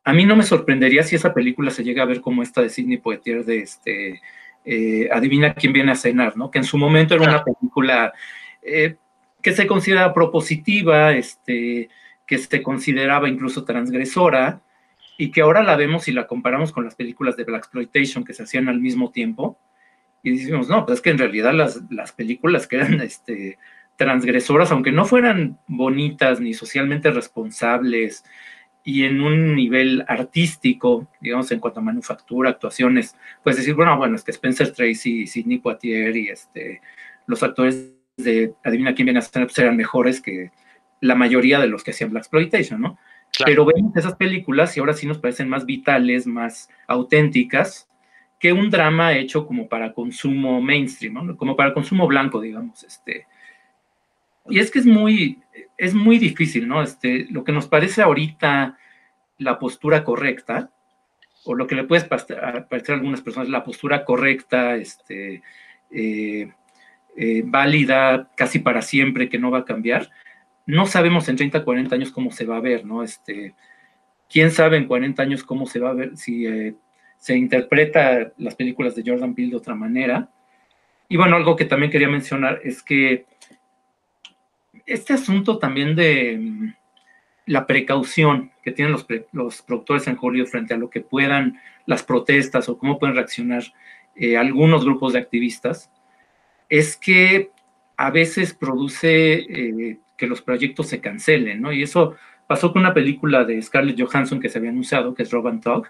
a 0.09 0.13
mí 0.13 0.25
no 0.25 0.35
me 0.35 0.43
sorprendería 0.43 1.03
si 1.03 1.15
esa 1.15 1.33
película 1.33 1.69
se 1.69 1.83
llega 1.83 2.01
a 2.01 2.07
ver 2.07 2.19
como 2.19 2.41
esta 2.41 2.61
de 2.61 2.69
Sidney 2.69 2.97
Poitier 2.97 3.45
de 3.45 3.59
este, 3.59 4.21
eh, 4.65 5.07
Adivina 5.11 5.53
quién 5.53 5.71
viene 5.71 5.91
a 5.91 5.95
cenar, 5.95 6.35
¿no? 6.35 6.49
Que 6.49 6.57
en 6.57 6.63
su 6.63 6.79
momento 6.79 7.13
era 7.13 7.23
una 7.23 7.43
película 7.43 8.11
eh, 8.63 8.95
que 9.41 9.51
se 9.51 9.67
considera 9.67 10.11
propositiva, 10.13 11.13
este, 11.13 11.89
que 12.25 12.37
se 12.39 12.63
consideraba 12.63 13.29
incluso 13.29 13.65
transgresora, 13.65 14.61
y 15.15 15.29
que 15.31 15.41
ahora 15.41 15.61
la 15.61 15.75
vemos 15.75 16.07
y 16.07 16.11
la 16.11 16.25
comparamos 16.25 16.71
con 16.71 16.85
las 16.85 16.95
películas 16.95 17.37
de 17.37 17.43
Black 17.43 17.59
Exploitation 17.59 18.23
que 18.23 18.33
se 18.33 18.43
hacían 18.43 18.67
al 18.67 18.79
mismo 18.79 19.11
tiempo, 19.11 19.59
y 20.23 20.31
decimos, 20.31 20.69
no, 20.69 20.87
pues 20.87 20.97
es 20.97 21.01
que 21.03 21.11
en 21.11 21.19
realidad 21.19 21.53
las, 21.53 21.81
las 21.91 22.13
películas 22.13 22.65
que 22.65 22.77
eran 22.77 22.99
este, 23.01 23.59
transgresoras, 23.95 24.71
aunque 24.71 24.91
no 24.91 25.05
fueran 25.05 25.59
bonitas 25.67 26.39
ni 26.39 26.55
socialmente 26.55 27.11
responsables 27.11 28.23
y 28.91 29.05
en 29.05 29.21
un 29.21 29.55
nivel 29.55 30.03
artístico, 30.07 31.07
digamos, 31.21 31.51
en 31.51 31.59
cuanto 31.59 31.79
a 31.79 31.83
manufactura, 31.83 32.49
actuaciones, 32.49 33.15
pues 33.43 33.55
decir, 33.55 33.75
bueno, 33.75 33.95
bueno, 33.95 34.15
es 34.15 34.23
que 34.23 34.31
Spencer 34.31 34.71
Tracy, 34.73 35.27
Sidney 35.27 35.59
Poitier 35.59 36.17
y 36.17 36.29
este, 36.29 36.81
los 37.27 37.43
actores 37.43 37.93
de 38.17 38.55
Adivina 38.63 38.95
quién 38.95 39.05
viene 39.05 39.19
a 39.19 39.21
ser, 39.21 39.43
pues 39.43 39.59
eran 39.59 39.77
mejores 39.77 40.21
que 40.21 40.49
la 41.01 41.13
mayoría 41.13 41.59
de 41.59 41.67
los 41.67 41.83
que 41.83 41.91
hacían 41.91 42.09
Black 42.09 42.23
Exploitation, 42.23 42.81
¿no? 42.81 42.97
Pero 43.45 43.63
vemos 43.63 43.95
esas 43.95 44.15
películas 44.15 44.75
y 44.75 44.79
ahora 44.79 44.93
sí 44.93 45.05
nos 45.05 45.19
parecen 45.19 45.49
más 45.49 45.67
vitales, 45.67 46.25
más 46.25 46.67
auténticas 46.87 47.87
que 48.39 48.53
un 48.53 48.71
drama 48.71 49.13
hecho 49.13 49.45
como 49.45 49.69
para 49.69 49.93
consumo 49.93 50.61
mainstream, 50.61 51.13
¿no? 51.13 51.37
como 51.37 51.55
para 51.55 51.75
consumo 51.75 52.07
blanco, 52.07 52.41
digamos, 52.41 52.83
este, 52.83 53.27
y 54.49 54.59
es 54.59 54.71
que 54.71 54.79
es 54.79 54.85
muy, 54.85 55.39
es 55.77 55.93
muy 55.93 56.17
difícil, 56.17 56.67
¿no? 56.67 56.81
Este, 56.81 57.27
lo 57.29 57.43
que 57.43 57.51
nos 57.51 57.67
parece 57.67 58.01
ahorita 58.01 58.77
la 59.37 59.59
postura 59.59 60.03
correcta, 60.03 60.71
o 61.45 61.55
lo 61.55 61.67
que 61.67 61.75
le 61.75 61.85
puede 61.85 62.03
parecer 62.03 62.39
a 62.43 62.93
algunas 62.93 63.21
personas 63.21 63.49
la 63.49 63.63
postura 63.63 64.03
correcta, 64.03 64.75
este, 64.75 65.41
eh, 65.91 66.51
eh, 67.15 67.43
válida 67.45 68.29
casi 68.35 68.59
para 68.59 68.81
siempre, 68.81 69.29
que 69.29 69.39
no 69.39 69.51
va 69.51 69.59
a 69.59 69.65
cambiar, 69.65 70.09
no 70.65 70.85
sabemos 70.85 71.27
en 71.29 71.35
30, 71.35 71.63
40 71.63 71.95
años 71.95 72.11
cómo 72.11 72.31
se 72.31 72.45
va 72.45 72.57
a 72.57 72.61
ver, 72.61 72.85
¿no? 72.85 73.01
Este, 73.01 73.55
¿Quién 74.29 74.51
sabe 74.51 74.77
en 74.77 74.85
40 74.85 75.23
años 75.23 75.43
cómo 75.43 75.65
se 75.65 75.79
va 75.79 75.89
a 75.89 75.93
ver 75.93 76.15
si 76.15 76.45
eh, 76.45 76.75
se 77.17 77.35
interpreta 77.35 78.31
las 78.37 78.55
películas 78.55 78.95
de 78.95 79.03
Jordan 79.05 79.33
Peele 79.33 79.51
de 79.51 79.57
otra 79.57 79.73
manera? 79.73 80.29
Y 81.07 81.17
bueno, 81.17 81.35
algo 81.35 81.55
que 81.55 81.65
también 81.65 81.91
quería 81.91 82.07
mencionar 82.07 82.61
es 82.63 82.83
que 82.83 83.25
este 84.89 85.13
asunto 85.13 85.57
también 85.57 85.95
de 85.95 86.37
mm, 86.39 86.73
la 87.45 87.65
precaución 87.65 88.51
que 88.63 88.71
tienen 88.71 88.91
los, 88.91 89.05
los, 89.31 89.61
productores 89.61 90.07
en 90.07 90.17
Hollywood 90.19 90.47
frente 90.47 90.73
a 90.73 90.77
lo 90.77 90.89
que 90.89 91.01
puedan 91.01 91.59
las 91.85 92.03
protestas 92.03 92.69
o 92.69 92.77
cómo 92.77 92.99
pueden 92.99 93.15
reaccionar 93.15 93.63
eh, 94.15 94.37
algunos 94.37 94.83
grupos 94.83 95.13
de 95.13 95.19
activistas, 95.19 95.89
es 96.67 96.97
que 96.97 97.51
a 97.97 98.11
veces 98.11 98.53
produce 98.53 99.33
eh, 99.33 99.99
que 100.17 100.27
los 100.27 100.41
proyectos 100.41 100.87
se 100.87 100.99
cancelen, 100.99 101.61
¿no? 101.61 101.71
Y 101.71 101.83
eso 101.83 102.15
pasó 102.47 102.71
con 102.71 102.81
una 102.81 102.93
película 102.93 103.43
de 103.45 103.61
Scarlett 103.61 103.99
Johansson 103.99 104.39
que 104.39 104.49
se 104.49 104.57
había 104.57 104.71
anunciado, 104.71 105.13
que 105.13 105.23
es 105.23 105.31
Robin 105.31 105.61
Tog, 105.61 105.87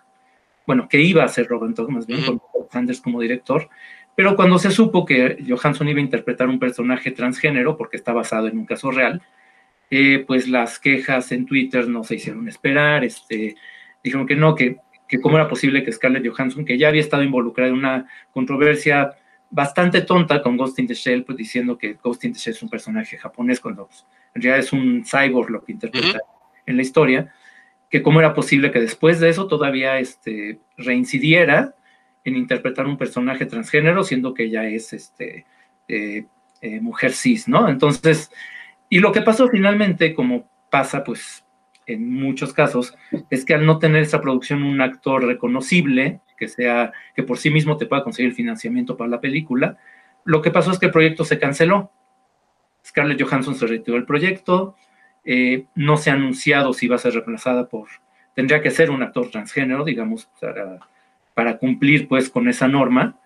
bueno, 0.66 0.88
que 0.88 1.02
iba 1.02 1.24
a 1.24 1.28
ser 1.28 1.48
Robin 1.48 1.74
Tog 1.74 1.90
más 1.90 2.06
bien, 2.06 2.24
con 2.24 2.40
Sanders 2.72 3.02
como 3.02 3.22
director, 3.22 3.70
pero 4.20 4.36
cuando 4.36 4.60
se 4.60 4.70
supo 4.70 5.06
que 5.06 5.38
Johansson 5.48 5.88
iba 5.88 6.00
a 6.00 6.02
interpretar 6.02 6.50
un 6.50 6.60
personaje 6.60 7.12
transgénero, 7.12 7.78
porque 7.78 7.96
está 7.96 8.12
basado 8.12 8.50
en 8.50 8.58
un 8.58 8.66
caso 8.66 8.92
real, 8.92 9.22
eh, 9.90 10.26
pues 10.28 10.50
las 10.50 10.78
quejas 10.78 11.32
en 11.32 11.46
Twitter 11.46 11.88
no 11.88 12.04
se 12.04 12.16
hicieron 12.16 12.46
esperar, 12.50 13.06
este, 13.06 13.56
dijeron 14.04 14.28
que 14.28 14.36
no, 14.36 14.56
que, 14.56 14.76
que 15.08 15.22
cómo 15.22 15.38
era 15.38 15.48
posible 15.48 15.86
que 15.86 15.94
Scarlett 15.94 16.28
Johansson, 16.28 16.66
que 16.66 16.78
ya 16.78 16.90
había 16.90 17.00
estado 17.00 17.24
involucrada 17.24 17.70
en 17.70 17.78
una 17.78 18.08
controversia 18.34 19.12
bastante 19.52 20.02
tonta 20.02 20.42
con 20.42 20.58
Ghost 20.58 20.80
in 20.80 20.88
the 20.88 20.96
Shell, 20.96 21.24
pues 21.24 21.38
diciendo 21.38 21.78
que 21.78 21.94
Ghost 21.94 22.26
in 22.26 22.34
the 22.34 22.40
Shell 22.40 22.56
es 22.56 22.62
un 22.62 22.70
personaje 22.70 23.18
japonés, 23.18 23.62
cuando 23.62 23.86
pues, 23.88 24.06
en 24.36 24.42
realidad 24.42 24.60
es 24.60 24.74
un 24.74 25.06
cyborg 25.06 25.50
lo 25.50 25.64
que 25.64 25.72
interpreta 25.72 26.20
en 26.66 26.76
la 26.76 26.82
historia, 26.82 27.34
que 27.90 28.02
cómo 28.02 28.20
era 28.20 28.34
posible 28.34 28.70
que 28.70 28.82
después 28.82 29.22
de 29.22 29.30
eso 29.30 29.48
todavía 29.48 29.98
este, 29.98 30.60
reincidiera 30.76 31.74
en 32.24 32.36
interpretar 32.36 32.86
un 32.86 32.98
personaje 32.98 33.46
transgénero, 33.46 34.04
siendo 34.04 34.34
que 34.34 34.44
ella 34.44 34.66
es 34.68 34.94
este, 34.94 35.46
eh, 35.88 36.26
eh, 36.62 36.82
mujer 36.82 37.14
cis, 37.14 37.48
¿no? 37.48 37.70
Entonces, 37.70 38.32
y 38.90 39.00
lo 39.00 39.12
que 39.12 39.22
pasó 39.22 39.48
finalmente, 39.48 40.14
como 40.14 40.50
pasa 40.70 41.04
pues 41.04 41.46
en 41.86 42.12
muchos 42.12 42.54
casos, 42.54 42.96
es 43.30 43.46
que 43.46 43.54
al 43.54 43.66
no 43.66 43.80
tener 43.80 44.04
esa 44.04 44.22
producción 44.22 44.64
un 44.64 44.82
actor 44.82 45.26
reconocible, 45.26 46.22
que 46.38 46.48
sea, 46.48 46.92
que 47.16 47.24
por 47.24 47.38
sí 47.38 47.50
mismo 47.50 47.78
te 47.78 47.86
pueda 47.86 48.04
conseguir 48.04 48.34
financiamiento 48.34 48.96
para 48.96 49.10
la 49.10 49.22
película, 49.22 49.78
lo 50.24 50.42
que 50.42 50.52
pasó 50.52 50.72
es 50.72 50.80
que 50.80 50.88
el 50.88 50.92
proyecto 50.92 51.26
se 51.26 51.40
canceló. 51.40 51.92
Scarlett 52.86 53.22
Johansson 53.22 53.56
se 53.56 53.68
retiró 53.68 53.96
del 53.96 54.06
proyecto, 54.06 54.76
eh, 55.26 55.66
no 55.76 55.98
se 55.98 56.12
ha 56.12 56.14
anunciado 56.14 56.74
si 56.74 56.88
va 56.88 56.96
a 56.96 57.00
ser 57.00 57.14
reemplazada 57.14 57.68
por, 57.68 57.90
tendría 58.36 58.62
que 58.62 58.72
ser 58.72 58.90
un 58.90 59.04
actor 59.04 59.30
transgénero, 59.30 59.84
digamos, 59.84 60.30
para 60.40 60.80
para 61.40 61.58
cumplir 61.58 62.10
pues 62.10 62.30
con 62.30 62.50
esa 62.50 62.68
norma. 62.68 63.18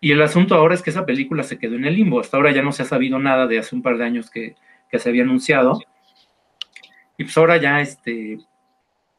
Y 0.00 0.10
el 0.10 0.20
asunto 0.22 0.56
ahora 0.56 0.74
es 0.74 0.82
que 0.82 0.90
esa 0.90 1.06
película 1.06 1.44
se 1.44 1.56
quedó 1.56 1.76
en 1.76 1.84
el 1.84 1.94
limbo. 1.94 2.18
Hasta 2.18 2.36
ahora 2.36 2.50
ya 2.50 2.62
no 2.62 2.72
se 2.72 2.82
ha 2.82 2.84
sabido 2.84 3.20
nada 3.20 3.46
de 3.46 3.60
hace 3.60 3.76
un 3.76 3.82
par 3.82 3.96
de 3.96 4.04
años 4.04 4.28
que, 4.28 4.56
se 4.90 5.08
había 5.08 5.22
anunciado. 5.22 5.78
Y 7.16 7.22
pues 7.22 7.38
ahora 7.38 7.56
ya 7.58 7.80
este, 7.80 8.40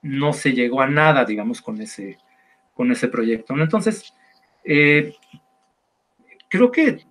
no 0.01 0.33
se 0.33 0.51
llegó 0.51 0.81
a 0.81 0.87
nada, 0.87 1.23
digamos, 1.23 1.61
con 1.61 1.79
ese, 1.79 2.17
con 2.73 2.91
ese 2.91 3.07
proyecto. 3.07 3.53
Entonces, 3.53 4.13
eh, 4.65 5.13
creo 6.49 6.73
que, 6.73 7.05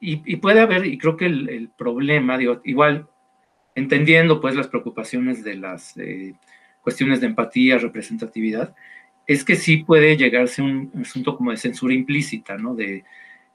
y, 0.00 0.36
puede 0.36 0.60
haber, 0.60 0.86
y 0.86 0.96
creo 0.96 1.18
que 1.18 1.26
el, 1.26 1.70
problema, 1.76 2.38
digo, 2.38 2.62
igual, 2.64 3.06
entendiendo 3.74 4.40
pues 4.40 4.56
las 4.56 4.68
preocupaciones 4.68 5.44
de 5.44 5.56
las 5.56 5.94
eh, 5.98 6.34
cuestiones 6.80 7.20
de 7.20 7.26
empatía, 7.26 7.76
representatividad, 7.76 8.74
es 9.26 9.44
que 9.44 9.56
sí 9.56 9.78
puede 9.78 10.16
llegarse 10.16 10.62
un 10.62 10.90
asunto 11.00 11.36
como 11.36 11.50
de 11.50 11.56
censura 11.56 11.94
implícita, 11.94 12.56
¿no? 12.56 12.74
De, 12.74 13.04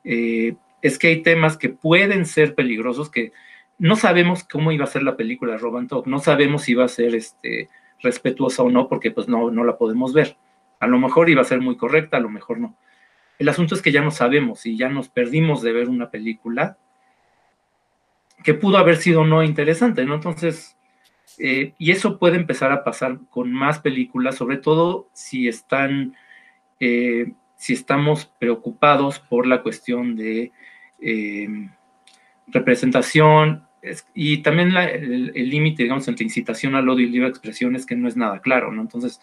eh, 0.04 0.56
es 0.82 0.98
que 0.98 1.08
hay 1.08 1.22
temas 1.22 1.58
que 1.58 1.70
pueden 1.70 2.26
ser 2.26 2.56
peligrosos, 2.56 3.10
que 3.10 3.32
no 3.78 3.96
sabemos 3.96 4.44
cómo 4.44 4.72
iba 4.72 4.84
a 4.84 4.88
ser 4.88 5.04
la 5.04 5.16
película 5.16 5.54
de 5.54 5.60
Robin 5.60 5.88
Talk, 5.88 6.08
no 6.08 6.20
sabemos 6.20 6.64
si 6.64 6.72
iba 6.72 6.86
a 6.86 6.90
ser 6.90 7.16
este, 7.16 7.70
respetuosa 8.02 8.64
o 8.64 8.70
no, 8.70 8.88
porque 8.88 9.12
pues 9.12 9.28
no, 9.28 9.52
no 9.52 9.64
la 9.64 9.78
podemos 9.78 10.14
ver. 10.14 10.38
A 10.80 10.88
lo 10.88 10.98
mejor 10.98 11.30
iba 11.30 11.42
a 11.42 11.46
ser 11.46 11.62
muy 11.62 11.78
correcta, 11.78 12.18
a 12.18 12.22
lo 12.22 12.30
mejor 12.30 12.60
no. 12.60 12.76
El 13.38 13.50
asunto 13.50 13.76
es 13.76 13.82
que 13.82 13.92
ya 13.92 14.02
no 14.02 14.12
sabemos 14.12 14.66
y 14.66 14.78
ya 14.78 14.90
nos 14.90 15.10
perdimos 15.10 15.62
de 15.62 15.72
ver 15.72 15.90
una 15.90 16.10
película 16.10 16.78
que 18.44 18.54
pudo 18.54 18.78
haber 18.78 18.98
sido 18.98 19.26
no 19.26 19.44
interesante, 19.44 20.06
¿no? 20.06 20.16
Entonces, 20.16 20.78
eh, 21.40 21.74
y 21.78 21.92
eso 21.92 22.20
puede 22.20 22.38
empezar 22.38 22.72
a 22.72 22.84
pasar 22.84 23.20
con 23.30 23.52
más 23.52 23.80
películas, 23.80 24.36
sobre 24.36 24.58
todo 24.58 25.10
si 25.14 25.48
están, 25.48 26.16
eh, 26.80 27.34
si 27.56 27.74
estamos 27.74 28.26
preocupados 28.40 29.20
por 29.20 29.48
la 29.48 29.64
cuestión 29.64 30.16
de 30.16 30.52
eh, 31.02 31.48
representación 32.48 33.66
y 34.14 34.40
también 34.40 34.76
el 34.76 35.50
límite, 35.50 35.84
digamos, 35.84 36.08
entre 36.10 36.26
incitación 36.26 36.76
al 36.76 36.90
odio 36.90 37.08
y 37.08 37.10
libre 37.10 37.30
expresión 37.30 37.78
es 37.78 37.86
que 37.86 37.96
no 37.96 38.10
es 38.10 38.18
nada 38.18 38.42
claro, 38.42 38.74
¿no? 38.74 38.82
Entonces, 38.82 39.22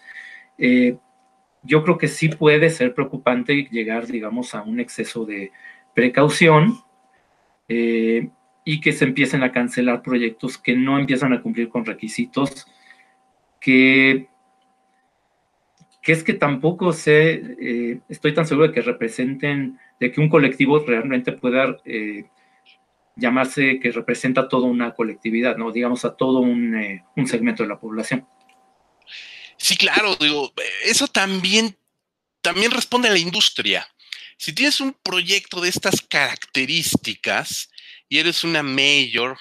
yo 1.62 1.85
creo 1.85 1.99
que 1.99 2.09
sí 2.09 2.31
puede 2.31 2.71
ser 2.71 2.95
preocupante 2.95 3.69
llegar, 3.71 4.07
digamos, 4.07 4.55
a 4.55 4.62
un 4.62 4.81
exceso 4.81 5.27
de 5.27 5.53
precaución 5.95 6.79
eh, 7.69 8.31
y 8.69 8.81
que 8.81 8.93
se 8.93 9.05
empiecen 9.05 9.45
a 9.45 9.53
cancelar 9.53 10.03
proyectos 10.03 10.59
que 10.59 10.75
no 10.75 10.99
empiezan 10.99 11.33
a 11.33 11.41
cumplir 11.41 11.69
con 11.69 11.87
requisitos 11.87 12.67
que, 13.61 14.29
que 16.03 16.12
es 16.12 16.25
que 16.25 16.35
tampoco 16.35 16.93
sé, 16.93 17.43
eh, 17.61 18.01
estoy 18.09 18.35
tan 18.35 18.45
seguro 18.45 18.67
de 18.67 18.75
que 18.75 18.83
representen, 18.83 19.79
de 20.01 20.11
que 20.11 20.21
un 20.21 20.29
colectivo 20.29 20.81
realmente 20.81 21.31
pueda 21.31 21.77
eh, 21.85 22.25
llamarse 23.14 23.79
que 23.79 23.93
representa 23.93 24.49
toda 24.49 24.67
una 24.67 24.95
colectividad, 24.95 25.57
¿no? 25.57 25.71
Digamos 25.71 26.05
a 26.05 26.17
todo 26.17 26.41
un, 26.41 27.01
un 27.14 27.27
segmento 27.29 27.62
de 27.62 27.69
la 27.69 27.79
población. 27.79 28.27
Sí, 29.57 29.77
claro, 29.77 30.17
digo, 30.17 30.53
eso 30.85 31.07
también, 31.07 31.77
también 32.43 32.73
responde 32.73 33.09
a 33.09 33.12
la 33.12 33.19
industria. 33.19 33.87
Si 34.37 34.53
tienes 34.53 34.81
un 34.81 34.93
proyecto 35.05 35.61
de 35.61 35.69
estas 35.69 36.03
características 36.03 37.71
y 38.09 38.19
eres 38.19 38.45
una 38.45 38.63
mayor, 38.63 39.39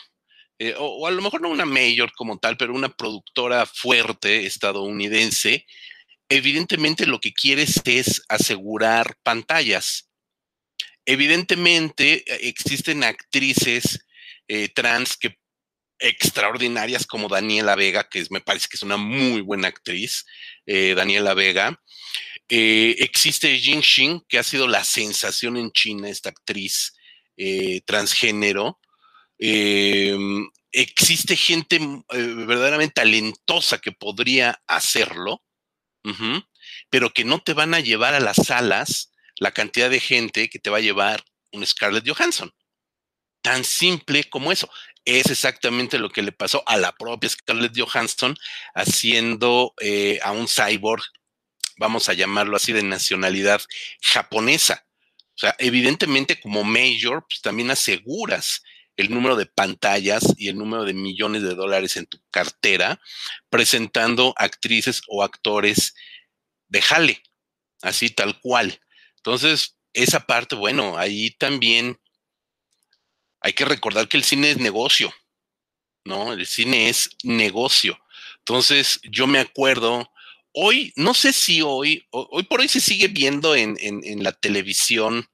eh, 0.60 0.76
o, 0.78 1.08
a 1.08 1.12
lo 1.12 1.22
mejor 1.22 1.42
no 1.42 1.50
una 1.50 1.66
mayor 1.66 2.12
como 2.14 2.38
tal, 2.38 2.58
pero 2.58 2.74
una 2.74 2.90
productora 2.90 3.66
fuerte 3.66 4.46
estadounidense, 4.46 5.66
evidentemente 6.30 7.06
lo 7.06 7.20
que 7.20 7.34
quieres 7.34 7.82
es 7.86 8.24
asegurar 8.30 9.18
pantallas. 9.24 10.10
Evidentemente 11.06 12.24
eh, 12.26 12.48
existen 12.48 13.04
actrices 13.04 14.06
eh, 14.48 14.70
trans 14.70 15.18
que 15.18 15.38
extraordinarias 16.00 17.06
como 17.08 17.30
Daniela 17.30 17.76
Vega, 17.76 18.10
que 18.10 18.26
me 18.30 18.42
parece 18.42 18.68
que 18.68 18.76
es 18.76 18.84
una 18.84 18.98
muy 18.98 19.42
buena 19.42 19.70
actriz, 19.70 20.26
Daniela 20.68 21.34
Vega, 21.34 21.82
existe 22.50 23.58
Jin 23.58 23.82
Xin, 23.82 24.22
que 24.28 24.38
ha 24.38 24.44
sido 24.44 24.68
la 24.68 24.84
sensación 24.84 25.56
en 25.56 25.72
China, 25.72 26.10
esta 26.10 26.30
actriz 26.30 26.95
eh, 27.38 27.82
transgénero. 27.86 28.80
Em, 29.38 30.50
existe 30.72 31.36
gente 31.36 31.78
eh, 31.78 32.18
verdaderamente 32.48 33.02
talentosa 33.02 33.80
que 33.80 33.92
podría 33.92 34.62
hacerlo, 34.68 35.44
pero 36.90 37.12
que 37.12 37.26
no 37.26 37.40
te 37.40 37.54
van 37.54 37.74
a 37.74 37.80
llevar 37.80 38.14
a 38.14 38.20
las 38.20 38.38
salas 38.38 39.12
la 39.38 39.52
cantidad 39.52 39.90
de 39.90 40.00
gente 40.00 40.50
que 40.50 40.60
te 40.60 40.70
va 40.70 40.78
a 40.78 40.82
llevar 40.82 41.24
un 41.52 41.66
Scarlett 41.66 42.08
Johansson. 42.08 42.54
Tan 43.42 43.64
simple 43.64 44.24
como 44.26 44.52
eso. 44.52 44.70
Es 45.04 45.30
exactamente 45.30 45.98
lo 45.98 46.10
que 46.10 46.22
le 46.22 46.32
pasó 46.32 46.64
a 46.68 46.78
la 46.78 46.92
propia 46.92 47.30
Scarlett 47.30 47.78
Johansson 47.78 48.36
haciendo 48.76 49.74
a 50.24 50.32
un 50.32 50.48
cyborg 50.48 51.04
vamos 51.78 52.10
a 52.10 52.14
llamarlo 52.14 52.58
así, 52.58 52.74
de 52.74 52.84
nacionalidad 52.84 53.62
japonesa. 54.02 54.86
O 55.36 55.38
sea, 55.38 55.56
evidentemente 55.60 56.40
como 56.40 56.64
mayor, 56.64 57.26
pues 57.28 57.42
también 57.42 57.70
aseguras 57.72 58.64
el 58.96 59.14
número 59.14 59.36
de 59.36 59.46
pantallas 59.46 60.34
y 60.38 60.48
el 60.48 60.58
número 60.58 60.86
de 60.86 60.94
millones 60.94 61.44
de 61.44 61.56
dólares 61.56 61.98
en 61.98 62.06
tu 62.06 62.22
cartera, 62.32 63.02
presentando 63.50 64.34
actrices 64.38 65.02
o 65.08 65.24
actores 65.24 65.94
de 66.70 66.82
jale, 66.82 67.22
así 67.82 68.10
tal 68.10 68.40
cual. 68.40 68.80
Entonces, 69.18 69.76
esa 69.94 70.22
parte, 70.26 70.56
bueno, 70.56 70.98
ahí 70.98 71.32
también 71.32 72.00
hay 73.42 73.54
que 73.54 73.66
recordar 73.66 74.08
que 74.08 74.18
el 74.18 74.24
cine 74.24 74.52
es 74.52 74.58
negocio, 74.58 75.14
¿no? 76.06 76.34
El 76.34 76.46
cine 76.46 76.90
es 76.90 77.10
negocio. 77.24 78.00
Entonces, 78.40 79.00
yo 79.04 79.28
me 79.28 79.40
acuerdo 79.40 80.10
hoy, 80.56 80.94
no 80.96 81.14
sé 81.14 81.34
si 81.34 81.62
hoy, 81.62 82.08
hoy 82.12 82.44
por 82.44 82.62
hoy 82.62 82.68
se 82.68 82.80
sigue 82.80 83.10
viendo 83.10 83.56
en, 83.56 83.78
la 84.24 84.32
televisión 84.32 85.28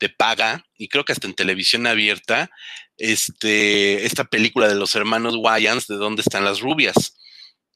de 0.00 0.08
paga 0.08 0.66
y 0.76 0.88
creo 0.88 1.04
que 1.04 1.12
hasta 1.12 1.26
en 1.26 1.34
televisión 1.34 1.86
abierta, 1.86 2.50
este, 2.98 4.04
esta 4.04 4.24
película 4.24 4.68
de 4.68 4.74
los 4.74 4.94
hermanos 4.94 5.36
Wayans, 5.36 5.86
de 5.86 5.94
dónde 5.94 6.22
están 6.22 6.44
las 6.44 6.60
rubias, 6.60 7.16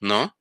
¿no? 0.01 0.37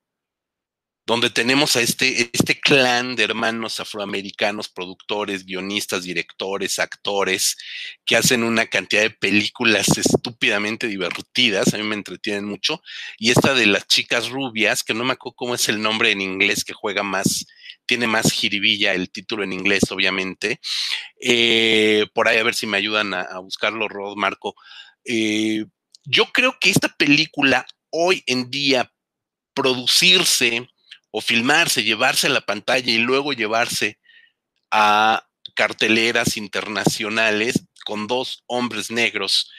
Donde 1.08 1.30
tenemos 1.30 1.74
a 1.74 1.80
este, 1.80 2.28
este 2.34 2.60
clan 2.60 3.16
de 3.16 3.24
hermanos 3.24 3.80
afroamericanos, 3.80 4.68
productores, 4.68 5.46
guionistas, 5.46 6.02
directores, 6.02 6.78
actores, 6.78 7.56
que 8.04 8.14
hacen 8.14 8.42
una 8.42 8.66
cantidad 8.66 9.00
de 9.00 9.10
películas 9.10 9.88
estúpidamente 9.96 10.86
divertidas, 10.86 11.72
a 11.72 11.78
mí 11.78 11.82
me 11.82 11.94
entretienen 11.94 12.44
mucho, 12.44 12.82
y 13.16 13.30
esta 13.30 13.54
de 13.54 13.64
las 13.64 13.86
chicas 13.86 14.28
rubias, 14.28 14.84
que 14.84 14.92
no 14.92 15.02
me 15.02 15.14
acuerdo 15.14 15.36
cómo 15.36 15.54
es 15.54 15.70
el 15.70 15.80
nombre 15.80 16.12
en 16.12 16.20
inglés, 16.20 16.62
que 16.62 16.74
juega 16.74 17.02
más, 17.02 17.46
tiene 17.86 18.06
más 18.06 18.30
jiribilla 18.30 18.92
el 18.92 19.10
título 19.10 19.44
en 19.44 19.54
inglés, 19.54 19.90
obviamente, 19.90 20.60
eh, 21.22 22.04
por 22.12 22.28
ahí 22.28 22.36
a 22.36 22.44
ver 22.44 22.54
si 22.54 22.66
me 22.66 22.76
ayudan 22.76 23.14
a, 23.14 23.38
buscarlo, 23.38 23.88
Rod, 23.88 24.18
Marco. 24.18 24.56
Eh, 25.06 25.64
yo 26.04 26.26
creo 26.26 26.58
que 26.60 26.68
esta 26.68 26.88
película 26.88 27.66
hoy 27.88 28.22
en 28.26 28.50
día 28.50 28.92
producirse, 29.54 30.68
o 31.10 31.20
filmarse, 31.20 31.84
llevarse 31.84 32.26
a 32.26 32.30
la 32.30 32.42
pantalla 32.42 32.90
y 32.90 32.98
luego 32.98 33.32
llevarse 33.32 33.98
a 34.70 35.26
carteleras 35.54 36.36
internacionales 36.36 37.64
con 37.84 38.06
dos 38.06 38.44
hombres 38.46 38.90
negros 38.90 39.50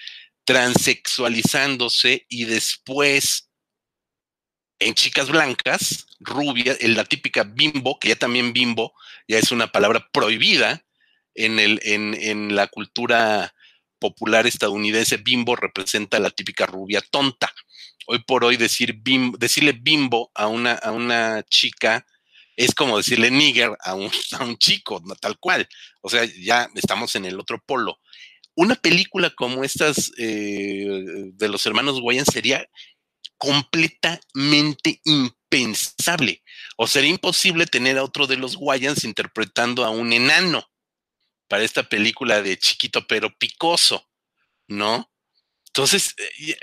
transexualizándose 0.46 2.26
y 2.30 2.46
después 2.46 3.50
en 4.80 4.94
chicas 4.94 5.30
blancas, 5.30 6.08
rubias, 6.20 6.78
en 6.80 6.96
la 6.96 7.04
típica 7.04 7.44
bimbo, 7.44 8.00
que 8.00 8.10
ya 8.10 8.16
también 8.16 8.54
bimbo 8.54 8.94
ya 9.28 9.38
es 9.38 9.52
una 9.52 9.72
palabra 9.72 10.08
prohibida 10.12 10.84
en, 11.36 12.56
la 12.56 12.68
cultura 12.68 13.54
popular 14.00 14.48
estadounidense, 14.48 15.18
bimbo 15.18 15.56
representa 15.56 16.20
la 16.20 16.30
típica 16.30 16.66
rubia 16.66 17.02
tonta 17.12 17.54
hoy 18.10 18.20
por 18.20 18.44
hoy 18.44 18.58
decir 18.58 19.02
decirle 19.38 19.74
bimbo 19.74 20.32
a 20.34 20.48
una, 20.48 20.74
a 20.74 20.92
una 20.92 21.44
chica 21.44 22.06
es 22.56 22.74
como 22.74 22.98
decirle 22.98 23.30
nigger 23.30 23.78
a 23.80 23.94
un, 23.94 24.12
a 24.40 24.44
un 24.44 24.58
chico, 24.58 25.02
tal 25.22 25.38
cual. 25.40 25.70
O 26.02 26.10
sea, 26.10 26.26
ya 26.26 26.70
estamos 26.76 27.16
en 27.16 27.26
el 27.26 27.40
otro 27.40 27.64
polo. 27.66 28.00
Una 28.56 28.76
película 28.76 29.30
como 29.30 29.64
estas 29.64 30.12
eh, 30.18 30.88
de 31.34 31.48
los 31.48 31.66
hermanos 31.66 32.02
Guayan 32.02 32.26
sería 32.26 32.68
completamente 33.38 35.02
impensable. 35.06 36.44
O 36.76 36.88
sería 36.88 37.12
imposible 37.12 37.66
tener 37.68 37.98
a 37.98 38.04
otro 38.04 38.28
de 38.28 38.38
los 38.38 38.58
Guayans 38.58 39.06
interpretando 39.06 39.86
a 39.86 39.92
un 39.92 40.12
enano 40.12 40.68
para 41.48 41.64
esta 41.64 41.84
película 41.84 42.42
de 42.42 42.58
chiquito 42.58 43.08
pero 43.08 43.34
picoso, 43.38 44.10
¿no? 44.68 45.10
Entonces, 45.68 46.14
eh, 46.18 46.58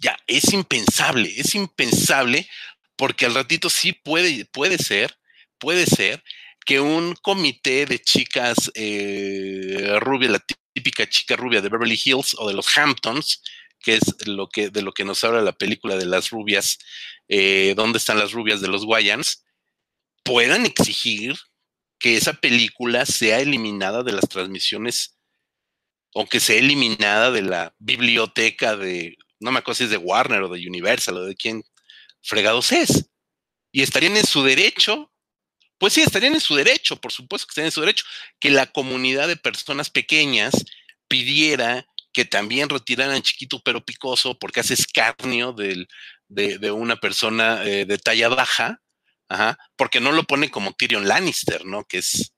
ya 0.00 0.16
es 0.26 0.52
impensable, 0.52 1.32
es 1.36 1.54
impensable 1.54 2.48
porque 2.96 3.26
al 3.26 3.34
ratito 3.34 3.70
sí 3.70 3.92
puede, 3.92 4.44
puede 4.46 4.78
ser, 4.78 5.18
puede 5.58 5.86
ser 5.86 6.22
que 6.66 6.80
un 6.80 7.14
comité 7.22 7.86
de 7.86 7.98
chicas 7.98 8.70
eh, 8.74 9.96
rubias, 10.00 10.32
la 10.32 10.44
típica 10.72 11.08
chica 11.08 11.36
rubia 11.36 11.60
de 11.60 11.68
Beverly 11.68 12.00
Hills 12.02 12.34
o 12.38 12.48
de 12.48 12.54
los 12.54 12.76
Hamptons, 12.76 13.42
que 13.80 13.94
es 13.94 14.26
lo 14.26 14.48
que, 14.48 14.70
de 14.70 14.82
lo 14.82 14.92
que 14.92 15.04
nos 15.04 15.24
habla 15.24 15.40
la 15.40 15.52
película 15.52 15.96
de 15.96 16.06
las 16.06 16.30
rubias, 16.30 16.78
eh, 17.28 17.74
¿dónde 17.76 17.98
están 17.98 18.18
las 18.18 18.32
rubias 18.32 18.60
de 18.60 18.68
los 18.68 18.84
Guayans? 18.84 19.44
Puedan 20.22 20.66
exigir 20.66 21.36
que 21.98 22.16
esa 22.16 22.34
película 22.34 23.06
sea 23.06 23.40
eliminada 23.40 24.02
de 24.02 24.12
las 24.12 24.28
transmisiones 24.28 25.16
o 26.14 26.26
que 26.26 26.40
sea 26.40 26.56
eliminada 26.56 27.30
de 27.30 27.42
la 27.42 27.74
biblioteca 27.78 28.76
de 28.76 29.16
no 29.40 29.50
me 29.50 29.58
acuerdo 29.58 29.78
si 29.78 29.84
es 29.84 29.90
de 29.90 29.96
Warner 29.96 30.42
o 30.42 30.48
de 30.48 30.66
Universal 30.66 31.16
o 31.16 31.24
de 31.24 31.34
quién 31.34 31.62
fregados 32.22 32.72
es. 32.72 33.06
Y 33.72 33.82
estarían 33.82 34.16
en 34.16 34.26
su 34.26 34.42
derecho, 34.42 35.10
pues 35.78 35.94
sí, 35.94 36.02
estarían 36.02 36.34
en 36.34 36.40
su 36.40 36.54
derecho, 36.54 36.96
por 36.96 37.12
supuesto 37.12 37.46
que 37.46 37.52
estarían 37.52 37.68
en 37.68 37.72
su 37.72 37.80
derecho, 37.80 38.04
que 38.38 38.50
la 38.50 38.66
comunidad 38.66 39.28
de 39.28 39.36
personas 39.36 39.90
pequeñas 39.90 40.52
pidiera 41.08 41.86
que 42.12 42.24
también 42.24 42.68
retiraran 42.68 43.22
chiquito 43.22 43.60
pero 43.64 43.84
picoso 43.84 44.38
porque 44.38 44.60
hace 44.60 44.74
escarnio 44.74 45.52
de, 45.52 45.86
una 46.70 46.96
persona 46.96 47.64
eh, 47.64 47.84
de 47.84 47.98
talla 47.98 48.28
baja, 48.28 48.80
porque 49.76 50.00
no 50.00 50.12
lo 50.12 50.24
pone 50.24 50.50
como 50.50 50.72
Tyrion 50.72 51.06
Lannister, 51.06 51.64
¿no? 51.64 51.84
Que 51.84 51.98
es, 51.98 52.34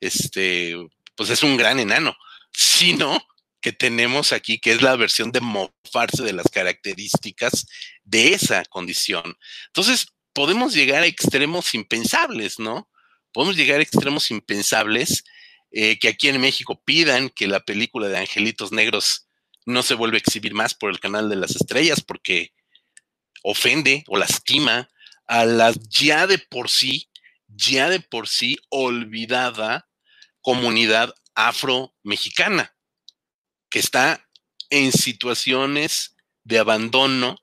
este, 0.00 0.74
pues 1.14 1.30
es 1.30 1.42
un 1.42 1.56
gran 1.56 1.78
enano, 1.78 2.16
sino 2.52 3.22
que 3.62 3.72
tenemos 3.72 4.32
aquí, 4.32 4.58
que 4.58 4.72
es 4.72 4.82
la 4.82 4.96
versión 4.96 5.32
de 5.32 5.40
mofarse 5.40 6.22
de 6.22 6.32
las 6.34 6.48
características 6.48 7.66
de 8.04 8.34
esa 8.34 8.64
condición. 8.66 9.38
Entonces, 9.68 10.08
podemos 10.34 10.74
llegar 10.74 11.02
a 11.02 11.06
extremos 11.06 11.74
impensables, 11.74 12.58
¿no? 12.58 12.90
Podemos 13.32 13.56
llegar 13.56 13.80
a 13.80 13.82
extremos 13.82 14.30
impensables 14.30 15.24
eh, 15.70 15.98
que 15.98 16.08
aquí 16.08 16.28
en 16.28 16.40
México 16.40 16.82
pidan 16.84 17.30
que 17.30 17.46
la 17.46 17.60
película 17.60 18.08
de 18.08 18.18
Angelitos 18.18 18.72
Negros 18.72 19.28
no 19.64 19.82
se 19.82 19.94
vuelva 19.94 20.16
a 20.16 20.18
exhibir 20.18 20.52
más 20.52 20.74
por 20.74 20.90
el 20.90 21.00
canal 21.00 21.30
de 21.30 21.36
las 21.36 21.56
estrellas 21.56 22.02
porque 22.02 22.52
ofende 23.42 24.04
o 24.08 24.18
lastima 24.18 24.90
a 25.26 25.44
las 25.46 25.78
ya 25.88 26.26
de 26.26 26.38
por 26.38 26.68
sí 26.68 27.08
ya 27.54 27.88
de 27.88 28.00
por 28.00 28.28
sí 28.28 28.58
olvidada 28.70 29.88
comunidad 30.40 31.14
afro-mexicana, 31.34 32.74
que 33.72 33.78
está 33.78 34.28
en 34.70 34.92
situaciones 34.92 36.14
de 36.44 36.58
abandono 36.58 37.36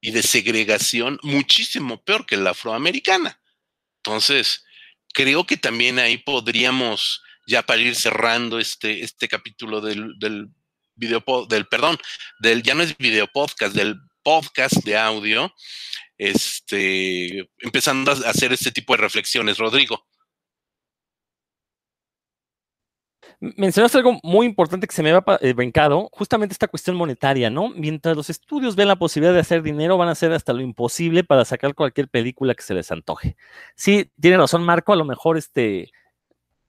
y 0.00 0.10
de 0.10 0.22
segregación 0.22 1.18
muchísimo 1.22 2.02
peor 2.02 2.26
que 2.26 2.36
la 2.36 2.50
afroamericana. 2.50 3.40
Entonces, 3.98 4.64
creo 5.14 5.46
que 5.46 5.56
también 5.56 5.98
ahí 5.98 6.18
podríamos, 6.18 7.22
ya 7.46 7.62
para 7.62 7.80
ir 7.80 7.94
cerrando 7.94 8.58
este, 8.58 9.02
este 9.02 9.28
capítulo 9.28 9.80
del, 9.80 10.18
del 10.18 10.48
video, 10.96 11.22
del, 11.48 11.66
perdón, 11.66 11.98
del, 12.40 12.62
ya 12.62 12.74
no 12.74 12.82
es 12.82 12.96
video 12.98 13.28
podcast, 13.28 13.74
del 13.74 13.96
podcast 14.22 14.76
de 14.84 14.96
audio, 14.96 15.54
este, 16.16 17.48
empezando 17.58 18.10
a 18.10 18.14
hacer 18.14 18.52
este 18.52 18.72
tipo 18.72 18.94
de 18.94 19.02
reflexiones. 19.02 19.58
Rodrigo. 19.58 20.07
Mencionaste 23.40 23.98
algo 23.98 24.18
muy 24.24 24.46
importante 24.46 24.88
que 24.88 24.94
se 24.94 25.02
me 25.02 25.10
había 25.10 25.24
eh, 25.40 25.52
brincado, 25.52 26.08
justamente 26.12 26.52
esta 26.52 26.66
cuestión 26.66 26.96
monetaria, 26.96 27.50
¿no? 27.50 27.68
Mientras 27.68 28.16
los 28.16 28.30
estudios 28.30 28.74
ven 28.74 28.88
la 28.88 28.96
posibilidad 28.96 29.32
de 29.32 29.40
hacer 29.40 29.62
dinero, 29.62 29.96
van 29.96 30.08
a 30.08 30.12
hacer 30.12 30.32
hasta 30.32 30.52
lo 30.52 30.60
imposible 30.60 31.22
para 31.22 31.44
sacar 31.44 31.74
cualquier 31.76 32.08
película 32.08 32.54
que 32.54 32.64
se 32.64 32.74
les 32.74 32.90
antoje. 32.90 33.36
Sí, 33.76 34.10
tiene 34.20 34.38
razón 34.38 34.64
Marco, 34.64 34.92
a 34.92 34.96
lo 34.96 35.04
mejor 35.04 35.38
este, 35.38 35.92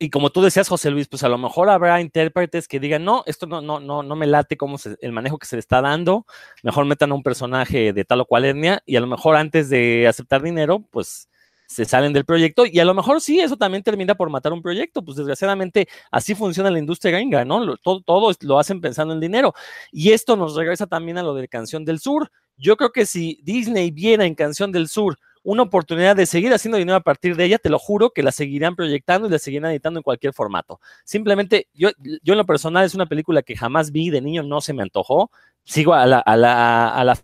y 0.02 0.10
como 0.12 0.30
tú 0.30 0.41
decías, 0.41 0.70
José 0.70 0.91
Luis, 0.91 1.10
pues 1.10 1.24
a 1.24 1.30
lo 1.30 1.38
mejor 1.38 1.70
habrá 1.70 2.00
intérpretes 2.00 2.70
que 2.70 2.80
digan, 2.80 3.04
no, 3.04 3.24
esto 3.26 3.48
no, 3.48 3.60
no, 3.62 3.82
no, 3.82 4.02
no 4.02 4.16
me 4.16 4.28
late 4.28 4.56
como 4.56 4.78
el 5.02 5.12
manejo 5.12 5.38
que 5.38 5.46
se 5.46 5.58
le 5.58 5.60
está 5.60 5.82
dando, 5.82 6.26
mejor 6.64 6.86
metan 6.86 7.12
a 7.12 7.16
un 7.16 7.24
personaje 7.24 7.91
de 7.91 8.06
tal 8.06 8.22
o 8.22 8.26
cual 8.26 8.46
etnia, 8.46 8.82
y 8.86 8.96
a 8.96 9.02
lo 9.02 9.08
mejor 9.08 9.36
antes 9.36 9.70
de 9.70 10.08
aceptar 10.08 10.41
dinero, 10.41 10.86
pues 10.90 11.28
se 11.70 11.86
salen 11.86 12.14
del 12.14 12.26
proyecto 12.26 12.66
y 12.66 12.80
a 12.80 12.86
lo 12.86 12.96
mejor 12.96 13.22
sí, 13.22 13.40
eso 13.40 13.56
también 13.56 13.84
termina 13.84 14.16
por 14.16 14.30
matar 14.32 14.52
un 14.54 14.62
proyecto, 14.62 15.06
pues 15.06 15.18
desgraciadamente 15.18 15.88
así 16.10 16.34
funciona 16.34 16.72
la 16.72 16.80
industria 16.80 17.12
gringa, 17.12 17.46
¿no? 17.46 17.78
Todo, 17.78 18.02
todo 18.02 18.34
lo 18.41 18.60
hacen 18.60 18.82
pensando 18.82 19.14
en 19.14 19.20
dinero. 19.20 19.54
Y 19.91 20.12
esto 20.12 20.36
nos 20.36 20.56
regresa 20.56 20.88
también 20.88 21.20
a 21.20 21.24
lo 21.24 21.36
de 21.36 21.48
Canción 21.48 21.86
del 21.86 22.00
Sur. 22.00 22.32
Yo 22.58 22.76
creo 22.76 22.91
que 22.91 23.06
si 23.06 23.40
Disney 23.44 23.91
viera 23.91 24.26
en 24.26 24.34
Canción 24.34 24.72
del 24.72 24.88
Sur 24.88 25.20
una 25.44 25.62
oportunidad 25.62 26.16
de 26.16 26.26
seguir 26.26 26.52
haciendo 26.54 26.80
dinero 26.80 26.98
a 26.98 27.02
partir 27.02 27.36
de 27.36 27.46
ella, 27.46 27.60
te 27.60 27.70
lo 27.70 27.78
juro 27.78 28.10
que 28.10 28.24
la 28.24 28.32
seguirán 28.32 28.76
proyectando 28.76 29.28
y 29.28 29.32
la 29.32 29.40
seguirán 29.40 29.72
editando 29.72 30.00
en 30.00 30.04
cualquier 30.04 30.34
formato. 30.34 30.80
Simplemente, 31.06 31.68
yo, 31.74 31.91
yo 32.24 32.34
en 32.34 32.38
lo 32.38 32.46
personal 32.46 32.84
es 32.84 32.96
una 32.96 33.06
película 33.06 33.44
que 33.44 33.56
jamás 33.56 33.91
vi 33.91 34.10
de 34.10 34.22
niño, 34.22 34.41
no 34.44 34.60
se 34.60 34.74
me 34.74 34.82
antojó. 34.82 35.30
Sigo 35.64 35.94
a 35.94 36.08
la, 36.08 36.20
a 36.20 36.36
la, 36.36 36.90
a 36.90 37.16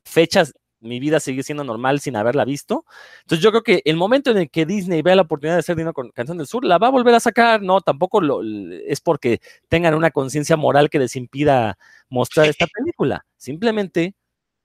mi 0.85 0.99
vida 0.99 1.19
sigue 1.19 1.43
siendo 1.43 1.63
normal 1.63 1.99
sin 1.99 2.15
haberla 2.15 2.45
visto. 2.45 2.85
Entonces 3.21 3.43
yo 3.43 3.51
creo 3.51 3.63
que 3.63 3.81
el 3.85 3.97
momento 3.97 4.31
en 4.31 4.37
el 4.37 4.49
que 4.49 4.65
Disney 4.65 5.01
vea 5.01 5.15
la 5.15 5.23
oportunidad 5.23 5.55
de 5.55 5.59
hacer 5.59 5.75
dinero 5.75 5.93
con 5.93 6.11
Canción 6.11 6.37
del 6.37 6.47
Sur, 6.47 6.63
la 6.63 6.77
va 6.77 6.87
a 6.87 6.91
volver 6.91 7.15
a 7.15 7.19
sacar, 7.19 7.61
no, 7.61 7.81
tampoco 7.81 8.21
lo, 8.21 8.41
es 8.43 9.01
porque 9.01 9.39
tengan 9.67 9.93
una 9.95 10.11
conciencia 10.11 10.55
moral 10.57 10.89
que 10.89 10.99
les 10.99 11.15
impida 11.15 11.77
mostrar 12.09 12.47
esta 12.47 12.67
película, 12.67 13.25
simplemente 13.37 14.15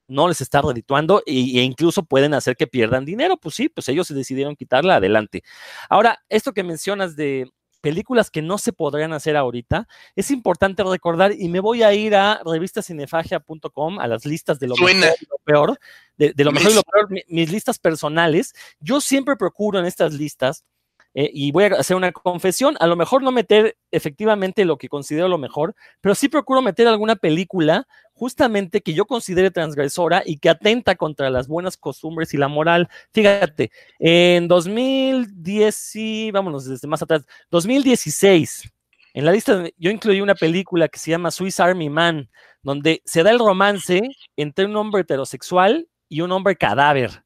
no 0.09 0.29
les 0.29 0.41
está 0.41 0.61
redituando 0.61 1.23
e, 1.25 1.33
e 1.33 1.63
incluso 1.63 2.05
pueden 2.05 2.35
hacer 2.35 2.57
que 2.57 2.67
pierdan 2.67 3.05
dinero, 3.05 3.37
pues 3.37 3.55
sí, 3.55 3.69
pues 3.69 3.89
ellos 3.89 4.07
se 4.09 4.15
decidieron 4.15 4.57
quitarla 4.57 4.97
adelante. 4.97 5.43
Ahora, 5.89 6.19
esto 6.29 6.53
que 6.53 6.65
mencionas 6.65 7.17
de 7.17 7.51
películas 7.81 8.31
que 8.31 8.43
no 8.43 8.59
se 8.59 8.73
podrían 8.73 9.13
hacer 9.13 9.37
ahorita, 9.37 9.89
es 10.17 10.31
importante 10.31 10.85
recordar, 10.85 11.33
y 11.33 11.49
me 11.49 11.61
voy 11.61 11.83
a 11.83 11.93
ir 11.95 12.15
a 12.15 12.41
revistacinefagia.com, 12.45 13.99
a 13.99 14.07
las 14.07 14.25
listas 14.27 14.59
de 14.59 14.69
lo 14.69 14.77
mejor 14.77 14.91
y 15.21 15.27
lo 15.27 15.39
peor, 15.45 15.79
de, 16.17 16.33
lo 16.45 16.53
mejor 16.53 16.71
y 16.71 16.75
lo 16.75 16.83
peor, 16.83 17.09
mis 17.29 17.51
listas 17.51 17.79
personales. 17.79 18.55
Yo 18.81 19.01
siempre 19.01 19.37
procuro 19.37 19.79
en 19.79 19.87
estas 19.87 20.15
listas 20.15 20.65
eh, 21.15 21.31
y 21.33 21.51
voy 21.51 21.65
a 21.65 21.69
hacer 21.69 21.97
una 21.97 22.13
confesión, 22.13 22.77
a 22.79 22.87
lo 22.87 22.95
mejor 22.97 23.23
no 23.23 23.33
meter 23.33 23.77
efectivamente 23.91 24.65
lo 24.65 24.79
que 24.79 24.89
considero 24.89 25.29
lo 25.29 25.39
mejor, 25.39 25.75
pero 26.01 26.15
sí 26.15 26.29
procuro 26.29 26.63
meter 26.63 26.87
alguna 26.87 27.17
película 27.17 27.87
justamente 28.13 28.81
que 28.81 28.93
yo 28.95 29.07
considere 29.07 29.51
transgresora 29.51 30.23
y 30.25 30.39
que 30.39 30.51
atenta 30.51 30.95
contra 30.95 31.31
las 31.31 31.49
buenas 31.49 31.77
costumbres 31.77 32.33
y 32.35 32.37
la 32.37 32.49
moral. 32.49 32.89
Fíjate, 33.13 33.71
en 33.99 34.47
2010, 34.47 35.97
y 35.97 36.31
vámonos 36.31 36.67
desde 36.67 36.87
más 36.87 37.03
atrás, 37.03 37.27
2016, 37.51 38.71
en 39.15 39.25
la 39.25 39.33
lista 39.33 39.65
yo 39.77 39.91
incluí 39.91 40.21
una 40.21 40.35
película 40.35 40.89
que 40.89 40.99
se 40.99 41.11
llama 41.11 41.31
Swiss 41.31 41.59
Army 41.59 41.91
Man, 41.91 42.31
donde 42.63 43.03
se 43.05 43.23
da 43.23 43.31
el 43.31 43.39
romance 43.41 44.01
entre 44.37 44.67
un 44.67 44.77
hombre 44.77 45.03
heterosexual 45.03 45.89
y 46.09 46.21
un 46.21 46.31
hombre 46.31 46.57
cadáver. 46.57 47.25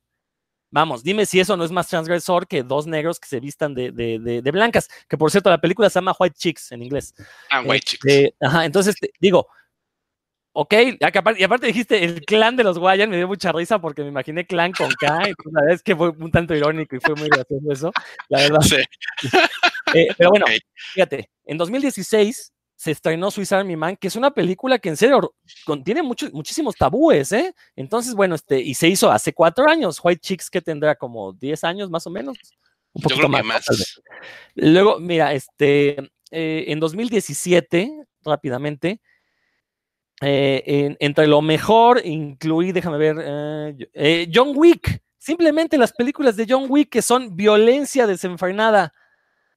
Vamos, 0.74 1.04
dime 1.04 1.24
si 1.24 1.38
eso 1.38 1.56
no 1.56 1.62
es 1.62 1.70
más 1.70 1.86
transgresor 1.86 2.48
que 2.48 2.64
dos 2.64 2.88
negros 2.88 3.20
que 3.20 3.28
se 3.28 3.38
vistan 3.38 3.74
de, 3.74 4.42
blancas. 4.52 4.90
Que 5.08 5.16
por 5.16 5.30
cierto, 5.30 5.48
la 5.48 5.60
película 5.60 5.88
se 5.88 5.98
llama 5.98 6.16
White 6.18 6.34
Chicks 6.36 6.72
en 6.72 6.82
inglés. 6.82 7.14
Ah, 7.48 7.62
White 7.64 7.86
Chicks. 7.86 8.04
Este, 8.04 8.34
ajá, 8.40 8.64
entonces 8.64 8.96
digo, 9.20 9.46
ok, 10.52 10.74
y 11.38 11.44
aparte 11.44 11.68
dijiste 11.68 12.02
el 12.02 12.24
clan 12.24 12.56
de 12.56 12.64
los 12.64 12.76
Guayan, 12.76 13.08
me 13.08 13.18
dio 13.18 13.28
mucha 13.28 13.52
risa 13.52 13.78
porque 13.78 14.02
me 14.02 14.08
imaginé 14.08 14.48
clan 14.48 14.72
con 14.72 14.90
K, 14.90 15.28
y 15.28 15.48
una 15.48 15.62
vez 15.62 15.80
que 15.80 15.94
fue 15.94 16.08
un 16.08 16.32
tanto 16.32 16.56
irónico 16.56 16.96
y 16.96 17.00
fue 17.00 17.14
muy 17.14 17.28
gracioso 17.28 17.70
eso, 17.70 17.92
la 18.28 18.40
verdad. 18.40 18.60
Sí. 18.62 18.76
Eh, 19.94 20.08
pero 20.18 20.30
bueno, 20.30 20.46
fíjate, 20.92 21.30
en 21.44 21.56
2016 21.56 22.52
se 22.76 22.90
estrenó 22.90 23.30
Swiss 23.30 23.52
Army 23.52 23.76
Man, 23.76 23.96
que 23.96 24.08
es 24.08 24.16
una 24.16 24.32
película 24.32 24.78
que 24.78 24.88
en 24.88 24.96
serio 24.96 25.34
contiene 25.64 26.02
muchos, 26.02 26.32
muchísimos 26.32 26.74
tabúes, 26.74 27.32
¿eh? 27.32 27.54
Entonces, 27.76 28.14
bueno, 28.14 28.34
este, 28.34 28.60
y 28.60 28.74
se 28.74 28.88
hizo 28.88 29.10
hace 29.10 29.32
cuatro 29.32 29.68
años, 29.68 30.00
White 30.02 30.20
Chicks 30.20 30.50
que 30.50 30.60
tendrá 30.60 30.94
como 30.94 31.32
diez 31.32 31.64
años 31.64 31.90
más 31.90 32.06
o 32.06 32.10
menos. 32.10 32.36
Un 32.92 33.02
poquito 33.02 33.28
más. 33.28 33.64
Luego, 34.54 35.00
mira, 35.00 35.32
este, 35.32 35.98
eh, 36.30 36.64
en 36.68 36.80
2017, 36.80 38.06
rápidamente, 38.22 39.00
eh, 40.20 40.96
entre 41.00 41.26
lo 41.26 41.42
mejor 41.42 42.00
incluí, 42.04 42.72
déjame 42.72 42.98
ver, 42.98 43.16
eh, 43.92 44.30
John 44.32 44.52
Wick, 44.54 45.02
simplemente 45.18 45.76
las 45.76 45.92
películas 45.92 46.36
de 46.36 46.46
John 46.48 46.66
Wick 46.68 46.90
que 46.90 47.02
son 47.02 47.36
violencia 47.36 48.06
desenfrenada. 48.06 48.94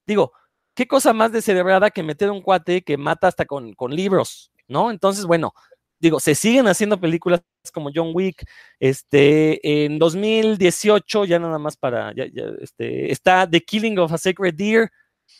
Digo, 0.06 0.32
qué 0.78 0.86
cosa 0.86 1.12
más 1.12 1.32
descerebrada 1.32 1.90
que 1.90 2.04
meter 2.04 2.30
un 2.30 2.40
cuate 2.40 2.82
que 2.82 2.96
mata 2.96 3.26
hasta 3.26 3.44
con, 3.46 3.74
libros, 3.90 4.52
¿no? 4.68 4.92
Entonces, 4.92 5.24
bueno, 5.24 5.52
digo, 5.98 6.20
se 6.20 6.36
siguen 6.36 6.68
haciendo 6.68 7.00
películas 7.00 7.42
como 7.72 7.90
John 7.92 8.12
Wick. 8.14 8.44
Este, 8.78 9.84
en 9.84 9.98
2018, 9.98 11.24
ya 11.24 11.40
nada 11.40 11.58
más 11.58 11.76
para, 11.76 12.12
este, 12.12 13.10
está 13.10 13.50
The 13.50 13.60
Killing 13.60 13.98
of 13.98 14.12
a 14.12 14.18
Sacred 14.18 14.54
Deer, 14.54 14.88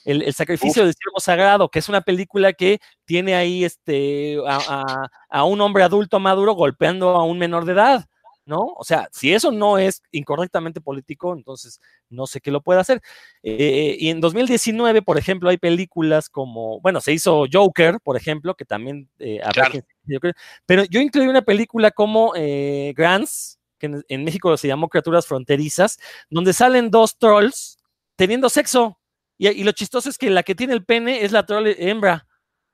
el, 0.04 0.34
sacrificio 0.34 0.84
del 0.84 0.94
ciervo 0.94 1.20
sagrado, 1.20 1.68
que 1.68 1.78
es 1.78 1.88
una 1.88 2.00
película 2.00 2.52
que 2.52 2.80
tiene 3.04 3.36
ahí 3.36 3.64
este, 3.64 4.38
a, 4.44 5.44
un 5.44 5.60
hombre 5.60 5.84
adulto 5.84 6.18
maduro 6.18 6.54
golpeando 6.54 7.10
a 7.10 7.22
un 7.22 7.38
menor 7.38 7.64
de 7.64 7.74
edad. 7.74 8.06
¿No? 8.48 8.72
O 8.76 8.82
sea, 8.82 9.08
si 9.12 9.32
eso 9.32 9.52
no 9.52 9.78
es 9.78 10.02
incorrectamente 10.10 10.80
político, 10.80 11.34
entonces 11.34 11.80
no 12.08 12.26
sé 12.26 12.40
qué 12.40 12.50
lo 12.50 12.62
puede 12.62 12.80
hacer. 12.80 13.02
Eh, 13.42 13.96
y 14.00 14.08
en 14.08 14.20
2019, 14.20 15.02
por 15.02 15.18
ejemplo, 15.18 15.50
hay 15.50 15.58
películas 15.58 16.30
como, 16.30 16.80
bueno, 16.80 17.00
se 17.02 17.12
hizo 17.12 17.44
Joker, 17.52 18.00
por 18.02 18.16
ejemplo, 18.16 18.54
que 18.54 18.64
también 18.64 19.08
eh, 19.18 19.40
pero 20.64 20.84
yo 20.84 21.00
incluí 21.00 21.26
una 21.28 21.42
película 21.42 21.90
como 21.90 22.32
eh, 22.34 22.94
Grants, 22.96 23.58
que 23.78 23.90
en, 24.08 24.24
México 24.24 24.56
se 24.56 24.66
llamó 24.66 24.88
Criaturas 24.88 25.26
Fronterizas, 25.26 25.98
donde 26.30 26.54
salen 26.54 26.90
dos 26.90 27.18
trolls 27.18 27.78
teniendo 28.16 28.48
sexo. 28.48 28.98
Y, 29.36 29.48
y, 29.48 29.62
lo 29.62 29.72
chistoso 29.72 30.08
es 30.08 30.18
que 30.18 30.30
la 30.30 30.42
que 30.42 30.54
tiene 30.54 30.72
el 30.72 30.84
pene 30.84 31.22
es 31.24 31.32
la 31.32 31.44
troll 31.44 31.68
hembra. 31.78 32.26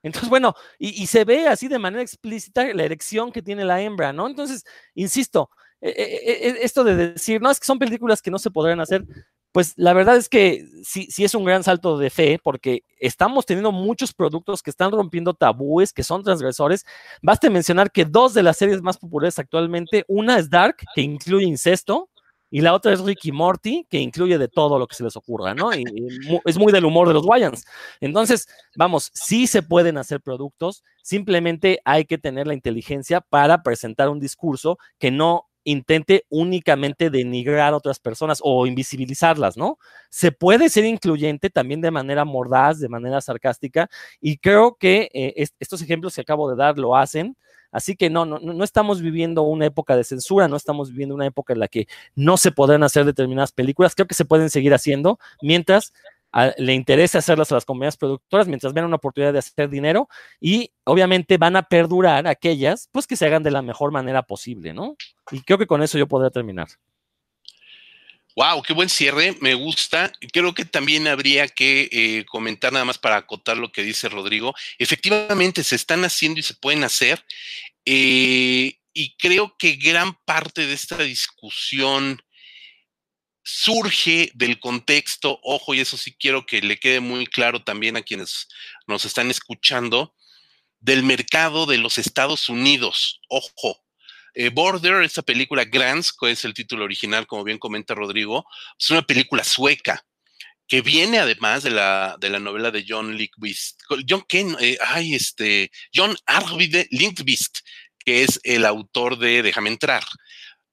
Entonces, 0.05 0.29
bueno, 0.29 0.53
y, 0.77 1.07
se 1.07 1.25
ve 1.25 1.47
así 1.47 1.67
de 1.67 1.79
manera 1.79 2.03
explícita 2.03 2.63
la 2.75 2.83
erección 2.83 3.31
que 3.31 3.41
tiene 3.41 3.65
la 3.65 3.81
hembra, 3.81 4.13
¿no? 4.13 4.27
Entonces, 4.27 4.63
insisto, 4.93 5.49
esto 5.85 6.83
de 6.83 6.95
decir, 6.95 7.41
no, 7.41 7.51
es 7.51 7.59
que 7.59 7.65
son 7.65 7.79
películas 7.79 8.21
que 8.21 8.31
no 8.31 8.39
se 8.39 8.51
podrán 8.51 8.79
hacer, 8.79 9.05
pues 9.51 9.73
la 9.77 9.93
verdad 9.93 10.17
es 10.17 10.27
que 10.27 10.67
sí, 10.83 11.07
sí 11.09 11.23
es 11.23 11.33
un 11.33 11.45
gran 11.45 11.63
salto 11.63 11.97
de 11.97 12.09
fe 12.09 12.39
porque 12.43 12.83
estamos 12.99 13.45
teniendo 13.45 13.71
muchos 13.71 14.13
productos 14.13 14.61
que 14.61 14.69
están 14.69 14.91
rompiendo 14.91 15.33
tabúes, 15.33 15.93
que 15.93 16.03
son 16.03 16.23
transgresores. 16.23 16.85
Baste 17.21 17.49
mencionar 17.49 17.91
que 17.91 18.03
dos 18.03 18.33
de 18.33 18.43
las 18.43 18.57
series 18.57 18.81
más 18.81 18.97
populares 18.97 19.39
actualmente, 19.39 20.03
una 20.07 20.37
es 20.39 20.49
Dark, 20.49 20.77
que 20.93 21.01
incluye 21.01 21.45
incesto, 21.45 22.09
y 22.49 22.61
la 22.61 22.73
otra 22.73 22.93
es 22.93 23.01
Ricky 23.01 23.31
Morty, 23.31 23.85
que 23.89 23.99
incluye 23.99 24.37
de 24.37 24.47
todo 24.47 24.77
lo 24.79 24.87
que 24.87 24.95
se 24.95 25.03
les 25.03 25.15
ocurra, 25.15 25.53
¿no? 25.53 25.73
Y, 25.73 25.83
es 26.45 26.57
muy 26.57 26.71
del 26.71 26.85
humor 26.85 27.07
de 27.07 27.13
los 27.13 27.25
Wayans. 27.25 27.65
Entonces, 27.99 28.47
vamos, 28.75 29.11
sí 29.13 29.47
se 29.47 29.61
pueden 29.61 29.97
hacer 29.97 30.21
productos, 30.21 30.83
simplemente 31.01 31.79
hay 31.85 32.05
que 32.05 32.17
tener 32.17 32.47
la 32.47 32.53
inteligencia 32.53 33.21
para 33.21 33.63
presentar 33.63 34.09
un 34.09 34.19
discurso 34.19 34.77
que 34.99 35.11
no 35.11 35.47
intente 35.65 36.25
únicamente 36.29 37.09
denigrar 37.09 37.73
a 37.73 37.77
otras 37.77 37.99
personas 37.99 38.39
o 38.41 38.65
invisibilizarlas, 38.65 39.57
¿no? 39.57 39.77
Se 40.09 40.31
puede 40.31 40.69
ser 40.69 40.85
incluyente 40.85 41.49
también 41.49 41.81
de 41.81 41.91
manera 41.91 42.23
mordaz, 42.23 42.79
de 42.79 42.87
manera 42.87 43.19
sarcástica, 43.19 43.89
y 44.21 44.37
creo 44.37 44.75
que 44.75 45.09
eh, 45.13 45.45
estos 45.59 45.81
ejemplos 45.81 46.15
que 46.15 46.21
acabo 46.21 46.49
de 46.49 46.55
dar 46.55 46.77
lo 46.77 46.95
hacen 46.95 47.35
Así 47.75 47.97
que 47.97 48.09
no, 48.09 48.25
no, 48.25 48.39
no 48.39 48.63
estamos 48.63 49.01
viviendo 49.01 49.41
una 49.41 49.65
época 49.65 49.97
de 49.97 50.05
censura, 50.05 50.47
no 50.47 50.55
estamos 50.55 50.91
viviendo 50.91 51.13
una 51.13 51.25
época 51.25 51.51
en 51.51 51.59
la 51.59 51.67
que 51.67 51.87
no 52.15 52.37
se 52.37 52.53
podrán 52.53 52.83
hacer 52.83 53.03
determinadas 53.03 53.51
películas. 53.51 53.95
Creo 53.95 54.07
que 54.07 54.15
se 54.15 54.23
pueden 54.23 54.49
seguir 54.49 54.73
haciendo 54.73 55.19
mientras 55.41 55.91
le 56.57 56.73
interesa 56.73 57.19
hacerlas 57.19 57.51
a 57.51 57.55
las 57.55 57.65
compañías 57.65 57.97
productoras 57.97 58.47
mientras 58.47 58.73
vean 58.73 58.87
una 58.87 58.97
oportunidad 58.97 59.33
de 59.33 59.39
hacer 59.39 59.69
dinero 59.69 60.09
y 60.41 60.71
obviamente 60.83 61.37
van 61.37 61.55
a 61.55 61.63
perdurar 61.63 62.27
aquellas 62.27 62.89
pues 62.91 63.07
que 63.07 63.15
se 63.15 63.25
hagan 63.25 63.43
de 63.43 63.51
la 63.51 63.61
mejor 63.61 63.91
manera 63.91 64.23
posible, 64.23 64.73
¿no? 64.73 64.97
Y 65.31 65.41
creo 65.41 65.57
que 65.57 65.67
con 65.67 65.81
eso 65.81 65.97
yo 65.97 66.07
podría 66.07 66.31
terminar. 66.31 66.67
Wow, 68.35 68.63
qué 68.63 68.73
buen 68.73 68.89
cierre, 68.89 69.37
me 69.39 69.53
gusta. 69.53 70.11
Creo 70.33 70.53
que 70.53 70.65
también 70.65 71.07
habría 71.07 71.47
que 71.47 71.87
eh, 71.89 72.25
comentar 72.25 72.73
nada 72.73 72.83
más 72.83 72.97
para 72.97 73.15
acotar 73.15 73.55
lo 73.55 73.71
que 73.71 73.81
dice 73.81 74.09
Rodrigo. 74.09 74.53
Efectivamente, 74.77 75.63
se 75.63 75.77
están 75.77 76.03
haciendo 76.03 76.41
y 76.41 76.43
se 76.43 76.55
pueden 76.55 76.83
hacer. 76.83 77.23
Eh, 77.85 78.77
y 78.91 79.15
creo 79.15 79.55
que 79.57 79.77
gran 79.77 80.15
parte 80.25 80.67
de 80.67 80.73
esta 80.73 80.97
discusión 80.97 82.21
surge 83.45 84.31
del 84.33 84.59
contexto, 84.59 85.39
ojo, 85.43 85.75
y 85.75 85.79
eso 85.79 85.97
sí 85.97 86.15
quiero 86.19 86.45
que 86.45 86.61
le 86.61 86.79
quede 86.79 86.99
muy 86.99 87.27
claro 87.27 87.63
también 87.63 87.95
a 87.95 88.01
quienes 88.01 88.47
nos 88.87 89.05
están 89.05 89.29
escuchando, 89.29 90.15
del 90.79 91.03
mercado 91.03 91.65
de 91.65 91.77
los 91.77 91.97
Estados 91.97 92.49
Unidos. 92.49 93.21
Ojo, 93.29 93.83
eh, 94.33 94.49
Border, 94.49 95.03
esta 95.03 95.21
película 95.21 95.63
Grants, 95.63 96.11
que 96.11 96.31
es 96.31 96.43
el 96.43 96.53
título 96.53 96.85
original, 96.85 97.27
como 97.27 97.43
bien 97.43 97.59
comenta 97.59 97.93
Rodrigo, 97.93 98.45
es 98.79 98.89
una 98.89 99.03
película 99.03 99.43
sueca 99.43 100.03
que 100.67 100.81
viene 100.81 101.19
además 101.19 101.61
de 101.61 101.69
la, 101.69 102.17
de 102.19 102.29
la 102.29 102.39
novela 102.39 102.71
de 102.71 102.83
John 102.87 103.15
Lindqvist, 103.15 103.81
John 104.09 104.25
Ken, 104.27 104.57
eh, 104.59 104.77
ay, 104.87 105.13
este, 105.13 105.71
John 105.93 106.15
Arvide 106.25 106.87
Lindqvist, 106.89 107.59
que 107.99 108.23
es 108.23 108.39
el 108.43 108.65
autor 108.65 109.19
de 109.19 109.43
Déjame 109.43 109.69
entrar. 109.69 110.03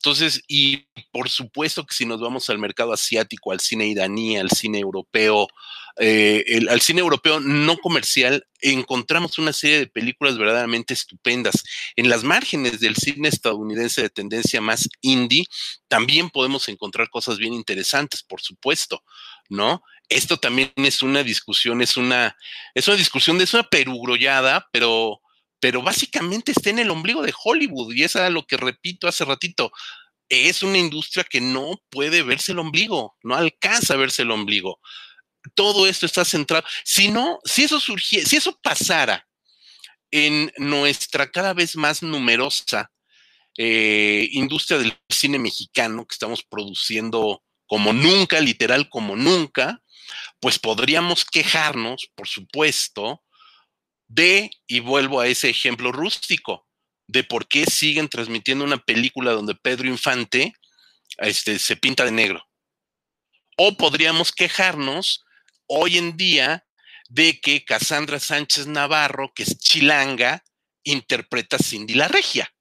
Entonces, 0.04 0.42
y 0.48 0.88
por 1.12 1.28
supuesto 1.28 1.86
que 1.86 1.94
si 1.94 2.04
nos 2.04 2.20
vamos 2.20 2.50
al 2.50 2.58
mercado 2.58 2.92
asiático, 2.92 3.52
al 3.52 3.60
cine 3.60 3.86
iraní, 3.86 4.36
al 4.36 4.50
cine 4.50 4.80
europeo, 4.80 5.46
eh, 5.96 6.60
al 6.68 6.80
cine 6.80 7.02
europeo 7.02 7.38
no 7.38 7.78
comercial, 7.78 8.44
encontramos 8.60 9.38
una 9.38 9.52
serie 9.52 9.78
de 9.78 9.86
películas 9.86 10.36
verdaderamente 10.38 10.92
estupendas. 10.92 11.62
En 11.94 12.08
las 12.08 12.24
márgenes 12.24 12.80
del 12.80 12.96
cine 12.96 13.28
estadounidense 13.28 14.02
de 14.02 14.10
tendencia 14.10 14.60
más 14.60 14.88
indie, 15.02 15.44
también 15.86 16.30
podemos 16.30 16.68
encontrar 16.68 17.08
cosas 17.08 17.38
bien 17.38 17.52
interesantes, 17.52 18.24
por 18.24 18.40
supuesto, 18.40 19.04
¿no? 19.48 19.84
Esto 20.08 20.36
también 20.36 20.72
es 20.74 21.02
una 21.02 21.22
discusión, 21.22 21.80
es 21.80 21.96
una, 21.96 22.36
es 22.74 22.88
una 22.88 22.96
discusión, 22.96 23.40
es 23.40 23.54
una 23.54 23.62
perugrollada, 23.62 24.68
pero 24.72 25.20
pero 25.62 25.80
básicamente 25.80 26.50
está 26.50 26.70
en 26.70 26.80
el 26.80 26.90
ombligo 26.90 27.22
de 27.22 27.32
Hollywood 27.44 27.94
y 27.94 28.02
es 28.02 28.16
a 28.16 28.28
lo 28.30 28.44
que 28.44 28.56
repito 28.56 29.06
hace 29.06 29.24
ratito. 29.24 29.70
Es 30.28 30.64
una 30.64 30.76
industria 30.76 31.22
que 31.22 31.40
no 31.40 31.80
puede 31.88 32.24
verse 32.24 32.50
el 32.50 32.58
ombligo, 32.58 33.16
no 33.22 33.36
alcanza 33.36 33.94
a 33.94 33.96
verse 33.96 34.22
el 34.22 34.32
ombligo. 34.32 34.80
Todo 35.54 35.86
esto 35.86 36.04
está 36.04 36.24
centrado. 36.24 36.66
Si 36.82 37.12
no, 37.12 37.38
si 37.44 37.62
eso 37.62 37.78
surgiera, 37.78 38.28
si 38.28 38.34
eso 38.38 38.58
pasara 38.60 39.24
en 40.10 40.52
nuestra 40.56 41.30
cada 41.30 41.54
vez 41.54 41.76
más 41.76 42.02
numerosa 42.02 42.90
eh, 43.56 44.28
industria 44.32 44.78
del 44.78 44.98
cine 45.10 45.38
mexicano 45.38 46.04
que 46.06 46.14
estamos 46.14 46.42
produciendo 46.42 47.40
como 47.68 47.92
nunca, 47.92 48.40
literal 48.40 48.88
como 48.88 49.14
nunca, 49.14 49.80
pues 50.40 50.58
podríamos 50.58 51.24
quejarnos, 51.24 52.10
por 52.16 52.26
supuesto, 52.26 53.22
de, 54.14 54.50
y 54.66 54.80
vuelvo 54.80 55.20
a 55.20 55.26
ese 55.26 55.48
ejemplo 55.48 55.90
rústico, 55.90 56.66
de 57.06 57.24
por 57.24 57.48
qué 57.48 57.64
siguen 57.64 58.08
transmitiendo 58.08 58.64
una 58.64 58.78
película 58.78 59.32
donde 59.32 59.54
Pedro 59.54 59.88
Infante 59.88 60.52
este, 61.18 61.58
se 61.58 61.76
pinta 61.76 62.04
de 62.04 62.12
negro. 62.12 62.46
O 63.56 63.76
podríamos 63.76 64.32
quejarnos 64.32 65.24
hoy 65.66 65.98
en 65.98 66.16
día 66.16 66.66
de 67.08 67.40
que 67.40 67.64
Cassandra 67.64 68.18
Sánchez 68.18 68.66
Navarro, 68.66 69.32
que 69.34 69.44
es 69.44 69.58
chilanga, 69.58 70.42
interpreta 70.84 71.58
Cindy 71.58 71.94
la 71.94 72.08
Regia. 72.08 72.52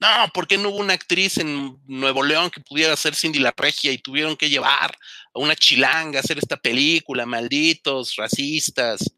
No, 0.00 0.08
¿por 0.34 0.48
qué 0.48 0.58
no 0.58 0.70
hubo 0.70 0.78
una 0.78 0.94
actriz 0.94 1.38
en 1.38 1.80
Nuevo 1.86 2.24
León 2.24 2.50
que 2.50 2.60
pudiera 2.60 2.96
ser 2.96 3.14
Cindy 3.14 3.38
la 3.38 3.54
Regia 3.56 3.92
y 3.92 3.98
tuvieron 3.98 4.36
que 4.36 4.50
llevar 4.50 4.98
a 5.32 5.38
una 5.38 5.54
chilanga 5.54 6.18
a 6.18 6.22
hacer 6.22 6.38
esta 6.38 6.56
película? 6.56 7.24
Malditos, 7.24 8.16
racistas, 8.16 9.12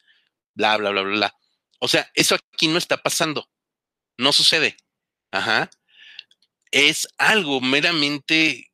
bla, 0.55 0.77
bla, 0.77 0.91
bla, 0.91 1.03
bla, 1.03 1.17
bla. 1.17 1.35
O 1.85 1.89
sea, 1.89 2.11
eso 2.15 2.35
aquí 2.35 2.67
no 2.67 2.79
está 2.79 2.97
pasando. 2.97 3.47
No 4.17 4.33
sucede. 4.33 4.75
Ajá. 5.31 5.69
Es 6.71 7.07
algo 7.19 7.61
meramente, 7.61 8.73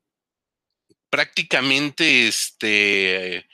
prácticamente, 1.11 2.29
este, 2.29 3.49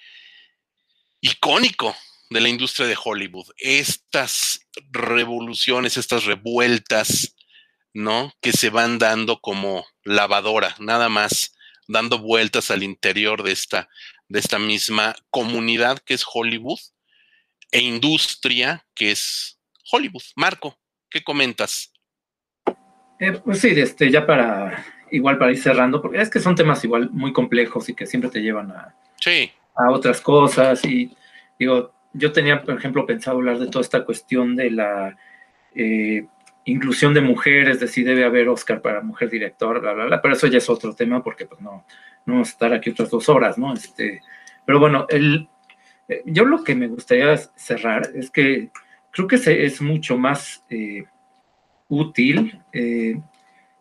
icónico 1.23 1.97
de 2.29 2.43
la 2.43 2.51
industria 2.51 2.87
de 2.87 2.99
Hollywood. 3.03 3.47
Estas 3.57 4.61
revoluciones, 4.91 5.97
estas 5.97 6.25
revueltas, 6.25 7.35
¿no? 7.95 8.35
Que 8.43 8.53
se 8.53 8.69
van 8.69 8.99
dando 8.99 9.41
como 9.41 9.87
lavadora, 10.05 10.77
nada 10.81 11.09
más 11.09 11.55
dando 11.89 12.19
vueltas 12.19 12.71
al 12.71 12.83
interior 12.83 13.43
de 13.43 13.53
esta, 13.53 13.89
de 14.29 14.39
esta 14.39 14.59
misma 14.59 15.17
comunidad 15.31 15.99
que 16.01 16.13
es 16.13 16.27
Hollywood 16.31 16.81
e 17.77 17.81
industria 17.81 18.83
que 18.95 19.11
es 19.11 19.61
Hollywood. 19.93 20.23
Marco, 20.35 20.79
¿qué 21.11 21.23
comentas? 21.23 21.93
Eh, 23.21 23.33
pues 23.45 23.61
sí, 23.61 23.69
este, 23.69 24.11
ya 24.11 24.27
para 24.27 24.83
igual 25.11 25.37
para 25.37 25.53
ir 25.53 25.59
cerrando, 25.59 26.01
porque 26.01 26.23
es 26.23 26.31
que 26.31 26.41
son 26.41 26.55
temas 26.55 26.83
igual 26.85 27.11
muy 27.11 27.35
complejos 27.35 27.89
y 27.91 27.95
que 27.95 28.07
siempre 28.07 28.31
te 28.31 28.41
llevan 28.41 28.71
a, 28.71 28.95
a 29.75 29.91
otras 29.91 30.23
cosas. 30.23 30.83
Y 30.87 31.15
digo, 31.59 31.93
yo 32.15 32.33
tenía, 32.33 32.63
por 32.63 32.79
ejemplo, 32.79 33.05
pensado 33.05 33.37
hablar 33.37 33.59
de 33.59 33.67
toda 33.67 33.83
esta 33.83 34.07
cuestión 34.07 34.57
de 34.57 34.71
la 34.71 35.19
eh, 35.75 36.27
inclusión 36.65 37.13
de 37.13 37.21
mujeres, 37.21 37.79
de 37.79 37.89
si 37.89 38.03
debe 38.03 38.25
haber 38.25 38.49
Oscar 38.49 38.81
para 38.81 39.03
mujer 39.03 39.29
director, 39.29 39.83
bla, 39.83 39.93
bla, 39.93 40.07
bla, 40.07 40.23
pero 40.23 40.33
eso 40.33 40.47
ya 40.47 40.59
es 40.59 40.71
otro 40.71 40.95
tema 40.95 41.23
porque 41.23 41.45
pues 41.45 41.61
no, 41.61 41.85
no 42.25 42.33
vamos 42.33 42.49
a 42.49 42.53
estar 42.53 42.73
aquí 42.73 42.89
otras 42.89 43.11
dos 43.11 43.29
horas, 43.29 43.59
¿no? 43.59 43.75
Este, 43.75 44.23
pero 44.65 44.81
bueno, 44.81 45.05
el, 45.11 45.49
yo 46.25 46.45
lo 46.45 46.63
que 46.63 46.75
me 46.75 46.89
gustaría 46.89 47.37
cerrar 47.37 48.11
es 48.15 48.31
que 48.31 48.71
creo 49.11 49.27
que 49.27 49.37
es 49.37 49.81
mucho 49.81 50.19
más 50.19 50.65
eh, 50.71 51.05
útil, 51.89 52.61
eh, 52.73 53.19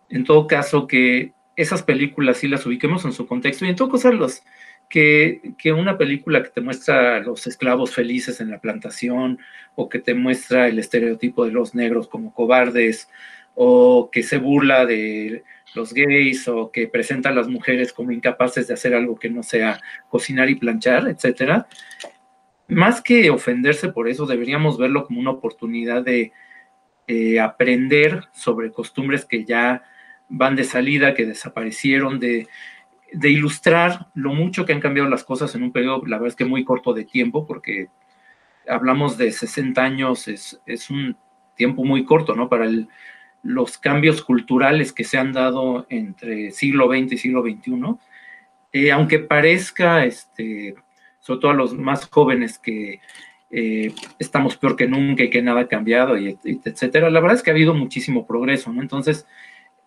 en 0.10 0.24
todo 0.24 0.48
caso, 0.48 0.88
que 0.88 1.34
esas 1.56 1.84
películas 1.84 2.38
sí 2.38 2.48
las 2.48 2.66
ubiquemos 2.66 3.06
en 3.06 3.14
su 3.14 3.28
contexto 3.28 3.66
y 3.66 3.70
en 3.70 3.76
todo 3.76 3.92
caso 3.92 4.12
los, 4.12 4.44
que, 4.90 5.54
que, 5.58 5.72
una 5.72 5.98
película 5.98 6.44
que 6.44 6.50
te 6.50 6.62
muestra 6.62 7.18
a 7.18 7.20
los 7.20 7.48
esclavos 7.48 7.94
felices 7.94 8.40
en 8.42 8.52
la 8.52 8.60
plantación 8.60 9.40
o 9.76 9.90
que 9.90 10.00
te 10.00 10.14
muestra 10.14 10.68
el 10.68 10.80
estereotipo 10.80 11.46
de 11.46 11.52
los 11.52 11.76
negros 11.76 12.08
como 12.08 12.34
cobardes 12.34 13.10
o 13.56 14.10
que 14.12 14.24
se 14.24 14.38
burla 14.38 14.86
de 14.86 15.44
los 15.74 15.94
gays 15.94 16.48
o 16.48 16.72
que 16.72 16.88
presenta 16.88 17.30
a 17.30 17.34
las 17.34 17.48
mujeres 17.48 17.94
como 17.94 18.12
incapaces 18.12 18.68
de 18.68 18.74
hacer 18.74 18.94
algo 18.94 19.18
que 19.18 19.30
no 19.30 19.44
sea 19.44 19.82
cocinar 20.10 20.50
y 20.50 20.56
planchar, 20.56 21.08
etcétera 21.08 21.68
más 22.68 23.02
que 23.02 23.30
ofenderse 23.30 23.90
por 23.90 24.08
eso, 24.08 24.26
deberíamos 24.26 24.78
verlo 24.78 25.06
como 25.06 25.20
una 25.20 25.32
oportunidad 25.32 26.04
de 26.04 26.32
eh, 27.08 27.40
aprender 27.40 28.24
sobre 28.34 28.72
costumbres 28.72 29.26
que 29.26 29.46
ya 29.46 29.84
van 30.28 30.56
de 30.56 30.64
salida, 30.64 31.14
que 31.14 31.26
desaparecieron, 31.26 32.20
de, 32.20 32.48
ilustrar 33.24 34.08
lo 34.14 34.34
mucho 34.34 34.66
que 34.66 34.74
han 34.74 34.82
cambiado 34.82 35.08
las 35.08 35.24
cosas 35.24 35.54
en 35.56 35.64
un 35.64 35.72
periodo, 35.72 36.02
la 36.06 36.18
verdad 36.18 36.30
es 36.30 36.36
que 36.36 36.46
muy 36.46 36.66
corto 36.66 36.94
de 36.94 37.06
tiempo, 37.06 37.46
porque 37.46 37.88
hablamos 38.68 39.18
de 39.18 39.32
60 39.32 39.82
años, 39.82 40.28
es, 40.28 40.90
un 40.90 41.16
tiempo 41.56 41.86
muy 41.86 42.04
corto, 42.04 42.36
¿no? 42.36 42.50
Para 42.50 42.68
los 43.44 43.78
cambios 43.78 44.24
culturales 44.24 44.92
que 44.92 45.04
se 45.04 45.18
han 45.18 45.32
dado 45.32 45.86
entre 45.90 46.52
siglo 46.52 46.88
XX 46.88 47.14
y 47.14 47.18
siglo 47.18 47.44
XXI. 47.44 47.96
Eh, 48.74 48.92
aunque 48.92 49.20
parezca 49.20 50.04
este, 50.04 50.76
sobre 51.26 51.40
todo 51.40 51.52
a 51.52 51.56
los 51.56 51.74
más 51.74 52.08
jóvenes 52.08 52.60
que 52.60 53.00
eh, 53.50 53.92
estamos 54.20 54.58
peor 54.58 54.76
que 54.76 54.88
nunca 54.88 55.24
y 55.24 55.32
que 55.32 55.42
nada 55.42 55.62
ha 55.62 55.68
cambiado, 55.68 56.20
y, 56.20 56.38
etcétera. 56.44 57.10
La 57.10 57.20
verdad 57.20 57.38
es 57.38 57.42
que 57.42 57.50
ha 57.50 57.54
habido 57.54 57.74
muchísimo 57.74 58.28
progreso, 58.28 58.72
¿no? 58.72 58.80
Entonces, 58.84 59.26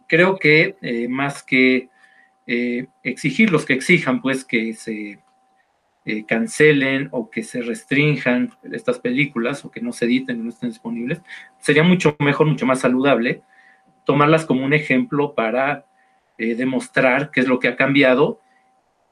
creo 0.08 0.36
que 0.36 0.76
eh, 0.82 1.06
más 1.06 1.44
que 1.44 1.90
eh, 2.48 2.88
exigir 3.04 3.52
los 3.52 3.64
que 3.64 3.74
exijan, 3.74 4.20
pues 4.20 4.44
que 4.44 4.74
se 4.74 5.20
cancelen 6.26 7.08
o 7.12 7.28
que 7.28 7.42
se 7.42 7.60
restrinjan 7.60 8.50
estas 8.72 8.98
películas 8.98 9.62
o 9.64 9.70
que 9.70 9.82
no 9.82 9.92
se 9.92 10.06
editen, 10.06 10.42
no 10.42 10.48
estén 10.48 10.70
disponibles, 10.70 11.20
sería 11.58 11.82
mucho 11.82 12.16
mejor, 12.18 12.46
mucho 12.46 12.64
más 12.64 12.80
saludable 12.80 13.42
tomarlas 14.04 14.46
como 14.46 14.64
un 14.64 14.72
ejemplo 14.72 15.34
para 15.34 15.84
demostrar 16.38 17.30
qué 17.30 17.40
es 17.40 17.46
lo 17.46 17.58
que 17.58 17.68
ha 17.68 17.76
cambiado 17.76 18.40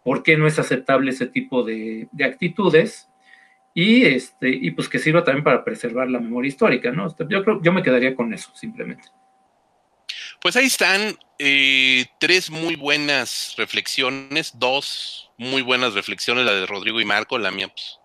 por 0.07 0.23
qué 0.23 0.37
no 0.37 0.47
es 0.47 0.57
aceptable 0.61 1.11
ese 1.11 1.27
tipo 1.27 1.65
de, 1.65 2.07
actitudes 2.24 3.09
y, 3.74 4.05
este, 4.05 4.49
y 4.51 4.70
pues 4.70 4.89
que 4.89 5.01
sirva 5.01 5.24
también 5.24 5.43
para 5.43 5.65
preservar 5.65 6.09
la 6.09 6.20
memoria 6.20 6.49
histórica, 6.49 6.93
¿no? 6.93 7.09
Este, 7.09 7.27
yo 7.28 7.43
creo, 7.43 7.61
yo 7.61 7.73
me 7.73 7.83
quedaría 7.83 8.15
con 8.15 8.33
eso, 8.33 8.53
simplemente. 8.55 9.09
Pues 10.41 10.55
ahí 10.55 10.66
están 10.66 11.19
eh, 11.41 12.07
tres 12.20 12.51
muy 12.51 12.77
buenas 12.77 13.55
reflexiones, 13.59 14.53
dos 14.57 15.33
muy 15.39 15.62
buenas 15.62 15.95
reflexiones, 15.95 16.45
la 16.45 16.55
de 16.55 16.66
Rodrigo 16.66 17.01
y 17.01 17.05
Marco, 17.05 17.37
la 17.37 17.51
mía, 17.51 17.66
pues, 17.66 17.99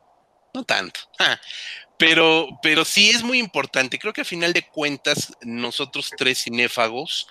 no 0.55 0.63
tanto. 0.63 1.01
Pero, 1.99 2.47
pero 2.63 2.83
sí 2.83 3.11
es 3.11 3.21
muy 3.21 3.37
importante. 3.37 3.99
Creo 3.99 4.11
que 4.11 4.21
a 4.21 4.25
final 4.25 4.53
de 4.53 4.63
cuentas, 4.63 5.37
nosotros 5.43 6.09
tres 6.17 6.41
cinéfagos, 6.41 7.27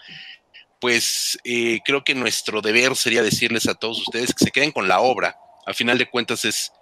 pues 0.81 1.39
eh, 1.45 1.81
creo 1.85 2.03
que 2.03 2.15
nuestro 2.15 2.63
deber 2.63 2.97
sería 2.97 3.23
decirles 3.23 3.69
a 3.69 3.75
todos 3.75 4.01
ustedes 4.01 4.35
que 4.35 4.45
se 4.45 4.51
queden 4.51 4.73
con 4.73 4.89
la 4.89 5.01
obra. 5.01 5.37
A 5.67 5.75
final 5.75 5.99
de 5.99 6.09
cuentas 6.09 6.45
es, 6.45 6.73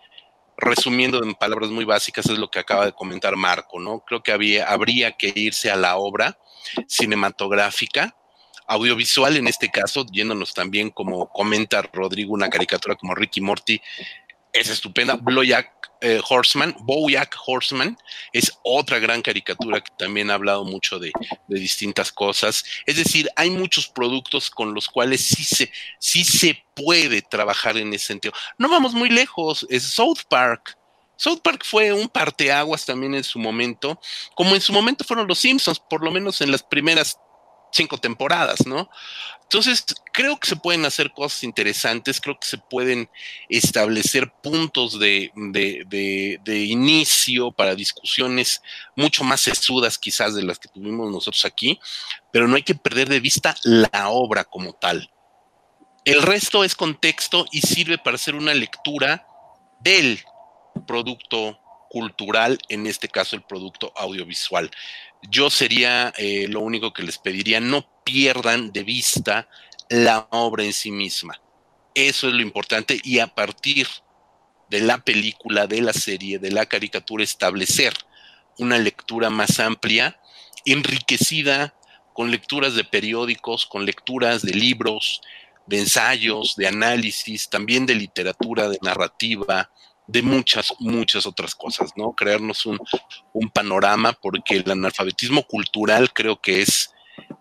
resumiendo 0.57 1.23
en 1.23 1.35
palabras 1.35 1.71
muy 1.71 1.85
básicas, 1.85 2.27
es 2.27 2.39
lo 2.39 2.51
que 2.51 2.61
acaba 2.61 2.87
de 2.87 2.93
comentar 2.93 3.37
Marco, 3.37 3.81
¿no? 3.81 4.01
Creo 4.01 4.23
que 4.23 4.33
había, 4.33 4.69
habría 4.69 5.13
que 5.13 5.33
irse 5.35 5.71
a 5.71 5.77
la 5.77 5.97
obra 5.97 6.39
cinematográfica, 6.87 8.15
audiovisual 8.67 9.37
en 9.37 9.49
este 9.49 9.71
caso, 9.71 10.05
yéndonos 10.13 10.55
también 10.55 10.91
como 10.91 11.29
comenta 11.31 11.83
Rodrigo, 11.83 12.35
una 12.35 12.51
caricatura 12.51 12.97
como 12.97 13.15
Ricky 13.15 13.41
Morty, 13.41 13.81
es 14.53 14.69
estupenda. 14.69 15.15
Boyack 15.15 15.79
eh, 16.01 16.21
Horseman, 16.29 16.77
Bojack 16.81 17.37
Horseman, 17.45 17.99
es 18.33 18.53
otra 18.63 19.01
gran 19.01 19.21
caricatura 19.21 19.81
que 19.81 19.91
también 19.99 20.31
ha 20.31 20.35
hablado 20.35 20.65
mucho 20.65 21.01
de, 21.01 21.13
distintas 21.49 22.13
cosas. 22.13 22.65
Es 22.87 22.97
decir, 22.97 23.29
hay 23.35 23.51
muchos 23.51 23.89
productos 23.89 24.49
con 24.49 24.75
los 24.75 24.89
cuales 24.89 25.25
sí 25.25 25.43
se, 25.43 25.73
sí 25.99 26.23
se 26.23 26.63
puede 26.75 27.21
trabajar 27.23 27.77
en 27.77 27.93
ese 27.93 28.07
sentido. 28.07 28.33
No 28.59 28.69
vamos 28.69 28.95
muy 28.95 29.11
lejos, 29.11 29.67
es 29.71 29.83
South 29.83 30.21
Park. 30.29 30.77
South 31.17 31.41
Park 31.43 31.65
fue 31.65 31.93
un 31.93 32.09
parteaguas 32.09 32.87
también 32.87 33.17
en 33.17 33.25
su 33.25 33.41
momento, 33.41 34.01
como 34.37 34.55
en 34.55 34.61
su 34.61 34.73
momento 34.73 35.03
fueron 35.03 35.27
los 35.27 35.41
Simpsons, 35.41 35.81
por 35.81 36.05
lo 36.05 36.13
menos 36.13 36.41
en 36.41 36.53
las 36.53 36.63
primeras 36.63 37.19
cinco 37.73 37.99
temporadas, 37.99 38.67
¿no? 38.67 38.89
Entonces, 39.43 39.83
creo 40.13 40.39
que 40.39 40.47
se 40.47 40.57
pueden 40.57 40.85
hacer 40.85 41.11
cosas 41.11 41.43
interesantes, 41.43 42.21
creo 42.21 42.39
que 42.39 42.47
se 42.47 42.59
pueden 42.59 43.09
establecer 43.49 44.31
puntos 44.43 44.99
de, 44.99 45.33
inicio 46.47 47.51
para 47.53 47.75
discusiones 47.75 48.63
mucho 48.95 49.25
más 49.25 49.41
sesudas 49.41 49.97
quizás 49.97 50.35
de 50.35 50.43
las 50.43 50.59
que 50.59 50.69
tuvimos 50.69 51.11
nosotros 51.11 51.47
aquí, 51.47 51.81
pero 52.31 52.47
no 52.47 52.57
hay 52.57 52.63
que 52.63 52.75
perder 52.75 53.09
de 53.09 53.21
vista 53.21 53.57
la 53.63 54.11
obra 54.11 54.45
como 54.45 54.75
tal. 54.75 55.11
El 56.05 56.21
resto 56.21 56.63
es 56.63 56.75
contexto 56.75 57.47
y 57.51 57.63
sirve 57.63 57.97
para 57.97 58.17
hacer 58.17 58.35
una 58.35 58.53
lectura 58.53 59.27
del 59.81 60.21
producto 60.87 61.59
cultural, 61.89 62.59
en 62.69 62.87
este 62.87 63.09
caso 63.09 63.35
el 63.35 63.43
producto 63.43 63.93
audiovisual. 63.97 64.71
Yo 65.23 65.51
sería 65.51 66.13
eh, 66.17 66.47
lo 66.49 66.61
único 66.61 66.93
que 66.93 67.03
les 67.03 67.19
pediría, 67.19 67.61
no 67.61 67.87
pierdan 68.05 68.73
de 68.73 68.85
vista 68.85 69.49
la 69.89 70.29
obra 70.31 70.65
en 70.65 70.73
sí 70.73 70.91
misma. 70.91 71.41
Eso 71.95 72.29
es 72.29 72.35
lo 72.35 72.43
importante 72.43 73.01
y 73.03 73.19
a 73.19 73.27
partir 73.27 73.89
de 74.71 74.81
la 74.81 74.99
película, 74.99 75.67
de 75.67 75.81
la 75.81 75.93
serie, 75.93 76.39
de 76.39 76.53
la 76.53 76.67
caricatura, 76.67 77.25
establecer 77.25 77.95
una 78.59 78.79
lectura 78.79 79.31
más 79.31 79.59
amplia, 79.61 80.21
enriquecida 80.65 81.75
con 82.13 82.31
lecturas 82.31 82.75
de 82.75 82.85
periódicos, 82.85 83.67
con 83.67 83.87
lecturas 83.87 84.43
de 84.43 84.53
libros, 84.53 85.21
de 85.67 85.81
ensayos, 85.81 86.57
de 86.57 86.67
análisis, 86.67 87.49
también 87.49 87.87
de 87.87 87.95
literatura, 87.95 88.69
de 88.69 88.79
narrativa, 88.83 89.71
de 90.09 90.23
muchas, 90.23 90.73
muchas 90.81 91.27
otras 91.27 91.55
cosas, 91.55 91.93
¿no? 91.95 92.13
Crearnos 92.15 92.67
un, 92.67 92.81
panorama, 93.53 94.15
porque 94.15 94.57
el 94.57 94.71
analfabetismo 94.71 95.45
cultural 95.45 96.13
creo 96.13 96.41
que 96.41 96.63
es, 96.63 96.91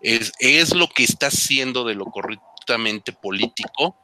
es, 0.02 0.32
es, 0.38 0.74
lo 0.74 0.88
que 0.88 1.02
está 1.02 1.28
haciendo 1.28 1.84
de 1.84 1.94
lo 1.94 2.04
correctamente 2.04 3.12
político, 3.12 3.96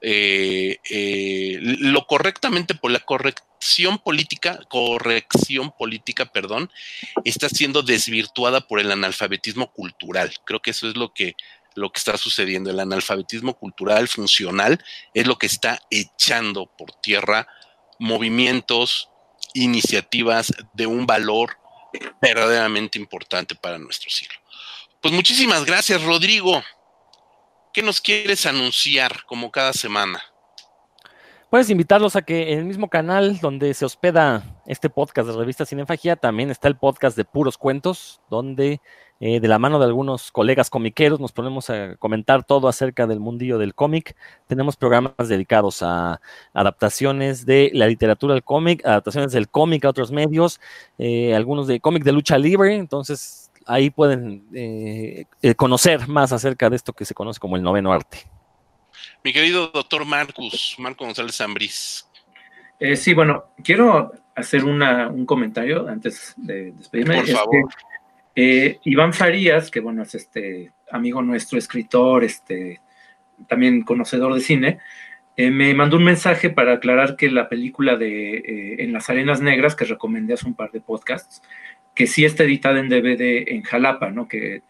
eh, 0.00 0.78
eh, 0.88 1.58
lo 1.60 2.06
correctamente 2.06 2.74
por 2.74 2.92
la 2.92 3.00
corrección 3.00 3.98
política, 3.98 4.60
corrección 4.68 5.72
política, 5.76 6.26
perdón, 6.26 6.70
está 7.24 7.48
siendo 7.48 7.82
desvirtuada 7.82 8.60
por 8.60 8.78
el 8.78 8.92
analfabetismo 8.92 9.72
cultural. 9.72 10.32
Creo 10.44 10.60
que 10.60 10.70
eso 10.70 10.88
es 10.88 10.96
lo 10.96 11.12
que, 11.12 11.34
lo 11.74 11.90
que 11.90 11.98
está 11.98 12.16
sucediendo. 12.16 12.70
El 12.70 12.80
analfabetismo 12.80 13.54
cultural 13.54 14.06
funcional 14.06 14.82
es 15.12 15.26
lo 15.26 15.38
que 15.38 15.46
está 15.46 15.80
echando 15.90 16.66
por 16.78 16.92
tierra 16.92 17.48
movimientos, 18.02 19.08
iniciativas 19.54 20.52
de 20.72 20.86
un 20.86 21.06
valor 21.06 21.56
verdaderamente 22.20 22.98
importante 22.98 23.54
para 23.54 23.78
nuestro 23.78 24.10
siglo. 24.10 24.34
Pues 25.00 25.14
muchísimas 25.14 25.64
gracias, 25.64 26.02
Rodrigo. 26.02 26.62
¿Qué 27.72 27.80
nos 27.80 28.00
quieres 28.00 28.44
anunciar 28.44 29.24
como 29.24 29.50
cada 29.52 29.72
semana? 29.72 30.22
Puedes 31.48 31.70
invitarlos 31.70 32.16
a 32.16 32.22
que 32.22 32.52
en 32.52 32.60
el 32.60 32.64
mismo 32.64 32.88
canal 32.88 33.38
donde 33.38 33.72
se 33.74 33.84
hospeda 33.84 34.42
este 34.66 34.90
podcast 34.90 35.28
de 35.28 35.36
Revista 35.36 35.66
Cinefagia 35.66 36.16
también 36.16 36.50
está 36.50 36.66
el 36.66 36.76
podcast 36.76 37.16
de 37.16 37.24
Puros 37.24 37.56
Cuentos, 37.56 38.20
donde 38.30 38.80
eh, 39.24 39.38
de 39.38 39.46
la 39.46 39.60
mano 39.60 39.78
de 39.78 39.84
algunos 39.84 40.32
colegas 40.32 40.68
comiqueros, 40.68 41.20
nos 41.20 41.30
ponemos 41.30 41.70
a 41.70 41.94
comentar 41.94 42.42
todo 42.42 42.66
acerca 42.66 43.06
del 43.06 43.20
mundillo 43.20 43.56
del 43.56 43.72
cómic. 43.72 44.16
Tenemos 44.48 44.76
programas 44.76 45.28
dedicados 45.28 45.80
a 45.84 46.20
adaptaciones 46.52 47.46
de 47.46 47.70
la 47.72 47.86
literatura 47.86 48.34
al 48.34 48.42
cómic, 48.42 48.84
adaptaciones 48.84 49.30
del 49.30 49.48
cómic 49.48 49.84
a 49.84 49.90
otros 49.90 50.10
medios, 50.10 50.60
eh, 50.98 51.36
algunos 51.36 51.68
de 51.68 51.78
cómic 51.78 52.02
de 52.02 52.10
lucha 52.10 52.36
libre, 52.36 52.74
entonces 52.74 53.52
ahí 53.64 53.90
pueden 53.90 54.44
eh, 54.52 55.24
conocer 55.54 56.08
más 56.08 56.32
acerca 56.32 56.68
de 56.68 56.74
esto 56.74 56.92
que 56.92 57.04
se 57.04 57.14
conoce 57.14 57.38
como 57.38 57.54
el 57.54 57.62
noveno 57.62 57.92
arte. 57.92 58.26
Mi 59.22 59.32
querido 59.32 59.68
doctor 59.68 60.04
Marcus, 60.04 60.74
Marco 60.78 61.04
González 61.04 61.36
Zambriz. 61.36 62.08
sí, 62.96 63.14
bueno, 63.14 63.44
quiero 63.62 64.10
hacer 64.34 64.64
un 64.64 65.26
comentario 65.26 65.86
antes 65.86 66.34
de 66.36 66.72
despedirme. 66.72 67.18
Por 67.18 67.28
favor. 67.28 67.70
Eh, 68.34 68.78
Iván 68.84 69.12
Farías, 69.12 69.70
que 69.70 69.80
bueno, 69.80 70.02
es 70.02 70.14
este 70.14 70.72
amigo 70.90 71.22
nuestro, 71.22 71.58
escritor, 71.58 72.24
este, 72.24 72.80
también 73.48 73.82
conocedor 73.82 74.34
de 74.34 74.40
cine, 74.40 74.78
eh, 75.36 75.50
me 75.50 75.74
mandó 75.74 75.96
un 75.96 76.04
mensaje 76.04 76.50
para 76.50 76.74
aclarar 76.74 77.16
que 77.16 77.30
la 77.30 77.48
película 77.48 77.96
de 77.96 78.36
eh, 78.36 78.84
En 78.84 78.92
las 78.92 79.08
Arenas 79.08 79.40
Negras, 79.40 79.74
que 79.74 79.84
recomendé 79.84 80.34
hace 80.34 80.46
un 80.46 80.54
par 80.54 80.70
de 80.70 80.80
podcasts, 80.80 81.42
que 81.94 82.06
sí 82.06 82.24
está 82.24 82.44
editada 82.44 82.80
en 82.80 82.88
DVD 82.88 83.44
en 83.48 83.62
Jalapa, 83.62 84.10
¿no? 84.10 84.28
Que 84.28 84.62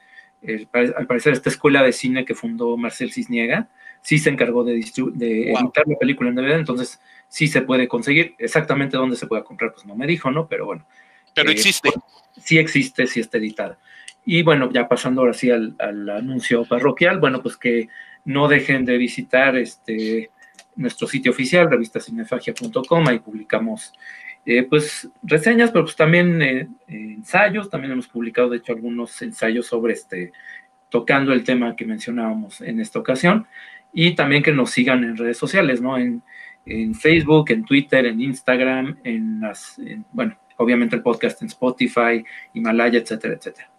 al 0.73 1.07
parecer 1.07 1.33
esta 1.33 1.51
escuela 1.51 1.85
de 1.85 1.93
cine 1.93 2.25
que 2.25 2.35
fundó 2.35 2.77
Marcel 2.77 3.13
Cisniega, 3.13 3.69
sí 4.01 4.19
se 4.19 4.29
encargó 4.29 4.65
de, 4.65 4.75
de 5.15 5.53
editar 5.53 5.87
la 5.87 5.97
película 5.97 6.31
en 6.31 6.35
DVD, 6.35 6.55
entonces 6.55 7.01
sí 7.29 7.47
se 7.47 7.63
puede 7.63 7.87
conseguir. 7.87 8.35
Exactamente 8.39 8.97
dónde 8.97 9.17
se 9.17 9.29
puede 9.29 9.45
comprar, 9.45 9.73
pues 9.73 9.87
no 9.87 9.95
me 9.95 10.07
dijo, 10.07 10.31
¿no? 10.31 10.49
Pero 10.49 10.67
bueno. 10.67 10.85
Pero 11.35 11.51
existe 11.51 11.91
sí 12.43 12.59
existe, 12.59 13.07
sí 13.07 13.21
está 13.21 13.39
editada. 13.39 13.79
Y 14.25 14.43
bueno, 14.43 14.71
ya 14.73 14.89
pasando 14.89 15.23
ahora 15.23 15.33
sí 15.33 15.51
al, 15.51 15.77
anuncio 15.81 16.65
parroquial, 16.65 17.19
bueno, 17.19 17.43
pues 17.43 17.57
que 17.57 17.89
no 18.25 18.49
dejen 18.49 18.85
de 18.85 18.99
visitar 18.99 19.57
este 19.57 20.31
nuestro 20.75 21.07
sitio 21.07 21.33
oficial, 21.33 21.69
revistacinefagia.com, 21.69 23.09
ahí 23.09 23.19
publicamos 23.19 23.93
eh, 24.47 24.63
pues 24.63 25.09
reseñas, 25.23 25.71
pero 25.71 25.85
pues 25.85 25.97
también 25.97 26.41
eh, 26.41 26.67
ensayos, 26.89 27.69
también 27.69 27.93
hemos 27.93 28.09
publicado 28.09 28.49
de 28.49 28.57
hecho 28.57 28.73
algunos 28.73 29.21
ensayos 29.21 29.67
sobre 29.67 29.93
este, 29.93 30.33
tocando 30.89 31.35
el 31.35 31.45
tema 31.45 31.77
que 31.77 31.85
mencionábamos 31.85 32.63
en 32.63 32.81
esta 32.81 32.99
ocasión, 32.99 33.47
y 33.93 34.15
también 34.15 34.43
que 34.43 34.53
nos 34.53 34.71
sigan 34.71 35.05
en 35.05 35.19
redes 35.19 35.37
sociales, 35.37 35.83
¿no? 35.83 35.99
En, 35.99 36.23
Facebook, 36.95 37.51
en 37.51 37.65
Twitter, 37.65 38.07
en 38.07 38.21
Instagram, 38.21 38.97
en 39.03 39.41
las, 39.41 39.81
bueno, 40.13 40.37
obviamente 40.63 40.97
el 40.97 41.03
podcast 41.03 41.43
en 41.43 41.49
Spotify, 41.49 42.25
Himalaya, 42.55 42.99
etcétera, 42.99 43.35
etcétera. 43.35 43.73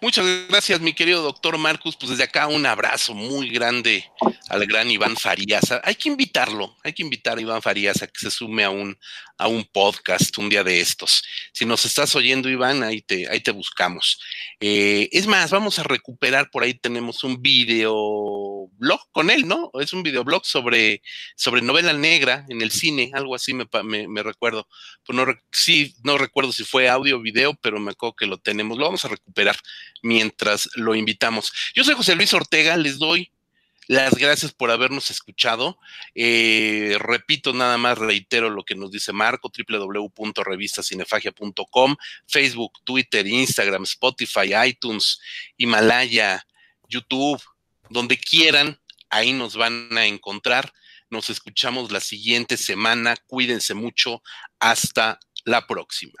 Muchas 0.00 0.24
gracias, 0.48 0.80
mi 0.80 0.92
querido 0.92 1.22
doctor 1.22 1.58
Marcus. 1.58 1.96
Pues 1.96 2.10
desde 2.10 2.22
acá 2.22 2.46
un 2.46 2.64
abrazo 2.66 3.14
muy 3.14 3.48
grande 3.50 4.04
al 4.48 4.64
gran 4.64 4.88
Iván 4.88 5.16
Farías. 5.16 5.74
Hay 5.82 5.96
que 5.96 6.08
invitarlo, 6.08 6.76
hay 6.84 6.92
que 6.92 7.02
invitar 7.02 7.36
a 7.36 7.40
Iván 7.40 7.62
Farías 7.62 8.00
a 8.00 8.06
que 8.06 8.20
se 8.20 8.30
sume 8.30 8.62
a 8.62 8.70
un, 8.70 8.96
a 9.38 9.48
un 9.48 9.64
podcast 9.64 10.38
un 10.38 10.48
día 10.48 10.62
de 10.62 10.80
estos. 10.80 11.24
Si 11.52 11.66
nos 11.66 11.84
estás 11.84 12.14
oyendo, 12.14 12.48
Iván, 12.48 12.84
ahí 12.84 13.02
te, 13.02 13.28
ahí 13.28 13.40
te 13.40 13.50
buscamos. 13.50 14.20
Eh, 14.60 15.08
es 15.10 15.26
más, 15.26 15.50
vamos 15.50 15.80
a 15.80 15.82
recuperar, 15.82 16.48
por 16.50 16.62
ahí 16.62 16.74
tenemos 16.74 17.24
un 17.24 17.42
video 17.42 17.92
blog 18.76 19.00
con 19.12 19.30
él, 19.30 19.46
¿no? 19.46 19.70
Es 19.80 19.92
un 19.92 20.02
videoblog 20.02 20.44
sobre, 20.44 21.02
sobre 21.36 21.62
novela 21.62 21.92
negra 21.92 22.44
en 22.48 22.62
el 22.62 22.70
cine, 22.70 23.10
algo 23.14 23.34
así 23.34 23.54
me, 23.54 23.66
me, 23.84 24.22
recuerdo. 24.22 24.68
Pues 25.04 25.16
no, 25.16 25.26
sí, 25.50 25.94
no 26.02 26.18
recuerdo 26.18 26.52
si 26.52 26.64
fue 26.64 26.88
audio 26.88 27.16
o 27.16 27.20
video, 27.20 27.54
pero 27.54 27.78
me 27.78 27.92
acuerdo 27.92 28.16
que 28.16 28.26
lo 28.26 28.38
tenemos. 28.38 28.78
Lo 28.78 28.84
vamos 28.84 29.04
a 29.04 29.08
recuperar 29.08 29.56
mientras 30.02 30.68
lo 30.74 30.94
invitamos. 30.94 31.52
Yo 31.74 31.84
soy 31.84 31.94
José 31.94 32.14
Luis 32.14 32.32
Ortega, 32.34 32.76
les 32.76 32.98
doy 32.98 33.30
las 33.88 34.14
gracias 34.14 34.52
por 34.52 34.70
habernos 34.70 35.10
escuchado. 35.10 35.80
Eh, 36.14 36.96
repito, 37.00 37.52
nada 37.54 37.78
más 37.78 37.98
reitero 37.98 38.50
lo 38.50 38.62
que 38.62 38.74
nos 38.74 38.90
dice 38.92 39.14
Marco, 39.14 39.50
www.revistacinefagia.com, 39.50 41.96
Facebook, 42.26 42.72
Twitter, 42.84 43.26
Instagram, 43.26 43.84
Spotify, 43.84 44.50
iTunes, 44.66 45.18
Himalaya, 45.56 46.46
YouTube, 46.86 47.40
donde 47.90 48.18
quieran, 48.18 48.80
ahí 49.10 49.32
nos 49.32 49.56
van 49.56 49.96
a 49.96 50.06
encontrar. 50.06 50.72
Nos 51.10 51.30
escuchamos 51.30 51.90
la 51.90 52.00
siguiente 52.00 52.56
semana. 52.56 53.16
Cuídense 53.26 53.74
mucho. 53.74 54.22
Hasta 54.60 55.18
la 55.44 55.66
próxima. 55.66 56.18